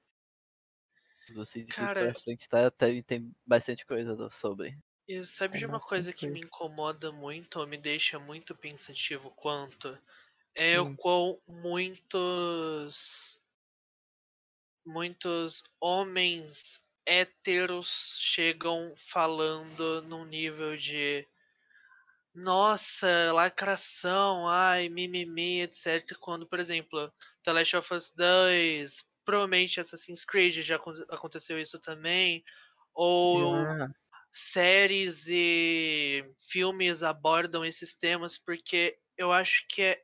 Vocês 1.35 1.69
Cara- 1.69 1.95
pra 1.97 2.15
frente 2.15 2.49
tá, 2.49 2.71
tem, 2.71 3.03
tem 3.03 3.35
bastante 3.47 3.85
coisa 3.87 4.29
sobre. 4.31 4.77
E 5.09 5.25
sabe 5.25 5.57
É 5.57 5.59
de 5.59 5.65
uma 5.65 5.81
coisa 5.81 6.13
que 6.13 6.29
me 6.29 6.41
incomoda 6.41 7.11
muito 7.11 7.59
ou 7.59 7.67
me 7.67 7.79
deixa 7.79 8.19
muito 8.19 8.55
pensativo 8.55 9.31
quanto? 9.31 9.99
é 10.55 10.81
o 10.81 10.87
Hum. 10.87 10.97
quão 10.97 11.41
muitos 11.49 13.41
muitos 14.87 15.65
homens 15.81 16.85
héteros 17.07 18.17
chegam 18.21 18.93
falando 18.97 20.03
num 20.03 20.25
nível 20.25 20.77
de 20.77 21.27
nossa, 22.35 23.33
lacração, 23.33 24.47
ai, 24.49 24.89
mimimi, 24.89 25.63
etc. 25.63 26.17
Quando, 26.21 26.47
por 26.47 26.61
exemplo, 26.61 27.13
The 27.43 27.53
Last 27.53 27.77
of 27.77 27.95
Us 27.95 28.11
2, 28.15 29.08
provavelmente 29.29 29.79
Assassin's 29.79 30.25
Creed 30.25 30.63
já 30.63 30.77
acon- 30.77 31.05
aconteceu 31.11 31.61
isso 31.61 31.79
também, 31.83 32.43
ou 32.95 33.67
Já. 33.77 33.91
séries 34.33 35.27
e 35.29 36.25
filmes 36.51 37.03
abordam 37.03 37.63
esses 37.63 37.95
temas 37.95 38.39
porque 38.39 38.99
eu 39.19 39.31
acho 39.31 39.67
que 39.69 39.83
é, 39.83 40.03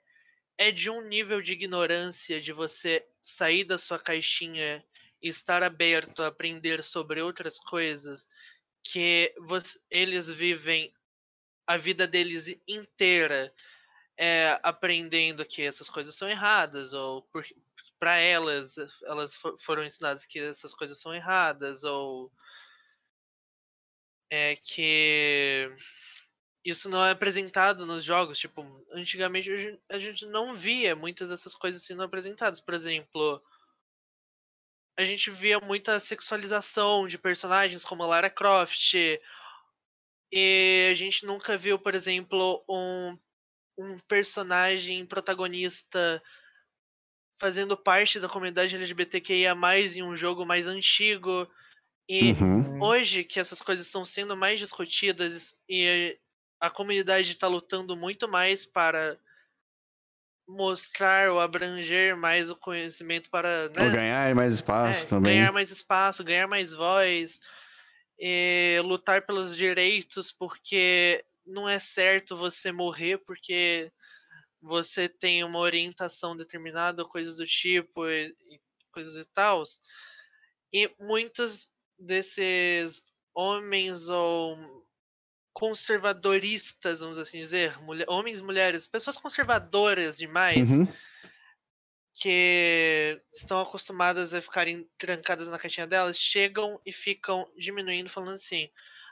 é 0.58 0.70
de 0.70 0.90
um 0.90 1.00
nível 1.08 1.40
de 1.40 1.52
ignorância 1.52 2.38
de 2.38 2.52
você 2.52 3.02
sair 3.18 3.64
da 3.64 3.78
sua 3.78 3.98
caixinha 3.98 4.84
e 5.22 5.28
estar 5.28 5.62
aberto 5.62 6.22
a 6.22 6.26
aprender 6.26 6.84
sobre 6.84 7.22
outras 7.22 7.58
coisas 7.58 8.28
que 8.82 9.34
você- 9.40 9.80
eles 9.90 10.30
vivem 10.30 10.92
a 11.66 11.78
vida 11.78 12.06
deles 12.06 12.54
inteira 12.68 13.54
é, 14.18 14.60
aprendendo 14.62 15.44
que 15.46 15.62
essas 15.62 15.90
coisas 15.90 16.14
são 16.14 16.28
erradas 16.28 16.92
ou 16.92 17.26
para 18.04 18.18
elas 18.18 18.76
elas 19.04 19.34
fo- 19.34 19.56
foram 19.58 19.82
ensinadas 19.82 20.26
que 20.26 20.38
essas 20.38 20.74
coisas 20.74 21.00
são 21.00 21.14
erradas 21.14 21.84
ou 21.84 22.30
é 24.30 24.56
que 24.56 25.74
isso 26.62 26.90
não 26.90 27.02
é 27.02 27.12
apresentado 27.12 27.86
nos 27.86 28.04
jogos. 28.04 28.38
Tipo, 28.38 28.62
antigamente 28.92 29.48
a 29.88 29.98
gente 29.98 30.26
não 30.26 30.54
via 30.54 30.94
muitas 30.94 31.30
dessas 31.30 31.54
coisas 31.54 31.82
sendo 31.82 32.02
apresentadas. 32.02 32.60
Por 32.60 32.74
exemplo, 32.74 33.42
a 34.98 35.04
gente 35.06 35.30
via 35.30 35.58
muita 35.60 35.98
sexualização 35.98 37.08
de 37.08 37.16
personagens 37.16 37.86
como 37.86 38.04
Lara 38.04 38.28
Croft. 38.28 38.92
E 40.30 40.88
a 40.90 40.94
gente 40.94 41.24
nunca 41.24 41.56
viu, 41.56 41.78
por 41.78 41.94
exemplo, 41.94 42.62
um, 42.68 43.18
um 43.78 43.98
personagem 44.00 45.06
protagonista 45.06 46.22
fazendo 47.38 47.76
parte 47.76 48.20
da 48.20 48.28
comunidade 48.28 48.74
LGBTQIA 48.74 49.54
em 49.96 50.02
um 50.02 50.16
jogo 50.16 50.44
mais 50.46 50.66
antigo. 50.66 51.48
E 52.08 52.32
Uhum. 52.32 52.58
Hum, 52.58 52.82
hoje 52.82 53.24
que 53.24 53.40
essas 53.40 53.62
coisas 53.62 53.86
estão 53.86 54.04
sendo 54.04 54.36
mais 54.36 54.58
discutidas 54.58 55.54
e 55.68 56.18
a 56.60 56.70
comunidade 56.70 57.30
está 57.30 57.46
lutando 57.46 57.96
muito 57.96 58.28
mais 58.28 58.66
para 58.66 59.18
mostrar 60.46 61.30
ou 61.30 61.40
abranger 61.40 62.16
mais 62.16 62.50
o 62.50 62.56
conhecimento 62.56 63.30
para 63.30 63.68
né, 63.70 63.90
ganhar 63.90 64.34
mais 64.34 64.54
espaço 64.54 65.06
é, 65.06 65.08
também. 65.08 65.34
ganhar 65.34 65.52
mais 65.52 65.70
espaço, 65.70 66.22
ganhar 66.22 66.46
mais 66.46 66.72
voz, 66.72 67.40
e 68.18 68.80
lutar 68.84 69.24
pelos 69.26 69.56
direitos, 69.56 70.30
porque 70.30 71.24
não 71.46 71.68
é 71.68 71.78
certo 71.78 72.36
você 72.36 72.72
morrer 72.72 73.18
porque 73.18 73.90
você 74.64 75.08
tem 75.08 75.44
uma 75.44 75.58
orientação 75.58 76.34
determinada, 76.36 77.04
coisas 77.04 77.36
do 77.36 77.46
tipo, 77.46 78.06
e, 78.08 78.34
e 78.50 78.60
coisas 78.90 79.26
e 79.26 79.30
tal. 79.30 79.62
E 80.72 80.90
muitos 80.98 81.68
desses 81.98 83.04
homens 83.34 84.08
ou 84.08 84.84
conservadoristas, 85.52 87.00
vamos 87.00 87.18
assim 87.18 87.38
dizer, 87.38 87.80
mulher, 87.82 88.06
homens, 88.08 88.40
mulheres, 88.40 88.86
pessoas 88.86 89.18
conservadoras 89.18 90.18
demais, 90.18 90.70
Uhum. 90.70 90.88
que 92.14 93.20
estão 93.32 93.60
acostumadas 93.60 94.32
a 94.32 94.40
ficarem 94.40 94.88
trancadas 94.96 95.48
na 95.48 95.58
caixinha 95.58 95.86
delas, 95.86 96.16
chegam 96.18 96.80
e 96.86 96.92
ficam 96.92 97.50
diminuindo, 97.56 98.08
falando 98.08 98.34
assim: 98.34 98.70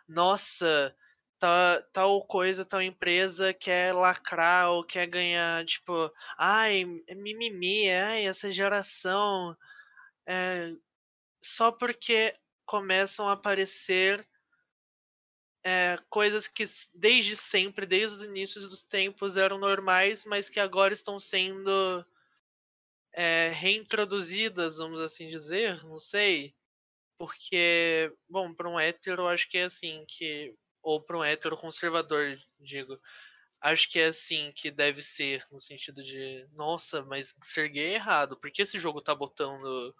nossa, 0.08 0.96
tá, 1.42 1.82
tal 1.92 2.24
coisa, 2.24 2.64
tal 2.64 2.80
empresa 2.80 3.52
quer 3.52 3.92
lacrar 3.92 4.70
ou 4.70 4.84
quer 4.84 5.08
ganhar, 5.08 5.64
tipo, 5.66 5.92
ai, 6.38 6.84
é 7.08 7.14
mimimi, 7.16 7.90
ai, 7.90 8.26
essa 8.26 8.52
geração. 8.52 9.56
é, 10.26 10.72
só 11.42 11.72
porque 11.72 12.36
começam 12.64 13.28
a 13.28 13.32
aparecer 13.32 14.24
é, 15.64 15.98
coisas 16.08 16.46
que 16.46 16.64
desde 16.94 17.36
sempre, 17.36 17.86
desde 17.86 18.18
os 18.18 18.24
inícios 18.24 18.68
dos 18.68 18.84
tempos, 18.84 19.36
eram 19.36 19.58
normais, 19.58 20.24
mas 20.24 20.48
que 20.48 20.60
agora 20.60 20.94
estão 20.94 21.18
sendo 21.18 22.06
é, 23.12 23.48
reintroduzidas, 23.48 24.78
vamos 24.78 25.00
assim 25.00 25.28
dizer, 25.28 25.84
não 25.84 25.98
sei. 25.98 26.54
Porque, 27.18 28.12
bom, 28.28 28.54
para 28.54 28.68
um 28.70 28.78
hétero, 28.78 29.26
acho 29.26 29.48
que 29.50 29.58
é 29.58 29.64
assim 29.64 30.04
que. 30.06 30.54
Ou 30.82 31.00
para 31.00 31.16
um 31.18 31.24
hétero 31.24 31.56
conservador, 31.56 32.38
digo. 32.58 32.98
Acho 33.60 33.88
que 33.88 34.00
é 34.00 34.06
assim 34.06 34.50
que 34.56 34.70
deve 34.72 35.02
ser, 35.02 35.44
no 35.52 35.60
sentido 35.60 36.02
de, 36.02 36.46
nossa, 36.52 37.02
mas 37.02 37.36
ser 37.42 37.68
gay 37.68 37.92
é 37.92 37.94
errado. 37.94 38.36
Por 38.36 38.50
que 38.50 38.62
esse 38.62 38.76
jogo 38.78 39.00
tá 39.00 39.14
botando 39.14 39.94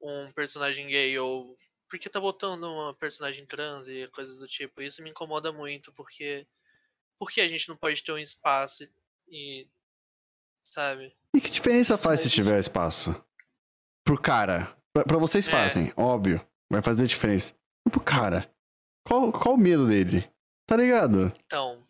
um 0.00 0.32
personagem 0.32 0.88
gay? 0.88 1.16
Ou 1.18 1.56
por 1.88 1.98
que 2.00 2.10
tá 2.10 2.20
botando 2.20 2.64
uma 2.64 2.92
personagem 2.94 3.46
trans 3.46 3.86
e 3.86 4.08
coisas 4.08 4.40
do 4.40 4.48
tipo? 4.48 4.82
Isso 4.82 5.02
me 5.02 5.10
incomoda 5.10 5.52
muito, 5.52 5.92
porque. 5.92 6.46
Por 7.18 7.30
que 7.30 7.40
a 7.40 7.46
gente 7.46 7.68
não 7.68 7.76
pode 7.76 8.02
ter 8.02 8.10
um 8.10 8.18
espaço 8.18 8.82
e. 9.28 9.68
sabe? 10.60 11.14
E 11.36 11.40
que 11.40 11.50
diferença 11.50 11.94
Isso 11.94 12.02
faz 12.02 12.20
se 12.20 12.28
tiver 12.30 12.58
espaço? 12.58 13.14
Pro 14.04 14.20
cara. 14.20 14.76
Pra, 14.92 15.04
pra 15.04 15.18
vocês 15.18 15.46
É. 15.46 15.50
fazem, 15.52 15.92
óbvio. 15.96 16.44
Vai 16.68 16.82
fazer 16.82 17.06
diferença. 17.06 17.54
E 17.86 17.90
pro 17.90 18.00
cara. 18.00 18.51
Qual, 19.04 19.32
qual 19.32 19.54
o 19.54 19.58
medo 19.58 19.86
dele? 19.86 20.28
Tá 20.66 20.76
ligado? 20.76 21.32
Então, 21.44 21.82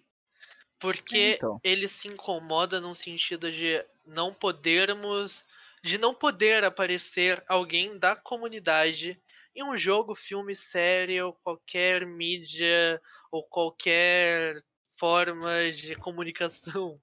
porque 0.78 1.34
então. 1.36 1.60
ele 1.62 1.86
se 1.86 2.08
incomoda 2.08 2.80
num 2.80 2.94
sentido 2.94 3.50
de 3.52 3.84
não 4.06 4.32
podermos, 4.34 5.44
de 5.82 5.98
não 5.98 6.12
poder 6.12 6.64
aparecer 6.64 7.42
alguém 7.46 7.98
da 7.98 8.16
comunidade 8.16 9.20
em 9.54 9.62
um 9.62 9.76
jogo, 9.76 10.14
filme, 10.14 10.56
série 10.56 11.20
ou 11.20 11.34
qualquer 11.44 12.06
mídia 12.06 13.00
ou 13.30 13.44
qualquer 13.44 14.62
forma 14.98 15.70
de 15.72 15.94
comunicação. 15.96 16.98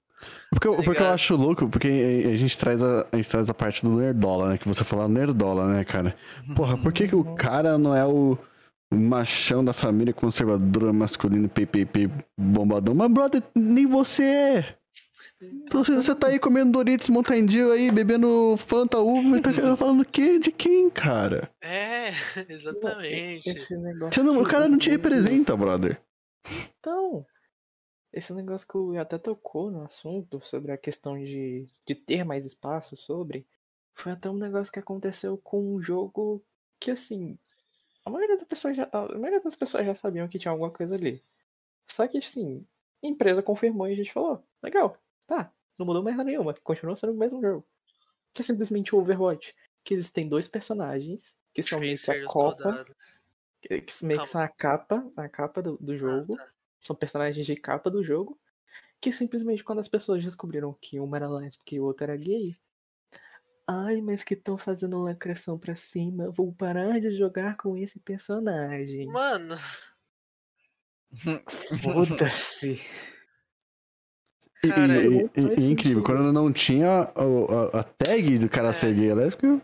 Porque, 0.50 0.68
eu- 0.68 0.76
Tá 0.76 0.82
porque 0.82 1.02
eu 1.02 1.08
acho 1.08 1.36
louco, 1.36 1.68
porque 1.68 1.88
a 2.26 2.36
gente 2.36 2.58
traz 2.58 2.82
a, 2.82 3.06
a 3.10 3.16
gente 3.16 3.30
traz 3.30 3.48
a 3.48 3.54
parte 3.54 3.82
do 3.82 3.96
nerdola, 3.96 4.50
né? 4.50 4.58
Que 4.58 4.68
você 4.68 4.84
falou 4.84 5.08
nerdola, 5.08 5.72
né, 5.72 5.84
cara? 5.84 6.14
Porra, 6.54 6.76
por 6.76 6.92
que, 6.92 7.08
que 7.08 7.16
o 7.16 7.34
cara 7.34 7.78
não 7.78 7.96
é 7.96 8.04
o 8.04 8.36
machão 8.92 9.64
da 9.64 9.72
família 9.72 10.12
conservadora 10.12 10.92
masculino 10.92 11.48
PPP 11.48 12.10
bombadão? 12.38 12.94
Mas, 12.94 13.12
brother, 13.12 13.42
nem 13.54 13.86
você 13.86 14.24
é. 14.24 14.80
Você, 15.70 15.94
você 15.94 16.14
tá 16.14 16.26
aí 16.26 16.38
comendo 16.38 16.72
Doritos 16.72 17.08
Mountain 17.08 17.46
Dew 17.46 17.72
aí, 17.72 17.90
bebendo 17.90 18.56
Fanta 18.58 18.98
uva 18.98 19.38
e 19.38 19.40
tá 19.40 19.50
falando 19.76 20.00
o 20.00 20.04
quê? 20.04 20.38
De 20.38 20.52
quem, 20.52 20.90
cara? 20.90 21.50
É, 21.62 22.10
exatamente. 22.46 23.48
Esse 23.48 23.74
negócio 23.76 24.12
Você 24.12 24.22
não, 24.22 24.38
o 24.38 24.44
que 24.44 24.50
cara 24.50 24.68
não 24.68 24.76
te 24.76 24.90
representa, 24.90 25.56
brother. 25.56 25.98
Então, 26.78 27.24
esse 28.12 28.34
negócio 28.34 28.68
que 28.68 28.76
Ian 28.94 29.00
até 29.00 29.16
tocou 29.16 29.70
no 29.70 29.84
assunto 29.84 30.44
sobre 30.44 30.72
a 30.72 30.78
questão 30.78 31.18
de, 31.18 31.66
de 31.86 31.94
ter 31.94 32.22
mais 32.22 32.44
espaço 32.44 32.96
sobre, 32.96 33.46
foi 33.94 34.12
até 34.12 34.28
um 34.28 34.36
negócio 34.36 34.72
que 34.72 34.78
aconteceu 34.78 35.38
com 35.38 35.76
um 35.76 35.80
jogo 35.80 36.44
que, 36.78 36.90
assim, 36.90 37.38
a 38.04 38.10
maioria, 38.10 38.36
das 38.36 38.46
pessoas 38.46 38.76
já, 38.76 38.88
a 38.92 39.18
maioria 39.18 39.40
das 39.40 39.56
pessoas 39.56 39.86
já 39.86 39.94
sabiam 39.94 40.28
que 40.28 40.38
tinha 40.38 40.50
alguma 40.52 40.70
coisa 40.70 40.94
ali. 40.94 41.22
Só 41.88 42.06
que, 42.08 42.18
assim, 42.18 42.66
a 43.02 43.06
empresa 43.06 43.42
confirmou 43.42 43.88
e 43.88 43.92
a 43.92 43.96
gente 43.96 44.12
falou, 44.12 44.44
legal, 44.62 44.96
tá, 45.26 45.52
não 45.78 45.86
mudou 45.86 46.02
mais 46.02 46.16
nada 46.16 46.28
nenhuma, 46.30 46.54
continua 46.54 46.96
sendo 46.96 47.12
o 47.12 47.16
mesmo 47.16 47.40
jogo. 47.40 47.66
Que 48.32 48.42
é 48.42 48.44
simplesmente 48.44 48.94
o 48.94 48.98
Overwatch, 48.98 49.54
que 49.84 49.94
existem 49.94 50.28
dois 50.28 50.48
personagens, 50.48 51.34
que 51.52 51.62
são 51.62 51.80
meio 51.80 51.96
que 51.98 52.10
a 52.10 52.26
copa, 52.26 52.86
que 53.60 53.80
que 53.80 54.04
meio 54.04 54.20
que 54.22 54.28
são 54.28 54.40
a 54.40 54.48
capa, 54.48 55.10
a 55.16 55.28
capa 55.28 55.62
do, 55.62 55.76
do 55.78 55.96
jogo, 55.96 56.34
Ah, 56.38 56.44
tá. 56.44 56.52
são 56.80 56.96
personagens 56.96 57.44
de 57.44 57.56
capa 57.56 57.90
do 57.90 58.02
jogo, 58.04 58.38
que 59.00 59.12
simplesmente 59.12 59.64
quando 59.64 59.80
as 59.80 59.88
pessoas 59.88 60.22
descobriram 60.24 60.72
que 60.80 61.00
uma 61.00 61.16
era 61.16 61.28
lésbica 61.28 61.74
e 61.74 61.80
o 61.80 61.84
outro 61.84 62.04
era 62.04 62.16
gay, 62.16 62.56
ai, 63.70 64.00
mas 64.00 64.22
que 64.22 64.34
estão 64.34 64.58
fazendo 64.58 65.02
lacração 65.02 65.58
pra 65.58 65.74
cima, 65.76 66.30
vou 66.30 66.52
parar 66.52 66.98
de 67.00 67.10
jogar 67.16 67.56
com 67.56 67.76
esse 67.76 67.98
personagem. 68.00 69.06
Mano, 69.06 69.56
Foda-se. 71.82 72.80
E, 74.62 74.68
Cara, 74.68 74.96
e- 75.02 75.08
não 75.08 75.30
e- 75.34 75.42
faz 75.42 75.58
e 75.58 75.70
incrível, 75.72 76.02
quando 76.02 76.32
não 76.32 76.52
tinha 76.52 77.10
o- 77.16 77.46
a, 77.76 77.80
a 77.80 77.84
tag 77.84 78.38
do 78.38 78.48
cara 78.48 78.68
É. 78.68 78.72
ser 78.72 78.94
gay 78.94 79.06
e 79.08 79.14
lésbico, 79.14 79.46
não 79.46 79.62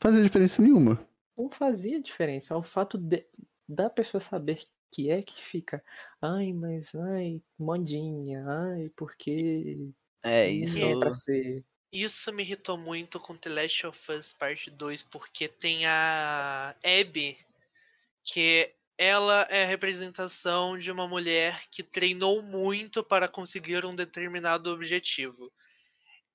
fazia 0.00 0.22
diferença 0.22 0.60
nenhuma. 0.62 0.98
Não 1.36 1.48
fazia 1.50 2.00
diferença. 2.02 2.54
É 2.54 2.56
o 2.56 2.62
fato 2.62 2.98
de, 2.98 3.24
da 3.68 3.88
pessoa 3.88 4.20
saber 4.20 4.62
que 4.90 5.10
é 5.10 5.22
que 5.22 5.42
fica. 5.44 5.82
Ai, 6.20 6.52
mas 6.52 6.92
ai, 6.94 7.40
modinha, 7.58 8.44
ai, 8.46 8.90
porque 8.96 9.88
É, 10.22 10.48
Ninguém 10.50 10.64
isso. 10.64 10.78
é 10.84 10.98
pra 10.98 11.14
ser. 11.14 11.64
Isso 11.94 12.32
me 12.32 12.42
irritou 12.42 12.76
muito 12.76 13.20
com 13.20 13.36
The 13.36 13.48
Last 13.50 13.86
of 13.86 14.10
Us 14.10 14.32
Parte 14.32 14.68
2, 14.68 15.04
porque 15.04 15.46
tem 15.46 15.86
a 15.86 16.74
Abby, 16.82 17.38
que 18.24 18.74
ela 18.98 19.46
é 19.48 19.62
a 19.62 19.66
representação 19.68 20.76
de 20.76 20.90
uma 20.90 21.06
mulher 21.06 21.68
que 21.70 21.84
treinou 21.84 22.42
muito 22.42 23.04
para 23.04 23.28
conseguir 23.28 23.84
um 23.84 23.94
determinado 23.94 24.72
objetivo. 24.72 25.52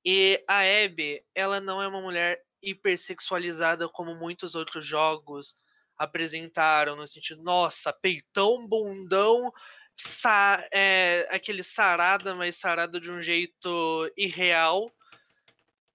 E 0.05 0.41
a 0.47 0.59
Abby, 0.59 1.21
ela 1.35 1.59
não 1.59 1.81
é 1.81 1.89
uma 1.89 1.99
mulher 1.99 2.41
hipersexualizada 2.63 3.89
como 3.89 4.15
muitos 4.15 4.55
outros 4.55 4.87
jogos 4.87 5.57
apresentaram, 5.97 6.95
no 6.95 7.05
sentido, 7.05 7.43
nossa, 7.43 7.91
peitão, 7.91 8.65
bundão, 8.65 9.51
sa 9.93 10.65
é, 10.71 11.27
aquele 11.29 11.63
sarada, 11.63 12.33
mas 12.33 12.55
sarada 12.55 12.97
de 12.97 13.11
um 13.11 13.21
jeito 13.21 14.09
irreal 14.15 14.89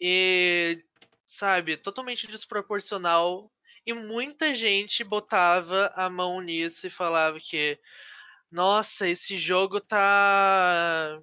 e, 0.06 0.85
sabe, 1.24 1.78
totalmente 1.78 2.26
desproporcional. 2.26 3.51
E 3.86 3.94
muita 3.94 4.55
gente 4.55 5.02
botava 5.02 5.90
a 5.97 6.10
mão 6.10 6.43
nisso 6.43 6.86
e 6.86 6.90
falava 6.90 7.40
que, 7.40 7.78
nossa, 8.51 9.09
esse 9.09 9.39
jogo 9.39 9.81
tá. 9.81 11.18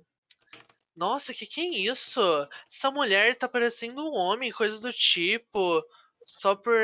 Nossa, 0.95 1.31
que 1.31 1.45
que 1.45 1.61
é 1.61 1.65
isso? 1.91 2.19
Essa 2.67 2.89
mulher 2.89 3.35
tá 3.35 3.47
parecendo 3.47 4.03
um 4.03 4.13
homem, 4.15 4.51
coisa 4.51 4.81
do 4.81 4.91
tipo, 4.91 5.83
só 6.25 6.55
por 6.55 6.75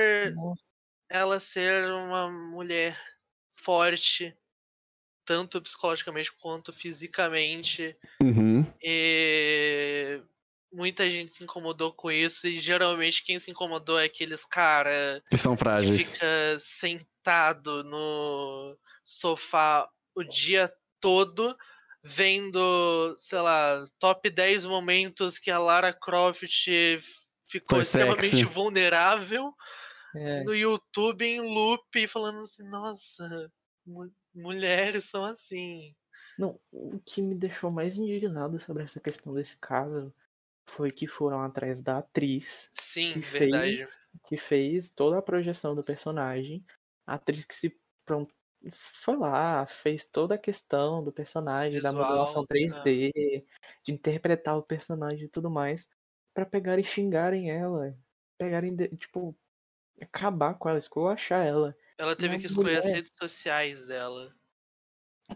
ela 1.10 1.40
ser 1.40 1.92
uma 1.92 2.30
mulher 2.30 2.96
forte, 3.56 4.38
tanto 5.26 5.62
psicologicamente 5.62 6.32
quanto 6.32 6.72
fisicamente. 6.72 7.98
Uhum. 8.22 8.72
E 8.82 10.22
muita 10.78 11.10
gente 11.10 11.32
se 11.32 11.44
incomodou 11.44 11.92
com 11.92 12.12
isso, 12.12 12.48
e 12.48 12.60
geralmente 12.60 13.24
quem 13.26 13.40
se 13.40 13.50
incomodou 13.50 14.00
é 14.00 14.06
aqueles 14.06 14.46
cara 14.46 15.24
Que 15.30 15.38
são 15.38 15.56
que 15.56 15.60
frágeis. 15.60 16.14
fica 16.14 16.26
sentado 16.60 17.84
no 17.84 18.78
sofá 19.04 19.90
o 20.16 20.24
dia 20.24 20.72
todo 21.02 21.58
vendo, 22.04 23.16
sei 23.18 23.40
lá, 23.40 23.84
top 24.00 24.30
10 24.30 24.66
momentos 24.66 25.40
que 25.40 25.52
a 25.52 25.60
Lara 25.60 25.92
Croft 25.92 26.44
ficou 27.50 27.78
Foi 27.78 27.82
extremamente 27.82 28.30
sexy. 28.30 28.44
vulnerável 28.46 29.54
é. 30.16 30.44
no 30.44 30.54
YouTube 30.56 31.26
em 31.26 31.42
loop 31.42 31.84
e 31.96 32.08
falando 32.08 32.40
assim, 32.42 32.64
nossa, 32.70 33.52
mu- 33.86 34.12
mulheres 34.34 35.06
são 35.06 35.26
assim. 35.26 35.94
Não, 36.38 36.60
o 36.72 37.00
que 37.06 37.22
me 37.22 37.34
deixou 37.36 37.72
mais 37.72 37.98
indignado 37.98 38.60
sobre 38.60 38.84
essa 38.84 39.00
questão 39.00 39.34
desse 39.34 39.58
caso 39.60 40.14
foi 40.70 40.92
que 40.92 41.08
foram 41.08 41.42
atrás 41.42 41.82
da 41.82 42.00
atriz 42.00 42.70
Sim, 42.72 43.14
que 43.14 43.22
verdade. 43.22 43.78
fez, 43.78 44.00
que 44.26 44.38
fez 44.38 44.90
toda 44.92 45.18
a 45.18 45.22
projeção 45.22 45.76
do 45.76 45.84
personagem. 45.84 46.66
A 47.06 47.16
atriz 47.16 47.46
que 47.46 47.56
se 47.56 47.80
foi 49.04 49.16
lá, 49.16 49.66
fez 49.68 50.06
toda 50.10 50.36
a 50.36 50.38
questão 50.38 51.04
do 51.04 51.12
personagem, 51.12 51.82
da 51.82 51.90
Visual, 51.92 52.08
modelação 52.08 52.42
né? 52.42 52.48
3D, 52.50 53.46
de 53.84 53.94
interpretar 53.94 54.58
o 54.58 54.64
personagem 54.64 55.26
e 55.26 55.30
tudo 55.30 55.50
mais, 55.50 55.88
pra 56.34 56.46
pegarem 56.46 56.84
e 56.84 56.88
xingarem 56.88 57.52
ela, 57.52 57.96
pegarem, 58.38 58.76
tipo, 58.98 59.36
acabar 60.02 60.56
com 60.56 60.70
ela, 60.70 60.80
esculachar 60.80 61.46
ela. 61.46 61.76
Ela 62.00 62.16
teve 62.16 62.36
a 62.36 62.40
que 62.40 62.46
escolher 62.46 62.78
as 62.78 62.86
mulher- 62.86 62.96
redes 62.98 63.14
sociais 63.16 63.86
dela. 63.88 64.34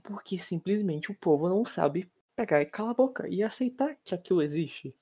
Porque 0.04 0.40
simplesmente 0.40 1.12
o 1.12 1.16
povo 1.16 1.50
não 1.50 1.66
sabe 1.66 2.12
pegar 2.36 2.62
e 2.62 2.66
calar 2.66 2.92
a 2.92 2.96
boca 2.96 3.28
e 3.28 3.44
aceitar 3.44 3.96
que 4.04 4.16
aquilo 4.16 4.42
existe. 4.42 4.96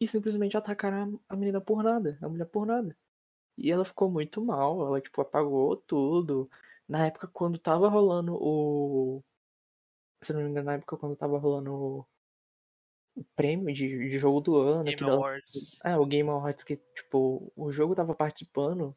E 0.00 0.06
simplesmente 0.06 0.56
atacaram 0.56 1.20
a 1.28 1.36
menina 1.36 1.60
por 1.60 1.82
nada, 1.82 2.18
a 2.22 2.28
mulher 2.28 2.46
por 2.46 2.66
nada. 2.66 2.96
E 3.56 3.70
ela 3.72 3.84
ficou 3.84 4.10
muito 4.10 4.44
mal, 4.44 4.86
ela 4.86 5.00
tipo 5.00 5.20
apagou 5.20 5.76
tudo. 5.76 6.48
Na 6.88 7.06
época 7.06 7.26
quando 7.28 7.58
tava 7.58 7.88
rolando 7.88 8.34
o. 8.40 9.22
Se 10.22 10.32
não 10.32 10.42
me 10.42 10.48
engano, 10.50 10.66
na 10.66 10.74
época 10.74 10.96
quando 10.96 11.16
tava 11.16 11.38
rolando 11.38 11.72
o, 11.72 12.06
o 13.16 13.24
prêmio 13.36 13.74
de, 13.74 14.08
de 14.08 14.18
jogo 14.18 14.40
do 14.40 14.56
ano, 14.56 14.84
Game 14.84 14.96
que 14.96 15.04
Awards. 15.04 15.78
ah, 15.82 15.98
o 15.98 16.06
Game 16.06 16.28
Awards 16.28 16.64
que, 16.64 16.76
tipo, 16.94 17.52
o 17.56 17.72
jogo 17.72 17.94
tava 17.94 18.14
participando 18.14 18.96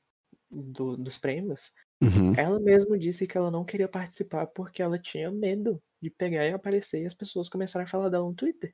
do- 0.50 0.98
dos 0.98 1.18
prêmios. 1.18 1.72
Uhum. 2.02 2.34
Ela 2.36 2.60
mesma 2.60 2.98
disse 2.98 3.28
que 3.28 3.38
ela 3.38 3.52
não 3.52 3.64
queria 3.66 3.88
participar 3.88 4.48
porque 4.48 4.82
ela 4.82 4.98
tinha 5.00 5.30
medo 5.32 5.82
de 6.02 6.10
pegar 6.10 6.46
e 6.48 6.52
aparecer 6.52 7.02
e 7.04 7.06
as 7.06 7.14
pessoas 7.14 7.48
começarem 7.50 7.86
a 7.86 7.90
falar 7.90 8.10
dela 8.10 8.26
no 8.26 8.34
Twitter. 8.34 8.74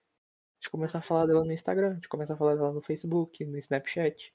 De 0.61 0.69
começar 0.69 0.99
a 0.99 1.03
falar 1.03 1.27
dela 1.27 1.43
no 1.43 1.51
Instagram, 1.51 1.99
de 1.99 2.07
começar 2.07 2.33
a 2.33 2.37
falar 2.37 2.55
dela 2.55 2.73
no 2.73 2.81
Facebook, 2.81 3.45
no 3.45 3.57
Snapchat. 3.57 4.33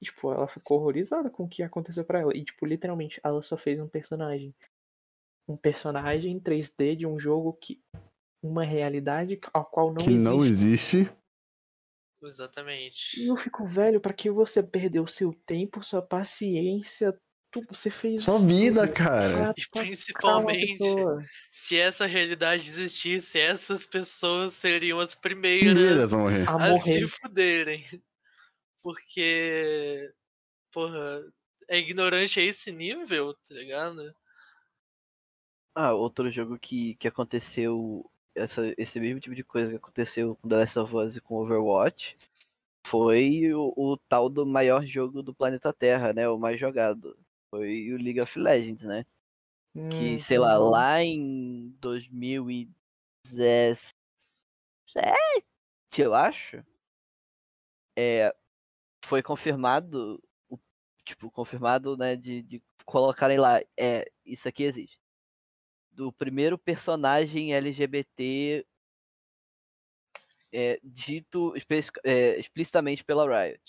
E, 0.00 0.04
tipo, 0.04 0.32
ela 0.32 0.46
ficou 0.46 0.78
horrorizada 0.78 1.28
com 1.28 1.44
o 1.44 1.48
que 1.48 1.62
aconteceu 1.62 2.04
pra 2.04 2.20
ela. 2.20 2.36
E, 2.36 2.44
tipo, 2.44 2.64
literalmente, 2.64 3.20
ela 3.24 3.42
só 3.42 3.56
fez 3.56 3.80
um 3.80 3.88
personagem. 3.88 4.54
Um 5.48 5.56
personagem 5.56 6.32
em 6.32 6.40
3D 6.40 6.96
de 6.96 7.06
um 7.06 7.18
jogo 7.18 7.52
que. 7.54 7.82
Uma 8.40 8.62
realidade 8.62 9.40
a 9.52 9.64
qual 9.64 9.88
não 9.88 9.96
que 9.96 10.12
existe. 10.12 10.24
não 10.24 10.44
existe. 10.44 11.10
Exatamente. 12.22 13.20
E 13.20 13.26
eu 13.26 13.36
fico 13.36 13.64
velho, 13.64 14.00
pra 14.00 14.12
que 14.12 14.30
você 14.30 14.62
perdeu 14.62 15.06
seu 15.08 15.32
tempo, 15.44 15.82
sua 15.82 16.00
paciência, 16.00 17.18
tudo. 17.50 17.66
Você 17.70 17.90
fez. 17.90 18.24
Sua 18.24 18.38
vida, 18.38 18.86
tudo 18.86 18.94
cara. 18.94 19.54
E 19.56 19.62
principalmente, 19.70 20.78
se 21.50 21.76
essa 21.78 22.06
realidade 22.06 22.68
existisse, 22.68 23.38
essas 23.38 23.86
pessoas 23.86 24.52
seriam 24.52 25.00
as 25.00 25.14
primeiras 25.14 25.72
Primeiras 25.72 26.14
a 26.14 26.18
morrer. 26.18 26.48
A 26.48 26.52
a 26.52 26.68
morrer. 26.70 27.00
se 27.00 27.08
fuderem. 27.08 27.84
Porque, 28.82 30.10
porra, 30.72 31.22
é 31.68 31.78
ignorante 31.78 32.40
a 32.40 32.42
esse 32.42 32.72
nível, 32.72 33.34
tá 33.34 33.54
ligado? 33.54 34.14
Ah, 35.74 35.94
outro 35.94 36.30
jogo 36.30 36.58
que, 36.58 36.94
que 36.96 37.06
aconteceu, 37.06 38.10
essa, 38.34 38.62
esse 38.76 38.98
mesmo 38.98 39.20
tipo 39.20 39.34
de 39.34 39.44
coisa 39.44 39.70
que 39.70 39.76
aconteceu 39.76 40.36
com 40.36 40.48
The 40.48 40.56
Last 40.56 40.78
of 40.78 40.96
Us 40.96 41.16
e 41.16 41.20
com 41.20 41.36
Overwatch, 41.36 42.16
foi 42.86 43.52
o, 43.52 43.72
o 43.76 43.96
tal 44.08 44.28
do 44.28 44.46
maior 44.46 44.84
jogo 44.84 45.22
do 45.22 45.34
planeta 45.34 45.72
Terra, 45.72 46.12
né? 46.12 46.28
O 46.28 46.38
mais 46.38 46.58
jogado. 46.58 47.16
Foi 47.50 47.92
o 47.92 47.96
League 47.96 48.20
of 48.20 48.38
Legends, 48.38 48.84
né? 48.84 49.04
Que, 49.72 50.16
Hum, 50.16 50.18
sei 50.18 50.38
lá, 50.38 50.58
uhum. 50.58 50.70
lá 50.70 51.02
em 51.02 51.70
2017, 51.78 53.94
eu 55.98 56.14
acho, 56.14 56.64
é, 57.96 58.34
foi 59.04 59.22
confirmado, 59.22 60.22
tipo, 61.04 61.30
confirmado, 61.30 61.96
né, 61.96 62.16
de, 62.16 62.42
de 62.42 62.62
colocarem 62.84 63.38
lá, 63.38 63.60
é, 63.78 64.10
isso 64.24 64.48
aqui 64.48 64.64
existe. 64.64 64.98
Do 65.92 66.12
primeiro 66.12 66.56
personagem 66.56 67.54
LGBT 67.54 68.66
é, 70.52 70.80
dito 70.82 71.54
é, 72.04 72.38
explicitamente 72.38 73.04
pela 73.04 73.26
Riot. 73.26 73.60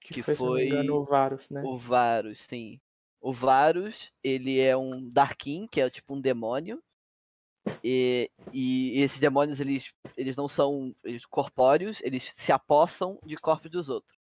Que, 0.00 0.14
que 0.14 0.22
foi, 0.22 0.36
me 0.62 0.66
engano, 0.66 0.92
foi 0.92 0.98
o 0.98 1.04
Varus, 1.04 1.50
né? 1.50 1.62
O 1.64 1.78
Varus, 1.78 2.40
sim. 2.48 2.80
O 3.20 3.32
Varus, 3.32 4.10
ele 4.22 4.58
é 4.58 4.76
um 4.76 5.08
Darkin, 5.10 5.66
que 5.66 5.80
é 5.80 5.90
tipo 5.90 6.14
um 6.14 6.20
demônio. 6.20 6.82
E, 7.84 8.30
e 8.52 8.98
esses 9.00 9.18
demônios, 9.20 9.60
eles, 9.60 9.92
eles 10.16 10.34
não 10.34 10.48
são 10.48 10.94
eles 11.04 11.26
corpóreos, 11.26 12.00
eles 12.02 12.32
se 12.36 12.50
apossam 12.50 13.18
de 13.24 13.36
corpos 13.36 13.70
dos 13.70 13.88
outros. 13.88 14.18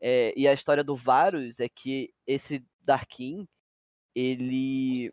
É, 0.00 0.32
e 0.36 0.48
a 0.48 0.52
história 0.52 0.82
do 0.82 0.96
Varus 0.96 1.60
é 1.60 1.68
que 1.68 2.12
esse 2.26 2.64
Darkin, 2.80 3.46
ele 4.14 5.12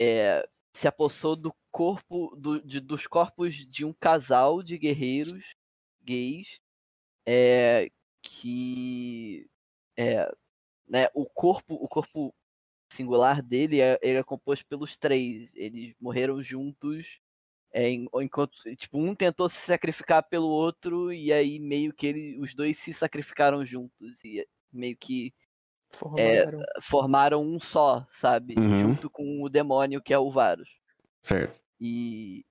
é, 0.00 0.46
se 0.72 0.86
apossou 0.86 1.34
do 1.34 1.54
corpo, 1.70 2.34
do, 2.36 2.60
de- 2.60 2.80
dos 2.80 3.06
corpos 3.06 3.54
de 3.56 3.84
um 3.84 3.92
casal 3.92 4.62
de 4.62 4.78
guerreiros 4.78 5.54
gays 6.02 6.60
é, 7.26 7.90
que 8.24 9.46
é, 9.96 10.30
né, 10.88 11.08
o 11.14 11.26
corpo 11.26 11.74
o 11.74 11.88
corpo 11.88 12.34
singular 12.92 13.42
dele 13.42 13.80
é, 13.80 13.98
ele 14.02 14.18
é 14.18 14.24
composto 14.24 14.66
pelos 14.66 14.96
três 14.96 15.50
eles 15.54 15.94
morreram 16.00 16.42
juntos 16.42 17.20
é, 17.72 17.90
em- 17.90 18.08
enquanto 18.22 18.52
tipo 18.76 18.98
um 18.98 19.14
tentou 19.14 19.48
se 19.48 19.58
sacrificar 19.58 20.22
pelo 20.28 20.48
outro 20.48 21.12
e 21.12 21.32
aí 21.32 21.58
meio 21.60 21.92
que 21.94 22.06
ele, 22.06 22.38
os 22.40 22.54
dois 22.54 22.78
se 22.78 22.94
sacrificaram 22.94 23.64
juntos 23.66 24.18
e 24.24 24.46
meio 24.72 24.96
que 24.96 25.34
Formaram. 25.90 26.62
formaram 26.82 27.42
um 27.42 27.60
só 27.60 28.06
sabe 28.12 28.54
Uhum. 28.58 28.80
junto 28.80 29.10
com 29.10 29.42
o 29.42 29.48
demônio 29.48 30.02
que 30.02 30.12
é 30.14 30.18
o 30.18 30.30
Varus 30.30 30.68
Certo. 31.22 31.60
e 31.80 32.44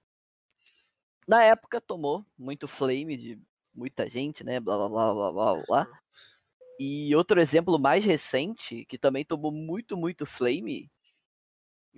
na 1.27 1.43
época 1.43 1.79
tomou 1.81 2.25
muito 2.37 2.67
flame 2.67 3.17
de 3.17 3.41
muita 3.73 4.09
gente, 4.09 4.43
né? 4.43 4.59
Blá 4.59 4.77
blá 4.77 4.89
blá 4.89 5.13
blá 5.13 5.31
blá 5.31 5.65
blá. 5.67 5.87
E 6.79 7.15
outro 7.15 7.39
exemplo 7.41 7.79
mais 7.79 8.05
recente, 8.05 8.85
que 8.85 8.97
também 8.97 9.25
tomou 9.25 9.51
muito, 9.51 9.97
muito 9.97 10.25
flame 10.25 10.91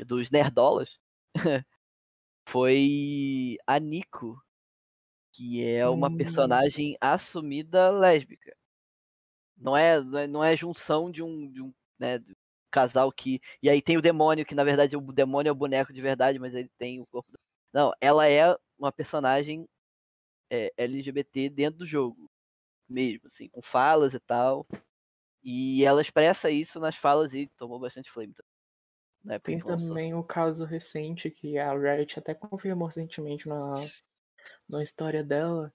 dos 0.05 0.29
nerdolas, 0.31 0.97
foi 2.47 3.57
a 3.67 3.79
Nico, 3.79 4.41
Que 5.33 5.63
é 5.63 5.87
uma 5.87 6.09
Hum. 6.09 6.15
personagem 6.17 6.97
assumida 6.99 7.91
lésbica. 7.91 8.55
Não 9.57 9.75
é, 9.75 10.01
não 10.01 10.17
é, 10.19 10.27
não 10.27 10.43
é 10.43 10.55
junção 10.55 11.09
de 11.11 11.21
um, 11.23 11.49
de 11.51 11.61
um 11.61 11.73
né, 11.99 12.19
de 12.19 12.31
um 12.31 12.35
casal 12.71 13.11
que. 13.11 13.39
E 13.61 13.69
aí 13.69 13.81
tem 13.81 13.97
o 13.97 14.01
demônio, 14.01 14.45
que 14.45 14.55
na 14.55 14.63
verdade 14.63 14.97
o 14.97 15.01
demônio 15.13 15.49
é 15.49 15.51
o 15.51 15.55
boneco 15.55 15.93
de 15.93 16.01
verdade, 16.01 16.39
mas 16.39 16.53
ele 16.53 16.69
tem 16.77 17.01
o 17.01 17.07
corpo. 17.07 17.31
Não, 17.73 17.91
ela 18.01 18.27
é 18.27 18.55
uma 18.77 18.91
personagem 18.91 19.67
é, 20.49 20.73
LGBT 20.77 21.49
dentro 21.49 21.79
do 21.79 21.85
jogo. 21.85 22.29
Mesmo, 22.87 23.27
assim, 23.27 23.49
com 23.49 23.61
falas 23.61 24.13
e 24.13 24.19
tal. 24.19 24.67
E 25.43 25.83
ela 25.85 26.01
expressa 26.01 26.49
isso 26.49 26.79
nas 26.79 26.95
falas 26.95 27.31
e 27.33 27.47
tomou 27.55 27.79
bastante 27.79 28.11
flame. 28.11 28.33
época 29.27 29.51
Tem 29.51 29.59
também 29.59 30.13
o 30.15 30.23
caso 30.23 30.65
recente 30.65 31.29
que 31.29 31.57
a 31.57 31.71
Riot 31.71 32.17
até 32.19 32.33
confirmou 32.33 32.87
recentemente 32.87 33.47
na, 33.47 33.75
na 34.67 34.81
história 34.81 35.23
dela, 35.23 35.71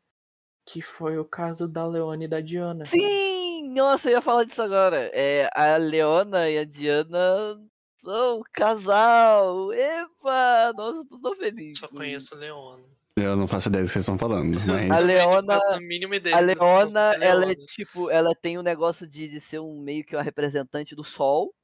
que 0.66 0.82
foi 0.82 1.18
o 1.18 1.24
caso 1.24 1.68
da 1.68 1.86
Leone 1.86 2.24
e 2.24 2.28
da 2.28 2.40
Diana. 2.40 2.84
Sim! 2.84 3.72
Nossa, 3.72 4.08
eu 4.08 4.14
ia 4.14 4.22
falar 4.22 4.44
disso 4.44 4.62
agora. 4.62 5.10
É, 5.14 5.48
a 5.54 5.76
Leona 5.76 6.50
e 6.50 6.58
a 6.58 6.64
Diana 6.64 7.60
são 8.02 8.40
um 8.40 8.42
casal. 8.52 9.72
Epa! 9.72 10.72
Nossa, 10.76 11.04
tô 11.08 11.20
tão 11.20 11.36
feliz. 11.36 11.78
Só 11.78 11.86
conheço 11.86 12.34
Leona. 12.34 12.84
Eu 13.22 13.36
não 13.36 13.46
faço 13.48 13.68
ideia 13.68 13.84
do 13.84 13.86
que 13.88 13.92
vocês 13.92 14.02
estão 14.04 14.18
falando, 14.18 14.58
A 14.88 15.00
mas. 15.00 15.00
Leona, 15.00 15.58
a 15.68 15.80
mínima 15.80 16.16
ideia 16.16 16.38
a 16.38 16.42
posso 16.54 16.98
Leona, 16.98 17.16
ela 17.20 17.44
é 17.50 17.54
Leona. 17.54 17.66
tipo, 17.66 18.10
ela 18.10 18.34
tem 18.34 18.58
um 18.58 18.62
negócio 18.62 19.06
de, 19.06 19.28
de 19.28 19.40
ser 19.40 19.60
um 19.60 19.80
meio 19.82 20.04
que 20.04 20.16
uma 20.16 20.22
representante 20.22 20.94
do 20.94 21.04
sol. 21.04 21.54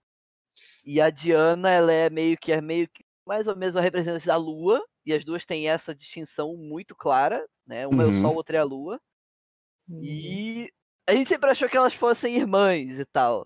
E 0.85 1.01
a 1.01 1.11
Diana, 1.11 1.71
ela 1.71 1.93
é 1.93 2.11
meio 2.11 2.37
que 2.39 2.53
é 2.53 2.61
meio 2.61 2.89
que 2.89 3.05
mais 3.27 3.47
ou 3.49 3.57
menos 3.57 3.75
uma 3.77 3.83
representante 3.83 4.27
da 4.27 4.37
lua. 4.37 4.83
E 5.05 5.13
as 5.13 5.25
duas 5.25 5.45
têm 5.47 5.69
essa 5.69 5.95
distinção 5.95 6.57
muito 6.57 6.95
clara, 6.97 7.47
né? 7.67 7.87
Uma 7.87 8.05
é 8.05 8.07
o 8.07 8.11
Uhum. 8.11 8.23
sol, 8.23 8.35
outra 8.37 8.57
é 8.59 8.61
a 8.61 8.65
lua. 8.65 9.01
Hum, 9.89 10.01
E 10.03 10.71
a 11.09 11.13
gente 11.15 11.29
sempre 11.29 11.51
achou 11.51 11.69
que 11.69 11.77
elas 11.77 11.95
fossem 11.95 12.37
irmãs 12.37 12.99
e 12.99 13.05
tal. 13.07 13.45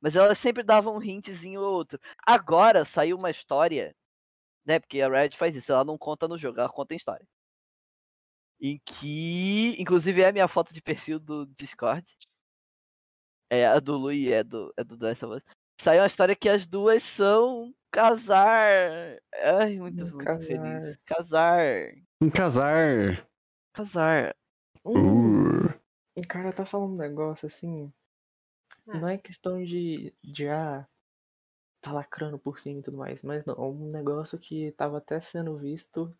Mas 0.00 0.16
elas 0.16 0.38
sempre 0.38 0.62
davam 0.62 0.96
um 0.96 1.02
hintzinho 1.02 1.60
ou 1.62 1.74
outro. 1.74 1.98
Agora 2.26 2.84
saiu 2.84 3.16
uma 3.18 3.30
história, 3.30 3.94
né? 4.64 4.78
Porque 4.78 5.00
a 5.00 5.08
Red 5.08 5.30
faz 5.36 5.54
isso, 5.54 5.72
ela 5.72 5.84
não 5.84 5.96
conta 5.98 6.26
no 6.28 6.38
jogo, 6.38 6.58
ela 6.60 6.68
conta 6.68 6.94
em 6.94 6.96
história. 6.96 7.26
Em 8.60 8.78
que, 8.84 9.74
inclusive, 9.80 10.20
é 10.22 10.28
a 10.28 10.32
minha 10.32 10.46
foto 10.48 10.72
de 10.74 10.82
perfil 10.82 11.18
do 11.18 11.46
Discord. 11.46 12.06
É 13.48 13.66
a 13.66 13.80
do 13.80 13.96
Lu 13.96 14.12
e 14.12 14.32
é 14.32 14.44
do, 14.44 14.72
é 14.76 14.84
do 14.84 15.02
Last 15.02 15.24
of 15.24 15.36
Us. 15.36 15.42
Saiu 15.80 16.02
uma 16.02 16.06
história 16.06 16.36
que 16.36 16.48
as 16.48 16.66
duas 16.66 17.02
são 17.02 17.62
um 17.64 17.74
casar. 17.90 19.18
Ai, 19.34 19.78
muito, 19.78 20.04
Um 20.04 20.10
muito 20.10 20.24
casar. 20.24 20.44
feliz. 20.44 20.98
Casar. 21.06 21.94
Um 22.22 22.30
casar. 22.30 23.28
Casar. 23.72 24.36
hum, 24.84 25.66
Uh. 25.66 25.80
O 26.16 26.26
cara 26.28 26.52
tá 26.52 26.66
falando 26.66 26.92
um 26.92 26.96
negócio 26.96 27.46
assim. 27.46 27.90
Não 28.86 29.08
é 29.08 29.16
questão 29.16 29.62
de, 29.64 30.14
de 30.22 30.48
ah, 30.48 30.86
tá 31.80 31.92
lacrando 31.92 32.38
por 32.38 32.58
cima 32.58 32.80
e 32.80 32.82
tudo 32.82 32.96
mais, 32.98 33.22
mas 33.22 33.44
não, 33.44 33.56
um 33.58 33.90
negócio 33.90 34.38
que 34.38 34.72
tava 34.72 34.98
até 34.98 35.20
sendo 35.20 35.56
visto 35.56 36.14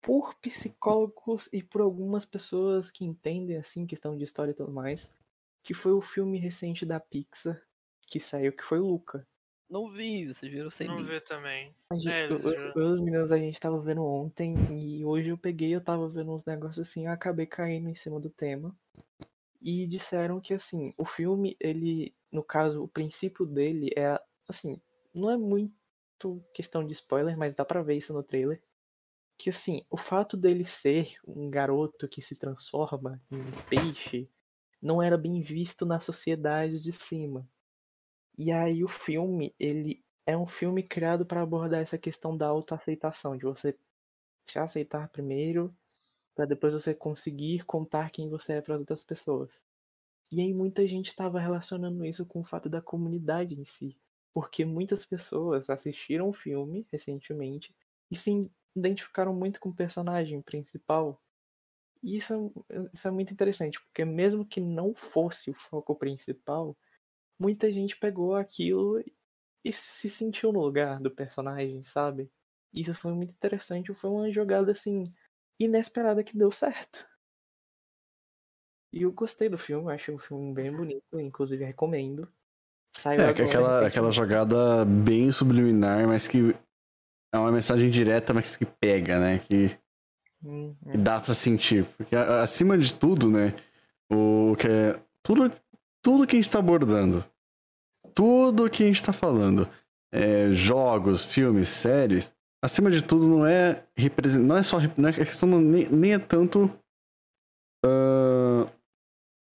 por 0.00 0.34
psicólogos 0.36 1.48
e 1.52 1.62
por 1.62 1.80
algumas 1.80 2.24
pessoas 2.24 2.90
que 2.90 3.04
entendem 3.04 3.56
assim 3.56 3.86
questão 3.86 4.16
de 4.16 4.24
história 4.24 4.52
e 4.52 4.54
tudo 4.54 4.72
mais, 4.72 5.10
que 5.62 5.74
foi 5.74 5.92
o 5.92 6.00
filme 6.00 6.38
recente 6.38 6.86
da 6.86 6.98
Pixar 6.98 7.60
que 8.08 8.18
saiu, 8.18 8.52
que 8.52 8.64
foi 8.64 8.80
o 8.80 8.86
Luca. 8.86 9.26
Não 9.68 9.90
vi, 9.90 10.26
vocês 10.26 10.50
viram 10.50 10.70
sem 10.70 10.88
Não 10.88 10.96
mim. 10.96 11.04
vê 11.04 11.20
também. 11.20 11.74
A 11.90 11.94
gente, 11.96 12.08
É, 12.08 12.30
eu, 12.30 12.72
eu, 12.74 12.90
os 12.90 13.00
meninos 13.00 13.30
a 13.30 13.36
gente 13.36 13.60
tava 13.60 13.78
vendo 13.80 14.02
ontem 14.02 14.54
e 14.72 15.04
hoje 15.04 15.28
eu 15.28 15.36
peguei, 15.36 15.74
eu 15.74 15.80
tava 15.80 16.08
vendo 16.08 16.32
uns 16.32 16.46
negócios 16.46 16.88
assim, 16.88 17.06
eu 17.06 17.12
acabei 17.12 17.44
caindo 17.44 17.88
em 17.88 17.94
cima 17.94 18.18
do 18.18 18.30
tema. 18.30 18.74
E 19.60 19.86
disseram 19.86 20.40
que 20.40 20.54
assim, 20.54 20.94
o 20.96 21.04
filme, 21.04 21.54
ele, 21.60 22.14
no 22.32 22.42
caso, 22.42 22.82
o 22.82 22.88
princípio 22.88 23.44
dele 23.44 23.90
é 23.94 24.18
assim, 24.48 24.80
não 25.14 25.30
é 25.30 25.36
muito 25.36 25.72
questão 26.54 26.84
de 26.84 26.92
spoiler, 26.92 27.36
mas 27.36 27.54
dá 27.54 27.64
pra 27.64 27.82
ver 27.82 27.96
isso 27.96 28.12
no 28.12 28.22
trailer. 28.22 28.62
Que 29.36 29.50
assim, 29.50 29.84
o 29.88 29.96
fato 29.96 30.36
dele 30.36 30.64
ser 30.64 31.14
um 31.26 31.48
garoto 31.48 32.08
que 32.08 32.20
se 32.20 32.34
transforma 32.34 33.22
em 33.30 33.36
um 33.36 33.52
peixe 33.68 34.28
não 34.82 35.02
era 35.02 35.16
bem 35.16 35.40
visto 35.40 35.84
na 35.86 36.00
sociedade 36.00 36.82
de 36.82 36.92
cima. 36.92 37.48
E 38.36 38.50
aí 38.52 38.82
o 38.84 38.88
filme, 38.88 39.54
ele 39.58 40.04
é 40.26 40.36
um 40.36 40.46
filme 40.46 40.82
criado 40.82 41.24
para 41.26 41.42
abordar 41.42 41.80
essa 41.80 41.98
questão 41.98 42.36
da 42.36 42.46
autoaceitação, 42.46 43.36
de 43.36 43.44
você 43.44 43.76
se 44.44 44.58
aceitar 44.58 45.08
primeiro, 45.08 45.74
para 46.34 46.46
depois 46.46 46.72
você 46.72 46.94
conseguir 46.94 47.64
contar 47.64 48.10
quem 48.10 48.28
você 48.28 48.54
é 48.54 48.60
para 48.60 48.78
outras 48.78 49.02
pessoas. 49.02 49.50
E 50.30 50.40
aí 50.40 50.52
muita 50.52 50.86
gente 50.86 51.06
estava 51.06 51.40
relacionando 51.40 52.04
isso 52.04 52.24
com 52.26 52.40
o 52.40 52.44
fato 52.44 52.68
da 52.68 52.80
comunidade 52.80 53.58
em 53.58 53.64
si, 53.64 53.96
porque 54.38 54.64
muitas 54.64 55.04
pessoas 55.04 55.68
assistiram 55.68 56.28
o 56.28 56.32
filme 56.32 56.86
recentemente 56.92 57.74
e 58.08 58.14
se 58.14 58.48
identificaram 58.76 59.34
muito 59.34 59.58
com 59.58 59.70
o 59.70 59.74
personagem 59.74 60.40
principal. 60.40 61.20
E 62.00 62.18
isso 62.18 62.52
é, 62.68 62.88
isso 62.94 63.08
é 63.08 63.10
muito 63.10 63.32
interessante, 63.32 63.80
porque 63.80 64.04
mesmo 64.04 64.46
que 64.46 64.60
não 64.60 64.94
fosse 64.94 65.50
o 65.50 65.54
foco 65.54 65.92
principal, 65.96 66.78
muita 67.36 67.72
gente 67.72 67.98
pegou 67.98 68.36
aquilo 68.36 69.02
e 69.64 69.72
se 69.72 70.08
sentiu 70.08 70.52
no 70.52 70.60
lugar 70.60 71.00
do 71.00 71.10
personagem, 71.10 71.82
sabe? 71.82 72.30
Isso 72.72 72.94
foi 72.94 73.12
muito 73.12 73.32
interessante, 73.32 73.92
foi 73.92 74.08
uma 74.08 74.30
jogada 74.30 74.70
assim 74.70 75.02
inesperada 75.58 76.22
que 76.22 76.38
deu 76.38 76.52
certo. 76.52 77.04
E 78.92 79.02
eu 79.02 79.10
gostei 79.10 79.48
do 79.48 79.58
filme, 79.58 79.92
achei 79.92 80.14
o 80.14 80.18
filme 80.18 80.54
bem 80.54 80.70
bonito, 80.70 81.18
inclusive 81.18 81.64
recomendo. 81.64 82.32
Saiu 82.98 83.20
É, 83.20 83.32
que 83.32 83.42
aquela, 83.42 83.86
aquela 83.86 84.10
jogada 84.10 84.84
bem 84.84 85.30
subliminar, 85.30 86.04
mas 86.08 86.26
que 86.26 86.52
é 87.32 87.38
uma 87.38 87.52
mensagem 87.52 87.88
direta, 87.90 88.34
mas 88.34 88.56
que 88.56 88.64
pega, 88.66 89.20
né? 89.20 89.38
Que, 89.38 89.78
Hum, 90.44 90.74
que 90.90 90.98
dá 90.98 91.20
pra 91.20 91.32
sentir. 91.32 91.84
Porque 91.96 92.16
acima 92.16 92.76
de 92.76 92.92
tudo, 92.92 93.30
né? 93.30 93.54
O 94.12 94.56
que 94.58 94.66
é. 94.66 95.00
Tudo, 95.24 95.52
tudo 96.02 96.26
que 96.26 96.34
a 96.34 96.38
gente 96.40 96.50
tá 96.50 96.58
abordando, 96.58 97.24
tudo 98.14 98.68
que 98.68 98.82
a 98.82 98.86
gente 98.86 99.02
tá 99.02 99.12
falando, 99.12 99.68
é, 100.12 100.50
jogos, 100.50 101.24
filmes, 101.24 101.68
séries, 101.68 102.34
acima 102.64 102.90
de 102.90 103.00
tudo 103.02 103.28
não 103.28 103.46
é 103.46 103.84
represent... 103.96 104.42
não 104.44 104.56
é 104.56 104.62
só 104.64 104.78
não 104.96 105.08
é, 105.08 105.10
a 105.12 105.24
questão 105.24 105.48
nem, 105.60 105.88
nem 105.88 106.14
é 106.14 106.18
tanto 106.18 106.68
ah, 107.84 108.66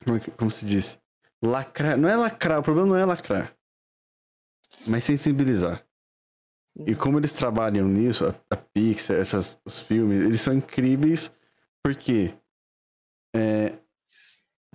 como, 0.06 0.18
é 0.18 0.20
que- 0.22 0.32
como 0.32 0.52
se 0.52 0.66
diz 0.66 0.98
lacrar 1.44 1.98
não 1.98 2.08
é 2.10 2.16
lacrar 2.16 2.60
o 2.60 2.64
problema 2.64 2.88
não 2.88 2.96
é 2.96 3.06
lacrar 3.06 3.54
mas 4.88 5.04
sensibilizar. 5.04 5.86
E 6.88 6.96
como 6.96 7.20
eles 7.20 7.32
trabalham 7.32 7.88
nisso 7.88 8.26
a, 8.26 8.36
a 8.50 8.58
Pixar 8.58 9.18
essas 9.18 9.60
os 9.64 9.80
filmes 9.80 10.26
eles 10.26 10.42
são 10.42 10.54
incríveis 10.56 11.32
porque 11.84 12.34
é, 13.36 13.74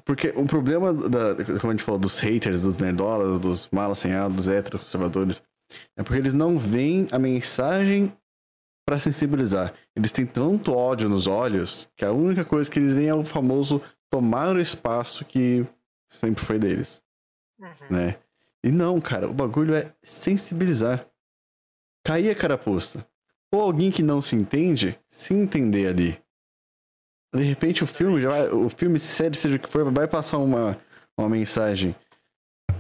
porque 0.05 0.33
o 0.37 0.45
problema 0.45 0.93
da 0.93 1.35
como 1.59 1.73
a 1.73 1.75
gente 1.75 1.83
falou 1.83 1.99
dos 1.99 2.21
haters 2.21 2.61
dos 2.61 2.79
nerdolas 2.79 3.39
dos 3.41 3.69
mal 3.71 3.91
assanhados 3.91 4.37
dos 4.37 4.49
heteroconservadores 4.49 5.43
é 5.97 6.03
porque 6.03 6.19
eles 6.19 6.35
não 6.35 6.59
veem 6.59 7.09
a 7.11 7.19
mensagem 7.19 8.13
para 8.87 8.99
sensibilizar. 8.99 9.75
Eles 9.95 10.13
têm 10.13 10.25
tanto 10.25 10.73
ódio 10.73 11.11
nos 11.11 11.27
olhos 11.27 11.91
que 11.95 12.07
a 12.07 12.13
única 12.13 12.43
coisa 12.43 12.71
que 12.71 12.79
eles 12.79 12.95
veem 12.95 13.09
é 13.09 13.15
o 13.15 13.25
famoso 13.25 13.83
tomar 14.11 14.57
o 14.57 14.61
espaço 14.61 15.27
que 15.27 15.67
sempre 16.09 16.45
foi 16.45 16.59
deles, 16.59 17.03
Uhum. 17.59 17.69
né? 17.91 18.19
E 18.63 18.71
não, 18.71 19.01
cara, 19.01 19.29
o 19.29 19.35
bagulho 19.35 19.75
é 19.75 19.95
sensibilizar. 20.03 21.09
Cair 22.05 22.31
a 22.31 22.35
carapuça. 22.35 23.09
Ou 23.53 23.61
alguém 23.61 23.91
que 23.91 24.03
não 24.03 24.21
se 24.21 24.35
entende, 24.35 24.99
se 25.09 25.35
entender 25.35 25.87
ali. 25.89 26.23
De 27.35 27.43
repente 27.43 27.85
o 27.85 27.87
filme 27.87 28.21
já 28.21 28.29
vai, 28.31 28.49
o 28.49 28.69
filme, 28.69 28.99
série, 28.99 29.37
seja 29.37 29.57
o 29.57 29.61
que 29.61 29.69
for, 29.69 29.91
vai 29.93 30.09
passar 30.09 30.39
uma, 30.39 30.81
uma 31.17 31.29
mensagem 31.29 31.95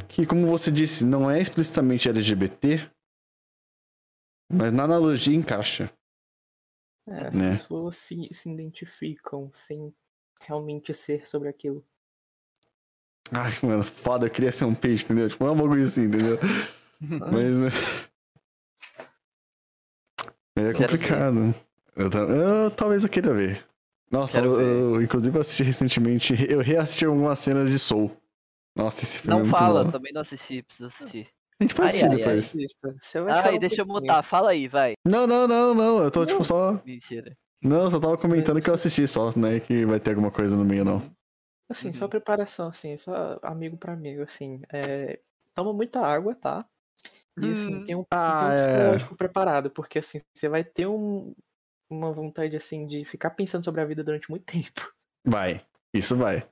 que, 0.09 0.26
como 0.26 0.46
você 0.46 0.70
disse, 0.70 1.05
não 1.05 1.30
é 1.30 1.38
explicitamente 1.38 2.09
LGBT, 2.09 2.90
mas 4.50 4.72
na 4.72 4.84
analogia 4.84 5.36
encaixa. 5.36 5.92
É, 7.06 7.28
as 7.28 7.36
né? 7.36 7.52
pessoas 7.52 7.96
se, 7.96 8.28
se 8.32 8.50
identificam 8.50 9.50
sem 9.55 9.94
realmente 10.40 10.92
ser 10.94 11.28
sobre 11.28 11.48
aquilo. 11.48 11.86
Ai, 13.32 13.52
mano, 13.62 13.84
foda, 13.84 14.26
eu 14.26 14.30
queria 14.30 14.50
ser 14.52 14.64
um 14.64 14.74
peixe, 14.74 15.05
entendeu? 15.05 15.28
Tipo, 15.28 15.44
não 15.44 15.50
é 15.52 15.55
um 15.55 15.59
bagulho 15.59 15.84
assim, 15.84 16.05
entendeu? 16.05 16.38
Mas. 17.00 17.59
né? 17.59 17.68
É 20.56 20.72
complicado. 20.72 21.55
Eu, 21.94 22.10
eu- 22.10 22.70
talvez 22.70 23.05
eu 23.05 23.10
queira 23.10 23.32
ver. 23.32 23.64
Nossa, 24.10 24.40
eu, 24.40 24.56
ver. 24.56 24.64
eu, 24.64 25.02
inclusive 25.02 25.38
assisti 25.38 25.62
recentemente. 25.62 26.34
Eu 26.50 26.60
reassisti 26.60 27.05
algumas 27.05 27.38
cenas 27.38 27.70
de 27.70 27.78
Soul. 27.78 28.10
Nossa, 28.74 29.02
esse 29.05 29.20
filme 29.20 29.34
é 29.36 29.38
Não 29.42 29.46
muito 29.46 29.59
fala, 29.59 29.84
bom. 29.84 29.90
também 29.90 30.12
não 30.12 30.20
assisti, 30.20 30.62
preciso 30.62 30.88
assistir. 30.88 31.28
A 31.60 31.64
gente 31.64 31.74
pode 31.74 31.88
Ai, 31.88 31.88
assistir 31.88 32.05
ai, 32.06 32.12
ai. 32.12 32.18
depois. 32.18 32.56
Ai, 33.44 33.56
um 33.56 33.59
deixa 33.59 33.82
eu 33.82 33.86
pouquinho. 33.86 34.00
mutar, 34.12 34.22
fala 34.22 34.50
aí, 34.50 34.68
vai. 34.68 34.94
Não, 35.05 35.26
não, 35.26 35.48
não, 35.48 35.74
não. 35.74 36.02
Eu 36.02 36.10
tô, 36.10 36.24
tipo, 36.24 36.44
só. 36.44 36.80
Mentira. 36.84 37.36
Não, 37.60 37.84
eu 37.84 37.90
só 37.90 37.98
tava 37.98 38.16
comentando 38.16 38.62
que 38.62 38.70
eu 38.70 38.74
assisti 38.74 39.06
só, 39.09 39.30
né? 39.36 39.59
Que 39.59 39.84
vai 39.84 39.98
ter 39.98 40.10
alguma 40.10 40.30
coisa 40.30 40.56
no 40.56 40.64
meio, 40.64 40.84
não. 40.84 41.02
Assim, 41.70 41.88
Uhum. 41.88 41.94
só 41.94 42.08
preparação, 42.08 42.68
assim, 42.68 42.96
só 42.96 43.38
amigo 43.42 43.76
pra 43.76 43.92
amigo, 43.92 44.22
assim. 44.22 44.62
É, 44.72 45.18
toma 45.54 45.72
muita 45.72 46.00
água, 46.00 46.34
tá? 46.34 46.64
E 47.40 47.52
assim, 47.52 47.74
Hum. 47.76 47.84
tem 47.84 47.94
um, 47.94 48.04
Ah, 48.10 48.38
tem 48.40 48.48
um 48.48 48.52
é. 48.52 48.56
psicológico 48.56 49.16
preparado, 49.16 49.70
porque 49.70 49.98
assim, 49.98 50.20
você 50.34 50.48
vai 50.48 50.64
ter 50.64 50.86
um, 50.86 51.34
uma 51.90 52.10
vontade 52.12 52.56
assim 52.56 52.86
de 52.86 53.04
ficar 53.04 53.30
pensando 53.30 53.64
sobre 53.64 53.80
a 53.80 53.84
vida 53.84 54.02
durante 54.02 54.30
muito 54.30 54.44
tempo. 54.50 54.92
Vai. 55.26 55.64
Isso 55.94 56.16
vai. 56.16 56.48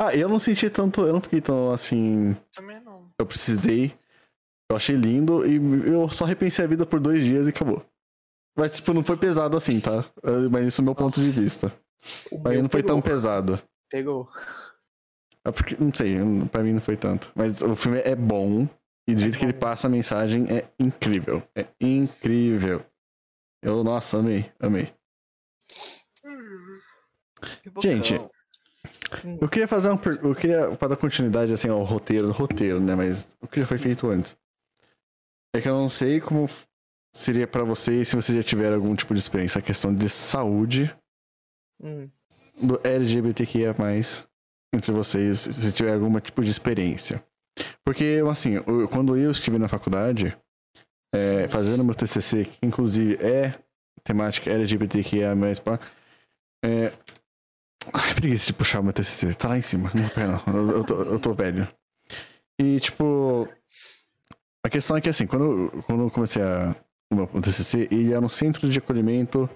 Ah, 0.00 0.14
eu 0.14 0.28
não 0.28 0.38
senti 0.38 0.68
tanto. 0.70 1.02
Eu 1.02 1.12
não 1.14 1.20
fiquei 1.20 1.40
tão 1.40 1.72
assim. 1.72 2.34
Também 2.54 2.80
não. 2.80 3.10
Eu 3.18 3.26
precisei. 3.26 3.92
Eu 4.70 4.76
achei 4.76 4.94
lindo 4.96 5.44
e 5.46 5.56
eu 5.92 6.08
só 6.08 6.24
repensei 6.24 6.64
a 6.64 6.68
vida 6.68 6.86
por 6.86 7.00
dois 7.00 7.24
dias 7.24 7.46
e 7.46 7.50
acabou. 7.50 7.84
Mas, 8.56 8.76
tipo, 8.76 8.92
não 8.94 9.02
foi 9.02 9.16
pesado 9.16 9.56
assim, 9.56 9.80
tá? 9.80 10.04
Mas 10.50 10.66
isso 10.68 10.80
é 10.80 10.82
o 10.82 10.84
meu 10.84 10.94
ponto 10.94 11.20
de 11.20 11.28
vista. 11.30 11.72
O 12.30 12.38
meu 12.38 12.62
não 12.62 12.68
foi 12.70 12.82
tão 12.82 13.00
pegou. 13.00 13.14
pesado. 13.16 13.62
Pegou. 13.90 14.28
É 15.44 15.50
porque, 15.50 15.76
não 15.78 15.92
sei, 15.94 16.16
pra 16.50 16.62
mim 16.62 16.74
não 16.74 16.80
foi 16.80 16.96
tanto. 16.96 17.32
Mas 17.34 17.60
o 17.62 17.74
filme 17.74 17.98
é 17.98 18.14
bom 18.14 18.68
e 19.08 19.14
do 19.14 19.20
jeito 19.20 19.38
que 19.38 19.44
ele 19.44 19.52
passa 19.52 19.86
a 19.86 19.90
mensagem 19.90 20.46
é 20.48 20.68
incrível. 20.78 21.42
É 21.54 21.66
incrível. 21.80 22.84
Eu, 23.62 23.82
nossa, 23.82 24.18
amei, 24.18 24.50
amei. 24.60 24.94
Gente, 27.82 28.14
Pipocão. 28.14 28.30
Eu 29.40 29.48
queria 29.48 29.66
fazer 29.66 29.88
uma 29.88 29.98
per... 29.98 30.20
Eu 30.22 30.34
queria, 30.34 30.76
pra 30.76 30.88
dar 30.88 30.96
continuidade 30.96 31.52
assim 31.52 31.68
ao 31.68 31.82
roteiro, 31.82 32.30
roteiro, 32.30 32.78
né? 32.80 32.94
Mas 32.94 33.36
o 33.40 33.48
que 33.48 33.60
já 33.60 33.66
foi 33.66 33.78
feito 33.78 34.08
antes. 34.08 34.36
É 35.54 35.60
que 35.60 35.68
eu 35.68 35.74
não 35.74 35.88
sei 35.88 36.20
como 36.20 36.46
seria 37.14 37.46
pra 37.46 37.64
vocês 37.64 38.08
se 38.08 38.14
vocês 38.14 38.36
já 38.36 38.44
tiveram 38.44 38.76
algum 38.76 38.94
tipo 38.94 39.12
de 39.14 39.20
experiência, 39.20 39.58
a 39.58 39.62
questão 39.62 39.92
de 39.92 40.08
saúde 40.08 40.94
Hum, 41.82 42.10
do 42.60 42.80
LGBTQIA+, 42.82 43.74
entre 44.74 44.92
vocês, 44.92 45.40
se 45.40 45.72
tiver 45.72 45.94
algum 45.94 46.18
tipo 46.20 46.42
de 46.42 46.50
experiência. 46.50 47.22
Porque, 47.84 48.22
assim, 48.30 48.60
quando 48.90 49.16
eu 49.16 49.30
estive 49.30 49.58
na 49.58 49.68
faculdade, 49.68 50.36
é, 51.12 51.48
fazendo 51.48 51.84
meu 51.84 51.94
TCC, 51.94 52.44
que 52.44 52.64
inclusive 52.64 53.16
é 53.16 53.54
temática 54.04 54.50
LGBTQIA+, 54.50 55.34
é... 56.64 56.92
Ai, 57.92 58.14
preguiça 58.14 58.46
de 58.46 58.52
puxar 58.52 58.82
meu 58.82 58.92
TCC, 58.92 59.34
tá 59.34 59.48
lá 59.48 59.58
em 59.58 59.62
cima, 59.62 59.90
não 59.94 60.08
pera 60.10 60.42
não, 60.46 60.70
eu, 60.70 60.84
tô, 60.84 61.02
eu 61.02 61.18
tô 61.18 61.32
velho. 61.32 61.66
E, 62.60 62.78
tipo, 62.78 63.48
a 64.64 64.68
questão 64.68 64.96
é 64.96 65.00
que, 65.00 65.08
assim, 65.08 65.26
quando, 65.26 65.82
quando 65.86 66.04
eu 66.04 66.10
comecei 66.10 66.42
a, 66.42 66.76
o 67.10 67.14
meu 67.14 67.26
TCC, 67.26 67.88
ele 67.90 68.12
era 68.12 68.20
um 68.20 68.28
centro 68.28 68.68
de 68.68 68.78
acolhimento 68.78 69.48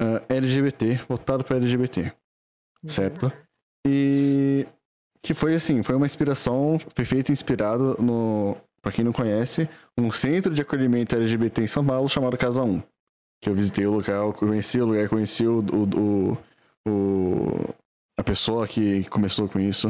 ah, 0.00 0.22
LGBT, 0.30 1.02
voltado 1.06 1.44
para 1.44 1.58
LGBT. 1.58 2.12
Certo? 2.86 3.32
E 3.86 4.66
que 5.22 5.34
foi 5.34 5.54
assim, 5.54 5.82
foi 5.82 5.94
uma 5.94 6.06
inspiração, 6.06 6.78
foi 6.94 7.04
feito 7.04 7.30
inspirado 7.32 7.96
no, 8.02 8.56
pra 8.82 8.92
quem 8.92 9.04
não 9.04 9.12
conhece, 9.12 9.68
um 9.98 10.10
centro 10.10 10.54
de 10.54 10.62
acolhimento 10.62 11.14
LGBT 11.16 11.62
em 11.62 11.66
São 11.66 11.86
Paulo 11.86 12.08
chamado 12.08 12.38
Casa 12.38 12.62
1. 12.62 12.82
Que 13.42 13.48
eu 13.50 13.54
visitei 13.54 13.86
o 13.86 13.92
local, 13.92 14.32
conheci 14.34 14.80
o 14.80 14.86
lugar, 14.86 15.08
conheci 15.08 15.46
o, 15.46 15.60
o, 15.60 16.32
o, 16.34 16.90
o- 16.90 17.74
a 18.18 18.22
pessoa 18.22 18.68
que 18.68 19.04
começou 19.08 19.48
com 19.48 19.58
isso. 19.58 19.88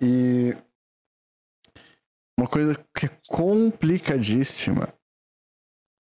E 0.00 0.52
uma 2.38 2.48
coisa 2.48 2.74
que 2.96 3.06
é 3.06 3.20
complicadíssima 3.28 4.92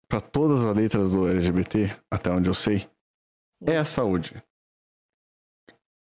para 0.08 0.20
todas 0.20 0.62
as 0.62 0.76
letras 0.76 1.12
do 1.12 1.28
LGBT, 1.28 1.96
até 2.10 2.30
onde 2.30 2.48
eu 2.48 2.54
sei, 2.54 2.88
é 3.66 3.76
a 3.78 3.84
saúde. 3.84 4.42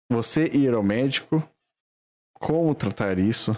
Você 0.09 0.47
ir 0.47 0.73
ao 0.73 0.83
médico, 0.83 1.43
como 2.33 2.73
tratar 2.73 3.17
isso, 3.17 3.51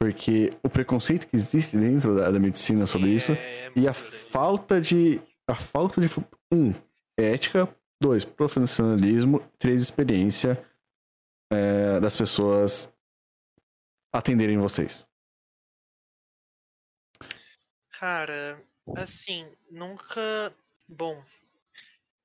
porque 0.00 0.50
o 0.62 0.68
preconceito 0.68 1.26
que 1.26 1.36
existe 1.36 1.76
dentro 1.76 2.14
da, 2.14 2.30
da 2.30 2.38
medicina 2.38 2.86
sobre 2.86 3.08
Sim, 3.10 3.16
isso 3.16 3.32
é- 3.32 3.66
é 3.66 3.72
e 3.74 3.88
a 3.88 3.94
falta 3.94 4.80
de 4.80 5.20
a 5.48 5.54
falta 5.54 6.00
de 6.00 6.08
um 6.52 6.74
ética, 7.18 7.68
dois 8.00 8.24
profissionalismo, 8.24 9.40
três 9.58 9.80
experiência 9.80 10.62
é, 11.52 12.00
das 12.00 12.16
pessoas 12.16 12.92
atenderem 14.12 14.58
vocês. 14.58 15.08
Cara, 17.98 18.62
assim, 18.96 19.50
nunca. 19.70 20.54
Bom, 20.88 21.22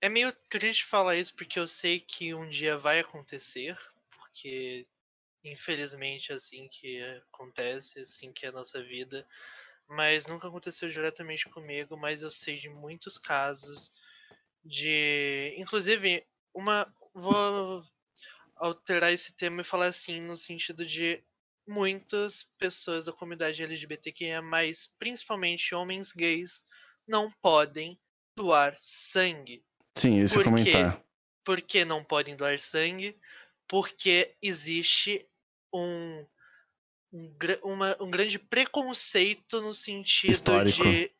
é 0.01 0.09
meio 0.09 0.33
triste 0.49 0.85
falar 0.85 1.15
isso 1.15 1.35
porque 1.35 1.59
eu 1.59 1.67
sei 1.67 1.99
que 1.99 2.33
um 2.33 2.49
dia 2.49 2.77
vai 2.77 2.99
acontecer, 2.99 3.77
porque 4.17 4.83
infelizmente 5.43 6.31
é 6.31 6.35
assim 6.35 6.67
que 6.69 7.01
acontece, 7.31 7.99
é 7.99 8.01
assim 8.01 8.33
que 8.33 8.45
é 8.45 8.49
a 8.49 8.53
nossa 8.53 8.83
vida. 8.83 9.27
Mas 9.87 10.25
nunca 10.25 10.47
aconteceu 10.47 10.89
diretamente 10.89 11.49
comigo, 11.49 11.97
mas 11.97 12.23
eu 12.23 12.31
sei 12.31 12.57
de 12.57 12.69
muitos 12.69 13.17
casos 13.17 13.93
de. 14.63 15.53
Inclusive, 15.57 16.25
uma. 16.53 16.93
Vou 17.13 17.83
alterar 18.55 19.11
esse 19.11 19.35
tema 19.35 19.61
e 19.61 19.65
falar 19.65 19.87
assim, 19.87 20.21
no 20.21 20.37
sentido 20.37 20.85
de 20.85 21.21
muitas 21.67 22.43
pessoas 22.57 23.05
da 23.05 23.11
comunidade 23.11 23.63
LGBTQIA+, 23.63 24.41
principalmente 24.97 25.75
homens 25.75 26.11
gays, 26.13 26.65
não 27.07 27.29
podem 27.41 27.99
doar 28.35 28.75
sangue. 28.79 29.63
Sim, 29.97 30.19
isso 30.21 30.35
Por 30.35 30.43
quê? 30.43 30.49
comentar. 30.49 31.03
Por 31.43 31.61
que 31.61 31.83
não 31.85 32.03
podem 32.03 32.35
doar 32.35 32.59
sangue? 32.59 33.17
Porque 33.67 34.35
existe 34.41 35.25
um, 35.73 36.25
um, 37.11 37.33
uma- 37.63 37.97
um 37.99 38.09
grande 38.11 38.37
preconceito 38.37 39.61
no 39.61 39.73
sentido 39.73 40.31
Histórico. 40.31 40.83
de. 40.83 41.11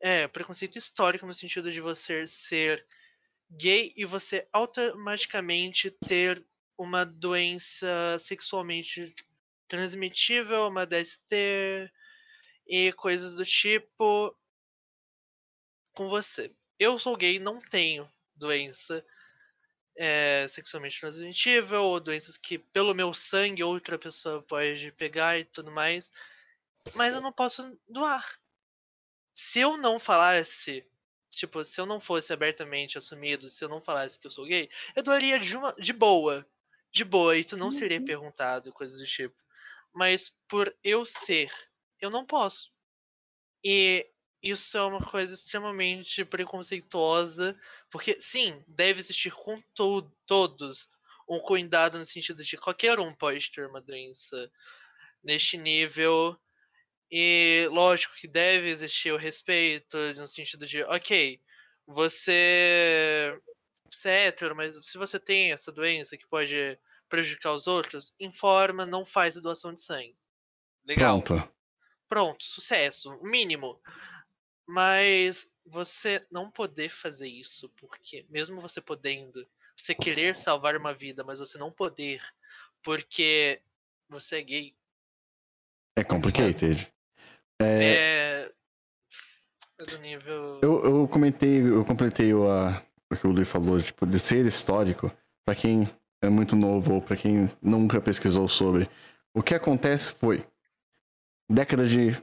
É, 0.00 0.28
preconceito 0.28 0.76
histórico 0.76 1.26
no 1.26 1.32
sentido 1.32 1.72
de 1.72 1.80
você 1.80 2.26
ser 2.26 2.86
gay 3.50 3.92
e 3.96 4.04
você 4.04 4.46
automaticamente 4.52 5.90
ter 6.06 6.44
uma 6.76 7.06
doença 7.06 8.18
sexualmente 8.18 9.14
transmitível, 9.66 10.68
uma 10.68 10.84
DST 10.86 11.90
e 12.66 12.92
coisas 12.94 13.36
do 13.36 13.46
tipo 13.46 14.36
com 15.94 16.08
você. 16.08 16.52
Eu 16.78 16.98
sou 16.98 17.16
gay, 17.16 17.38
não 17.38 17.60
tenho 17.60 18.10
doença 18.36 19.04
é, 19.96 20.46
sexualmente 20.48 21.00
transmitível 21.00 21.82
ou 21.82 22.00
doenças 22.00 22.36
que 22.36 22.58
pelo 22.58 22.94
meu 22.94 23.14
sangue 23.14 23.62
outra 23.62 23.98
pessoa 23.98 24.42
pode 24.42 24.92
pegar 24.92 25.38
e 25.38 25.44
tudo 25.44 25.70
mais, 25.70 26.10
mas 26.94 27.14
eu 27.14 27.20
não 27.20 27.32
posso 27.32 27.78
doar. 27.88 28.38
Se 29.32 29.60
eu 29.60 29.76
não 29.76 29.98
falasse, 29.98 30.86
tipo, 31.30 31.64
se 31.64 31.80
eu 31.80 31.86
não 31.86 32.00
fosse 32.00 32.32
abertamente 32.32 32.98
assumido, 32.98 33.48
se 33.48 33.64
eu 33.64 33.68
não 33.68 33.80
falasse 33.80 34.18
que 34.18 34.26
eu 34.26 34.30
sou 34.30 34.44
gay, 34.44 34.70
eu 34.94 35.02
doaria 35.02 35.38
de, 35.38 35.56
uma, 35.56 35.72
de 35.74 35.92
boa. 35.92 36.46
De 36.92 37.04
boa, 37.04 37.36
isso 37.36 37.56
não 37.56 37.72
seria 37.72 38.00
perguntado, 38.04 38.72
coisas 38.72 38.98
do 38.98 39.06
tipo. 39.06 39.34
Mas 39.92 40.28
por 40.48 40.74
eu 40.82 41.04
ser, 41.04 41.52
eu 42.00 42.10
não 42.10 42.24
posso. 42.24 42.72
E 43.64 44.08
isso 44.44 44.76
é 44.76 44.82
uma 44.82 45.00
coisa 45.00 45.32
extremamente 45.32 46.22
preconceituosa, 46.22 47.58
porque 47.90 48.20
sim, 48.20 48.62
deve 48.68 49.00
existir 49.00 49.32
com 49.32 49.58
to 49.74 50.02
todos 50.26 50.92
um 51.26 51.40
cuidado 51.40 51.98
no 51.98 52.04
sentido 52.04 52.44
de 52.44 52.58
qualquer 52.58 53.00
um 53.00 53.14
pode 53.14 53.50
ter 53.50 53.66
uma 53.66 53.80
doença 53.80 54.50
neste 55.22 55.56
nível. 55.56 56.38
E 57.10 57.66
lógico 57.70 58.14
que 58.16 58.28
deve 58.28 58.68
existir 58.68 59.12
o 59.12 59.16
respeito 59.16 59.96
no 60.14 60.28
sentido 60.28 60.66
de, 60.66 60.82
ok, 60.82 61.40
você, 61.86 63.40
você 63.90 64.08
é 64.10 64.26
hétero, 64.26 64.54
mas 64.54 64.76
se 64.84 64.98
você 64.98 65.18
tem 65.18 65.52
essa 65.52 65.72
doença 65.72 66.18
que 66.18 66.26
pode 66.26 66.78
prejudicar 67.08 67.54
os 67.54 67.66
outros, 67.66 68.14
informa, 68.20 68.84
não 68.84 69.06
faz 69.06 69.40
doação 69.40 69.72
de 69.72 69.80
sangue. 69.80 70.18
Legal. 70.84 71.22
Pronto. 71.22 71.54
Pronto, 72.08 72.44
sucesso, 72.44 73.18
mínimo. 73.22 73.80
Mas 74.66 75.52
você 75.66 76.26
não 76.30 76.50
poder 76.50 76.88
fazer 76.88 77.28
isso, 77.28 77.68
porque 77.76 78.24
mesmo 78.30 78.60
você 78.60 78.80
podendo, 78.80 79.46
você 79.76 79.94
querer 79.94 80.34
salvar 80.34 80.76
uma 80.76 80.94
vida, 80.94 81.22
mas 81.22 81.38
você 81.38 81.58
não 81.58 81.70
poder, 81.70 82.22
porque 82.82 83.60
você 84.08 84.38
é 84.38 84.42
gay, 84.42 84.76
É 85.96 86.04
complicated. 86.04 86.90
é. 87.60 88.50
É 89.78 89.84
do 89.84 89.98
nível. 89.98 90.60
Eu, 90.62 90.84
eu 90.84 91.08
comentei, 91.08 91.60
eu 91.60 91.84
completei 91.84 92.32
o, 92.32 92.48
a, 92.48 92.82
o 93.10 93.16
que 93.16 93.26
o 93.26 93.30
Luiz 93.30 93.48
falou, 93.48 93.80
tipo, 93.82 94.06
de 94.06 94.18
ser 94.18 94.46
histórico, 94.46 95.10
pra 95.44 95.54
quem 95.54 95.88
é 96.22 96.28
muito 96.28 96.56
novo 96.56 96.94
ou 96.94 97.02
pra 97.02 97.16
quem 97.16 97.46
nunca 97.60 98.00
pesquisou 98.00 98.48
sobre. 98.48 98.88
O 99.34 99.42
que 99.42 99.54
acontece 99.54 100.12
foi, 100.12 100.46
década 101.50 101.86
de 101.86 102.16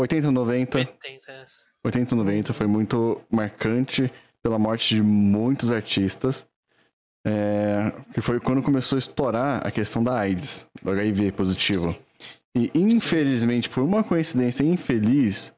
80, 0.00 0.30
90, 0.30 0.78
80. 0.78 1.46
80, 1.84 2.16
90 2.16 2.52
foi 2.52 2.66
muito 2.66 3.20
marcante 3.30 4.10
pela 4.42 4.58
morte 4.58 4.94
de 4.94 5.02
muitos 5.02 5.70
artistas. 5.72 6.48
é, 7.22 7.92
que 8.14 8.22
foi 8.22 8.40
quando 8.40 8.62
começou 8.62 8.96
a 8.96 8.98
estourar 8.98 9.66
a 9.66 9.70
questão 9.70 10.02
da 10.02 10.18
AIDS, 10.18 10.66
do 10.82 10.90
HIV 10.90 11.32
positivo. 11.32 11.94
E 12.54 12.70
infelizmente, 12.74 13.68
por 13.68 13.82
uma 13.82 14.02
coincidência 14.02 14.64
infeliz, 14.64 15.52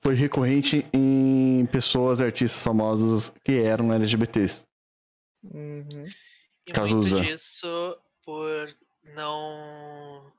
foi 0.00 0.14
recorrente 0.14 0.86
em 0.92 1.66
pessoas, 1.72 2.20
artistas 2.20 2.62
famosos 2.62 3.32
que 3.44 3.60
eram 3.60 3.92
LGBTs. 3.92 4.64
Uhum. 5.42 6.06
E 6.68 6.72
Cazuza. 6.72 7.16
muito 7.16 7.28
disso 7.28 7.98
por 8.24 8.68
não 9.14 10.32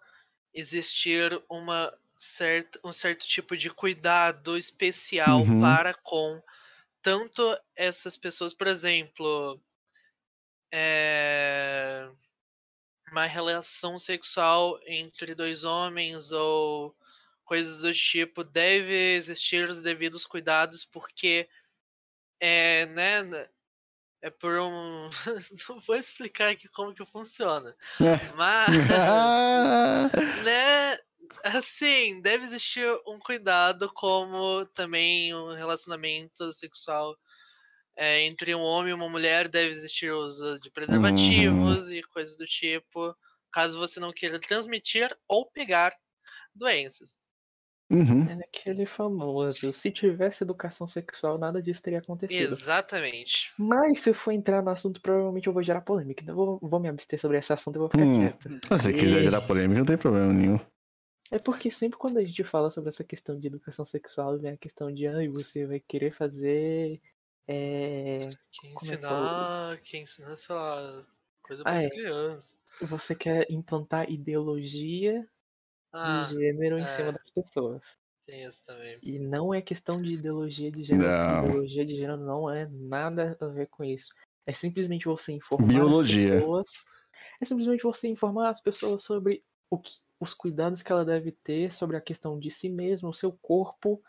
existir 0.54 1.42
uma 1.50 1.94
certa, 2.18 2.80
um 2.84 2.92
certo 2.92 3.26
tipo 3.26 3.56
de 3.56 3.70
cuidado 3.70 4.58
especial 4.58 5.42
Uhum. 5.42 5.62
para 5.62 5.94
com 5.94 6.42
tanto 7.02 7.42
essas 7.76 8.18
pessoas, 8.18 8.54
por 8.54 8.68
exemplo, 8.68 9.62
é, 10.74 12.10
uma 13.12 13.26
relação 13.26 13.98
sexual 13.98 14.80
entre 14.86 15.36
dois 15.36 15.64
homens 15.64 16.32
ou 16.32 16.96
coisas 17.46 17.82
do 17.82 17.94
tipo, 17.94 18.44
deve 18.44 19.16
existir 19.16 19.70
os 19.70 19.82
devidos 19.82 20.26
cuidados, 20.26 20.84
porque 20.84 21.48
é, 22.42 22.86
né, 22.88 23.48
é 24.22 24.30
por 24.30 24.60
um. 24.60 25.10
Não 25.70 25.80
vou 25.80 25.96
explicar 25.96 26.50
aqui 26.52 26.68
como 26.70 26.94
que 26.94 27.06
funciona. 27.06 27.76
É. 28.02 28.34
Mas, 28.36 28.68
né, 30.44 30.98
assim, 31.44 32.22
deve 32.22 32.44
existir 32.46 32.88
um 33.08 33.20
cuidado, 33.20 33.92
como 33.94 34.66
também 34.68 35.34
um 35.34 35.54
relacionamento 35.54 36.52
sexual 36.54 37.16
é, 37.96 38.22
entre 38.24 38.54
um 38.54 38.62
homem 38.62 38.92
e 38.92 38.94
uma 38.94 39.10
mulher, 39.10 39.48
deve 39.48 39.72
existir 39.72 40.12
o 40.12 40.26
uso 40.26 40.60
de 40.60 40.70
preservativos 40.72 41.90
e 41.90 42.02
coisas 42.04 42.38
do 42.38 42.46
tipo, 42.46 43.16
caso 43.52 43.80
você 43.80 44.00
não 44.00 44.14
queira 44.14 44.40
transmitir 44.40 45.10
ou 45.28 45.50
pegar 45.50 45.96
doenças. 46.54 47.18
Uhum. 47.90 48.26
É 48.28 48.34
aquele 48.34 48.86
famoso. 48.86 49.72
Se 49.72 49.90
tivesse 49.90 50.44
educação 50.44 50.86
sexual, 50.86 51.38
nada 51.38 51.62
disso 51.62 51.82
teria 51.82 52.00
acontecido. 52.00 52.54
Exatamente. 52.54 53.54
Mas 53.58 54.02
se 54.02 54.10
eu 54.10 54.14
for 54.14 54.32
entrar 54.32 54.62
no 54.62 54.70
assunto, 54.70 55.02
provavelmente 55.02 55.48
eu 55.48 55.54
vou 55.54 55.64
gerar 55.64 55.82
polêmica. 55.82 56.22
Então 56.22 56.34
eu 56.34 56.46
vou, 56.60 56.60
vou 56.62 56.80
me 56.80 56.90
abster 56.90 57.20
sobre 57.20 57.38
esse 57.38 57.52
assunto 57.54 57.78
e 57.78 57.80
vou 57.80 57.90
ficar 57.90 58.04
Hum. 58.06 58.20
quieto. 58.20 58.50
Se 58.50 58.70
você 58.70 58.94
quiser 58.94 59.24
gerar 59.24 59.42
polêmica, 59.42 59.80
não 59.80 59.86
tem 59.86 59.98
problema 59.98 60.34
nenhum. 60.34 60.60
É 61.32 61.38
porque 61.40 61.70
sempre 61.70 61.98
quando 62.00 62.18
a 62.18 62.24
gente 62.24 62.44
fala 62.44 62.72
sobre 62.72 62.90
essa 62.90 63.04
questão 63.04 63.38
de 63.40 63.48
educação 63.48 63.86
sexual, 63.86 64.38
vem 64.40 64.52
a 64.52 64.58
questão 64.58 64.92
de, 64.94 65.08
ai, 65.08 65.28
você 65.28 65.66
vai 65.66 65.80
querer 65.80 66.14
fazer. 66.14 67.02
É, 67.48 68.30
Quem 68.52 68.74
Como 68.74 68.92
é 68.92 68.98
que 68.98 69.04
ensinar, 69.06 69.82
quem 69.84 70.02
ensinar, 70.04 70.36
sei 70.38 70.56
lá, 70.56 71.06
coisa 71.42 71.62
Ah, 71.64 71.66
para 71.66 71.82
é. 71.84 71.90
crianças. 71.90 72.56
você 72.82 73.16
quer 73.16 73.46
implantar 73.50 74.10
ideologia 74.10 75.28
Ah, 75.94 76.24
de 76.24 76.36
gênero 76.36 76.78
em 76.78 76.82
é. 76.84 76.86
cima 76.98 77.12
das 77.12 77.30
pessoas. 77.30 77.82
tem 78.26 78.44
isso 78.44 78.62
também. 78.66 78.98
E 79.02 79.20
não 79.20 79.54
é 79.54 79.62
questão 79.62 80.02
de 80.02 80.14
ideologia 80.14 80.70
de 80.72 80.84
gênero. 80.84 81.10
Não. 81.10 81.46
Ideologia 81.46 81.86
de 81.86 81.96
gênero 81.96 82.18
não 82.18 82.50
é 82.50 82.68
nada 82.70 83.38
a 83.40 83.46
ver 83.48 83.68
com 83.68 83.84
isso. 83.84 84.10
É 84.46 84.54
simplesmente 84.54 85.06
você 85.06 85.32
informar 85.34 85.68
Biologia. 85.68 86.36
as 86.36 86.40
pessoas. 86.42 86.70
É 87.42 87.46
simplesmente 87.46 87.84
você 87.84 88.08
informar 88.10 88.50
as 88.50 88.62
pessoas 88.62 89.04
sobre 89.04 89.44
o 89.70 89.78
que, 89.80 89.92
os 90.20 90.34
cuidados 90.34 90.82
que 90.82 90.92
ela 90.92 91.06
deve 91.06 91.32
ter 91.32 91.72
sobre 91.74 91.96
a 91.98 92.02
questão 92.02 92.40
de 92.40 92.50
si 92.50 92.70
mesma, 92.70 93.10
o 93.10 93.14
seu 93.14 93.32
corpo, 93.32 94.02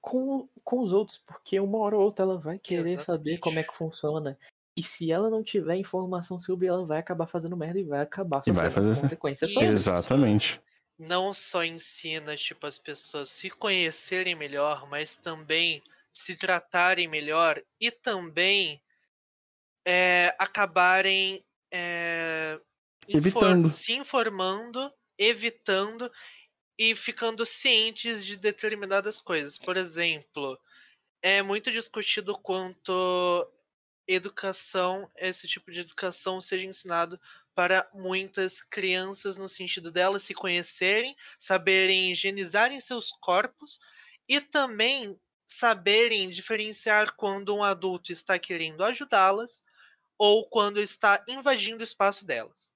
com, 0.00 0.48
com 0.64 0.80
os 0.80 0.92
outros. 0.92 1.18
Porque 1.18 1.58
uma 1.60 1.78
hora 1.78 1.96
ou 1.96 2.02
outra 2.02 2.24
ela 2.24 2.38
vai 2.38 2.58
querer 2.58 3.00
saber 3.02 3.32
Exatamente. 3.34 3.40
como 3.40 3.58
é 3.58 3.62
que 3.62 3.76
funciona. 3.76 4.38
E 4.76 4.82
se 4.82 5.12
ela 5.12 5.28
não 5.30 5.42
tiver 5.42 5.76
informação 5.76 6.40
sobre, 6.40 6.66
ela 6.66 6.84
vai 6.86 6.98
acabar 6.98 7.26
fazendo 7.26 7.56
merda 7.56 7.78
e 7.78 7.84
vai 7.84 8.00
acabar 8.00 8.42
E 8.46 8.50
vai 8.50 8.66
sofrendo 8.70 8.90
as 8.90 8.98
fazer- 9.00 9.16
consequências. 9.16 9.56
Exatamente. 9.56 10.60
Não 10.98 11.32
só 11.34 11.64
ensina, 11.64 12.36
tipo, 12.36 12.66
as 12.66 12.78
pessoas 12.78 13.28
se 13.30 13.50
conhecerem 13.50 14.34
melhor, 14.34 14.88
mas 14.88 15.16
também 15.16 15.82
se 16.12 16.36
tratarem 16.36 17.06
melhor 17.08 17.62
e 17.80 17.90
também 17.90 18.80
é, 19.86 20.34
acabarem 20.38 21.44
é, 21.70 22.58
infor- 23.08 23.18
Evitando. 23.18 23.70
se 23.70 23.92
informando, 23.92 24.92
evitando 25.22 26.10
e 26.78 26.94
ficando 26.96 27.46
cientes 27.46 28.24
de 28.24 28.36
determinadas 28.36 29.18
coisas. 29.18 29.58
Por 29.58 29.76
exemplo, 29.76 30.58
é 31.22 31.42
muito 31.42 31.70
discutido 31.70 32.36
quanto 32.36 32.92
educação, 34.06 35.10
esse 35.16 35.46
tipo 35.46 35.70
de 35.70 35.80
educação 35.80 36.40
seja 36.40 36.66
ensinado 36.66 37.20
para 37.54 37.88
muitas 37.94 38.60
crianças 38.60 39.36
no 39.36 39.48
sentido 39.48 39.92
delas 39.92 40.22
se 40.24 40.34
conhecerem, 40.34 41.16
saberem 41.38 42.12
higienizarem 42.12 42.80
seus 42.80 43.12
corpos 43.20 43.78
e 44.28 44.40
também 44.40 45.20
saberem 45.46 46.30
diferenciar 46.30 47.14
quando 47.14 47.54
um 47.54 47.62
adulto 47.62 48.10
está 48.10 48.38
querendo 48.38 48.82
ajudá-las 48.82 49.62
ou 50.18 50.48
quando 50.48 50.80
está 50.80 51.22
invadindo 51.28 51.80
o 51.80 51.84
espaço 51.84 52.26
delas. 52.26 52.74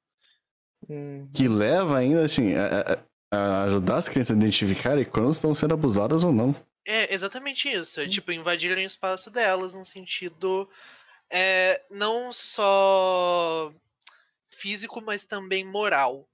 Hum, 0.89 1.29
Que 1.33 1.49
leva 1.49 1.99
ainda, 1.99 2.25
assim, 2.25 2.55
a, 2.55 3.05
a- 3.33 3.65
ajudar 3.65 3.97
as 3.97 4.09
crianças 4.09 4.37
a 4.37 4.41
identificarem 4.41 5.05
quando 5.05 5.31
estão 5.31 5.55
sendo 5.55 5.75
abusadas 5.75 6.23
ou 6.23 6.33
não. 6.33 6.55
É 6.87 7.13
exatamente 7.13 7.69
isso. 7.69 8.01
É 8.01 8.09
tipo 8.09 8.31
invadirem 8.33 8.85
o 8.85 8.87
espaço 8.87 9.31
delas 9.31 9.75
no 9.75 9.85
sentido 9.85 10.69
é, 11.31 11.85
não 11.91 12.33
só 12.33 13.73
físico, 14.51 15.01
mas 15.01 15.25
também 15.25 15.65
moral. 15.65 16.29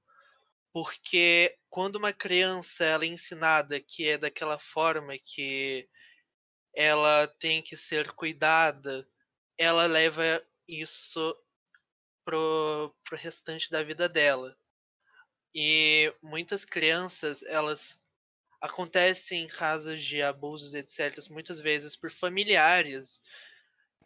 Porque 0.72 1.56
quando 1.70 1.96
uma 1.96 2.12
criança 2.12 2.84
ela 2.84 3.04
é 3.04 3.08
ensinada 3.08 3.80
que 3.80 4.08
é 4.08 4.18
daquela 4.18 4.58
forma 4.58 5.14
que 5.18 5.88
ela 6.74 7.26
tem 7.40 7.62
que 7.62 7.76
ser 7.76 8.12
cuidada, 8.12 9.06
ela 9.58 9.86
leva 9.86 10.42
isso 10.66 11.36
pro, 12.24 12.94
pro 13.04 13.16
restante 13.16 13.70
da 13.70 13.82
vida 13.82 14.08
dela. 14.08 14.56
E 15.54 16.12
muitas 16.22 16.64
crianças, 16.64 17.42
elas 17.42 18.02
acontecem 18.60 19.44
em 19.44 19.48
casos 19.48 20.02
de 20.02 20.22
abusos, 20.22 20.74
etc., 20.74 21.18
muitas 21.30 21.58
vezes 21.60 21.96
por 21.96 22.10
familiares 22.10 23.20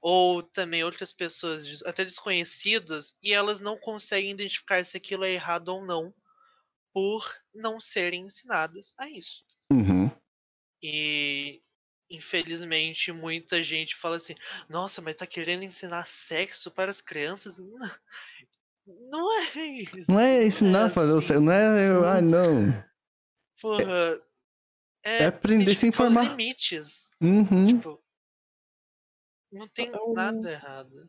ou 0.00 0.42
também 0.42 0.84
outras 0.84 1.12
pessoas 1.12 1.82
até 1.84 2.04
desconhecidas 2.04 3.16
e 3.22 3.32
elas 3.32 3.60
não 3.60 3.78
conseguem 3.78 4.30
identificar 4.30 4.84
se 4.84 4.96
aquilo 4.96 5.24
é 5.24 5.32
errado 5.32 5.68
ou 5.68 5.84
não 5.84 6.14
por 6.92 7.30
não 7.54 7.78
serem 7.78 8.22
ensinadas 8.22 8.94
a 8.96 9.08
isso. 9.08 9.44
Uhum. 9.70 10.10
E 10.82 11.62
infelizmente 12.10 13.10
muita 13.12 13.62
gente 13.62 13.96
fala 13.96 14.16
assim: 14.16 14.34
"Nossa, 14.68 15.00
mas 15.02 15.16
tá 15.16 15.26
querendo 15.26 15.62
ensinar 15.64 16.06
sexo 16.06 16.70
para 16.70 16.90
as 16.90 17.00
crianças?" 17.00 17.58
Não, 17.58 17.90
não 19.10 19.40
é 19.40 19.66
isso. 19.66 20.04
Não 20.08 20.20
é 20.20 20.44
ensinar 20.44 20.84
a 20.84 20.86
É 20.86 20.90
fazer 20.90 21.12
o 21.12 21.16
assim. 21.18 21.26
certo, 21.28 21.42
não 21.42 21.52
é. 21.52 21.88
eu- 21.90 22.04
Ah, 22.08 22.20
não. 22.22 22.84
Porra, 23.60 24.22
é, 25.04 25.22
É 25.22 25.26
aprender 25.26 25.72
a 25.72 25.74
se 25.74 25.86
informar. 25.86 26.28
limites. 26.30 27.10
Uhum. 27.20 27.66
Tipo, 27.68 28.02
não 29.52 29.66
tem 29.68 29.88
É 29.88 30.12
nada 30.12 30.50
errado. 30.52 31.08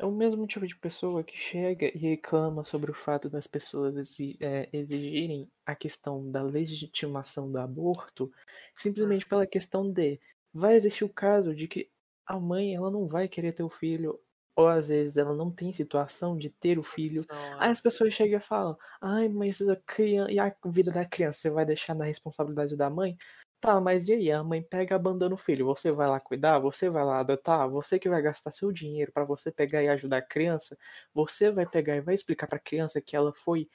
É 0.00 0.04
o 0.06 0.10
mesmo 0.10 0.46
tipo 0.46 0.66
de 0.66 0.74
pessoa 0.74 1.22
que 1.22 1.36
chega 1.36 1.86
e 1.94 1.98
reclama 1.98 2.64
sobre 2.64 2.90
o 2.90 2.94
fato 2.94 3.28
das 3.28 3.46
pessoas 3.46 3.94
é, 4.40 4.66
exigirem 4.72 5.46
a 5.66 5.74
questão 5.76 6.30
da 6.30 6.42
legitimação 6.42 7.52
do 7.52 7.58
aborto, 7.58 8.32
simplesmente 8.74 9.26
pela 9.26 9.46
questão 9.46 9.92
de 9.92 10.18
vai 10.54 10.74
existir 10.74 11.04
o 11.04 11.08
caso 11.12 11.54
de 11.54 11.68
que 11.68 11.90
a 12.26 12.40
mãe 12.40 12.74
ela 12.74 12.90
não 12.90 13.06
vai 13.06 13.28
querer 13.28 13.52
ter 13.52 13.62
o 13.62 13.68
filho, 13.68 14.18
ou 14.56 14.68
às 14.68 14.88
vezes 14.88 15.18
ela 15.18 15.34
não 15.34 15.50
tem 15.50 15.70
situação 15.70 16.34
de 16.38 16.48
ter 16.48 16.78
o 16.78 16.82
filho. 16.82 17.26
Aí 17.58 17.70
as 17.70 17.80
pessoas 17.82 18.14
chegam 18.14 18.38
e 18.38 18.42
falam, 18.42 18.78
ai, 19.02 19.28
mas 19.28 19.60
a 19.60 19.76
criança, 19.76 20.32
e 20.32 20.38
a 20.38 20.54
vida 20.66 20.90
da 20.90 21.04
criança, 21.04 21.40
você 21.40 21.50
vai 21.50 21.66
deixar 21.66 21.94
na 21.94 22.06
responsabilidade 22.06 22.74
da 22.74 22.88
mãe? 22.88 23.18
Tá, 23.60 23.78
mas 23.78 24.08
e 24.08 24.14
aí? 24.14 24.32
A 24.32 24.42
mãe 24.42 24.62
pega 24.62 24.94
e 24.94 24.96
abandona 24.96 25.34
o 25.34 25.38
filho. 25.38 25.66
Você 25.66 25.92
vai 25.92 26.08
lá 26.08 26.18
cuidar? 26.18 26.58
Você 26.60 26.88
vai 26.88 27.04
lá 27.04 27.20
adotar? 27.20 27.68
Você 27.68 27.98
que 27.98 28.08
vai 28.08 28.22
gastar 28.22 28.52
seu 28.52 28.72
dinheiro 28.72 29.12
pra 29.12 29.24
você 29.24 29.52
pegar 29.52 29.82
e 29.82 29.88
ajudar 29.88 30.18
a 30.18 30.22
criança? 30.22 30.78
Você 31.12 31.50
vai 31.50 31.66
pegar 31.66 31.96
e 31.96 32.00
vai 32.00 32.14
explicar 32.14 32.46
pra 32.46 32.58
criança 32.58 33.00
que 33.02 33.14
ela 33.14 33.32
foi 33.34 33.68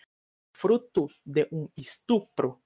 fruto 0.53 1.07
de 1.26 1.48
um 1.52 1.70
estupro? 1.78 2.62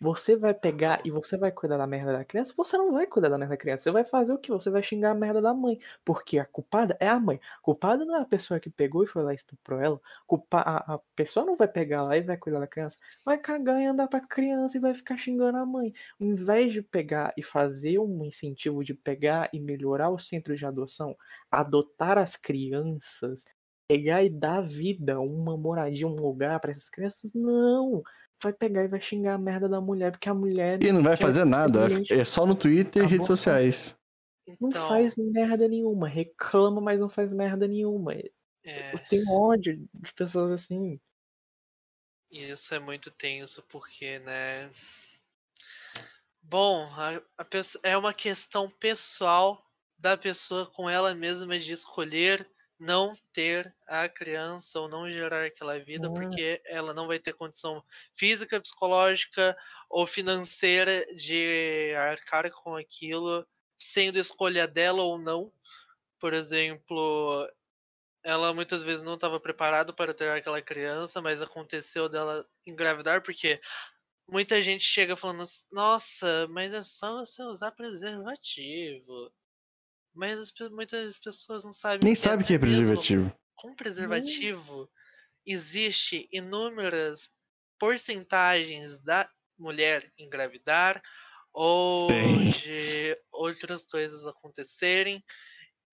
Você 0.00 0.36
vai 0.36 0.54
pegar 0.54 1.00
e 1.04 1.10
você 1.10 1.36
vai 1.36 1.50
cuidar 1.50 1.76
da 1.76 1.86
merda 1.86 2.12
da 2.12 2.24
criança? 2.24 2.54
Você 2.56 2.76
não 2.78 2.92
vai 2.92 3.04
cuidar 3.04 3.28
da 3.28 3.36
merda 3.36 3.54
da 3.54 3.58
criança. 3.60 3.82
Você 3.82 3.90
vai 3.90 4.04
fazer 4.04 4.32
o 4.32 4.38
quê? 4.38 4.52
Você 4.52 4.70
vai 4.70 4.80
xingar 4.80 5.10
a 5.10 5.14
merda 5.14 5.42
da 5.42 5.52
mãe. 5.52 5.80
Porque 6.04 6.38
a 6.38 6.44
culpada 6.44 6.96
é 7.00 7.08
a 7.08 7.18
mãe. 7.18 7.40
A 7.58 7.60
culpada 7.62 8.04
não 8.04 8.16
é 8.16 8.20
a 8.22 8.24
pessoa 8.24 8.60
que 8.60 8.70
pegou 8.70 9.02
e 9.02 9.08
foi 9.08 9.24
lá 9.24 9.32
e 9.32 9.36
estuprou 9.36 9.80
ela. 9.80 10.00
Culpa... 10.24 10.60
A, 10.60 10.94
a 10.94 10.98
pessoa 11.16 11.44
não 11.44 11.56
vai 11.56 11.66
pegar 11.66 12.04
lá 12.04 12.16
e 12.16 12.22
vai 12.22 12.36
cuidar 12.36 12.60
da 12.60 12.66
criança. 12.68 12.96
Vai 13.24 13.38
cagar 13.38 13.80
e 13.82 13.86
andar 13.86 14.06
pra 14.06 14.20
criança 14.20 14.76
e 14.76 14.80
vai 14.80 14.94
ficar 14.94 15.18
xingando 15.18 15.58
a 15.58 15.66
mãe. 15.66 15.92
Ao 16.20 16.26
invés 16.26 16.72
de 16.72 16.80
pegar 16.80 17.34
e 17.36 17.42
fazer 17.42 17.98
um 17.98 18.24
incentivo 18.24 18.84
de 18.84 18.94
pegar 18.94 19.50
e 19.52 19.58
melhorar 19.58 20.10
os 20.10 20.28
centros 20.28 20.60
de 20.60 20.66
adoção, 20.66 21.16
adotar 21.50 22.18
as 22.18 22.36
crianças, 22.36 23.44
pegar 23.88 24.22
e 24.22 24.30
dar 24.30 24.60
vida, 24.60 25.18
uma 25.18 25.56
moradia, 25.56 26.06
um 26.06 26.14
lugar 26.14 26.60
para 26.60 26.70
essas 26.70 26.88
crianças, 26.88 27.32
não 27.34 28.02
vai 28.42 28.52
pegar 28.52 28.84
e 28.84 28.88
vai 28.88 29.00
xingar 29.00 29.34
a 29.34 29.38
merda 29.38 29.68
da 29.68 29.80
mulher, 29.80 30.12
porque 30.12 30.28
a 30.28 30.34
mulher. 30.34 30.82
E 30.82 30.92
não 30.92 31.02
vai 31.02 31.16
quer 31.16 31.22
fazer 31.22 31.44
nada, 31.44 31.88
é 32.10 32.24
só 32.24 32.46
no 32.46 32.54
Twitter 32.54 33.02
e 33.04 33.06
redes 33.06 33.26
sociais. 33.26 33.96
Não 34.60 34.68
Então, 34.70 34.88
faz 34.88 35.16
merda 35.16 35.68
nenhuma. 35.68 36.08
Reclama, 36.08 36.80
mas 36.80 36.98
não 36.98 37.08
faz 37.08 37.32
merda 37.32 37.66
nenhuma. 37.68 38.14
é, 38.14 38.94
Eu 38.94 38.98
tenho 39.08 39.28
ódio 39.30 39.76
de 39.94 40.12
pessoas 40.14 40.52
assim. 40.52 40.98
isso 42.30 42.74
é 42.74 42.78
muito 42.78 43.10
tenso, 43.10 43.62
porque, 43.68 44.18
né? 44.20 44.70
Bom, 46.42 46.86
a, 46.92 47.20
a 47.36 47.44
pesso- 47.44 47.78
é 47.82 47.96
uma 47.96 48.14
questão 48.14 48.70
pessoal 48.70 49.62
da 49.98 50.16
pessoa 50.16 50.64
com 50.66 50.88
ela 50.88 51.14
mesma 51.14 51.58
de 51.58 51.72
escolher 51.72 52.48
não 52.80 53.14
ter 53.32 53.74
a 53.86 54.08
criança 54.08 54.80
ou 54.80 54.88
não 54.88 55.10
gerar 55.10 55.46
aquela 55.46 55.78
vida, 55.80 56.10
Ah. 56.10 56.10
porque 56.10 56.62
ela 56.66 56.94
não 56.94 57.06
vai 57.08 57.18
ter 57.18 57.34
condição 57.34 57.82
física, 58.16 58.60
psicológica 58.60 59.56
ou 59.90 60.06
financeira 60.06 61.06
de 61.16 61.94
arcar 61.96 62.50
com 62.52 62.76
aquilo, 62.76 63.46
sendo 63.76 64.18
escolha 64.18 64.66
dela 64.68 65.02
ou 65.02 65.18
não. 65.18 65.52
Por 66.20 66.34
exemplo, 66.34 67.48
ela 68.24 68.54
muitas 68.54 68.82
vezes 68.82 69.04
não 69.04 69.14
estava 69.14 69.40
preparada 69.40 69.92
para 69.92 70.14
ter 70.14 70.30
aquela 70.30 70.62
criança, 70.62 71.22
mas 71.22 71.42
aconteceu 71.42 72.08
dela 72.08 72.46
engravidar, 72.66 73.22
porque 73.22 73.60
muita 74.30 74.62
gente 74.62 74.84
chega 74.84 75.16
falando, 75.16 75.44
nossa, 75.72 76.48
mas 76.50 76.72
é 76.74 76.82
só 76.84 77.24
você 77.26 77.42
usar 77.44 77.72
preservativo. 77.72 79.32
Mas 80.18 80.36
as 80.40 80.52
muitas 80.72 81.16
pessoas 81.20 81.62
não 81.62 81.72
sabem 81.72 82.00
Nem 82.02 82.12
que 82.14 82.18
sabe 82.20 82.42
o 82.42 82.46
que 82.46 82.54
é 82.54 82.58
preservativo. 82.58 83.32
com 83.54 83.72
preservativo 83.72 84.90
existe 85.46 86.28
inúmeras 86.32 87.30
porcentagens 87.78 88.98
da 88.98 89.30
mulher 89.56 90.12
engravidar 90.18 91.00
ou 91.52 92.08
Tem. 92.08 92.50
de 92.50 93.16
outras 93.30 93.84
coisas 93.86 94.26
acontecerem. 94.26 95.24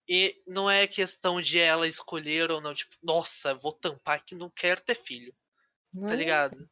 E 0.08 0.36
não 0.46 0.68
é 0.68 0.86
questão 0.88 1.40
de 1.40 1.58
ela 1.60 1.86
escolher 1.86 2.50
ou 2.50 2.60
não, 2.60 2.74
tipo, 2.74 2.94
nossa, 3.02 3.54
vou 3.54 3.72
tampar 3.72 4.24
que 4.24 4.34
não 4.34 4.50
quero 4.50 4.80
ter 4.82 4.94
filho, 4.96 5.32
tá 6.00 6.14
ligado? 6.14 6.68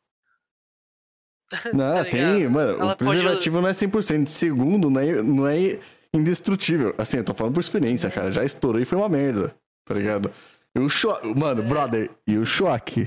Não, 1.72 1.94
tá 1.94 2.04
tem, 2.04 2.36
ligado? 2.38 2.50
mano. 2.50 2.70
Ela 2.80 2.94
o 2.94 2.96
pode- 2.96 3.10
preservativo 3.10 3.60
não 3.60 3.68
é 3.68 3.72
100%. 3.72 4.26
Segundo, 4.28 4.90
não 4.90 5.00
é, 5.00 5.22
não 5.22 5.46
é 5.48 5.80
indestrutível. 6.14 6.94
Assim, 6.96 7.18
eu 7.18 7.24
tô 7.24 7.34
falando 7.34 7.54
por 7.54 7.60
experiência, 7.60 8.10
cara. 8.10 8.32
Já 8.32 8.44
estourou 8.44 8.80
e 8.80 8.84
foi 8.84 8.98
uma 8.98 9.08
merda, 9.08 9.54
tá 9.84 9.94
ligado? 9.94 10.32
E 10.74 10.78
o 10.78 10.88
choque. 10.88 11.26
Mano, 11.34 11.62
brother, 11.62 12.10
e 12.26 12.38
o 12.38 12.46
choque? 12.46 13.06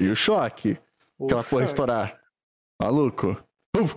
E 0.00 0.08
o 0.08 0.16
choque? 0.16 0.78
Aquela 1.22 1.44
porra 1.44 1.64
estourar. 1.64 2.20
Maluco. 2.80 3.36
Uf, 3.76 3.94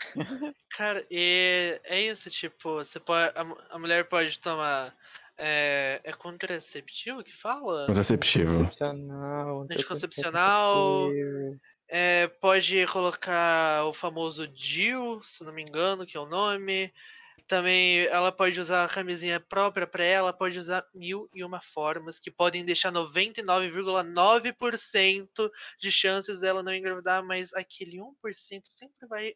Cara, 0.76 1.04
e 1.10 1.80
é 1.84 2.00
isso, 2.02 2.30
tipo, 2.30 2.74
você 2.74 2.98
pode, 2.98 3.32
a, 3.36 3.74
a 3.74 3.78
mulher 3.78 4.08
pode 4.08 4.38
tomar. 4.38 4.94
É, 5.42 6.00
é 6.04 6.12
contraceptivo 6.12 7.24
que 7.24 7.34
fala? 7.34 7.86
Contraceptivo. 7.86 8.62
Anticoncepcional. 8.62 9.62
Anticoncepcional. 9.62 11.08
É, 11.92 12.28
pode 12.28 12.86
colocar 12.86 13.84
o 13.84 13.92
famoso 13.92 14.46
DIU, 14.46 15.20
se 15.24 15.42
não 15.42 15.52
me 15.52 15.62
engano, 15.62 16.06
que 16.06 16.16
é 16.16 16.20
o 16.20 16.26
nome. 16.26 16.92
Também 17.48 18.02
ela 18.06 18.30
pode 18.30 18.60
usar 18.60 18.84
a 18.84 18.88
camisinha 18.88 19.40
própria 19.40 19.86
para 19.88 20.04
ela, 20.04 20.32
pode 20.32 20.56
usar 20.58 20.86
mil 20.94 21.28
e 21.34 21.42
uma 21.42 21.60
formas 21.60 22.20
que 22.20 22.30
podem 22.30 22.64
deixar 22.64 22.92
99,9% 22.92 25.50
de 25.80 25.90
chances 25.90 26.38
dela 26.40 26.62
não 26.62 26.72
engravidar, 26.72 27.24
mas 27.24 27.52
aquele 27.54 28.00
1% 28.00 28.68
sempre 28.68 29.08
vai 29.08 29.34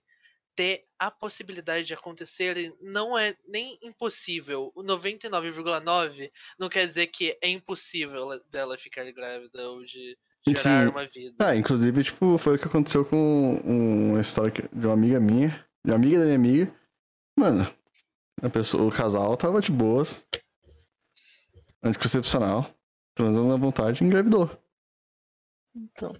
ter 0.56 0.84
a 0.98 1.10
possibilidade 1.10 1.86
de 1.86 1.94
acontecer 1.94 2.72
não 2.80 3.18
é 3.18 3.36
nem 3.46 3.76
impossível. 3.82 4.70
O 4.76 4.82
99,9 4.84 6.30
não 6.58 6.68
quer 6.68 6.86
dizer 6.86 7.08
que 7.08 7.36
é 7.42 7.48
impossível 7.48 8.16
ela- 8.16 8.40
dela 8.50 8.78
ficar 8.78 9.10
grávida 9.12 9.68
ou 9.70 9.84
de 9.84 10.16
gerar 10.46 10.84
Sim. 10.86 10.90
uma 10.90 11.06
vida. 11.06 11.34
Ah, 11.38 11.56
inclusive, 11.56 12.04
tipo, 12.04 12.36
foi 12.38 12.56
o 12.56 12.58
que 12.58 12.66
aconteceu 12.66 13.04
com 13.04 13.16
um- 13.64 14.10
uma 14.12 14.20
história 14.20 14.52
de 14.72 14.86
uma 14.86 14.92
amiga 14.94 15.18
minha, 15.20 15.48
de 15.84 15.90
uma 15.90 15.96
amiga 15.96 16.18
da 16.18 16.24
minha 16.24 16.36
amiga. 16.36 16.74
Mano, 17.38 17.66
a 18.42 18.48
pessoa, 18.50 18.84
o 18.86 18.90
casal 18.92 19.36
tava 19.36 19.60
de 19.60 19.72
boas, 19.72 20.26
anticoncepcional, 21.82 22.66
transando 23.14 23.52
à 23.52 23.56
vontade 23.56 24.02
e 24.02 24.06
engravidou. 24.06 24.50
Então. 25.74 26.12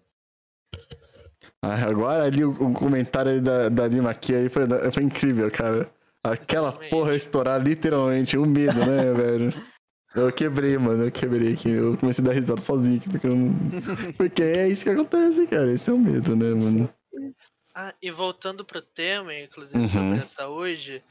Ah, 1.62 1.76
agora 1.88 2.24
ali 2.24 2.44
o, 2.44 2.50
o 2.50 2.72
comentário 2.74 3.32
aí 3.32 3.40
da, 3.40 3.68
da 3.68 3.86
Lima 3.88 4.10
aqui 4.10 4.34
aí 4.34 4.48
foi, 4.48 4.64
foi 4.92 5.02
incrível, 5.02 5.50
cara. 5.50 5.90
Aquela 6.22 6.72
porra 6.72 7.14
estourar 7.14 7.60
literalmente, 7.62 8.36
o 8.36 8.46
medo, 8.46 8.78
né, 8.84 9.12
velho? 9.14 9.52
Eu 10.14 10.32
quebrei, 10.32 10.78
mano, 10.78 11.04
eu 11.04 11.12
quebrei 11.12 11.54
aqui. 11.54 11.70
Eu 11.70 11.96
comecei 11.96 12.24
a 12.24 12.28
dar 12.28 12.34
risada 12.34 12.60
sozinho 12.60 12.98
aqui, 12.98 13.10
porque 13.10 13.26
não... 13.26 13.52
Porque 14.16 14.42
é 14.42 14.68
isso 14.68 14.84
que 14.84 14.90
acontece, 14.90 15.46
cara. 15.46 15.72
Esse 15.72 15.90
é 15.90 15.92
o 15.92 15.98
medo, 15.98 16.36
né, 16.36 16.54
mano? 16.54 16.94
Ah, 17.74 17.92
e 18.00 18.10
voltando 18.10 18.64
pro 18.64 18.80
tema, 18.80 19.34
inclusive 19.34 19.80
Uhum. 19.80 19.86
sobre 19.88 20.20
a 20.20 20.26
saúde, 20.26 21.02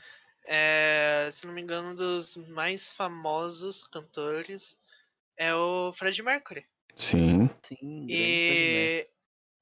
é, 0.47 1.27
se 1.31 1.45
não 1.45 1.53
me 1.53 1.61
engano, 1.61 1.89
um 1.89 1.95
dos 1.95 2.37
mais 2.47 2.89
famosos 2.91 3.85
cantores 3.85 4.77
é 5.37 5.53
o 5.53 5.91
Fred 5.93 6.21
Mercury. 6.23 6.65
Sim. 6.95 7.49
Sim. 7.67 8.05
E, 8.09 9.05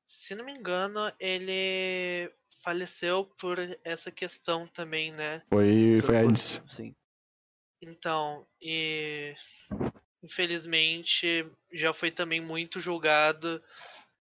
se 0.06 0.36
não 0.36 0.46
me 0.46 0.52
engano, 0.52 1.12
ele 1.20 2.32
faleceu 2.64 3.26
por 3.40 3.58
essa 3.84 4.12
questão 4.12 4.68
também, 4.68 5.12
né? 5.12 5.42
Foi, 5.50 6.00
foi 6.04 6.18
AIDS. 6.18 6.64
Sim. 6.76 6.94
Então, 7.82 8.48
e 8.62 9.36
infelizmente 10.24 11.50
já 11.74 11.94
foi 11.94 12.12
também 12.12 12.40
muito 12.40 12.80
julgado 12.80 13.64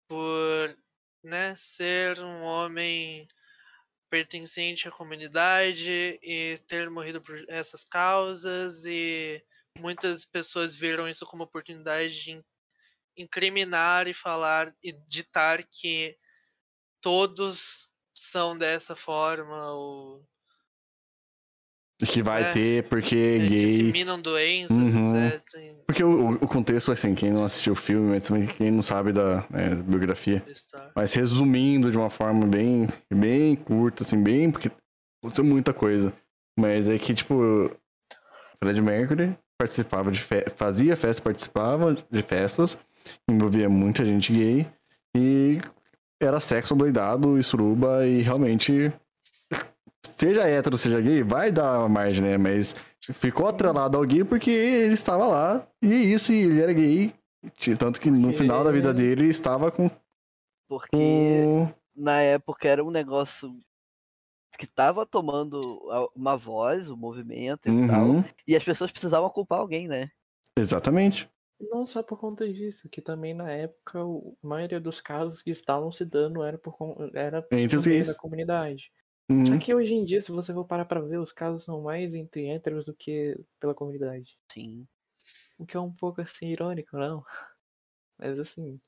por 0.07 0.77
né, 1.23 1.55
ser 1.55 2.19
um 2.19 2.41
homem 2.41 3.27
pertencente 4.09 4.87
à 4.87 4.91
comunidade 4.91 6.19
e 6.21 6.57
ter 6.67 6.89
morrido 6.89 7.21
por 7.21 7.43
essas 7.49 7.83
causas 7.83 8.85
e 8.85 9.43
muitas 9.77 10.25
pessoas 10.25 10.73
viram 10.75 11.07
isso 11.07 11.25
como 11.25 11.43
oportunidade 11.43 12.21
de 12.23 12.31
in- 12.31 12.43
incriminar 13.15 14.07
e 14.07 14.13
falar 14.13 14.73
e 14.83 14.91
ditar 15.07 15.63
que 15.63 16.17
todos 17.01 17.91
são 18.13 18.57
dessa 18.57 18.95
forma 18.95 19.71
ou 19.71 20.27
Que 22.05 22.21
vai 22.21 22.43
É, 22.43 22.51
ter, 22.51 22.83
porque 22.83 23.15
é, 23.15 23.45
gay. 23.47 23.65
disseminam 23.65 24.21
doenças, 24.21 24.77
Uhum. 24.77 25.27
etc. 25.27 25.41
Porque 25.87 26.03
o, 26.03 26.33
o 26.33 26.47
contexto, 26.47 26.91
assim, 26.91 27.15
quem 27.15 27.31
não 27.31 27.43
assistiu 27.43 27.73
o 27.73 27.75
filme, 27.75 28.09
mas 28.11 28.23
também 28.27 28.45
quem 28.45 28.69
não 28.69 28.81
sabe 28.83 29.11
da 29.11 29.43
é, 29.53 29.73
biografia. 29.73 30.43
Está. 30.47 30.91
Mas 30.95 31.13
resumindo 31.15 31.89
de 31.89 31.97
uma 31.97 32.09
forma 32.11 32.45
bem, 32.45 32.87
bem 33.11 33.55
curta, 33.55 34.03
assim, 34.03 34.21
bem. 34.21 34.51
Porque 34.51 34.69
aconteceu 35.23 35.43
muita 35.43 35.73
coisa. 35.73 36.13
Mas 36.59 36.87
é 36.87 36.99
que, 36.99 37.13
tipo, 37.15 37.71
Fred 38.61 38.79
Mercury 38.81 39.35
participava 39.59 40.11
de 40.11 40.19
fe 40.21 40.45
fazia 40.55 40.95
festas, 40.95 41.19
participava 41.19 41.97
de 42.11 42.21
festas, 42.21 42.77
envolvia 43.27 43.67
muita 43.69 44.05
gente 44.05 44.31
gay 44.31 44.67
e 45.15 45.59
era 46.21 46.39
sexo 46.39 46.75
doidado 46.75 47.39
e 47.39 47.43
suruba 47.43 48.05
e 48.05 48.21
realmente. 48.21 48.91
Seja 50.17 50.47
hétero, 50.47 50.77
seja 50.77 50.99
gay, 51.01 51.23
vai 51.23 51.51
dar 51.51 51.79
uma 51.79 51.89
margem, 51.89 52.21
né? 52.21 52.37
Mas 52.37 52.75
ficou 53.13 53.47
atrelado 53.47 53.97
ao 53.97 54.03
gay 54.05 54.23
porque 54.23 54.49
ele 54.49 54.93
estava 54.93 55.25
lá 55.27 55.67
e 55.81 55.91
é 55.93 55.95
isso, 55.97 56.31
e 56.31 56.43
ele 56.43 56.61
era 56.61 56.73
gay. 56.73 57.13
Tanto 57.77 58.01
que 58.01 58.09
no 58.11 58.33
final 58.33 58.63
da 58.63 58.71
vida 58.71 58.93
dele 58.93 59.27
estava 59.27 59.71
com, 59.71 59.89
Porque 60.67 60.89
com 60.91 61.69
na 61.95 62.21
época 62.21 62.67
era 62.67 62.83
um 62.83 62.91
negócio 62.91 63.55
que 64.57 64.65
tava 64.67 65.05
tomando 65.05 65.59
uma 66.15 66.35
voz, 66.35 66.89
o 66.89 66.97
movimento 66.97 67.69
e 67.69 67.87
tal. 67.87 68.05
Uhum, 68.07 68.23
E 68.47 68.55
as 68.55 68.63
pessoas 68.63 68.91
precisavam 68.91 69.29
culpar 69.29 69.59
alguém, 69.59 69.87
né? 69.87 70.09
exatamente. 70.57 71.29
Não 71.59 71.87
só 71.87 72.03
por 72.03 72.19
conta 72.19 72.51
disso, 72.51 72.87
que 72.89 73.01
também 73.01 73.33
na 73.33 73.51
época 73.51 73.99
a 73.99 74.47
maioria 74.47 74.79
dos 74.79 75.01
casos 75.01 75.41
que 75.41 75.49
estavam 75.49 75.91
se 75.91 76.05
dando 76.05 76.43
era 76.43 76.57
por 76.57 76.75
era 77.15 77.41
por 77.41 77.57
Entre 77.57 77.77
os 77.77 77.85
meio 77.85 77.97
gays. 77.97 78.07
da 78.07 78.19
comunidade. 78.19 78.91
Uhum. 79.29 79.45
Só 79.47 79.57
que 79.57 79.73
hoje 79.73 79.93
em 79.95 80.05
dia, 80.05 80.21
se 80.21 80.31
você 80.31 80.53
for 80.53 80.65
parar 80.65 80.85
pra 80.85 81.01
ver, 81.01 81.17
os 81.19 81.31
casos 81.31 81.63
são 81.63 81.81
mais 81.81 82.13
entre 82.15 82.47
héteros 82.49 82.85
do 82.85 82.93
que 82.95 83.35
pela 83.59 83.73
comunidade. 83.75 84.39
Sim. 84.51 84.87
O 85.59 85.65
que 85.67 85.77
é 85.77 85.79
um 85.79 85.93
pouco 85.93 86.19
assim 86.21 86.47
irônico, 86.47 86.97
não? 86.97 87.23
Mas 88.19 88.39
assim, 88.39 88.81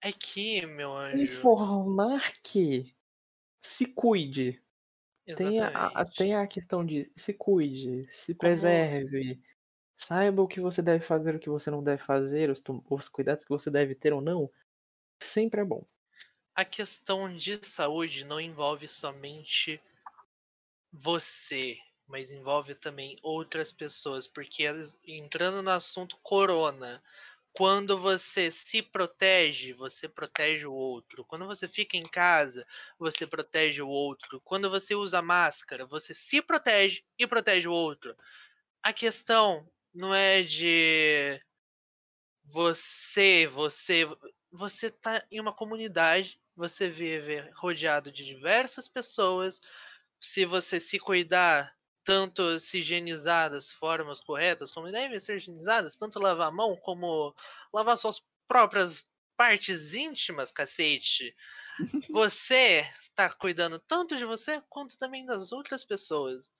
É 0.00 0.10
que, 0.10 0.64
meu 0.64 0.90
anjo. 0.96 1.50
informar 1.52 2.32
que 2.42 2.94
se 3.62 3.86
cuide. 3.86 4.62
Tem 5.34 5.60
a, 5.62 5.70
a- 5.94 6.06
Exatamente. 6.06 6.16
tem 6.16 6.34
a 6.36 6.46
questão 6.48 6.84
de 6.86 7.12
se 7.16 7.34
cuide, 7.34 8.08
se 8.14 8.34
preserve, 8.34 9.40
saiba 9.98 10.42
o 10.42 10.48
que 10.48 10.60
você 10.60 10.82
deve 10.82 11.04
fazer, 11.04 11.36
o 11.36 11.40
que 11.40 11.50
você 11.50 11.70
não 11.70 11.82
deve 11.84 12.02
fazer, 12.02 12.50
os, 12.50 12.62
os 12.90 13.08
cuidados 13.08 13.44
que 13.44 13.50
você 13.50 13.70
deve 13.70 13.94
ter 13.96 14.12
ou 14.14 14.20
não. 14.22 14.50
Sempre 15.22 15.60
é 15.62 15.64
bom. 15.64 15.86
A 16.56 16.64
questão 16.64 17.36
de 17.36 17.60
saúde 17.62 18.24
não 18.24 18.40
envolve 18.40 18.88
somente 18.88 19.78
você, 20.90 21.76
mas 22.08 22.32
envolve 22.32 22.74
também 22.74 23.14
outras 23.22 23.70
pessoas, 23.70 24.26
porque 24.26 24.64
entrando 25.04 25.62
no 25.62 25.70
assunto 25.70 26.16
corona, 26.22 27.02
quando 27.52 27.98
você 27.98 28.50
se 28.50 28.80
protege, 28.80 29.74
você 29.74 30.08
protege 30.08 30.64
o 30.66 30.72
outro. 30.72 31.26
Quando 31.26 31.44
você 31.44 31.68
fica 31.68 31.94
em 31.94 32.08
casa, 32.08 32.66
você 32.98 33.26
protege 33.26 33.82
o 33.82 33.88
outro. 33.88 34.40
Quando 34.40 34.70
você 34.70 34.94
usa 34.94 35.20
máscara, 35.20 35.84
você 35.84 36.14
se 36.14 36.40
protege 36.40 37.04
e 37.18 37.26
protege 37.26 37.68
o 37.68 37.72
outro. 37.72 38.16
A 38.82 38.94
questão 38.94 39.70
não 39.92 40.14
é 40.14 40.42
de 40.42 41.38
você, 42.44 43.46
você, 43.46 44.06
você 44.50 44.90
tá 44.90 45.22
em 45.30 45.38
uma 45.38 45.52
comunidade, 45.52 46.40
você 46.56 46.88
vive 46.88 47.40
rodeado 47.54 48.10
de 48.10 48.24
diversas 48.24 48.88
pessoas. 48.88 49.60
Se 50.18 50.46
você 50.46 50.80
se 50.80 50.98
cuidar, 50.98 51.76
tanto 52.04 52.58
se 52.58 52.78
higienizar 52.78 53.50
das 53.50 53.70
formas 53.72 54.20
corretas, 54.20 54.72
como 54.72 54.90
devem 54.90 55.20
ser 55.20 55.36
higienizadas, 55.36 55.98
tanto 55.98 56.18
lavar 56.18 56.48
a 56.48 56.52
mão 56.52 56.76
como 56.76 57.34
lavar 57.72 57.98
suas 57.98 58.24
próprias 58.48 59.04
partes 59.36 59.92
íntimas, 59.92 60.50
cacete. 60.50 61.36
Você 62.10 62.84
tá 63.14 63.32
cuidando 63.32 63.78
tanto 63.80 64.16
de 64.16 64.24
você 64.24 64.62
quanto 64.68 64.98
também 64.98 65.24
das 65.26 65.52
outras 65.52 65.84
pessoas. 65.84 66.52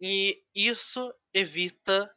E 0.00 0.42
isso 0.54 1.12
evita 1.34 2.12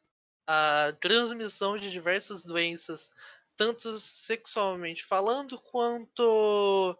a 0.47 0.93
transmissão 1.01 1.77
de 1.77 1.91
diversas 1.91 2.43
doenças, 2.43 3.09
tanto 3.55 3.99
sexualmente 3.99 5.03
falando 5.05 5.59
quanto 5.59 6.97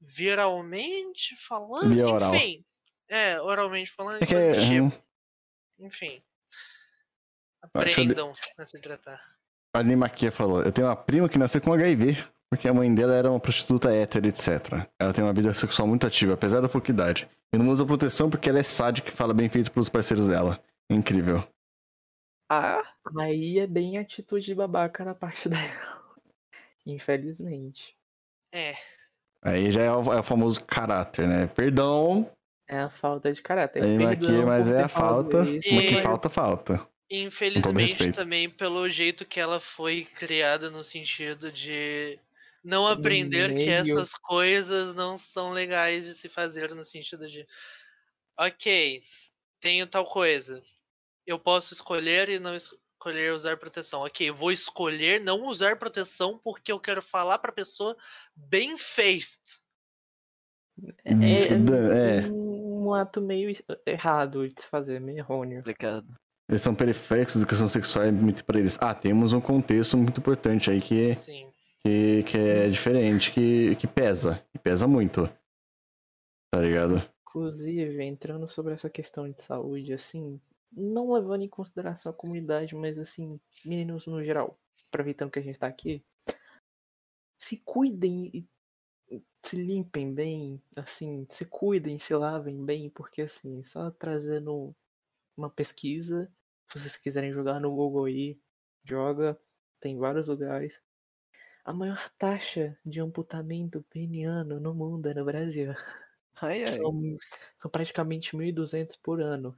viralmente 0.00 1.36
falando, 1.46 1.88
Via 1.94 2.06
oral. 2.08 2.34
enfim. 2.34 2.64
É, 3.08 3.40
oralmente 3.40 3.90
falando, 3.90 4.22
É 4.22 4.26
que 4.26 4.34
tipo. 4.60 4.84
hum, 4.84 4.92
Enfim. 5.86 6.22
Acho 7.74 7.94
que 7.94 8.00
eu 8.00 8.04
de- 8.06 8.12
Aprendam 8.12 8.34
a 8.58 8.64
se 8.66 8.80
tratar. 8.80 9.22
a 9.74 9.82
Nimaquia 9.82 10.30
falou, 10.32 10.62
eu 10.62 10.72
tenho 10.72 10.86
uma 10.86 10.96
prima 10.96 11.28
que 11.28 11.38
nasceu 11.38 11.60
com 11.60 11.72
HIV, 11.72 12.16
porque 12.50 12.66
a 12.68 12.74
mãe 12.74 12.92
dela 12.94 13.14
era 13.14 13.30
uma 13.30 13.40
prostituta 13.40 13.92
hétero, 13.92 14.26
etc. 14.26 14.86
Ela 14.98 15.12
tem 15.12 15.22
uma 15.24 15.32
vida 15.32 15.52
sexual 15.54 15.86
muito 15.88 16.06
ativa, 16.06 16.34
apesar 16.34 16.60
da 16.60 16.68
pouca 16.68 16.90
idade. 16.90 17.28
E 17.52 17.56
não 17.58 17.68
usa 17.68 17.84
proteção 17.86 18.28
porque 18.30 18.48
ela 18.48 18.58
é 18.58 18.62
sádica 18.62 19.08
e 19.08 19.12
fala 19.12 19.32
bem 19.34 19.48
feito 19.48 19.70
pros 19.72 19.88
parceiros 19.88 20.26
dela. 20.28 20.62
Incrível. 20.90 21.46
Ah, 22.50 22.87
Aí 23.16 23.58
é 23.58 23.66
bem 23.66 23.98
atitude 23.98 24.46
de 24.46 24.54
babaca 24.54 25.04
da 25.04 25.14
parte 25.14 25.48
dela. 25.48 26.04
Infelizmente. 26.84 27.96
É, 28.52 28.76
Aí 29.42 29.70
já 29.70 29.82
é 29.82 29.92
o, 29.92 30.12
é 30.12 30.20
o 30.20 30.22
famoso 30.22 30.64
caráter, 30.64 31.26
né? 31.26 31.46
Perdão, 31.46 32.30
É 32.66 32.80
a 32.80 32.90
falta 32.90 33.32
de 33.32 33.40
caráter. 33.40 33.82
Aí, 33.82 33.96
Perdão 33.96 34.28
Maquia, 34.30 34.46
mas 34.46 34.70
é 34.70 34.82
a 34.82 34.88
falta. 34.88 35.44
Mas 35.44 35.64
que 35.64 36.02
falta, 36.02 36.28
falta. 36.28 36.88
infelizmente 37.10 38.12
também 38.12 38.50
pelo 38.50 38.88
jeito 38.88 39.24
que 39.24 39.40
ela 39.40 39.60
foi 39.60 40.04
criada 40.04 40.70
no 40.70 40.82
sentido 40.82 41.52
de 41.52 42.18
não 42.64 42.86
aprender 42.86 43.54
que 43.54 43.70
essas 43.70 44.14
coisas 44.14 44.94
não 44.94 45.16
são 45.16 45.50
legais 45.50 46.04
de 46.04 46.14
se 46.14 46.28
fazer 46.28 46.74
no 46.74 46.84
sentido 46.84 47.28
de 47.28 47.46
ok, 48.38 49.00
tenho 49.60 49.86
tal 49.86 50.04
coisa. 50.04 50.62
Eu 51.24 51.38
posso 51.38 51.74
escolher 51.74 52.28
e 52.28 52.38
não 52.38 52.56
escolher 52.98 53.32
usar 53.32 53.56
proteção. 53.56 54.00
Ok, 54.00 54.28
eu 54.28 54.34
vou 54.34 54.50
escolher 54.50 55.20
não 55.20 55.46
usar 55.46 55.78
proteção 55.78 56.36
porque 56.36 56.72
eu 56.72 56.80
quero 56.80 57.00
falar 57.00 57.38
pra 57.38 57.52
pessoa 57.52 57.96
bem 58.34 58.76
feito. 58.76 59.28
É, 61.04 61.12
É. 61.12 62.18
é 62.18 62.28
um 62.28 62.92
ato 62.92 63.20
meio 63.20 63.56
errado 63.86 64.48
de 64.48 64.60
se 64.62 64.68
fazer, 64.68 65.00
meio 65.00 65.18
errôneo. 65.18 65.58
complicado. 65.58 66.06
Eles 66.48 66.62
são 66.62 66.74
periféricos 66.74 67.36
educação 67.36 67.68
sexual 67.68 68.06
é 68.06 68.10
muito 68.10 68.44
pra 68.44 68.58
eles. 68.58 68.78
Ah, 68.80 68.94
temos 68.94 69.32
um 69.32 69.40
contexto 69.40 69.96
muito 69.96 70.18
importante 70.18 70.70
aí 70.70 70.80
que, 70.80 71.14
Sim. 71.14 71.46
que, 71.80 72.22
que 72.24 72.38
é 72.38 72.68
diferente, 72.68 73.30
que, 73.32 73.76
que 73.76 73.86
pesa. 73.86 74.42
Que 74.50 74.58
pesa 74.58 74.88
muito. 74.88 75.28
Tá 76.50 76.60
ligado? 76.62 77.02
Inclusive, 77.28 78.02
entrando 78.02 78.48
sobre 78.48 78.72
essa 78.72 78.88
questão 78.88 79.30
de 79.30 79.42
saúde, 79.42 79.92
assim, 79.92 80.40
não 80.72 81.12
levando 81.12 81.42
em 81.42 81.48
consideração 81.48 82.10
a 82.10 82.14
comunidade, 82.14 82.74
mas 82.76 82.98
assim, 82.98 83.40
meninos 83.64 84.06
no 84.06 84.22
geral, 84.24 84.58
aproveitando 84.88 85.30
que 85.30 85.38
a 85.38 85.42
gente 85.42 85.58
tá 85.58 85.66
aqui, 85.66 86.04
se 87.38 87.56
cuidem 87.64 88.30
e 88.34 88.48
e 89.10 89.22
se 89.44 89.56
limpem 89.56 90.14
bem, 90.14 90.62
assim, 90.76 91.26
se 91.30 91.44
cuidem, 91.44 91.98
se 91.98 92.14
lavem 92.14 92.64
bem, 92.64 92.90
porque 92.90 93.22
assim, 93.22 93.62
só 93.64 93.90
trazendo 93.90 94.74
uma 95.36 95.50
pesquisa, 95.50 96.32
se 96.72 96.78
vocês 96.80 96.96
quiserem 96.98 97.32
jogar 97.32 97.60
no 97.60 97.70
Google 97.74 98.06
aí, 98.06 98.40
joga, 98.84 99.38
tem 99.80 99.98
vários 99.98 100.28
lugares. 100.28 100.80
A 101.64 101.72
maior 101.72 102.10
taxa 102.18 102.78
de 102.86 103.00
amputamento 103.00 103.82
peniano 103.90 104.60
no 104.60 104.74
mundo 104.74 105.08
é 105.08 105.14
no 105.14 105.24
Brasil. 105.24 105.74
Ai, 106.40 106.64
ai. 106.64 106.66
São, 106.66 107.16
são 107.58 107.70
praticamente 107.70 108.36
1.200 108.36 108.96
por 108.96 109.20
ano. 109.22 109.56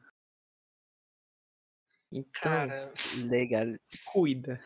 Então, 2.12 2.32
Cara, 2.32 2.92
Legal. 3.28 3.66
cuida. 4.12 4.60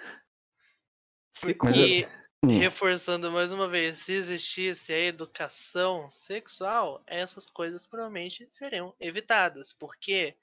Porque 1.40 2.06
reforçando 2.42 3.30
mais 3.30 3.52
uma 3.52 3.68
vez, 3.68 3.98
se 3.98 4.12
existisse 4.12 4.92
a 4.92 4.98
educação 4.98 6.08
sexual, 6.08 7.02
essas 7.06 7.46
coisas 7.46 7.86
provavelmente 7.86 8.46
seriam 8.50 8.94
evitadas, 9.00 9.72
porque 9.72 10.36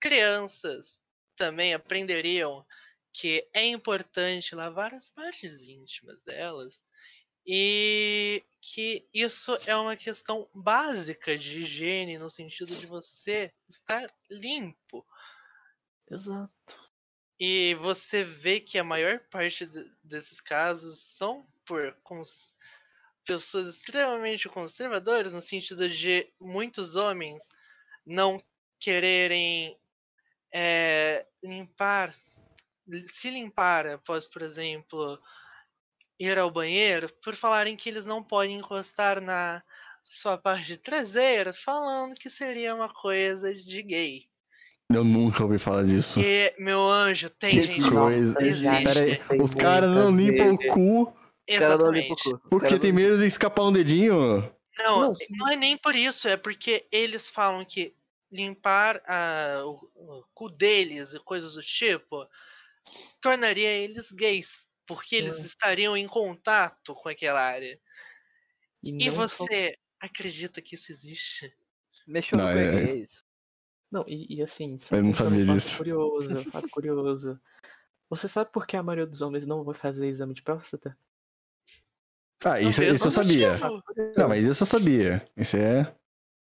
crianças 0.00 1.00
também 1.36 1.74
aprenderiam 1.74 2.66
que 3.12 3.48
é 3.52 3.66
importante 3.66 4.54
lavar 4.54 4.94
as 4.94 5.08
partes 5.10 5.62
íntimas 5.62 6.20
delas 6.22 6.82
e 7.46 8.42
que 8.60 9.06
isso 9.12 9.58
é 9.66 9.76
uma 9.76 9.96
questão 9.96 10.48
básica 10.54 11.36
de 11.36 11.60
higiene 11.60 12.18
no 12.18 12.30
sentido 12.30 12.74
de 12.76 12.86
você 12.86 13.52
estar 13.68 14.08
limpo. 14.30 15.04
Exato. 16.12 16.52
E 17.40 17.74
você 17.76 18.22
vê 18.22 18.60
que 18.60 18.78
a 18.78 18.84
maior 18.84 19.18
parte 19.30 19.66
de- 19.66 19.90
desses 20.04 20.40
casos 20.40 21.00
são 21.00 21.46
por 21.64 21.94
cons- 22.02 22.54
pessoas 23.24 23.66
extremamente 23.66 24.48
conservadoras, 24.48 25.32
no 25.32 25.40
sentido 25.40 25.88
de 25.88 26.32
muitos 26.40 26.96
homens 26.96 27.48
não 28.04 28.42
quererem 28.78 29.78
eh, 30.52 31.26
limpar, 31.42 32.14
li- 32.86 33.08
se 33.08 33.30
limpar 33.30 33.86
após, 33.86 34.26
por 34.26 34.42
exemplo, 34.42 35.20
ir 36.18 36.38
ao 36.38 36.50
banheiro, 36.50 37.12
por 37.22 37.34
falarem 37.34 37.76
que 37.76 37.88
eles 37.88 38.06
não 38.06 38.22
podem 38.22 38.58
encostar 38.58 39.20
na 39.20 39.62
sua 40.04 40.36
parte 40.38 40.76
traseira, 40.76 41.52
falando 41.54 42.14
que 42.16 42.28
seria 42.30 42.74
uma 42.74 42.92
coisa 42.92 43.54
de 43.54 43.82
gay. 43.82 44.31
Eu 44.94 45.04
nunca 45.04 45.42
ouvi 45.42 45.58
falar 45.58 45.84
disso. 45.84 46.20
E, 46.20 46.54
meu 46.58 46.80
anjo, 46.88 47.30
tem 47.30 47.50
Que 47.52 47.62
gente. 47.62 47.90
coisa. 47.90 48.34
Nossa, 48.34 48.46
existe. 48.46 48.84
Pera 48.84 49.04
aí, 49.04 49.18
Tem 49.28 49.42
os 49.42 49.54
caras 49.54 49.90
não 49.90 50.10
limpam 50.14 50.52
o 50.54 50.58
cu 50.68 50.98
limpa 50.98 51.10
o 51.10 51.14
Exatamente. 51.46 52.22
cu. 52.24 52.38
Porque 52.50 52.78
tem 52.78 52.92
medo 52.92 53.18
de 53.18 53.26
escapar 53.26 53.64
um 53.64 53.72
dedinho. 53.72 54.52
Não, 54.78 55.00
Não, 55.00 55.14
não, 55.38 55.48
é 55.48 55.56
nem 55.56 55.76
por 55.76 55.94
isso, 55.94 56.26
é 56.28 56.36
porque 56.36 56.86
eles 56.90 57.28
falam 57.28 57.64
que 57.64 57.94
limpar 58.30 59.02
a- 59.06 59.62
o, 59.66 59.74
o 59.94 60.24
cu 60.32 60.48
deles 60.48 61.12
e 61.12 61.18
coisas 61.20 61.54
do 61.54 61.60
tipo 61.62 62.26
tornaria 63.20 63.68
eles 63.68 64.10
gays, 64.10 64.66
porque 64.86 65.14
eles 65.16 65.38
estariam 65.44 65.96
em 65.96 66.06
contato 66.06 66.94
com 66.94 67.08
aquela 67.08 67.40
área. 67.42 67.78
E 68.82 69.10
só- 69.10 69.28
você 69.28 69.76
acredita 70.00 70.60
que 70.62 70.74
isso 70.74 70.90
existe? 70.90 71.52
Mexeu 72.06 72.38
no 72.38 72.44
Não, 72.44 72.50
é- 72.50 72.70
português. 72.72 73.10
Não, 73.92 74.04
e, 74.08 74.38
e 74.38 74.42
assim, 74.42 74.78
só 74.78 74.96
Eu 74.96 75.02
não 75.04 75.12
sabia 75.12 75.44
um 75.44 75.46
fato 75.46 75.54
disso. 75.54 75.76
curioso, 75.76 76.44
fato 76.50 76.68
curioso. 76.70 77.40
Você 78.08 78.26
sabe 78.26 78.50
por 78.50 78.66
que 78.66 78.76
a 78.76 78.82
maioria 78.82 79.06
dos 79.06 79.20
homens 79.20 79.46
não 79.46 79.62
vai 79.62 79.74
fazer 79.74 80.06
exame 80.06 80.32
de 80.32 80.42
próstata? 80.42 80.96
Ah, 82.44 82.60
isso, 82.60 82.82
isso 82.82 83.06
eu 83.06 83.10
sabia. 83.10 83.52
motivo. 83.58 83.82
Não, 84.16 84.28
mas 84.28 84.44
isso 84.44 84.62
eu 84.62 84.66
sabia. 84.66 85.28
Isso 85.36 85.56
é. 85.56 85.94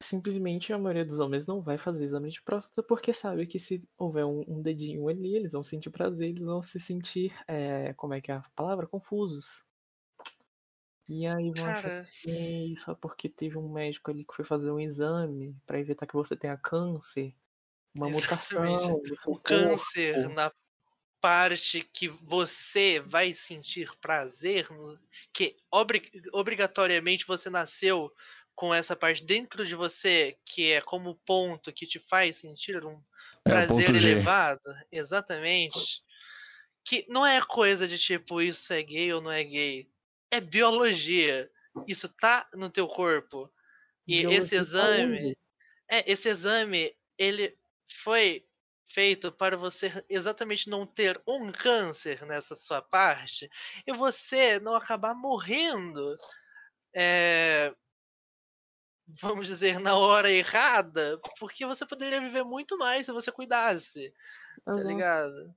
Simplesmente 0.01 0.73
a 0.73 0.79
maioria 0.79 1.05
dos 1.05 1.19
homens 1.19 1.45
não 1.47 1.61
vai 1.61 1.77
fazer 1.77 2.05
exame 2.05 2.31
de 2.31 2.43
próstata 2.43 2.83
porque 2.83 3.13
sabe 3.13 3.47
que 3.47 3.59
se 3.59 3.83
houver 3.99 4.25
um, 4.25 4.45
um 4.47 4.63
dedinho 4.63 5.09
ali, 5.09 5.35
eles 5.35 5.53
vão 5.53 5.65
sentir 5.65 5.91
prazer, 5.91 6.31
eles 6.31 6.45
vão 6.45 6.63
se 6.63 6.79
sentir, 6.79 7.35
é, 7.49 7.93
como 7.95 8.15
é 8.15 8.21
que 8.21 8.31
é 8.31 8.37
a 8.37 8.45
palavra? 8.55 8.87
Confusos. 8.87 9.65
E 11.09 11.27
aí 11.27 11.51
vão 11.53 11.67
achar 11.67 11.91
Cara, 11.91 12.09
que 12.23 12.75
é 12.77 12.81
só 12.81 12.95
porque 12.95 13.29
teve 13.29 13.59
um 13.59 13.71
médico 13.73 14.11
ali 14.11 14.25
que 14.25 14.35
foi 14.35 14.45
fazer 14.45 14.71
um 14.71 14.81
exame 14.81 15.55
pra 15.67 15.79
evitar 15.79 16.07
que 16.07 16.15
você 16.15 16.35
tenha 16.37 16.57
câncer, 16.57 17.37
uma 17.95 18.11
mutação 18.11 19.03
Exatamente. 19.03 19.17
seu 19.17 19.35
o 19.35 19.39
câncer 19.43 20.17
corpo. 20.17 20.31
na 20.31 20.53
parte 21.21 21.83
que 21.95 22.09
você 22.09 23.01
vai 23.01 23.35
sentir 23.35 23.91
prazer, 24.01 24.69
que 25.35 25.57
obri- 25.73 26.11
obrigatoriamente 26.33 27.27
você 27.27 27.51
nasceu 27.51 28.13
com 28.55 28.75
essa 28.75 28.97
parte 28.97 29.25
dentro 29.25 29.67
de 29.67 29.75
você, 29.77 30.39
que 30.47 30.73
é 30.73 30.81
como 30.83 31.17
ponto 31.27 31.73
que 31.73 31.87
te 31.87 32.01
faz 32.01 32.39
sentir 32.39 32.85
um 32.87 33.03
É 33.47 33.49
prazer 33.49 33.95
elevado, 33.95 34.61
exatamente. 34.93 36.03
Que 36.85 37.07
não 37.09 37.27
é 37.27 37.41
coisa 37.47 37.89
de 37.89 37.99
tipo, 37.99 38.43
isso 38.43 38.73
é 38.73 38.83
gay 38.83 39.13
ou 39.13 39.23
não 39.23 39.33
é 39.33 39.45
gay. 39.45 39.89
É 40.35 40.41
biologia. 40.41 41.49
Isso 41.87 42.13
tá 42.17 42.49
no 42.55 42.69
teu 42.69 42.89
corpo. 42.89 43.49
E 44.07 44.21
Biologia 44.21 44.39
esse 44.39 44.55
e 44.57 44.59
exame, 44.59 45.39
é, 45.89 46.11
esse 46.11 46.29
exame, 46.29 46.97
ele 47.17 47.57
foi 48.03 48.45
feito 48.89 49.31
para 49.31 49.57
você 49.57 50.05
exatamente 50.09 50.69
não 50.69 50.87
ter 50.87 51.23
um 51.27 51.53
câncer 51.53 52.27
nessa 52.27 52.55
sua 52.55 52.83
parte 52.83 53.49
e 53.87 53.93
você 53.93 54.59
não 54.59 54.75
acabar 54.75 55.15
morrendo, 55.15 56.17
é, 56.95 57.75
vamos 59.07 59.47
dizer, 59.47 59.79
na 59.79 59.97
hora 59.97 60.31
errada, 60.31 61.21
porque 61.39 61.65
você 61.65 61.87
poderia 61.87 62.21
viver 62.21 62.43
muito 62.43 62.77
mais 62.77 63.07
se 63.07 63.13
você 63.13 63.31
cuidasse, 63.31 64.13
tá 64.65 64.75
Exato. 64.75 64.89
ligado? 64.89 65.55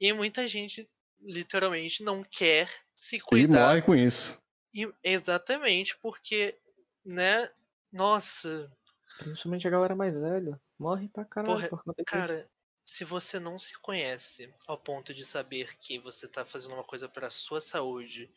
E 0.00 0.12
muita 0.12 0.46
gente 0.46 0.88
literalmente 1.20 2.02
não 2.02 2.22
quer 2.22 2.70
se 2.94 3.16
E 3.16 3.20
cuidar. 3.20 3.68
morre 3.68 3.82
com 3.82 3.94
isso. 3.94 4.38
E- 4.74 4.92
exatamente, 5.02 5.96
porque, 5.98 6.58
né? 7.04 7.48
Nossa, 7.92 8.70
Principalmente 9.18 9.66
a 9.66 9.70
galera 9.70 9.94
mais 9.96 10.14
velha. 10.18 10.60
Morre 10.78 11.08
pra 11.08 11.24
caralho 11.24 11.54
Porra, 11.54 11.68
por 11.68 11.82
conta 11.82 12.02
disso. 12.02 12.06
Cara, 12.06 12.50
se 12.84 13.04
você 13.04 13.40
não 13.40 13.58
se 13.58 13.78
conhece 13.80 14.52
ao 14.66 14.76
ponto 14.78 15.14
de 15.14 15.24
saber 15.24 15.76
que 15.78 15.98
você 15.98 16.28
tá 16.28 16.44
fazendo 16.44 16.74
uma 16.74 16.84
coisa 16.84 17.08
para 17.08 17.30
sua 17.30 17.60
saúde, 17.60 18.30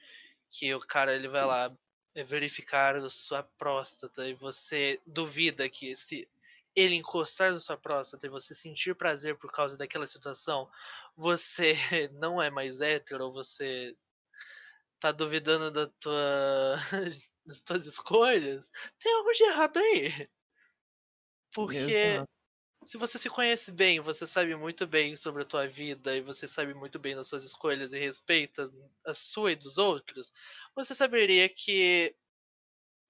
que 0.50 0.74
o 0.74 0.80
cara 0.80 1.14
ele 1.14 1.28
vai 1.28 1.46
lá 1.46 1.72
é, 2.16 2.24
verificar 2.24 2.96
a 2.96 3.10
sua 3.10 3.44
próstata 3.44 4.28
e 4.28 4.34
você 4.34 5.00
duvida 5.06 5.70
que 5.70 5.94
se 5.96 6.28
ele 6.80 6.96
encostar 6.96 7.52
na 7.54 7.60
sua 7.60 7.78
próstata 7.78 8.26
e 8.28 8.30
você 8.30 8.56
sentir 8.56 8.96
prazer 8.96 9.38
por 9.38 9.52
causa 9.52 9.78
daquela 9.78 10.08
situação, 10.08 10.70
você 11.16 11.74
não 12.14 12.42
é 12.42 12.50
mais 12.50 12.82
hétero, 12.82 13.26
ou 13.26 13.34
você 13.34 13.96
tá 15.00 15.12
duvidando 15.12 15.72
da 15.72 15.88
tua 16.00 16.76
das 17.46 17.62
tuas 17.62 17.86
escolhas, 17.86 18.70
tem 19.00 19.14
algo 19.16 19.32
de 19.32 19.44
errado 19.44 19.78
aí. 19.78 20.30
Porque 21.54 21.86
Exato. 21.86 22.30
se 22.86 22.98
você 22.98 23.20
se 23.20 23.30
conhece 23.30 23.72
bem, 23.72 24.00
você 24.02 24.28
sabe 24.28 24.56
muito 24.56 24.88
bem 24.88 25.16
sobre 25.16 25.44
a 25.44 25.46
tua 25.46 25.68
vida 25.68 26.16
e 26.16 26.22
você 26.22 26.48
sabe 26.48 26.74
muito 26.76 27.00
bem 27.00 27.16
das 27.16 27.28
suas 27.28 27.44
escolhas 27.46 27.94
e 27.94 28.00
respeita 28.00 28.72
a 29.06 29.14
sua 29.14 29.54
e 29.54 29.58
dos 29.58 29.78
outros, 29.80 30.32
você 30.76 30.96
saberia 30.96 31.50
que, 31.50 32.16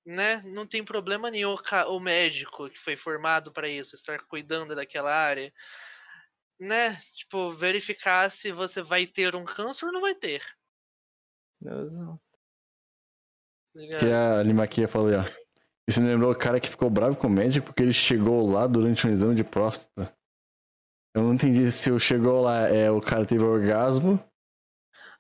né, 0.10 0.42
não 0.44 0.66
tem 0.66 0.84
problema 0.84 1.30
nenhum 1.30 1.56
o 1.88 2.00
médico 2.00 2.68
que 2.68 2.80
foi 2.80 2.96
formado 2.96 3.52
para 3.52 3.70
isso 3.70 3.96
estar 3.96 4.20
cuidando 4.26 4.76
daquela 4.76 5.14
área, 5.14 5.54
né, 6.60 6.96
tipo, 7.14 7.52
verificar 7.52 8.30
se 8.32 8.52
você 8.52 8.82
vai 8.82 9.06
ter 9.06 9.36
um 9.36 9.46
câncer 9.46 9.86
ou 9.86 9.92
não 9.92 10.02
vai 10.02 10.16
ter. 10.16 10.42
Exato. 11.62 12.20
Que 14.00 14.12
a 14.12 14.42
Limaquia 14.42 14.88
falou 14.88 15.10
aí, 15.10 15.16
ó. 15.16 15.24
Isso 15.88 16.02
me 16.02 16.08
lembrou 16.08 16.32
o 16.32 16.38
cara 16.38 16.60
que 16.60 16.70
ficou 16.70 16.90
bravo 16.90 17.16
com 17.16 17.28
o 17.28 17.30
médico 17.30 17.68
porque 17.68 17.84
ele 17.84 17.94
chegou 17.94 18.50
lá 18.52 18.66
durante 18.66 19.06
um 19.06 19.12
exame 19.12 19.36
de 19.36 19.44
próstata. 19.44 20.14
Eu 21.16 21.24
não 21.24 21.34
entendi 21.34 21.72
se 21.72 21.92
o 21.92 22.00
chegou 22.00 22.42
lá 22.42 22.68
é 22.68 22.90
o 22.90 23.00
cara 23.00 23.26
teve 23.26 23.44
orgasmo. 23.44 24.20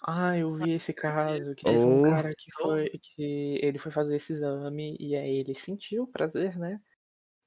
Ah, 0.02 0.38
eu 0.38 0.50
vi 0.52 0.72
esse 0.72 0.94
caso 0.94 1.54
que 1.54 1.64
teve 1.64 1.86
um 1.86 2.04
cara 2.04 2.30
que 2.38 2.52
foi 2.54 2.90
que 3.02 3.60
ele 3.62 3.78
foi 3.78 3.92
fazer 3.92 4.16
esse 4.16 4.34
exame 4.34 4.96
e 5.00 5.16
aí 5.16 5.38
ele 5.38 5.54
sentiu 5.54 6.08
prazer, 6.08 6.58
né? 6.58 6.82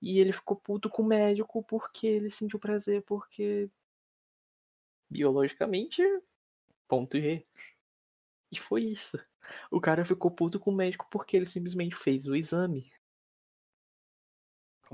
E 0.03 0.19
ele 0.19 0.33
ficou 0.33 0.57
puto 0.57 0.91
com 0.91 1.03
o 1.03 1.07
médico 1.07 1.62
porque 1.62 2.07
ele 2.07 2.31
sentiu 2.31 2.59
prazer 2.59 3.03
porque 3.03 3.70
biologicamente 5.09 6.03
ponto 6.89 7.19
G. 7.19 7.43
E 8.51 8.59
foi 8.59 8.83
isso. 8.83 9.19
O 9.70 9.81
cara 9.81 10.05
ficou 10.05 10.31
puto 10.31 10.61
com 10.61 10.70
o 10.70 10.74
médico 10.74 11.07
porque 11.11 11.37
ele 11.37 11.47
simplesmente 11.47 11.97
fez 11.97 12.27
o 12.27 12.37
exame. 12.37 12.93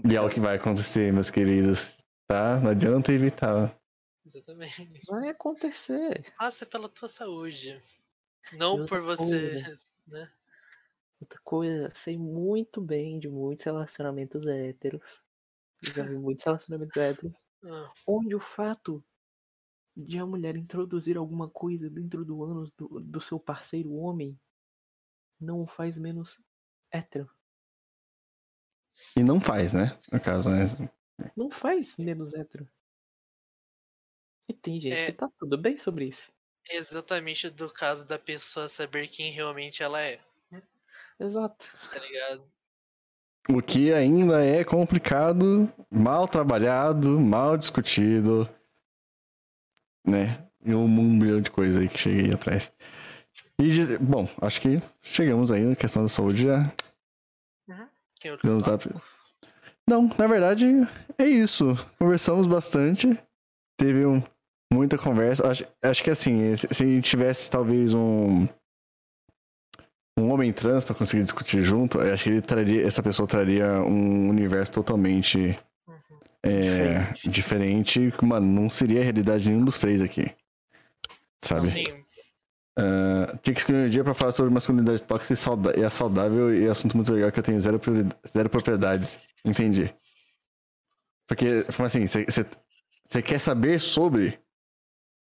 E 0.09 0.15
é 0.15 0.21
o 0.21 0.31
que 0.31 0.39
vai 0.39 0.57
acontecer, 0.57 1.13
meus 1.13 1.29
queridos. 1.29 1.97
Tá? 2.29 2.61
Não 2.61 2.71
adianta 2.71 3.13
evitar. 3.13 3.77
Exatamente. 4.29 5.01
Vai 5.09 5.31
acontecer. 5.31 6.23
Faça 6.37 6.67
pela 6.67 6.89
tua 6.89 7.09
saúde. 7.09 7.81
Não 8.53 8.85
por 8.87 9.01
você, 9.01 9.63
coisa. 9.63 9.75
né? 10.07 10.33
Outra 11.19 11.41
coisa, 11.43 11.91
sei 11.95 12.19
muito 12.19 12.81
bem 12.81 13.19
de 13.19 13.29
muitos 13.29 13.65
relacionamentos 13.65 14.47
héteros. 14.47 15.23
Já 15.83 16.03
vi 16.05 16.17
muitos 16.19 16.45
relacionamentos 16.45 16.97
héteros. 16.97 17.47
Ah, 17.65 17.89
Onde 18.07 18.35
o 18.35 18.41
fato 18.41 19.03
de 19.97 20.19
a 20.19 20.27
mulher 20.27 20.57
introduzir 20.57 21.17
alguma 21.17 21.49
coisa 21.49 21.89
dentro 21.89 22.25
do 22.25 22.45
ânus 22.45 22.71
do, 22.73 23.01
do 23.01 23.21
seu 23.21 23.41
parceiro 23.41 23.95
homem 23.95 24.39
não 25.41 25.63
o 25.63 25.67
faz 25.67 25.99
menos 25.99 26.39
hétero. 26.91 27.31
E 29.17 29.23
não 29.23 29.41
faz, 29.41 29.73
né? 29.73 29.99
No 30.13 30.21
caso, 30.21 30.51
né? 30.51 30.67
Não 31.37 31.51
faz 31.51 31.97
menos 31.97 32.35
hétero. 32.35 32.69
E 34.49 34.53
tem 34.55 34.81
gente 34.81 35.03
É. 35.03 35.07
que 35.07 35.13
tá 35.13 35.29
tudo 35.39 35.57
bem 35.59 35.77
sobre 35.79 36.07
isso. 36.07 36.33
exatamente 36.71 37.49
do 37.51 37.71
caso 37.71 38.07
da 38.07 38.19
pessoa 38.19 38.69
saber 38.69 39.09
quem 39.09 39.31
realmente 39.33 39.83
ela 39.83 40.01
é, 40.03 40.21
Exato. 41.19 41.67
tá 41.93 41.99
ligado? 41.99 42.45
O 43.51 43.63
que 43.63 43.93
ainda 43.95 44.45
é 44.45 44.63
complicado, 44.63 45.73
mal 45.91 46.29
trabalhado, 46.29 47.19
mal 47.19 47.57
discutido, 47.57 48.47
né? 50.07 50.47
E 50.65 50.75
um 50.75 50.87
milhão 50.89 51.41
de 51.41 51.51
coisas 51.51 51.81
aí 51.81 51.89
que 51.89 51.97
cheguei 51.99 52.33
atrás. 52.35 52.71
E, 53.59 53.71
de- 53.71 53.97
bom, 53.99 54.29
acho 54.43 54.61
que 54.61 54.77
chegamos 55.03 55.51
aí 55.51 55.63
na 55.63 55.75
questão 55.75 56.03
da 56.03 56.09
saúde 56.09 56.43
já. 56.45 56.71
Tem 58.21 58.31
outro 58.33 58.63
tópico? 58.63 58.99
up. 58.99 59.05
Não, 59.89 60.09
na 60.19 60.27
verdade, 60.27 60.67
é 61.17 61.25
isso. 61.25 61.65
Conversamos 61.99 62.47
bastante. 62.47 63.19
Teve 63.79 64.05
um, 64.05 64.23
muita 64.73 64.99
conversa. 64.99 65.49
Acho, 65.51 65.65
acho 65.83 66.05
que 66.05 66.11
assim, 66.11 66.55
se, 66.57 66.67
a 66.71 66.87
gente 66.87 67.09
tivesse 67.09 67.51
talvez 67.51 67.95
um. 67.95 68.47
Um 70.19 70.33
homem 70.33 70.53
trans 70.53 70.85
pra 70.85 70.97
conseguir 70.97 71.23
discutir 71.23 71.63
junto, 71.63 72.01
acho 72.01 72.25
que 72.25 72.31
ele 72.31 72.41
traria. 72.43 72.85
Essa 72.85 73.03
pessoa 73.03 73.27
traria 73.29 73.81
um 73.83 74.29
universo 74.29 74.73
totalmente 74.73 75.57
Uhum. 75.87 76.19
é, 76.43 77.13
Diferente. 77.25 78.13
que, 78.19 78.25
Mano, 78.25 78.47
não 78.47 78.69
seria 78.69 79.01
a 79.01 79.05
realidade 79.05 79.45
de 79.45 79.51
nenhum 79.51 79.65
dos 79.65 79.79
três 79.79 80.03
aqui. 80.03 80.31
Sabe? 81.45 81.61
Sim, 81.61 81.85
Ah, 82.77 83.39
tinha 83.43 83.55
que 83.55 83.61
escolher 83.61 83.87
um 83.87 83.91
dia 83.91 84.03
pra 84.05 84.13
falar 84.15 84.33
sobre 84.33 84.53
masculinidade 84.53 85.03
tóxica 85.05 85.33
e, 85.35 85.37
sauda- 85.37 85.79
e 85.79 85.85
a 85.85 85.91
saudável 85.91 86.53
e 86.55 86.69
assunto 86.69 86.97
muito 86.97 87.13
legal 87.13 87.31
que 87.33 87.39
eu 87.39 87.43
tenho 87.45 87.61
zero, 87.61 87.81
zero 88.27 88.49
propriedades. 88.51 89.19
Entendi. 89.45 89.93
Porque, 91.29 91.47
assim, 91.85 92.07
você 92.07 93.23
quer 93.23 93.39
saber 93.41 93.79
sobre. 93.81 94.39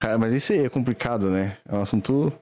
Cara, 0.01 0.16
mas 0.19 0.33
isso 0.33 0.53
aí 0.53 0.61
é 0.65 0.69
complicado, 0.69 1.31
né? 1.31 1.59
É 1.69 1.75
um 1.75 1.83
assunto. 1.83 2.33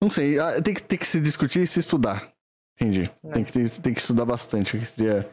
Não 0.00 0.10
sei, 0.10 0.38
ah, 0.38 0.60
tem 0.60 0.74
que, 0.74 0.82
tem 0.82 0.98
que 0.98 1.06
se 1.06 1.20
discutir 1.20 1.60
e 1.62 1.66
se 1.66 1.80
estudar. 1.80 2.32
Entendi. 2.80 3.08
Tem, 3.32 3.42
É. 3.42 3.44
que, 3.44 3.52
tem, 3.52 3.68
tem 3.68 3.94
que 3.94 4.00
estudar 4.00 4.24
bastante 4.24 4.76
o 4.76 4.78
que 4.80 4.84
seria 4.84 5.30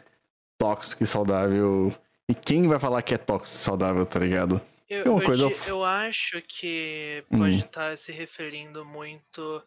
tóxico 0.57 1.03
e 1.03 1.07
saudável. 1.07 1.93
E 2.29 2.35
quem 2.35 2.67
vai 2.67 2.79
falar 2.79 3.01
que 3.01 3.13
é 3.13 3.17
tóxico 3.17 3.57
e 3.59 3.63
saudável, 3.63 4.05
tá 4.05 4.19
ligado? 4.19 4.61
eu, 4.87 5.05
É 5.05 5.09
uma 5.09 5.21
eu 5.21 5.25
coisa- 5.25 5.47
di- 5.47 5.55
eu 5.67 5.83
acho 5.83 6.41
que 6.43 7.23
Hum. 7.31 7.39
pode 7.39 7.59
estar 7.59 7.97
se 7.97 8.11
referindo 8.11 8.85
muito 8.85 9.63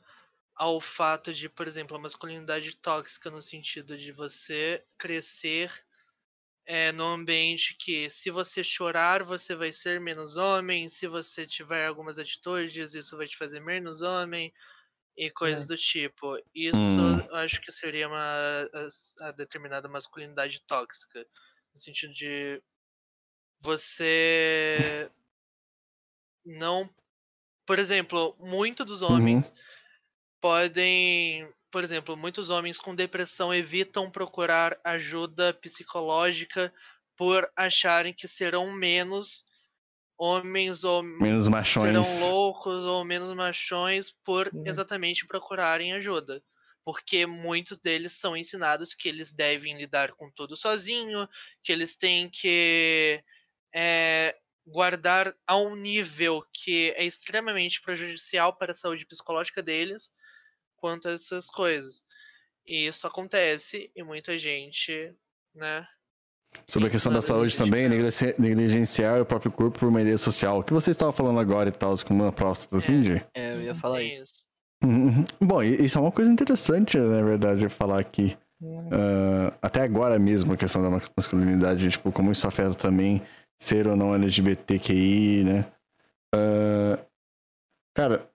ao 0.54 0.80
fato 0.80 1.34
de, 1.34 1.48
por 1.48 1.66
exemplo, 1.66 1.96
a 1.96 2.00
masculinidade 2.00 2.76
tóxica 2.76 3.28
no 3.30 3.42
sentido 3.42 3.98
de 3.98 4.12
você 4.12 4.84
crescer 4.96 5.72
é, 6.66 6.92
no 6.92 7.04
ambiente 7.06 7.76
que 7.78 8.08
se 8.10 8.30
você 8.30 8.64
chorar, 8.64 9.22
você 9.24 9.54
vai 9.54 9.72
ser 9.72 10.00
menos 10.00 10.36
homem, 10.36 10.88
se 10.88 11.06
você 11.06 11.46
tiver 11.46 11.86
algumas 11.86 12.18
atitudes, 12.18 12.94
isso 12.94 13.16
vai 13.16 13.26
te 13.26 13.36
fazer 13.36 13.60
menos 13.60 14.02
homem 14.02 14.52
e 15.16 15.30
coisas 15.30 15.66
do 15.66 15.76
tipo. 15.76 16.36
Isso 16.54 17.00
Hum. 17.00 17.18
eu 17.28 17.36
acho 17.36 17.60
que 17.62 17.72
seria 17.72 18.08
uma 18.08 18.18
a, 19.22 19.28
a 19.28 19.32
determinada 19.32 19.88
masculinidade 19.88 20.62
tóxica, 20.66 21.20
no 21.74 21.80
sentido 21.80 22.12
de 22.14 22.62
você 23.60 25.10
não, 26.44 26.88
por 27.66 27.78
exemplo, 27.78 28.36
muito 28.40 28.84
dos 28.84 29.02
homens 29.02 29.54
podem, 30.40 31.48
por 31.74 31.82
exemplo, 31.82 32.16
muitos 32.16 32.50
homens 32.50 32.78
com 32.78 32.94
depressão 32.94 33.52
evitam 33.52 34.08
procurar 34.08 34.78
ajuda 34.84 35.52
psicológica 35.52 36.72
por 37.16 37.50
acharem 37.56 38.14
que 38.14 38.28
serão 38.28 38.70
menos 38.72 39.44
homens 40.16 40.84
ou 40.84 41.02
Menos 41.02 41.48
machões. 41.48 42.06
serão 42.06 42.30
loucos 42.30 42.84
ou 42.84 43.04
menos 43.04 43.32
machões 43.34 44.12
por 44.24 44.46
É. 44.46 44.68
exatamente 44.70 45.26
procurarem 45.26 45.92
ajuda. 45.94 46.40
Porque 46.84 47.26
muitos 47.26 47.80
deles 47.80 48.12
são 48.12 48.36
ensinados 48.36 48.94
que 48.94 49.08
eles 49.08 49.32
devem 49.34 49.76
lidar 49.76 50.12
com 50.12 50.30
tudo 50.30 50.56
sozinho, 50.56 51.28
que 51.64 51.72
eles 51.72 51.96
têm 51.96 52.30
que 52.30 53.20
eh, 53.74 54.36
guardar 54.64 55.34
a 55.44 55.56
um 55.56 55.74
nível 55.74 56.44
que 56.52 56.94
é 56.96 57.04
extremamente 57.04 57.80
prejudicial 57.82 58.56
para 58.56 58.70
a 58.70 58.74
saúde 58.74 59.04
psicológica 59.06 59.60
deles 59.60 60.12
quanto 60.84 61.08
a 61.08 61.12
essas 61.12 61.48
coisas. 61.48 62.02
E 62.66 62.86
isso 62.86 63.06
acontece 63.06 63.90
e 63.96 64.02
muita 64.02 64.36
gente, 64.36 65.14
né? 65.54 65.86
Sobre 66.68 66.88
a 66.88 66.90
questão 66.90 67.10
da 67.10 67.22
saúde 67.22 67.56
também, 67.56 67.88
negligenciar, 68.38 69.22
o 69.22 69.24
próprio 69.24 69.50
corpo 69.50 69.78
por 69.78 69.88
uma 69.88 70.02
ideia 70.02 70.18
social. 70.18 70.58
O 70.60 70.62
que 70.62 70.74
você 70.74 70.90
estava 70.90 71.10
falando 71.10 71.40
agora 71.40 71.70
e 71.70 71.72
tal, 71.72 71.94
como 72.06 72.22
uma 72.22 72.32
próstata, 72.32 72.76
É. 72.76 72.78
entendi. 72.78 73.24
É, 73.34 73.54
eu 73.54 73.62
ia 73.62 73.74
falar 73.74 73.96
Tem 74.00 74.14
isso. 74.22 74.34
isso. 74.34 74.46
Uhum. 74.84 75.24
Bom, 75.40 75.62
isso 75.62 75.96
é 75.96 76.00
uma 76.02 76.12
coisa 76.12 76.30
interessante, 76.30 76.98
na 76.98 77.22
verdade, 77.22 77.66
falar 77.70 77.98
aqui. 77.98 78.36
Ah, 78.92 79.56
até 79.62 79.80
agora 79.82 80.18
mesmo, 80.18 80.52
a 80.52 80.56
questão 80.58 80.82
da 80.82 80.90
mas- 80.90 81.10
masculinidade, 81.16 81.88
tipo, 81.90 82.12
como 82.12 82.30
isso 82.30 82.46
afeta 82.46 82.74
também 82.74 83.22
ser 83.58 83.86
ou 83.88 83.96
não 83.96 84.14
LGBTQI, 84.14 85.44
né? 85.44 85.72
Ah, 86.34 86.98
cara, 87.96 88.30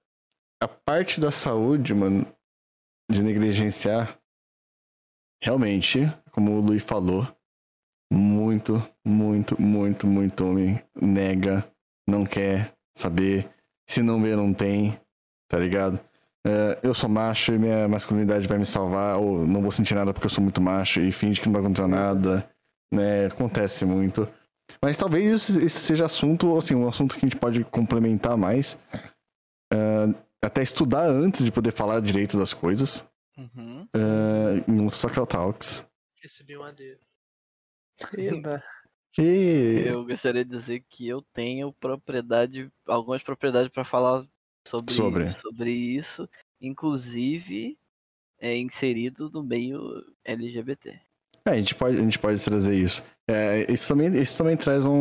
a 0.61 0.67
parte 0.67 1.21
da 1.21 1.31
saúde, 1.31 1.93
mano, 1.93 2.27
de 3.09 3.23
negligenciar, 3.23 4.19
realmente, 5.41 6.11
como 6.31 6.51
o 6.51 6.61
Luiz 6.61 6.83
falou, 6.83 7.27
muito, 8.11 8.81
muito, 9.05 9.59
muito, 9.61 10.07
muito 10.07 10.45
homem 10.45 10.81
nega, 10.99 11.65
não 12.07 12.25
quer 12.25 12.73
saber, 12.95 13.49
se 13.87 14.01
não 14.01 14.21
vê, 14.21 14.35
não 14.35 14.53
tem, 14.53 14.99
tá 15.47 15.57
ligado? 15.57 15.99
É, 16.45 16.79
eu 16.83 16.93
sou 16.93 17.09
macho 17.09 17.53
e 17.53 17.59
minha 17.59 17.87
masculinidade 17.87 18.47
vai 18.47 18.57
me 18.57 18.65
salvar, 18.65 19.17
ou 19.17 19.45
não 19.45 19.61
vou 19.61 19.71
sentir 19.71 19.95
nada 19.95 20.13
porque 20.13 20.25
eu 20.25 20.31
sou 20.31 20.43
muito 20.43 20.61
macho 20.61 20.99
e 20.99 21.11
finge 21.11 21.41
que 21.41 21.47
não 21.47 21.53
vai 21.53 21.61
acontecer 21.61 21.87
nada, 21.87 22.49
né? 22.93 23.25
Acontece 23.25 23.85
muito. 23.85 24.27
Mas 24.81 24.97
talvez 24.97 25.49
isso, 25.49 25.79
seja 25.79 26.05
assunto, 26.05 26.57
assim, 26.57 26.75
um 26.75 26.87
assunto 26.87 27.15
que 27.15 27.25
a 27.25 27.27
gente 27.27 27.37
pode 27.39 27.63
complementar 27.65 28.37
mais. 28.37 28.79
é, 29.73 30.28
até 30.43 30.61
estudar 30.63 31.07
antes 31.07 31.43
de 31.43 31.51
poder 31.51 31.71
falar 31.71 32.01
direito 32.01 32.37
das 32.37 32.53
coisas. 32.53 33.07
Uhum. 33.37 33.87
é, 33.93 34.69
em 34.69 34.81
um 34.81 34.89
Soccer 34.89 35.25
Talks. 35.25 35.87
Recebi 36.21 36.57
um 36.57 36.63
AD. 36.63 36.97
eba. 38.17 38.61
E... 39.17 39.83
Eu 39.85 40.05
gostaria 40.05 40.43
de 40.45 40.57
dizer 40.57 40.83
que 40.89 41.07
eu 41.07 41.21
tenho 41.33 41.73
propriedade, 41.73 42.69
algumas 42.85 43.23
propriedades 43.23 43.69
para 43.71 43.83
falar 43.85 44.25
sobre, 44.67 44.93
Sobre. 44.93 45.29
sobre 45.35 45.71
isso, 45.71 46.29
inclusive 46.61 47.77
é 48.39 48.55
inserido 48.57 49.29
no 49.29 49.43
meio 49.43 49.81
LGBT. 50.23 50.99
É, 51.47 51.51
a 51.51 51.55
gente 51.55 51.75
pode, 51.75 51.97
a 51.97 52.01
gente 52.01 52.19
pode 52.19 52.43
trazer 52.43 52.75
isso. 52.75 53.03
É, 53.27 53.71
isso, 53.71 53.87
também, 53.87 54.13
isso 54.21 54.37
também 54.37 54.55
traz 54.57 54.85
um, 54.85 54.91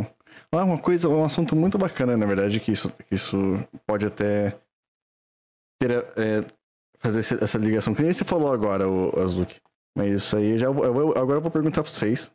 um- 0.00 0.06
ah, 0.52 0.64
uma 0.64 0.78
coisa, 0.78 1.08
um 1.08 1.24
assunto 1.24 1.54
muito 1.56 1.76
bacana, 1.78 2.16
na 2.16 2.26
verdade, 2.26 2.60
que 2.60 2.72
isso, 2.72 2.92
que 2.92 3.14
isso 3.14 3.36
pode 3.86 4.06
até 4.06 4.58
ter, 5.80 5.90
é, 6.16 6.44
fazer 6.98 7.20
essa 7.20 7.58
ligação. 7.58 7.94
Que 7.94 8.02
nem 8.02 8.12
você 8.12 8.24
falou 8.24 8.52
agora, 8.52 8.88
o 8.88 9.18
Azluk. 9.20 9.54
Mas 9.96 10.12
isso 10.12 10.36
aí, 10.36 10.58
já, 10.58 10.66
eu 10.66 10.74
vou- 10.74 11.16
agora 11.18 11.38
eu 11.38 11.42
vou 11.42 11.50
perguntar 11.50 11.82
pra 11.82 11.90
vocês. 11.90 12.34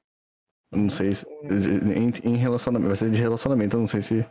Eu 0.73 0.79
Não 0.79 0.89
sei 0.89 1.13
se. 1.13 1.25
Em, 1.43 2.31
em 2.31 2.35
relacionamento. 2.37 2.87
Vai 2.87 2.95
ser 2.95 3.11
de 3.11 3.21
relacionamento, 3.21 3.75
eu 3.75 3.79
não 3.81 3.87
sei 3.87 4.01
se. 4.01 4.25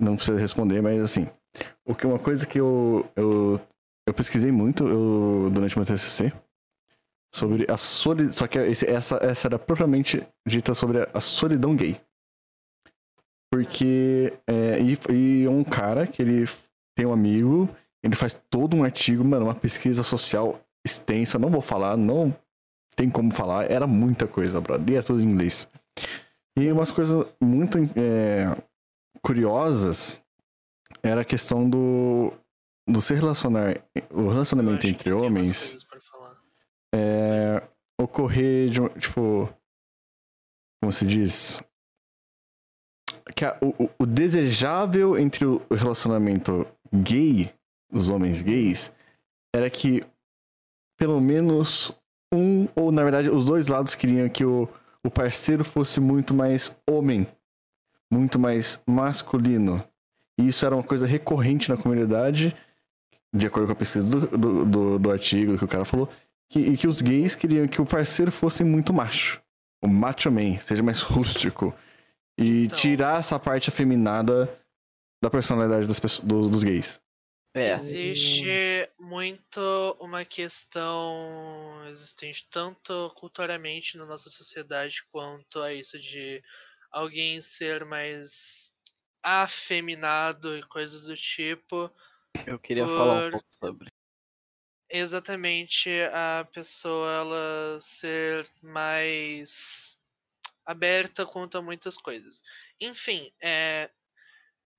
Não 0.00 0.16
precisa 0.16 0.38
responder, 0.38 0.80
mas 0.80 1.00
assim. 1.02 1.26
O 1.84 1.94
que, 1.94 2.06
uma 2.06 2.18
coisa 2.18 2.46
que 2.46 2.60
eu, 2.60 3.06
eu, 3.16 3.58
eu 4.06 4.14
pesquisei 4.14 4.52
muito 4.52 4.86
eu, 4.86 5.50
durante 5.50 5.76
meu 5.76 5.86
TCC 5.86 6.32
sobre 7.34 7.66
a 7.70 7.76
solidão. 7.76 8.32
Só 8.32 8.46
que 8.46 8.58
esse- 8.58 8.86
essa, 8.86 9.16
essa 9.22 9.48
era 9.48 9.58
propriamente 9.58 10.26
dita 10.46 10.72
sobre 10.74 10.98
a 11.12 11.20
solidão 11.20 11.74
gay. 11.74 12.00
Porque. 13.56 14.34
É, 14.46 14.78
e, 14.80 14.98
e 15.14 15.48
um 15.48 15.64
cara 15.64 16.06
que 16.06 16.20
ele 16.20 16.46
tem 16.94 17.06
um 17.06 17.12
amigo, 17.12 17.68
ele 18.02 18.14
faz 18.14 18.38
todo 18.50 18.76
um 18.76 18.84
artigo, 18.84 19.24
mano, 19.24 19.46
uma 19.46 19.54
pesquisa 19.54 20.02
social 20.02 20.60
extensa. 20.84 21.38
Não 21.38 21.48
vou 21.48 21.62
falar, 21.62 21.96
não 21.96 22.36
tem 22.94 23.08
como 23.08 23.32
falar. 23.32 23.70
Era 23.70 23.86
muita 23.86 24.26
coisa, 24.26 24.60
brother. 24.60 24.94
E 24.94 24.98
é 24.98 25.02
tudo 25.02 25.22
em 25.22 25.24
inglês. 25.24 25.66
E 26.58 26.70
umas 26.70 26.90
coisas 26.90 27.26
muito 27.40 27.78
é, 27.96 28.54
curiosas 29.22 30.20
era 31.02 31.22
a 31.22 31.24
questão 31.24 31.68
do. 31.68 32.32
Do 32.88 33.00
se 33.00 33.14
relacionar. 33.14 33.80
O 34.10 34.28
relacionamento 34.28 34.86
entre 34.86 35.12
homens 35.12 35.84
é, 36.94 37.60
ocorrer 38.00 38.68
de 38.68 38.80
um, 38.80 38.88
tipo 38.90 39.48
como 40.80 40.92
se 40.92 41.04
diz 41.04 41.60
que 43.34 43.44
a- 43.44 43.56
o, 43.60 43.88
o- 43.98 44.06
desejável 44.06 45.18
entre 45.18 45.44
o 45.44 45.62
relacionamento 45.70 46.66
gay 46.94 47.52
os 47.92 48.08
homens 48.08 48.40
gays 48.42 48.92
era 49.54 49.68
que 49.70 50.02
pelo 50.98 51.20
menos 51.20 51.92
um 52.32 52.68
ou 52.74 52.90
na 52.92 53.02
verdade 53.02 53.28
os 53.30 53.44
dois 53.44 53.66
lados 53.66 53.94
queriam 53.94 54.28
que 54.28 54.44
o, 54.44 54.68
o 55.04 55.10
parceiro 55.10 55.64
fosse 55.64 56.00
muito 56.00 56.32
mais 56.34 56.78
homem 56.88 57.26
muito 58.12 58.38
mais 58.38 58.80
masculino 58.86 59.82
e 60.38 60.48
isso 60.48 60.64
era 60.66 60.74
uma 60.76 60.82
coisa 60.84 61.06
recorrente 61.06 61.68
na 61.68 61.76
comunidade 61.76 62.54
de 63.34 63.46
acordo 63.46 63.66
com 63.66 63.72
a 63.72 63.76
pesquisa 63.76 64.18
do, 64.20 64.38
do, 64.38 64.64
do, 64.64 64.98
do 64.98 65.10
artigo 65.10 65.58
que 65.58 65.64
o 65.64 65.68
cara 65.68 65.84
falou 65.84 66.08
que, 66.50 66.60
e 66.60 66.76
que 66.76 66.86
os 66.86 67.00
gays 67.00 67.34
queriam 67.34 67.66
que 67.66 67.80
o 67.82 67.86
parceiro 67.86 68.30
fosse 68.30 68.62
muito 68.62 68.92
macho. 68.94 69.42
O 69.82 69.88
macho 69.88 70.30
man, 70.30 70.56
seja 70.58 70.80
mais 70.82 71.00
rústico. 71.02 71.74
E 72.38 72.64
Então. 72.64 72.76
tirar 72.78 73.20
essa 73.20 73.38
parte 73.38 73.68
afeminada 73.70 74.62
da 75.22 75.30
personalidade 75.30 75.86
das 75.86 75.98
pessoas, 75.98 76.26
do- 76.26 76.48
dos 76.50 76.62
gays. 76.62 77.00
É, 77.54 77.72
Existe 77.72 78.90
muito 79.00 79.96
uma 79.98 80.24
questão 80.26 81.82
existente 81.88 82.46
tanto 82.50 83.10
culturalmente 83.16 83.96
na 83.96 84.04
nossa 84.04 84.28
sociedade 84.28 85.02
quanto 85.10 85.60
a 85.62 85.72
isso 85.72 85.98
de 85.98 86.42
alguém 86.92 87.40
ser 87.40 87.86
mais 87.86 88.74
afeminado 89.22 90.56
e 90.58 90.62
coisas 90.64 91.04
do 91.04 91.16
tipo. 91.16 91.90
eu 92.46 92.58
queria 92.58 92.84
falar 92.84 93.14
um 93.14 93.20
Por- 93.22 93.30
pouco 93.32 93.46
sobre. 93.58 93.88
Exatamente 94.90 95.90
a 96.12 96.46
pessoa 96.52 97.10
ela 97.10 97.80
ser 97.80 98.46
mais 98.62 99.98
aberta 100.66 101.24
quanto 101.24 101.56
a 101.56 101.62
muitas 101.62 101.96
coisas. 101.96 102.42
Enfim, 102.80 103.32
é, 103.40 103.90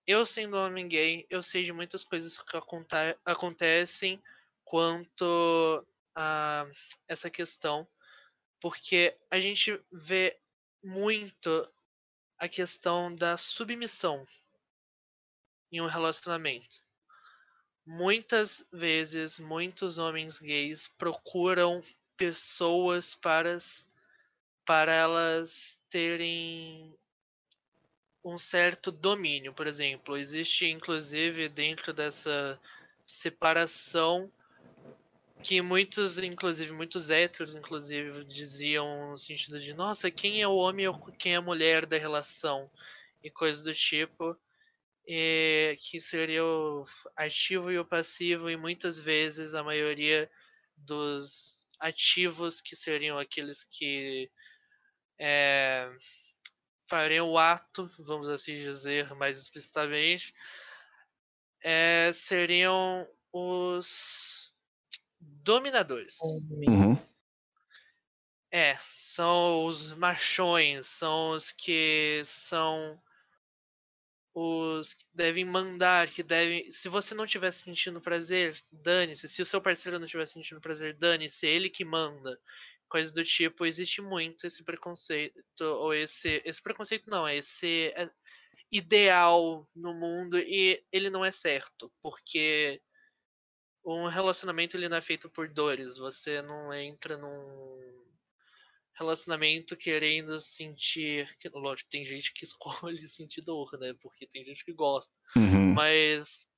eu 0.05 0.26
sendo 0.26 0.57
homem 0.57 0.88
gay, 0.88 1.26
eu 1.30 1.41
sei 1.41 1.64
de 1.64 1.73
muitas 1.73 2.03
coisas 2.03 2.38
que 2.38 2.57
aconte- 2.57 3.18
acontecem 3.26 4.22
quanto 4.64 5.85
a 6.15 6.68
essa 7.07 7.30
questão, 7.30 7.88
porque 8.59 9.18
a 9.31 9.39
gente 9.39 9.81
vê 9.91 10.39
muito 10.84 11.72
a 12.38 12.47
questão 12.47 13.14
da 13.14 13.38
submissão 13.38 14.27
em 15.72 15.81
um 15.81 15.88
relacionamento. 15.88 16.85
Muitas 17.85 18.68
vezes, 18.72 19.39
muitos 19.39 19.97
homens 19.97 20.39
gays 20.39 20.88
procuram 20.97 21.81
pessoas 22.18 23.15
para, 23.15 23.57
para 24.68 24.91
elas 24.94 25.81
terem 25.89 26.94
um 28.23 28.38
certo 28.38 28.91
domínio. 28.91 29.53
Por 29.53 29.65
exemplo, 29.65 30.18
existe 30.18 30.65
inclusive 30.68 31.48
dentro 31.48 31.94
dessa 31.94 32.60
separação 33.06 34.30
que 35.41 35.61
muitos, 35.61 36.18
inclusive, 36.18 36.73
muitos 36.73 37.10
héteros, 37.10 37.56
inclusive, 37.56 38.26
diziam 38.26 39.11
no 39.11 39.18
sentido 39.18 39.60
de, 39.60 39.73
nossa, 39.73 40.11
quem 40.11 40.41
é 40.41 40.48
o 40.48 40.57
homem 40.57 40.88
ou 40.88 40.99
quem 41.14 41.34
é 41.34 41.38
a 41.38 41.41
mulher 41.41 41.85
da 41.85 41.98
relação? 41.98 42.69
E 43.23 43.30
coisas 43.30 43.64
do 43.64 43.73
tipo. 43.73 44.35
E 45.07 45.77
que 45.80 45.99
seria 46.02 46.44
o 46.44 46.84
ativo 47.15 47.72
e 47.72 47.80
o 47.80 47.85
passivo, 47.85 48.49
e 48.49 48.57
muitas 48.57 48.99
vezes 48.99 49.53
a 49.53 49.64
maioria 49.64 50.30
dos 50.76 51.65
ativos, 51.80 52.60
que 52.60 52.76
seriam 52.76 53.18
aqueles 53.18 53.64
que 53.64 54.30
é, 55.19 55.89
fariam 56.89 57.30
o 57.30 57.38
ato, 57.38 57.89
vamos 57.99 58.30
assim 58.30 58.56
dizer 58.56 59.14
mais 59.15 59.38
explicitamente, 59.38 60.34
é, 61.64 62.11
seriam 62.14 63.07
os 63.31 64.56
dominadores. 65.19 66.18
Uhum. 66.22 66.98
É, 68.52 68.77
são 68.85 69.65
os 69.65 69.94
machões, 69.94 70.88
são 70.88 71.31
os 71.31 71.52
que 71.52 72.22
são 72.23 72.99
os 74.34 74.94
que 74.94 75.03
devem 75.14 75.44
mandar, 75.44 76.07
que 76.10 76.22
devem. 76.22 76.69
Se 76.72 76.88
você 76.88 77.15
não 77.15 77.26
estiver 77.26 77.52
sentindo 77.52 77.99
prazer, 77.99 78.56
dane-se. 78.72 79.27
Se 79.27 79.41
o 79.41 79.45
seu 79.45 79.60
parceiro 79.60 79.98
não 79.98 80.06
estiver 80.06 80.27
sentindo 80.27 80.61
prazer, 80.61 80.94
dane-se, 80.95 81.48
é 81.48 81.49
ele 81.49 81.69
que 81.69 81.84
manda. 81.84 82.39
Coisas 82.89 83.14
do 83.14 83.23
tipo, 83.23 83.65
existe 83.65 84.01
muito 84.01 84.47
esse 84.47 84.64
preconceito, 84.64 85.61
ou 85.61 85.93
esse. 85.93 86.41
Esse 86.45 86.61
preconceito 86.61 87.09
não, 87.09 87.27
é 87.27 87.38
esse 87.38 87.93
é, 87.95 88.09
ideal 88.72 89.68
no 89.76 89.93
mundo 89.93 90.38
e 90.39 90.84
ele 90.91 91.09
não 91.09 91.23
é 91.23 91.31
certo, 91.31 91.91
porque 92.01 92.81
um 93.85 94.07
relacionamento 94.07 94.76
ele 94.76 94.89
não 94.89 94.97
é 94.97 95.01
feito 95.01 95.30
por 95.30 95.47
dores. 95.47 95.97
Você 95.97 96.41
não 96.41 96.73
entra 96.73 97.18
num 97.18 98.05
relacionamento 98.97 99.77
querendo 99.77 100.39
sentir. 100.39 101.30
Lógico, 101.53 101.89
tem 101.89 102.05
gente 102.05 102.34
que 102.34 102.43
escolhe 102.45 103.07
sentir 103.07 103.41
dor, 103.41 103.77
né? 103.80 103.93
Porque 104.01 104.27
tem 104.27 104.43
gente 104.43 104.65
que 104.65 104.73
gosta. 104.73 105.14
Uhum. 105.35 105.73
Mas 105.73 106.51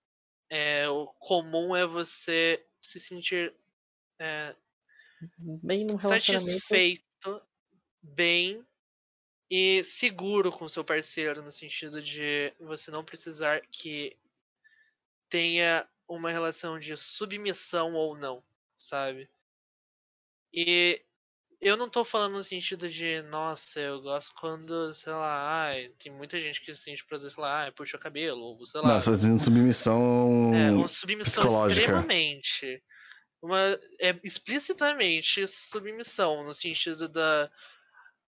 é, 0.50 0.90
o 0.90 1.08
comum 1.20 1.76
é 1.76 1.86
você 1.86 2.66
se 2.82 3.00
sentir 3.00 3.54
é, 4.20 4.56
Bem 5.38 5.86
num 5.86 5.96
relacionamento. 5.96 6.52
satisfeito, 6.52 7.42
bem 8.02 8.66
e 9.50 9.84
seguro 9.84 10.52
com 10.52 10.70
seu 10.70 10.84
parceiro, 10.84 11.42
no 11.42 11.52
sentido 11.52 12.02
de 12.02 12.54
você 12.60 12.92
não 12.92 13.04
precisar 13.04 13.62
que 13.72 14.16
tenha 15.28 15.88
uma 16.08 16.32
relação 16.32 16.80
de 16.80 16.96
submissão 16.98 17.94
ou 17.94 18.18
não, 18.18 18.44
sabe? 18.76 19.30
E 20.54 21.02
eu 21.62 21.76
não 21.76 21.90
tô 21.90 22.06
falando 22.06 22.34
no 22.34 22.44
sentido 22.44 22.88
de, 22.90 23.22
nossa, 23.24 23.80
eu 23.80 24.02
gosto 24.02 24.34
quando, 24.40 24.94
sei 24.94 25.14
lá, 25.14 25.64
ai, 25.66 25.92
tem 26.00 26.12
muita 26.12 26.40
gente 26.40 26.62
que 26.62 26.74
sente 26.76 27.06
prazer, 27.06 27.32
sei 27.32 27.42
lá, 27.44 27.64
ai, 27.64 27.72
puxa 27.72 27.98
o 27.98 28.00
cabelo, 28.00 28.42
ou 28.42 28.66
sei 28.66 28.82
lá. 28.82 29.00
Você 29.00 29.12
tá 29.12 29.18
dizendo 29.18 29.40
submissão. 29.40 30.54
É, 30.54 30.72
uma 30.72 30.88
submissão 30.88 31.68
extremamente. 31.68 32.82
Uma, 33.42 33.60
é 34.00 34.20
explicitamente 34.24 35.48
submissão, 35.48 36.44
no 36.44 36.54
sentido 36.54 37.08
da, 37.08 37.50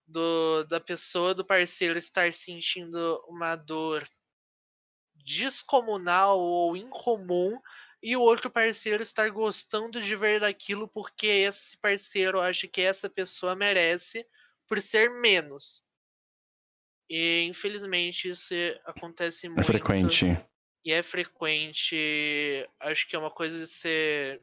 do, 0.08 0.64
da 0.66 0.80
pessoa, 0.80 1.36
do 1.36 1.46
parceiro 1.46 1.98
estar 1.98 2.32
sentindo 2.34 3.24
uma 3.28 3.56
dor 3.56 4.04
descomunal 5.16 6.40
ou 6.40 6.76
incomum 6.76 7.60
e 8.02 8.16
o 8.16 8.22
outro 8.22 8.50
parceiro 8.50 9.04
estar 9.04 9.30
gostando 9.30 10.02
de 10.02 10.16
ver 10.16 10.44
aquilo 10.44 10.88
porque 10.88 11.28
esse 11.28 11.78
parceiro 11.78 12.40
acha 12.40 12.68
que 12.68 12.82
essa 12.82 13.10
pessoa 13.10 13.56
merece 13.56 14.26
por 14.68 14.82
ser 14.82 15.10
menos. 15.10 15.86
E 17.10 17.44
infelizmente 17.44 18.30
isso 18.30 18.56
acontece 18.86 19.48
muito. 19.50 19.62
É 19.62 19.64
frequente. 19.66 20.26
E 20.84 20.92
é 20.92 21.04
frequente. 21.04 22.68
Acho 22.80 23.08
que 23.08 23.16
é 23.16 23.20
uma 23.20 23.30
coisa 23.30 23.60
de 23.60 23.68
ser 23.68 24.42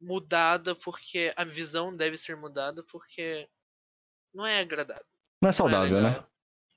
mudada 0.00 0.74
porque 0.74 1.32
a 1.36 1.44
visão 1.44 1.94
deve 1.94 2.16
ser 2.16 2.36
mudada 2.36 2.82
porque 2.84 3.48
não 4.32 4.46
é 4.46 4.60
agradável. 4.60 5.04
Não 5.42 5.48
é 5.48 5.48
não 5.48 5.50
é 5.50 5.52
saudável, 5.52 6.00
né? 6.00 6.24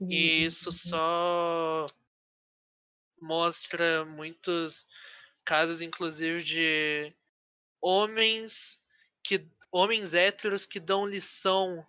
E 0.01 0.43
isso 0.43 0.71
só 0.71 1.87
mostra 3.21 4.03
muitos 4.05 4.85
casos, 5.45 5.81
inclusive, 5.81 6.43
de 6.43 7.15
homens 7.81 8.81
que 9.23 9.47
homens 9.71 10.13
héteros 10.13 10.65
que 10.65 10.79
dão 10.79 11.05
lição 11.05 11.85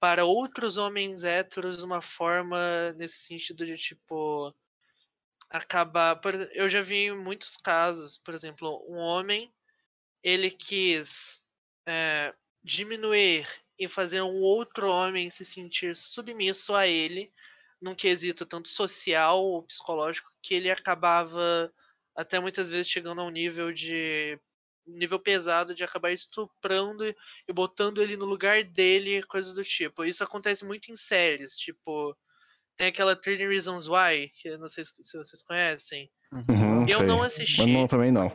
para 0.00 0.24
outros 0.24 0.76
homens 0.76 1.24
héteros 1.24 1.78
de 1.78 1.84
uma 1.84 2.00
forma 2.00 2.92
nesse 2.96 3.18
sentido 3.18 3.66
de 3.66 3.76
tipo 3.76 4.54
acabar. 5.50 6.20
Eu 6.52 6.68
já 6.68 6.80
vi 6.80 7.12
muitos 7.12 7.56
casos, 7.56 8.16
por 8.18 8.32
exemplo, 8.32 8.84
um 8.88 8.96
homem 8.96 9.52
ele 10.22 10.50
quis 10.50 11.44
é, 11.86 12.34
diminuir 12.62 13.46
e 13.78 13.86
fazer 13.86 14.20
um 14.22 14.40
outro 14.40 14.90
homem 14.90 15.30
se 15.30 15.44
sentir 15.44 15.94
submisso 15.94 16.74
a 16.74 16.86
ele 16.86 17.32
num 17.80 17.94
quesito 17.94 18.44
tanto 18.44 18.68
social 18.68 19.42
ou 19.42 19.62
psicológico 19.62 20.30
que 20.42 20.54
ele 20.54 20.70
acabava 20.70 21.72
até 22.16 22.40
muitas 22.40 22.68
vezes 22.68 22.88
chegando 22.88 23.20
a 23.20 23.24
um 23.24 23.30
nível 23.30 23.72
de 23.72 24.38
nível 24.84 25.18
pesado 25.18 25.74
de 25.74 25.84
acabar 25.84 26.10
estuprando 26.12 27.04
e 27.46 27.52
botando 27.52 28.02
ele 28.02 28.16
no 28.16 28.24
lugar 28.24 28.64
dele, 28.64 29.22
coisas 29.24 29.54
do 29.54 29.62
tipo. 29.62 30.02
Isso 30.02 30.24
acontece 30.24 30.64
muito 30.64 30.90
em 30.90 30.96
séries, 30.96 31.54
tipo, 31.56 32.16
tem 32.74 32.86
aquela 32.86 33.14
13 33.14 33.46
Reasons 33.46 33.86
Why, 33.86 34.32
que 34.34 34.48
eu 34.48 34.58
não 34.58 34.66
sei 34.66 34.84
se 34.84 34.92
se 35.02 35.18
vocês 35.18 35.42
conhecem. 35.42 36.10
Uhum, 36.32 36.86
Eu 36.88 36.98
sei. 36.98 37.06
não 37.06 37.22
assisti. 37.22 37.58
Mas 37.58 37.68
não, 37.68 37.86
também 37.86 38.10
não. 38.10 38.34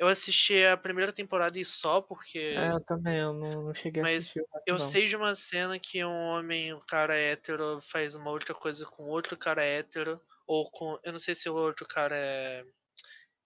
Eu 0.00 0.08
assisti 0.08 0.64
a 0.64 0.76
primeira 0.78 1.12
temporada 1.12 1.58
e 1.60 1.64
só 1.64 2.00
porque 2.00 2.38
É, 2.38 2.70
eu 2.72 2.80
também, 2.84 3.18
eu 3.18 3.34
não, 3.34 3.66
não 3.66 3.74
cheguei 3.74 4.02
a 4.02 4.06
Mas 4.06 4.16
assistir. 4.16 4.40
o 4.40 4.46
resto, 4.52 4.64
eu 4.66 4.78
não. 4.78 4.80
sei 4.80 5.06
de 5.06 5.16
uma 5.16 5.34
cena 5.34 5.78
que 5.78 6.04
um 6.04 6.10
homem, 6.10 6.72
um 6.74 6.80
cara 6.80 7.16
hétero, 7.16 7.80
faz 7.82 8.14
uma 8.14 8.30
outra 8.30 8.54
coisa 8.54 8.86
com 8.86 9.04
outro 9.04 9.36
cara 9.36 9.62
hétero, 9.62 10.20
ou 10.46 10.70
com. 10.70 10.98
Eu 11.04 11.12
não 11.12 11.18
sei 11.18 11.34
se 11.34 11.48
o 11.50 11.54
outro 11.54 11.86
cara 11.86 12.16
é, 12.16 12.64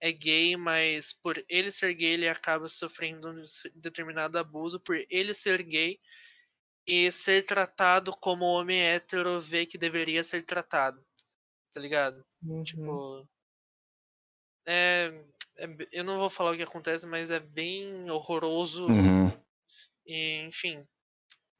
é 0.01 0.11
gay, 0.13 0.57
mas 0.57 1.13
por 1.13 1.43
ele 1.49 1.71
ser 1.71 1.93
gay, 1.95 2.13
ele 2.13 2.29
acaba 2.29 2.69
sofrendo 2.69 3.29
um 3.31 3.43
determinado 3.75 4.37
abuso 4.39 4.79
por 4.79 4.97
ele 5.09 5.33
ser 5.33 5.63
gay 5.63 5.99
e 6.87 7.11
ser 7.11 7.45
tratado 7.45 8.11
como 8.17 8.45
homem 8.45 8.81
hétero 8.81 9.39
vê 9.41 9.65
que 9.65 9.77
deveria 9.77 10.23
ser 10.23 10.45
tratado. 10.45 11.05
Tá 11.73 11.79
ligado? 11.81 12.25
Uhum. 12.43 12.63
Tipo. 12.63 13.27
É, 14.67 15.11
é 15.57 15.67
eu 15.91 16.03
não 16.03 16.17
vou 16.17 16.29
falar 16.29 16.51
o 16.51 16.57
que 16.57 16.63
acontece, 16.63 17.05
mas 17.05 17.31
é 17.31 17.39
bem 17.39 18.09
horroroso. 18.09 18.87
Uhum. 18.87 19.31
E, 20.05 20.45
enfim. 20.47 20.85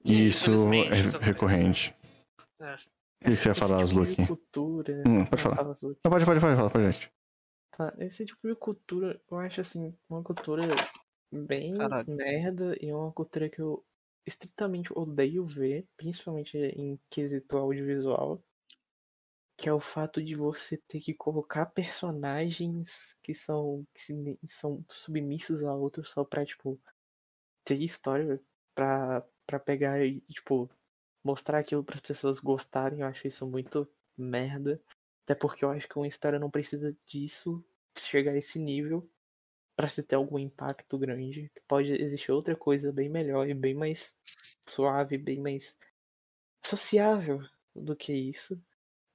E 0.04 0.28
isso 0.28 0.52
é 0.52 1.00
isso 1.00 1.18
recorrente. 1.18 1.96
É. 2.60 2.76
O 2.76 3.32
que 3.32 3.36
você 3.36 3.50
ia 3.50 3.52
Esse 3.54 3.56
falar, 3.56 3.84
tipo 3.86 4.28
cultura. 4.28 5.04
Hum, 5.08 5.26
pode 5.26 5.42
falar. 5.42 5.56
fala. 5.56 5.76
Não, 5.82 6.12
pode, 6.12 6.26
pode, 6.26 6.40
pode 6.40 6.56
falar 6.56 6.70
pra 6.70 6.92
gente. 6.92 7.12
Tá, 7.76 7.94
esse 8.00 8.26
tipo 8.26 8.48
de 8.48 8.56
cultura, 8.56 9.20
eu 9.30 9.38
acho 9.40 9.62
assim, 9.62 9.98
uma 10.08 10.24
cultura 10.24 10.64
bem 11.32 11.74
Caralho. 11.74 12.16
merda 12.16 12.78
e 12.80 12.94
uma 12.94 13.12
cultura 13.12 13.50
que 13.50 13.60
eu 13.60 13.84
estritamente 14.26 14.94
odeio 14.94 15.46
ver, 15.46 15.88
principalmente 15.98 16.58
em 16.58 17.00
quesito 17.10 17.58
audiovisual, 17.58 18.42
que 19.58 19.70
é 19.70 19.74
o 19.74 19.80
fato 19.80 20.24
de 20.24 20.36
você 20.36 20.78
ter 20.78 21.00
que 21.00 21.14
colocar 21.14 21.66
personagens 21.68 23.16
que 23.24 23.34
são, 23.34 23.86
que 23.94 24.02
se- 24.02 24.40
são 24.50 24.84
submissos 24.92 25.64
a 25.64 25.74
outros 25.74 26.12
só 26.12 26.24
pra, 26.26 26.46
tipo, 26.46 26.80
ter 27.64 27.80
história 27.82 28.42
pra, 28.76 29.24
pra 29.46 29.60
pegar 29.60 30.04
e, 30.06 30.22
tipo, 30.22 30.70
mostrar 31.24 31.60
aquilo 31.60 31.84
para 31.84 31.96
as 31.96 32.02
pessoas 32.02 32.40
gostarem. 32.40 33.02
Eu 33.02 33.08
acho 33.08 33.28
isso 33.28 33.48
muito 33.48 33.88
merda. 34.18 34.82
Até 35.26 35.36
porque 35.36 35.66
eu 35.66 35.72
acho 35.72 35.88
que 35.90 35.98
uma 35.98 36.08
história 36.08 36.40
não 36.40 36.52
precisa 36.52 36.96
disso 37.08 37.64
chegar 37.98 38.34
a 38.34 38.38
esse 38.38 38.60
nível 38.60 39.10
para 39.76 39.90
se 39.90 40.04
ter 40.04 40.16
algum 40.16 40.40
impacto 40.40 40.98
grande. 40.98 41.52
Pode 41.68 41.94
existir 41.94 42.32
outra 42.32 42.56
coisa 42.56 42.92
bem 42.94 43.10
melhor 43.10 43.50
e 43.50 43.54
bem 43.54 43.74
mais 43.76 44.14
suave, 44.68 45.18
bem 45.18 45.40
mais 45.42 45.78
sociável 46.66 47.42
do 47.76 47.96
que 47.96 48.14
isso. 48.14 48.62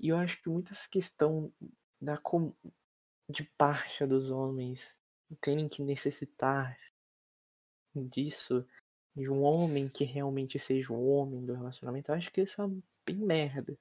E 0.01 0.09
eu 0.09 0.17
acho 0.17 0.41
que 0.43 0.49
muita 0.49 0.73
essa 0.73 0.89
questão 0.89 1.53
da 2.01 2.17
com... 2.17 2.53
de 3.29 3.45
parte 3.59 4.07
dos 4.07 4.31
homens 4.31 4.97
terem 5.41 5.69
que 5.69 5.83
necessitar 5.83 6.77
disso, 7.95 8.67
de 9.15 9.29
um 9.29 9.43
homem 9.43 9.89
que 9.89 10.05
realmente 10.05 10.59
seja 10.59 10.93
o 10.93 11.09
homem 11.09 11.45
do 11.45 11.55
relacionamento, 11.55 12.11
eu 12.11 12.17
acho 12.17 12.33
que 12.33 12.41
isso 12.41 12.63
é 12.63 12.67
bem 13.07 13.17
merda. 13.17 13.77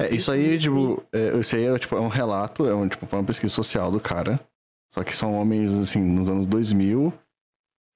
É, 0.00 0.14
isso 0.14 0.30
aí, 0.32 0.58
tipo, 0.58 1.02
é, 1.12 1.38
isso 1.38 1.56
aí 1.56 1.64
é, 1.64 1.78
tipo, 1.78 1.96
é 1.96 2.00
um 2.00 2.08
relato, 2.08 2.66
é 2.66 2.74
um, 2.74 2.88
tipo, 2.88 3.06
foi 3.06 3.18
uma 3.18 3.26
pesquisa 3.26 3.52
social 3.52 3.90
do 3.90 4.00
cara. 4.00 4.40
Só 4.92 5.02
que 5.02 5.16
são 5.16 5.34
homens, 5.34 5.72
assim, 5.72 6.00
nos 6.00 6.28
anos 6.28 6.46
2000. 6.46 7.12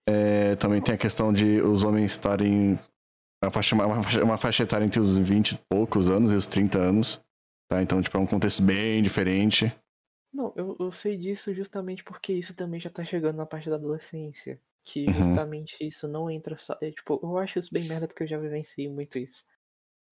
É, 0.08 0.56
também 0.56 0.80
tem 0.80 0.94
a 0.94 0.98
questão 0.98 1.32
de 1.32 1.60
os 1.60 1.84
homens 1.84 2.12
estarem. 2.12 2.78
Uma 3.42 3.50
faixa, 3.50 3.74
uma, 3.74 4.02
faixa, 4.02 4.24
uma 4.24 4.38
faixa 4.38 4.62
etária 4.62 4.84
entre 4.84 4.98
os 4.98 5.16
20 5.16 5.52
e 5.52 5.58
poucos 5.68 6.08
anos 6.08 6.32
e 6.32 6.36
os 6.36 6.46
30 6.46 6.78
anos. 6.78 7.20
Tá? 7.68 7.80
Então, 7.82 8.00
tipo, 8.02 8.16
é 8.16 8.20
um 8.20 8.26
contexto 8.26 8.62
bem 8.62 9.02
diferente. 9.02 9.72
Não, 10.32 10.52
eu, 10.56 10.76
eu 10.78 10.92
sei 10.92 11.16
disso 11.16 11.54
justamente 11.54 12.04
porque 12.04 12.32
isso 12.32 12.54
também 12.54 12.78
já 12.80 12.90
tá 12.90 13.04
chegando 13.04 13.36
na 13.36 13.46
parte 13.46 13.70
da 13.70 13.76
adolescência. 13.76 14.60
Que 14.84 15.08
Uhum. 15.08 15.12
justamente 15.12 15.76
isso 15.86 16.06
não 16.06 16.30
entra 16.30 16.56
só. 16.58 16.76
é, 16.80 16.90
tipo, 16.92 17.18
eu 17.22 17.38
acho 17.38 17.58
isso 17.58 17.72
bem 17.72 17.84
merda 17.84 18.06
porque 18.06 18.22
eu 18.22 18.26
já 18.28 18.38
vivenciei 18.38 18.88
muito 18.88 19.18
isso. 19.18 19.44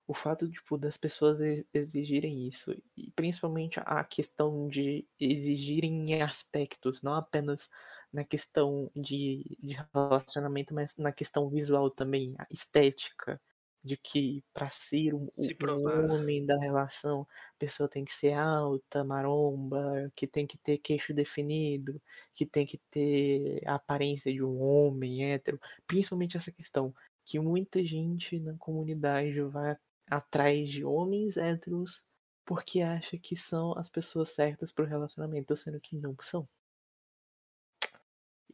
O 0.06 0.14
fato, 0.14 0.50
tipo, 0.50 0.78
das 0.78 0.96
pessoas 0.98 1.40
ex- 1.42 1.64
exigirem 1.74 2.48
isso. 2.48 2.72
E 2.96 3.12
principalmente 3.12 3.80
a 3.80 4.04
questão 4.04 4.68
de 4.68 5.06
exigirem 5.20 6.12
em 6.12 6.22
aspectos, 6.22 7.02
não 7.02 7.14
apenas 7.14 7.68
na 8.12 8.24
questão 8.24 8.90
de, 8.96 9.56
de 9.60 9.76
relacionamento, 9.94 10.74
mas 10.74 10.96
na 10.98 11.12
questão 11.12 11.48
visual 11.50 11.90
também, 11.90 12.34
a 12.38 12.46
estética. 12.50 13.40
De 13.84 13.96
que 13.98 14.42
pra 14.54 14.70
ser 14.70 15.14
um, 15.14 15.28
Se 15.28 15.54
um 15.60 16.10
homem 16.10 16.44
da 16.46 16.56
relação, 16.58 17.22
a 17.54 17.58
pessoa 17.58 17.88
tem 17.88 18.04
que 18.04 18.12
ser 18.12 18.32
alta, 18.32 19.04
maromba, 19.04 20.10
que 20.16 20.26
tem 20.26 20.46
que 20.46 20.56
ter 20.58 20.78
queixo 20.78 21.12
definido, 21.14 22.00
que 22.32 22.46
tem 22.46 22.64
que 22.66 22.78
ter 22.90 23.62
a 23.66 23.74
aparência 23.74 24.32
de 24.32 24.42
um 24.42 24.58
homem 24.60 25.24
hétero. 25.32 25.60
Principalmente 25.86 26.36
essa 26.36 26.50
questão, 26.52 26.94
que 27.24 27.38
muita 27.38 27.84
gente 27.84 28.38
na 28.40 28.56
comunidade 28.56 29.40
vai 29.42 29.76
atrás 30.10 30.70
de 30.70 30.84
homens 30.84 31.36
héteros 31.36 32.02
porque 32.44 32.80
acha 32.80 33.18
que 33.18 33.36
são 33.36 33.76
as 33.78 33.88
pessoas 33.88 34.30
certas 34.30 34.72
pro 34.72 34.84
relacionamento, 34.86 35.56
sendo 35.56 35.80
que 35.80 35.96
não 35.96 36.16
são. 36.22 36.48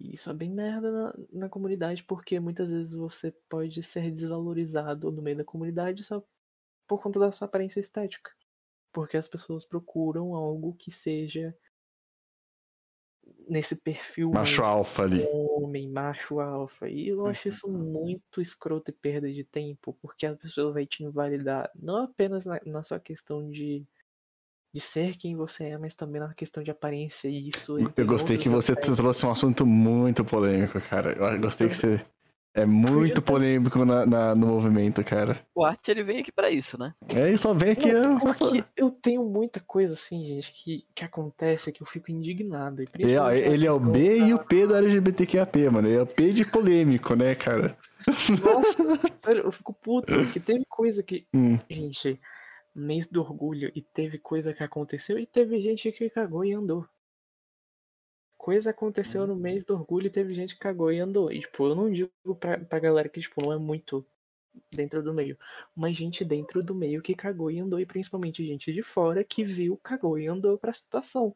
E 0.00 0.14
isso 0.14 0.30
é 0.30 0.34
bem 0.34 0.50
merda 0.52 0.90
na, 0.92 1.14
na 1.32 1.48
comunidade, 1.50 2.04
porque 2.04 2.40
muitas 2.40 2.70
vezes 2.70 2.94
você 2.94 3.32
pode 3.48 3.82
ser 3.82 4.10
desvalorizado 4.12 5.12
no 5.12 5.22
meio 5.22 5.38
da 5.38 5.44
comunidade 5.44 6.04
só 6.04 6.24
por 6.88 7.02
conta 7.02 7.20
da 7.20 7.32
sua 7.32 7.46
aparência 7.48 7.80
estética. 7.80 8.32
Porque 8.92 9.16
as 9.16 9.28
pessoas 9.28 9.66
procuram 9.66 10.34
algo 10.34 10.74
que 10.74 10.92
seja 10.92 11.56
nesse 13.48 13.76
perfil 13.76 14.32
Macho 14.32 14.62
mais 14.62 14.64
alfa 14.64 15.02
ali. 15.04 15.28
homem, 15.32 15.88
macho 15.90 16.40
alfa. 16.40 16.88
E 16.88 17.08
eu 17.08 17.26
acho 17.26 17.48
isso 17.48 17.68
Uhum. 17.76 17.84
muito 17.94 18.40
escroto 18.40 18.90
e 18.90 18.94
perda 18.94 19.32
de 19.32 19.44
tempo, 19.44 19.94
porque 20.00 20.26
a 20.26 20.36
pessoa 20.36 20.72
vai 20.72 20.86
te 20.86 21.02
invalidar 21.04 21.70
não 21.74 21.96
apenas 21.96 22.44
na, 22.44 22.60
na 22.66 22.82
sua 22.84 23.00
questão 23.00 23.50
de, 23.50 23.86
de 24.72 24.80
ser 24.80 25.16
quem 25.16 25.34
você 25.36 25.64
é, 25.64 25.78
mas 25.78 25.94
também 25.94 26.20
na 26.20 26.32
questão 26.34 26.62
de 26.62 26.70
aparência. 26.70 27.28
E 27.28 27.48
isso 27.48 27.76
Eu 27.96 28.06
gostei 28.06 28.38
que 28.38 28.48
você 28.48 28.72
aspectos. 28.72 28.96
trouxe 28.96 29.26
um 29.26 29.30
assunto 29.32 29.66
muito 29.66 30.24
polêmico, 30.24 30.80
cara. 30.80 31.12
Eu 31.12 31.40
gostei 31.40 31.68
que 31.68 31.74
você 31.76 32.00
é 32.54 32.64
muito 32.66 33.20
polêmico 33.22 33.84
na, 33.84 34.04
na- 34.06 34.34
no 34.34 34.46
movimento, 34.48 35.02
cara. 35.04 35.40
O 35.54 35.64
Art 35.64 35.86
ele 35.88 36.02
vem 36.02 36.20
aqui 36.20 36.32
pra 36.32 36.50
isso, 36.50 36.76
né? 36.78 36.94
É, 37.08 37.36
só 37.36 37.52
vem 37.54 37.70
aqui. 37.72 37.92
Não, 37.92 38.18
porque 38.18 38.64
eu 38.76 38.90
tenho 38.90 39.24
muita 39.24 39.60
coisa 39.60 39.94
assim, 39.94 40.24
gente, 40.24 40.52
que, 40.52 40.84
que 40.94 41.04
acontece 41.04 41.70
que 41.72 41.82
eu 41.82 41.86
fico 41.86 42.10
indignado. 42.10 42.82
E 42.82 42.84
É, 42.84 42.88
principalmente 42.90 43.48
ele 43.48 43.66
é 43.66 43.72
o 43.72 43.78
B 43.80 44.18
e 44.18 44.34
o 44.34 44.38
P 44.38 44.66
do 44.66 44.74
LGBTQAP, 44.76 45.70
mano. 45.70 45.88
Ele 45.88 45.96
é 45.96 46.02
o 46.02 46.06
P 46.06 46.32
de 46.32 46.44
polêmico, 46.44 47.14
né, 47.14 47.34
cara? 47.34 47.76
Nossa, 48.42 48.76
eu 49.44 49.52
fico 49.52 49.72
puto, 49.72 50.12
porque 50.12 50.40
teve 50.40 50.64
coisa 50.68 51.02
que. 51.02 51.26
Hum. 51.34 51.58
Gente, 51.68 52.20
mês 52.74 53.06
do 53.06 53.20
orgulho, 53.20 53.70
e 53.74 53.82
teve 53.82 54.18
coisa 54.18 54.52
que 54.54 54.62
aconteceu, 54.62 55.18
e 55.18 55.26
teve 55.26 55.60
gente 55.60 55.90
que 55.92 56.10
cagou 56.10 56.44
e 56.44 56.52
andou. 56.52 56.86
Coisa 58.38 58.70
aconteceu 58.70 59.26
no 59.26 59.36
mês 59.36 59.64
do 59.66 59.74
orgulho 59.74 60.06
e 60.06 60.10
teve 60.10 60.32
gente 60.32 60.54
que 60.54 60.60
cagou 60.60 60.90
e 60.90 60.98
andou. 60.98 61.30
E, 61.30 61.40
tipo, 61.40 61.66
eu 61.66 61.74
não 61.74 61.92
digo 61.92 62.10
pra, 62.38 62.58
pra 62.58 62.78
galera 62.78 63.08
que, 63.08 63.20
tipo, 63.20 63.42
não 63.44 63.52
é 63.52 63.58
muito 63.58 64.04
dentro 64.72 65.02
do 65.02 65.12
meio. 65.14 65.38
Mas 65.76 65.96
gente 65.96 66.24
dentro 66.24 66.62
do 66.62 66.74
meio 66.74 67.02
que 67.02 67.14
cagou 67.14 67.50
e 67.50 67.58
andou, 67.60 67.78
e 67.80 67.86
principalmente 67.86 68.44
gente 68.44 68.72
de 68.72 68.82
fora 68.82 69.22
que 69.24 69.44
viu, 69.44 69.76
cagou 69.78 70.18
e 70.18 70.26
andou 70.26 70.58
pra 70.58 70.72
situação. 70.72 71.32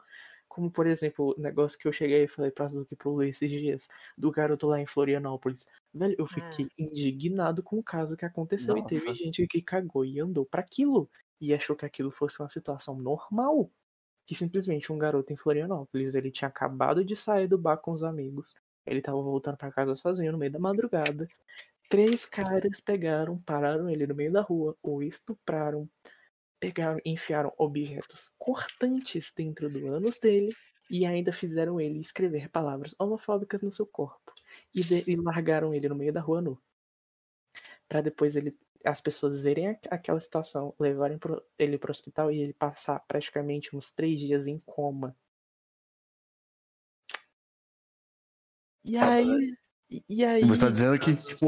Como, 0.47 0.71
por 0.71 0.87
exemplo, 0.87 1.35
o 1.37 1.41
negócio 1.41 1.77
que 1.77 1.87
eu 1.87 1.91
cheguei 1.93 2.23
e 2.23 2.27
falei 2.27 2.51
pra 2.51 2.69
Zuki 2.69 2.95
pro 2.95 3.15
Lê 3.15 3.29
esses 3.29 3.49
dias, 3.49 3.87
do 4.17 4.31
garoto 4.31 4.67
lá 4.67 4.79
em 4.81 4.85
Florianópolis. 4.87 5.67
Velho, 5.93 6.15
eu 6.17 6.27
fiquei 6.27 6.69
indignado 6.77 7.61
com 7.63 7.77
o 7.79 7.83
caso 7.83 8.17
que 8.17 8.25
aconteceu. 8.25 8.77
E 8.77 8.83
teve 8.83 9.05
Nossa. 9.05 9.23
gente 9.23 9.45
que 9.47 9.61
cagou 9.61 10.05
e 10.05 10.19
andou 10.19 10.45
pra 10.45 10.61
aquilo. 10.61 11.09
E 11.41 11.53
achou 11.53 11.75
que 11.75 11.85
aquilo 11.85 12.11
fosse 12.11 12.39
uma 12.39 12.49
situação 12.49 12.95
normal. 12.97 13.69
Que 14.25 14.35
simplesmente 14.35 14.91
um 14.91 14.97
garoto 14.97 15.33
em 15.33 15.37
Florianópolis, 15.37 16.15
ele 16.15 16.31
tinha 16.31 16.47
acabado 16.49 17.05
de 17.05 17.15
sair 17.15 17.47
do 17.47 17.57
bar 17.57 17.77
com 17.77 17.91
os 17.91 18.03
amigos. 18.03 18.55
Ele 18.85 19.01
tava 19.01 19.21
voltando 19.21 19.57
pra 19.57 19.71
casa 19.71 19.95
sozinho 19.95 20.31
no 20.31 20.37
meio 20.37 20.51
da 20.51 20.59
madrugada. 20.59 21.27
Três 21.89 22.25
caras 22.25 22.79
pegaram, 22.81 23.37
pararam 23.39 23.89
ele 23.89 24.07
no 24.07 24.15
meio 24.15 24.31
da 24.31 24.41
rua, 24.41 24.75
o 24.81 25.03
estupraram, 25.03 25.89
pegaram, 26.59 26.99
enfiaram 27.05 27.53
objetos 27.57 28.29
cortantes 28.37 29.31
dentro 29.35 29.69
do 29.69 29.87
ânus 29.93 30.19
dele 30.19 30.53
e 30.89 31.05
ainda 31.05 31.33
fizeram 31.33 31.79
ele 31.81 31.99
escrever 31.99 32.49
palavras 32.49 32.95
homofóbicas 32.99 33.61
no 33.61 33.71
seu 33.71 33.85
corpo. 33.87 34.33
E, 34.73 34.83
de- 34.83 35.03
e 35.11 35.15
largaram 35.15 35.73
ele 35.73 35.89
no 35.89 35.95
meio 35.95 36.13
da 36.13 36.21
rua 36.21 36.41
nu. 36.41 36.59
Pra 37.87 38.01
depois 38.01 38.35
ele, 38.35 38.55
as 38.83 38.99
pessoas 39.01 39.41
verem 39.41 39.67
aqu- 39.69 39.87
aquela 39.91 40.19
situação, 40.19 40.73
levarem 40.79 41.17
pro- 41.17 41.43
ele 41.57 41.77
pro 41.77 41.91
hospital 41.91 42.31
e 42.31 42.39
ele 42.39 42.53
passar 42.53 42.99
praticamente 43.07 43.75
uns 43.75 43.91
três 43.91 44.19
dias 44.19 44.47
em 44.47 44.59
coma. 44.59 45.15
E 48.83 48.97
aí. 48.97 49.55
e- 49.89 50.03
E 50.09 50.25
aí. 50.25 50.43
Você 50.45 50.61
tá 50.61 50.69
dizendo 50.69 50.97
que, 50.99 51.15
tipo. 51.15 51.47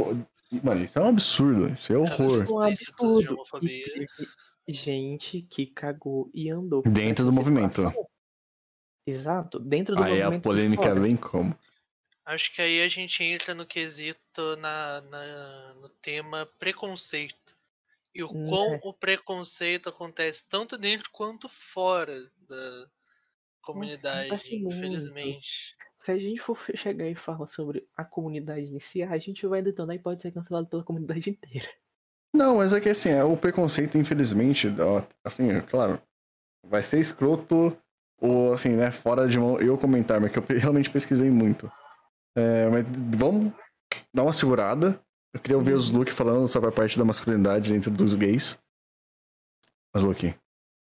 Mano, 0.64 0.82
isso 0.84 0.98
é 0.98 1.02
um 1.02 1.10
absurdo. 1.10 1.74
Isso 1.74 1.92
é 1.92 1.98
horror. 1.98 2.44
Isso 2.44 2.54
é 2.54 2.56
um 2.56 2.62
absurdo. 2.62 3.44
E 3.62 3.84
teve 3.84 4.08
gente 4.68 5.42
que 5.42 5.66
cagou 5.68 6.30
e 6.34 6.50
andou. 6.50 6.82
Dentro 6.84 7.26
do 7.26 7.34
movimento. 7.34 7.82
Exato, 9.06 9.60
dentro 9.60 9.96
do 9.96 10.04
Aí 10.04 10.22
a 10.22 10.26
movimento. 10.26 10.44
polêmica 10.44 10.84
fora. 10.84 11.00
vem 11.00 11.16
como? 11.16 11.58
Acho 12.28 12.54
que 12.54 12.62
aí 12.62 12.82
a 12.82 12.90
gente 12.90 13.24
entra 13.24 13.56
no 13.56 13.66
quesito 13.66 14.58
na, 14.58 15.00
na- 15.00 15.74
no 15.76 15.88
tema 15.88 16.46
preconceito. 16.60 17.56
E 18.14 18.22
o 18.22 18.28
Né. 18.34 18.50
quão 18.50 18.80
o 18.84 18.94
preconceito 18.94 19.88
acontece 19.88 20.48
tanto 20.50 20.78
dentro 20.78 21.10
quanto 21.12 21.48
fora 21.48 22.14
da 22.50 22.88
comunidade, 23.62 24.28
acontece 24.28 24.60
muito. 24.60 24.76
infelizmente. 24.76 25.76
Se 26.02 26.12
a 26.12 26.20
gente 26.20 26.42
for 26.42 26.58
chegar 26.76 27.08
e 27.08 27.16
falar 27.16 27.48
sobre 27.48 27.88
a 27.96 28.04
comunidade 28.04 28.74
em 28.76 28.80
si, 28.82 29.02
a 29.02 29.18
gente 29.18 29.48
vai 29.48 29.62
detonar 29.62 29.96
e 29.96 30.00
pode 30.00 30.22
ser 30.22 30.34
cancelado 30.34 30.68
pela 30.68 30.84
comunidade 30.84 31.30
inteira. 31.32 31.70
Não, 32.36 32.58
mas 32.58 32.74
é 32.74 32.82
que 32.82 32.90
assim, 32.90 33.10
é, 33.10 33.24
o 33.24 33.38
preconceito, 33.38 33.98
infelizmente, 33.98 34.68
assim, 35.24 35.50
é 35.50 35.62
claro, 35.62 36.02
vai 36.62 36.84
ser 36.84 37.00
escroto 37.00 37.78
ou 38.20 38.52
assim, 38.52 38.72
né, 38.72 38.92
fora 38.92 39.28
de 39.30 39.40
mão 39.40 39.60
eu 39.62 39.78
comentar, 39.78 40.20
mas 40.20 40.32
que 40.32 40.40
eu 40.40 40.44
realmente 40.60 40.90
pesquisei 40.90 41.32
muito. 41.32 41.72
É, 42.38 42.70
mas 42.70 42.86
vamos 43.18 43.52
dar 44.14 44.22
uma 44.22 44.32
segurada. 44.32 45.04
Eu 45.34 45.42
queria 45.42 45.58
ouvir 45.58 45.74
os 45.74 45.90
Luke 45.90 46.12
falando 46.12 46.48
sobre 46.48 46.70
a 46.70 46.72
parte 46.72 46.96
da 46.96 47.04
masculinidade 47.04 47.74
dentro 47.74 47.90
dos 47.90 48.16
gays. 48.16 48.60
Mas 49.92 50.04
Luke, 50.04 50.36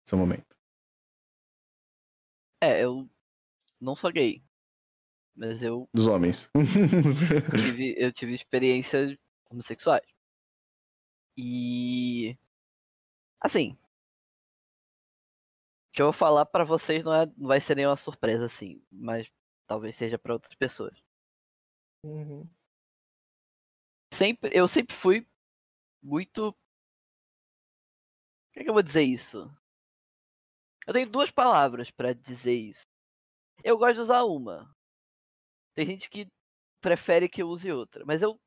seu 0.08 0.16
momento. 0.16 0.46
É, 2.62 2.84
eu 2.84 3.10
não 3.80 3.96
sou 3.96 4.12
gay. 4.12 4.40
Mas 5.34 5.60
eu 5.60 5.88
Dos 5.92 6.06
homens. 6.06 6.48
tive, 7.60 7.96
eu 7.98 8.12
tive 8.12 8.34
experiências 8.34 9.18
homossexuais. 9.50 10.06
E. 11.36 12.38
Assim. 13.40 13.72
O 15.88 15.94
que 15.94 16.02
eu 16.02 16.06
vou 16.06 16.12
falar 16.12 16.46
pra 16.46 16.62
vocês 16.62 17.02
não, 17.02 17.12
é, 17.12 17.26
não 17.36 17.48
vai 17.48 17.60
ser 17.60 17.74
nenhuma 17.74 17.96
surpresa, 17.96 18.46
assim. 18.46 18.80
Mas 18.92 19.28
talvez 19.66 19.96
seja 19.96 20.16
pra 20.16 20.34
outras 20.34 20.54
pessoas. 20.54 21.01
Uhum. 22.04 22.48
Sempre, 24.12 24.50
eu 24.52 24.68
sempre 24.68 24.94
fui 24.94 25.26
muito. 26.02 26.52
Como 28.52 28.60
é 28.60 28.64
que 28.64 28.70
eu 28.70 28.74
vou 28.74 28.82
dizer 28.82 29.02
isso? 29.02 29.50
Eu 30.86 30.92
tenho 30.92 31.08
duas 31.08 31.30
palavras 31.30 31.90
pra 31.90 32.12
dizer 32.12 32.54
isso. 32.54 32.82
Eu 33.62 33.78
gosto 33.78 33.94
de 33.94 34.00
usar 34.00 34.24
uma. 34.24 34.74
Tem 35.74 35.86
gente 35.86 36.10
que 36.10 36.28
prefere 36.80 37.28
que 37.28 37.42
eu 37.42 37.48
use 37.48 37.70
outra, 37.70 38.04
mas 38.04 38.20
eu 38.20 38.38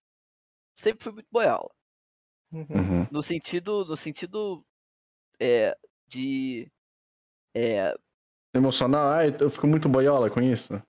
sempre 0.79 1.03
fui 1.03 1.13
muito 1.13 1.27
boiola. 1.31 1.73
Uhum. 2.51 2.67
Uhum. 2.69 3.07
No 3.11 3.23
sentido, 3.23 3.85
no 3.85 3.97
sentido 3.97 4.65
é, 5.39 5.75
de 6.07 6.71
é, 7.53 7.95
Emocional, 8.55 9.11
ah, 9.11 9.25
eu 9.25 9.49
fico 9.49 9.67
muito 9.67 9.89
boiola 9.89 10.29
com 10.29 10.41
isso. 10.41 10.81